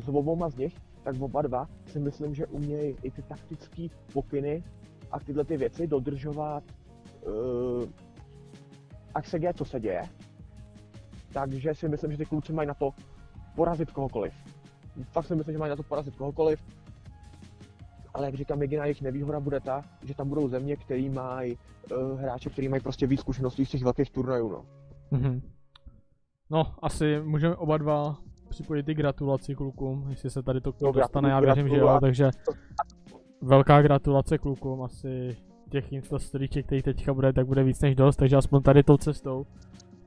s 0.00 0.08
oboma 0.08 0.48
z 0.50 0.56
nich, 0.56 0.76
tak 1.02 1.20
oba 1.20 1.42
dva 1.42 1.68
si 1.86 2.00
myslím, 2.00 2.34
že 2.34 2.46
umějí 2.46 2.96
i 3.02 3.10
ty 3.10 3.22
taktické 3.22 3.86
pokyny 4.12 4.64
a 5.10 5.20
tyhle 5.20 5.44
ty 5.44 5.56
věci 5.56 5.86
dodržovat, 5.86 6.64
uh, 7.26 7.84
ať 9.14 9.26
se 9.26 9.38
děje, 9.38 9.54
co 9.54 9.64
se 9.64 9.80
děje. 9.80 10.02
Takže 11.32 11.74
si 11.74 11.88
myslím, 11.88 12.12
že 12.12 12.18
ty 12.18 12.24
kluci 12.24 12.52
mají 12.52 12.68
na 12.68 12.74
to 12.74 12.90
porazit 13.56 13.90
kohokoliv. 13.90 14.32
Fakt 15.02 15.26
si 15.26 15.34
myslím, 15.34 15.52
že 15.52 15.58
mají 15.58 15.70
na 15.70 15.76
to 15.76 15.82
porazit 15.82 16.16
kohokoliv. 16.16 16.60
Ale 18.14 18.26
jak 18.26 18.34
říkám, 18.34 18.62
jediná 18.62 18.84
jejich 18.84 19.02
nevýhoda 19.02 19.40
bude 19.40 19.60
ta, 19.60 19.84
že 20.02 20.14
tam 20.14 20.28
budou 20.28 20.48
země, 20.48 20.76
který 20.76 21.08
mají 21.08 21.58
uh, 21.92 22.20
hráče, 22.20 22.50
který 22.50 22.68
mají 22.68 22.82
prostě 22.82 23.06
víc 23.06 23.20
zkušeností 23.20 23.66
z 23.66 23.70
těch 23.70 23.82
velkých 23.82 24.10
turnajů. 24.10 24.48
No. 24.48 24.64
Mm-hmm. 25.12 25.40
No, 26.50 26.74
asi 26.82 27.20
můžeme 27.24 27.56
oba 27.56 27.78
dva 27.78 28.16
připojit 28.48 28.88
i 28.88 28.94
gratulaci 28.94 29.54
klukům, 29.54 30.06
jestli 30.10 30.30
se 30.30 30.42
tady 30.42 30.60
to 30.60 30.74
no, 30.82 30.92
dostane, 30.92 31.30
já 31.30 31.40
věřím, 31.40 31.68
že 31.68 31.76
jo, 31.76 31.98
takže 32.00 32.30
velká 33.40 33.82
gratulace 33.82 34.38
klukům, 34.38 34.82
asi 34.82 35.36
těch 35.70 35.92
instastoríček, 35.92 36.66
který 36.66 36.82
teďka 36.82 37.14
bude, 37.14 37.32
tak 37.32 37.46
bude 37.46 37.64
víc 37.64 37.80
než 37.80 37.96
dost, 37.96 38.16
takže 38.16 38.36
aspoň 38.36 38.62
tady 38.62 38.82
tou 38.82 38.96
cestou. 38.96 39.46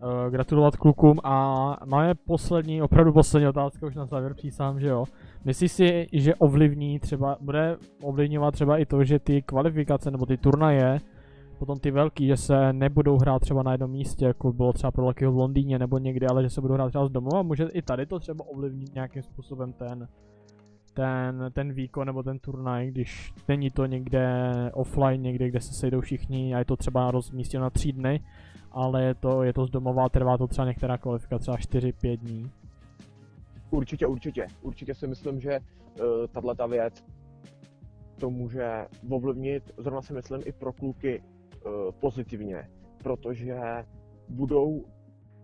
Uh, 0.03 0.31
gratulovat 0.31 0.75
klukům 0.75 1.19
a 1.23 1.77
moje 1.85 2.15
poslední, 2.15 2.81
opravdu 2.81 3.13
poslední 3.13 3.47
otázka 3.47 3.87
už 3.87 3.95
na 3.95 4.05
závěr 4.05 4.33
přísám, 4.33 4.79
že 4.79 4.87
jo. 4.87 5.05
Myslíš 5.45 5.71
si, 5.71 6.07
že 6.13 6.35
ovlivní 6.35 6.99
třeba, 6.99 7.37
bude 7.41 7.77
ovlivňovat 8.03 8.53
třeba 8.53 8.77
i 8.77 8.85
to, 8.85 9.03
že 9.03 9.19
ty 9.19 9.41
kvalifikace 9.41 10.11
nebo 10.11 10.25
ty 10.25 10.37
turnaje, 10.37 10.99
potom 11.59 11.79
ty 11.79 11.91
velký, 11.91 12.27
že 12.27 12.37
se 12.37 12.73
nebudou 12.73 13.17
hrát 13.17 13.39
třeba 13.39 13.63
na 13.63 13.71
jednom 13.71 13.91
místě, 13.91 14.25
jako 14.25 14.53
bylo 14.53 14.73
třeba 14.73 14.91
pro 14.91 15.03
velkého 15.03 15.31
v 15.31 15.37
Londýně 15.37 15.79
nebo 15.79 15.97
někde, 15.97 16.27
ale 16.27 16.43
že 16.43 16.49
se 16.49 16.61
budou 16.61 16.73
hrát 16.73 16.89
třeba 16.89 17.05
z 17.05 17.11
domu 17.11 17.35
a 17.35 17.41
může 17.41 17.63
i 17.63 17.81
tady 17.81 18.05
to 18.05 18.19
třeba 18.19 18.47
ovlivnit 18.47 18.95
nějakým 18.95 19.23
způsobem 19.23 19.73
ten, 19.73 20.07
ten, 20.93 21.51
ten 21.53 21.73
výkon 21.73 22.07
nebo 22.07 22.23
ten 22.23 22.39
turnaj, 22.39 22.87
když 22.87 23.33
není 23.47 23.69
to 23.69 23.85
někde 23.85 24.53
offline, 24.73 25.23
někde, 25.23 25.49
kde 25.49 25.61
se 25.61 25.73
sejdou 25.73 26.01
všichni 26.01 26.55
a 26.55 26.59
je 26.59 26.65
to 26.65 26.75
třeba 26.75 27.11
rozmístěno 27.11 27.63
na 27.63 27.69
tři 27.69 27.91
dny, 27.91 28.19
ale 28.77 29.03
je 29.03 29.15
to, 29.15 29.43
je 29.43 29.53
to 29.53 29.65
z 29.65 29.69
domova, 29.69 30.09
trvá 30.09 30.37
to 30.37 30.47
třeba 30.47 30.67
některá 30.67 30.97
kvalifikace 30.97 31.41
třeba 31.41 31.57
4-5 31.57 32.17
dní. 32.17 32.51
Určitě, 33.69 34.07
určitě. 34.07 34.47
Určitě 34.61 34.95
si 34.95 35.07
myslím, 35.07 35.39
že 35.41 35.59
uh, 35.59 36.05
tahle 36.31 36.55
ta 36.55 36.65
věc 36.65 37.05
to 38.19 38.29
může 38.29 38.87
ovlivnit, 39.09 39.71
zrovna 39.77 40.01
si 40.01 40.13
myslím, 40.13 40.41
i 40.45 40.51
pro 40.51 40.73
kluky 40.73 41.23
uh, 41.65 41.71
pozitivně, 41.99 42.69
protože 43.03 43.85
budou 44.29 44.85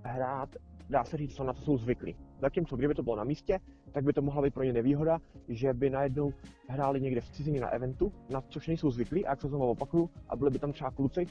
hrát, 0.03 0.49
dá 0.89 1.03
se 1.03 1.18
říct, 1.18 1.35
co 1.35 1.43
na 1.43 1.53
to 1.53 1.61
jsou 1.61 1.77
zvyklí. 1.77 2.15
Zatímco 2.41 2.76
kdyby 2.76 2.93
to 2.93 3.03
bylo 3.03 3.15
na 3.15 3.23
místě, 3.23 3.60
tak 3.91 4.03
by 4.03 4.14
to 4.14 4.22
mohla 4.22 4.41
být 4.41 4.53
pro 4.53 4.64
ně 4.64 4.73
nevýhoda, 4.73 5.19
že 5.47 5.73
by 5.73 5.89
najednou 5.89 6.34
hráli 6.68 7.01
někde 7.01 7.22
v 7.22 7.30
cizině 7.30 7.61
na 7.61 7.69
eventu, 7.69 8.14
na 8.30 8.41
což 8.41 8.68
nejsou 8.68 8.91
zvyklí, 8.91 9.26
a 9.26 9.30
jak 9.30 9.41
se 9.41 9.47
znovu 9.47 9.69
opakuju, 9.69 10.10
a 10.30 10.35
byli 10.35 10.51
by 10.51 10.60
tam 10.60 10.72
třeba 10.72 10.91
kluci, 10.91 11.26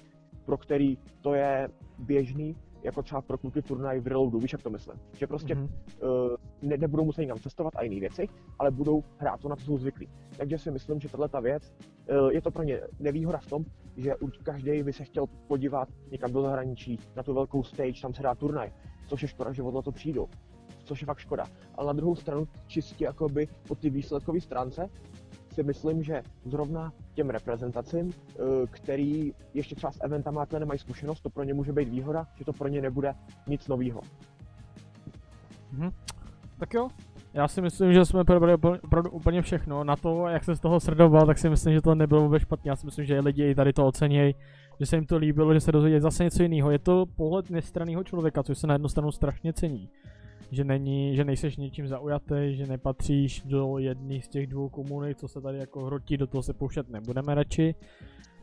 pro 0.45 0.57
který 0.57 0.99
to 1.21 1.35
je 1.35 1.69
běžný, 1.99 2.57
jako 2.83 3.03
třeba 3.03 3.21
pro 3.21 3.39
kluky 3.39 3.63
turnaj 3.63 4.01
v 4.01 4.07
reloadu, 4.07 4.39
víš, 4.39 4.53
jak 4.53 4.63
to 4.63 4.71
myslím. 4.71 4.97
Že 5.19 5.27
prostě 5.27 5.55
mm-hmm. 5.55 5.69
uh, 6.03 6.37
ne, 6.63 6.77
nebudou 6.77 7.05
muset 7.05 7.21
někam 7.21 7.39
cestovat 7.39 7.77
a 7.77 7.83
jiné 7.83 8.01
věci, 8.01 8.29
ale 8.59 8.71
budou 8.71 9.05
hrát 9.19 9.41
to, 9.41 9.49
na 9.49 9.57
co 9.57 9.65
jsou 9.65 9.79
zvyklí. 9.79 10.09
Takže 10.37 10.59
si 10.59 10.71
myslím, 10.71 11.01
že 11.01 11.09
tahle 11.09 11.29
ta 11.29 11.41
věc, 11.41 11.73
uh, 12.11 12.29
je 12.33 12.43
to 12.43 12.51
pro 12.51 12.63
ně 12.63 12.81
nevýhoda 12.99 13.39
v 13.39 13.47
tom, 13.47 13.65
že 13.97 14.15
každý 14.43 14.83
by 14.83 14.93
se 14.93 15.05
chtěl 15.05 15.27
podívat 15.27 15.89
někam 16.11 16.33
do 16.33 16.43
zahraničí, 16.43 16.99
na 17.17 17.23
tu 17.23 17.35
velkou 17.35 17.63
stage, 17.63 18.03
tam 18.03 18.15
se 18.15 18.23
dá 18.23 18.35
turnaj, 18.35 18.73
což 19.07 19.23
je 19.23 19.29
škoda, 19.29 19.53
že 19.53 19.63
od 19.63 19.85
to 19.85 19.93
přijdou 19.93 20.29
což 20.85 21.01
je 21.01 21.07
fakt 21.07 21.19
škoda. 21.19 21.47
Ale 21.75 21.87
na 21.87 21.93
druhou 21.93 22.17
stranu 22.17 22.49
čistě 22.67 23.05
jakoby 23.05 23.49
po 23.69 23.75
ty 23.75 23.91
výsledkové 23.91 24.41
stránce 24.41 24.89
si 25.53 25.63
myslím, 25.63 26.03
že 26.03 26.23
zrovna 26.45 26.93
těm 27.15 27.31
reprezentacím, 27.31 28.13
eh, 28.13 28.43
který 28.71 29.33
ještě 29.55 29.75
třeba 29.75 29.93
s 29.93 30.05
eventama 30.05 30.47
nemají 30.59 30.79
zkušenost, 30.79 31.21
to 31.21 31.31
pro 31.31 31.45
ně 31.45 31.55
může 31.55 31.73
být 31.73 31.89
výhoda, 31.89 32.27
že 32.39 32.45
to 32.45 32.53
pro 32.53 32.69
ně 32.69 32.81
nebude 32.81 33.15
nic 33.47 33.69
nového. 33.69 34.01
Mhm. 35.73 35.91
Tak 36.59 36.75
jo, 36.75 36.89
já 37.35 37.49
si 37.49 37.63
myslím, 37.63 37.93
že 37.93 38.05
jsme 38.05 38.25
probrali 38.25 38.55
opravdu 38.83 39.11
úplně 39.11 39.43
všechno. 39.43 39.85
Na 39.85 39.97
to, 39.97 40.29
jak 40.29 40.45
se 40.45 40.57
z 40.57 40.61
toho 40.61 40.81
srdoval, 40.81 41.27
tak 41.27 41.39
si 41.39 41.51
myslím, 41.51 41.75
že 41.75 41.81
to 41.81 41.95
nebylo 41.95 42.23
vůbec 42.23 42.43
špatně. 42.43 42.71
Já 42.71 42.77
si 42.77 42.87
myslím, 42.87 43.05
že 43.05 43.21
lidi 43.21 43.55
tady 43.55 43.73
to 43.73 43.87
ocenějí, 43.87 44.35
že 44.81 44.87
se 44.87 44.97
jim 44.97 45.07
to 45.07 45.17
líbilo, 45.17 45.55
že 45.55 45.61
se 45.61 45.73
dozvěděli 45.73 46.01
zase 46.01 46.25
něco 46.25 46.43
jiného. 46.43 46.71
Je 46.71 46.79
to 46.79 47.07
pohled 47.17 47.51
nestraného 47.51 48.05
člověka, 48.05 48.43
což 48.43 48.59
se 48.59 48.67
na 48.67 48.75
jednu 48.75 48.89
stranu 48.89 49.13
strašně 49.13 49.53
cení 49.53 49.89
že, 50.53 50.65
není, 50.65 51.17
že 51.17 51.25
nejseš 51.25 51.57
ničím 51.57 51.89
zaujatý, 51.89 52.57
že 52.57 52.67
nepatříš 52.67 53.43
do 53.45 53.79
jedné 53.79 54.21
z 54.23 54.29
těch 54.29 54.47
dvou 54.47 54.69
komunit, 54.69 55.19
co 55.19 55.29
se 55.29 55.41
tady 55.41 55.59
jako 55.59 55.85
hrotí, 55.85 56.17
do 56.17 56.27
toho 56.27 56.43
se 56.43 56.53
pouštět 56.53 56.91
nebudeme 56.91 57.35
radši. 57.35 57.75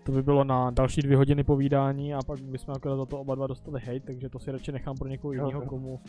To 0.06 0.11
by 0.11 0.23
bylo 0.23 0.44
na 0.44 0.72
další 0.72 1.02
dvě 1.02 1.18
hodiny 1.18 1.44
povídání 1.44 2.14
a 2.14 2.19
pak 2.27 2.40
bychom 2.41 2.73
akorát 2.76 2.95
za 2.95 3.06
to 3.06 3.19
oba 3.19 3.36
dva 3.36 3.48
dostali 3.48 3.80
hate, 3.80 3.99
takže 3.99 4.30
to 4.30 4.40
si 4.40 4.52
radši 4.52 4.72
nechám 4.72 4.95
pro 4.98 5.07
někoho 5.07 5.34
jiného, 5.34 5.61
komu, 5.61 5.99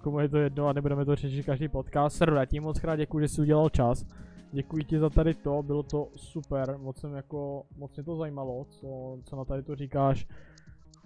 komu 0.00 0.20
je 0.20 0.28
to 0.28 0.38
jedno 0.38 0.66
a 0.66 0.72
nebudeme 0.72 1.04
to 1.04 1.14
řešit 1.14 1.46
každý 1.46 1.68
podcast. 1.68 2.16
Serdo, 2.16 2.36
já 2.36 2.44
ti 2.44 2.60
moc 2.60 2.80
krát 2.80 2.96
děkuji, 2.96 3.20
že 3.20 3.28
jsi 3.28 3.40
udělal 3.40 3.68
čas. 3.68 4.06
Děkuji 4.52 4.84
ti 4.84 4.98
za 4.98 5.10
tady 5.10 5.34
to, 5.34 5.62
bylo 5.62 5.82
to 5.82 6.08
super, 6.16 6.78
moc 6.78 7.00
jsem 7.00 7.14
jako, 7.14 7.62
moc 7.76 7.96
mě 7.96 8.04
to 8.04 8.16
zajímalo, 8.16 8.64
co, 8.64 9.18
co 9.24 9.36
na 9.36 9.44
tady 9.44 9.62
to 9.62 9.76
říkáš. 9.76 10.26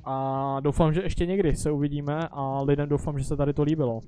A 0.06 0.60
doufám, 0.60 0.92
že 0.92 1.02
ještě 1.02 1.26
někdy 1.26 1.56
se 1.56 1.70
uvidíme 1.70 2.28
a 2.30 2.60
lidem 2.60 2.88
doufám, 2.88 3.18
že 3.18 3.24
se 3.24 3.36
tady 3.36 3.52
to 3.52 3.62
líbilo. 3.62 4.00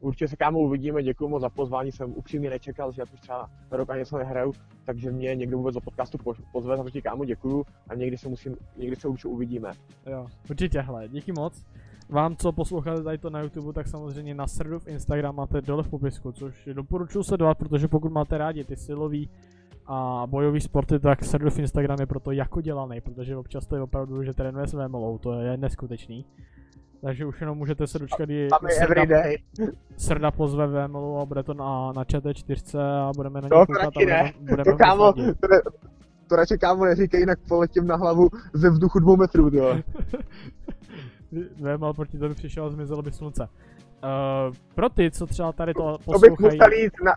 Určitě 0.00 0.28
se 0.28 0.36
kámo 0.36 0.58
uvidíme, 0.58 1.02
děkuji 1.02 1.28
moc 1.28 1.42
za 1.42 1.48
pozvání, 1.50 1.92
jsem 1.92 2.12
upřímně 2.16 2.50
nečekal, 2.50 2.92
že 2.92 3.02
já 3.02 3.06
už 3.14 3.20
třeba 3.20 3.50
rok 3.70 3.90
ani 3.90 3.98
něco 3.98 4.18
nehraju, 4.18 4.52
takže 4.84 5.10
mě 5.10 5.34
někdo 5.34 5.56
vůbec 5.56 5.74
do 5.74 5.80
podcastu 5.80 6.18
pozve, 6.52 6.76
za 6.76 6.84
to 6.84 6.90
kámo 7.02 7.24
děkuju 7.24 7.64
a 7.88 7.94
někdy 7.94 8.18
se 8.18 8.28
musím, 8.28 8.56
někdy 8.76 8.96
se 8.96 9.08
určitě 9.08 9.28
uvidíme. 9.28 9.72
Jo, 10.06 10.26
určitě, 10.50 10.80
hle, 10.80 11.08
díky 11.08 11.32
moc. 11.32 11.64
Vám, 12.08 12.36
co 12.36 12.52
posloucháte 12.52 13.02
tady 13.02 13.18
to 13.18 13.30
na 13.30 13.40
YouTube, 13.40 13.72
tak 13.72 13.88
samozřejmě 13.88 14.34
na 14.34 14.46
srdu 14.46 14.78
v 14.78 14.88
Instagram 14.88 15.36
máte 15.36 15.60
dole 15.60 15.82
v 15.82 15.88
popisku, 15.88 16.32
což 16.32 16.68
doporučuji 16.72 17.22
sledovat, 17.22 17.58
protože 17.58 17.88
pokud 17.88 18.12
máte 18.12 18.38
rádi 18.38 18.64
ty 18.64 18.76
silový 18.76 19.30
a 19.90 20.26
bojový 20.26 20.60
sporty, 20.60 20.98
tak 20.98 21.22
v 21.50 21.58
Instagram 21.58 22.00
je 22.00 22.06
proto 22.06 22.30
jako 22.30 22.60
dělaný, 22.60 23.00
protože 23.00 23.36
občas 23.36 23.66
to 23.66 23.76
je 23.76 23.82
opravdu, 23.82 24.22
že 24.22 24.34
trénuje 24.34 24.66
s 24.66 24.74
VMLou, 24.74 25.18
to 25.18 25.40
je 25.40 25.56
neskutečný. 25.56 26.24
Takže 27.00 27.26
už 27.26 27.40
jenom 27.40 27.58
můžete 27.58 27.86
se 27.86 27.98
dočkat, 27.98 28.24
kdy 28.24 28.48
Srda, 28.68 29.22
Srda 29.96 30.30
pozve 30.30 30.66
VMLu 30.66 31.18
a 31.18 31.26
bude 31.26 31.42
to 31.42 31.54
na, 31.54 31.92
na 31.92 32.04
ČT4 32.04 32.78
a 32.80 33.12
budeme 33.16 33.40
na 33.40 33.48
ně 33.48 33.50
koukat 33.50 33.86
a 33.86 33.90
budeme, 33.90 34.32
budeme 34.40 34.64
to 34.64 34.76
kámo, 34.76 35.12
to, 35.12 35.48
to 36.28 36.36
radši 36.36 36.58
kámo 36.58 36.84
neříkej, 36.84 37.20
jinak 37.20 37.38
poletím 37.48 37.86
na 37.86 37.96
hlavu 37.96 38.28
ze 38.54 38.70
vzduchu 38.70 38.98
dvou 38.98 39.16
metrů, 39.16 39.50
jo. 39.52 39.78
VML 41.56 41.92
proti 41.96 42.18
tobě 42.18 42.34
přišel 42.34 42.64
a 42.64 42.70
zmizelo 42.70 43.02
by 43.02 43.12
slunce. 43.12 43.48
Uh, 43.48 44.54
pro 44.74 44.88
ty, 44.88 45.10
co 45.10 45.26
třeba 45.26 45.52
tady 45.52 45.74
to 45.74 45.98
poslouchají... 46.04 46.20
To 46.36 46.42
bych 46.42 46.52
musel 46.52 46.72
jít 46.72 46.92
na, 47.04 47.12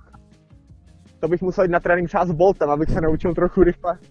to 1.22 1.28
bych 1.28 1.42
musel 1.42 1.64
jít 1.64 1.72
na 1.72 1.80
trénink 1.80 2.08
třeba 2.08 2.26
s 2.26 2.32
Boltem, 2.32 2.70
abych 2.70 2.90
se 2.90 3.02
naučil 3.02 3.34
trochu 3.34 3.64
rychle. 3.64 3.98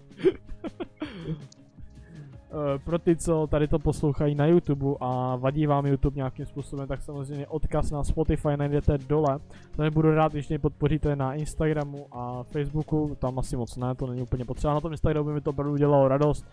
Eh, 2.53 2.79
pro 2.79 2.99
ty, 2.99 3.15
co 3.15 3.47
tady 3.47 3.67
to 3.67 3.79
poslouchají 3.79 4.35
na 4.35 4.45
YouTube 4.45 4.85
a 4.99 5.35
vadí 5.35 5.67
vám 5.67 5.85
YouTube 5.85 6.15
nějakým 6.15 6.45
způsobem, 6.45 6.87
tak 6.87 7.01
samozřejmě 7.01 7.47
odkaz 7.47 7.91
na 7.91 8.03
Spotify 8.03 8.57
najdete 8.57 8.97
dole. 8.97 9.39
To 9.75 9.91
budu 9.91 10.15
rád, 10.15 10.31
když 10.31 10.49
mě 10.49 10.59
podpoříte 10.59 11.15
na 11.15 11.33
Instagramu 11.33 12.07
a 12.11 12.43
Facebooku, 12.43 13.17
tam 13.19 13.39
asi 13.39 13.57
moc 13.57 13.77
ne, 13.77 13.95
to 13.95 14.07
není 14.07 14.21
úplně 14.21 14.45
potřeba. 14.45 14.73
Na 14.73 14.81
tom 14.81 14.91
Instagramu 14.91 15.27
by 15.27 15.33
mi 15.33 15.41
to 15.41 15.49
opravdu 15.49 15.77
dělalo 15.77 16.07
radost. 16.07 16.45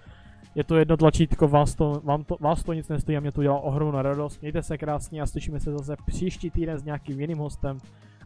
Je 0.54 0.64
to 0.64 0.76
jedno 0.76 0.96
tlačítko, 0.96 1.48
vás 1.48 1.74
to, 1.74 2.00
vám 2.04 2.24
to, 2.24 2.36
vás 2.40 2.62
to 2.62 2.72
nic 2.72 2.88
nestojí 2.88 3.16
a 3.16 3.20
mě 3.20 3.32
to 3.32 3.42
dělá 3.42 3.60
ohromnou 3.60 4.02
radost. 4.02 4.40
Mějte 4.40 4.62
se 4.62 4.78
krásně 4.78 5.22
a 5.22 5.26
slyšíme 5.26 5.60
se 5.60 5.72
zase 5.72 5.96
příští 6.06 6.50
týden 6.50 6.78
s 6.78 6.84
nějakým 6.84 7.20
jiným 7.20 7.38
hostem 7.38 7.78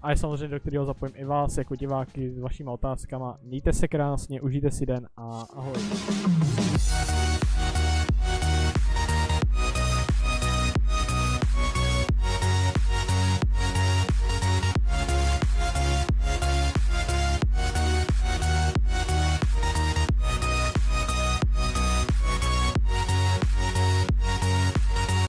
a 0.02 0.10
je 0.10 0.16
samozřejmě, 0.16 0.48
do 0.48 0.60
kterého 0.60 0.84
zapojím 0.84 1.14
i 1.16 1.24
vás 1.24 1.58
jako 1.58 1.76
diváky 1.76 2.30
s 2.30 2.38
vašimi 2.38 2.70
otázkama. 2.70 3.38
Mějte 3.42 3.72
se 3.72 3.88
krásně, 3.88 4.40
užijte 4.40 4.70
si 4.70 4.86
den 4.86 5.08
a 5.16 5.46
ahoj. 5.56 5.74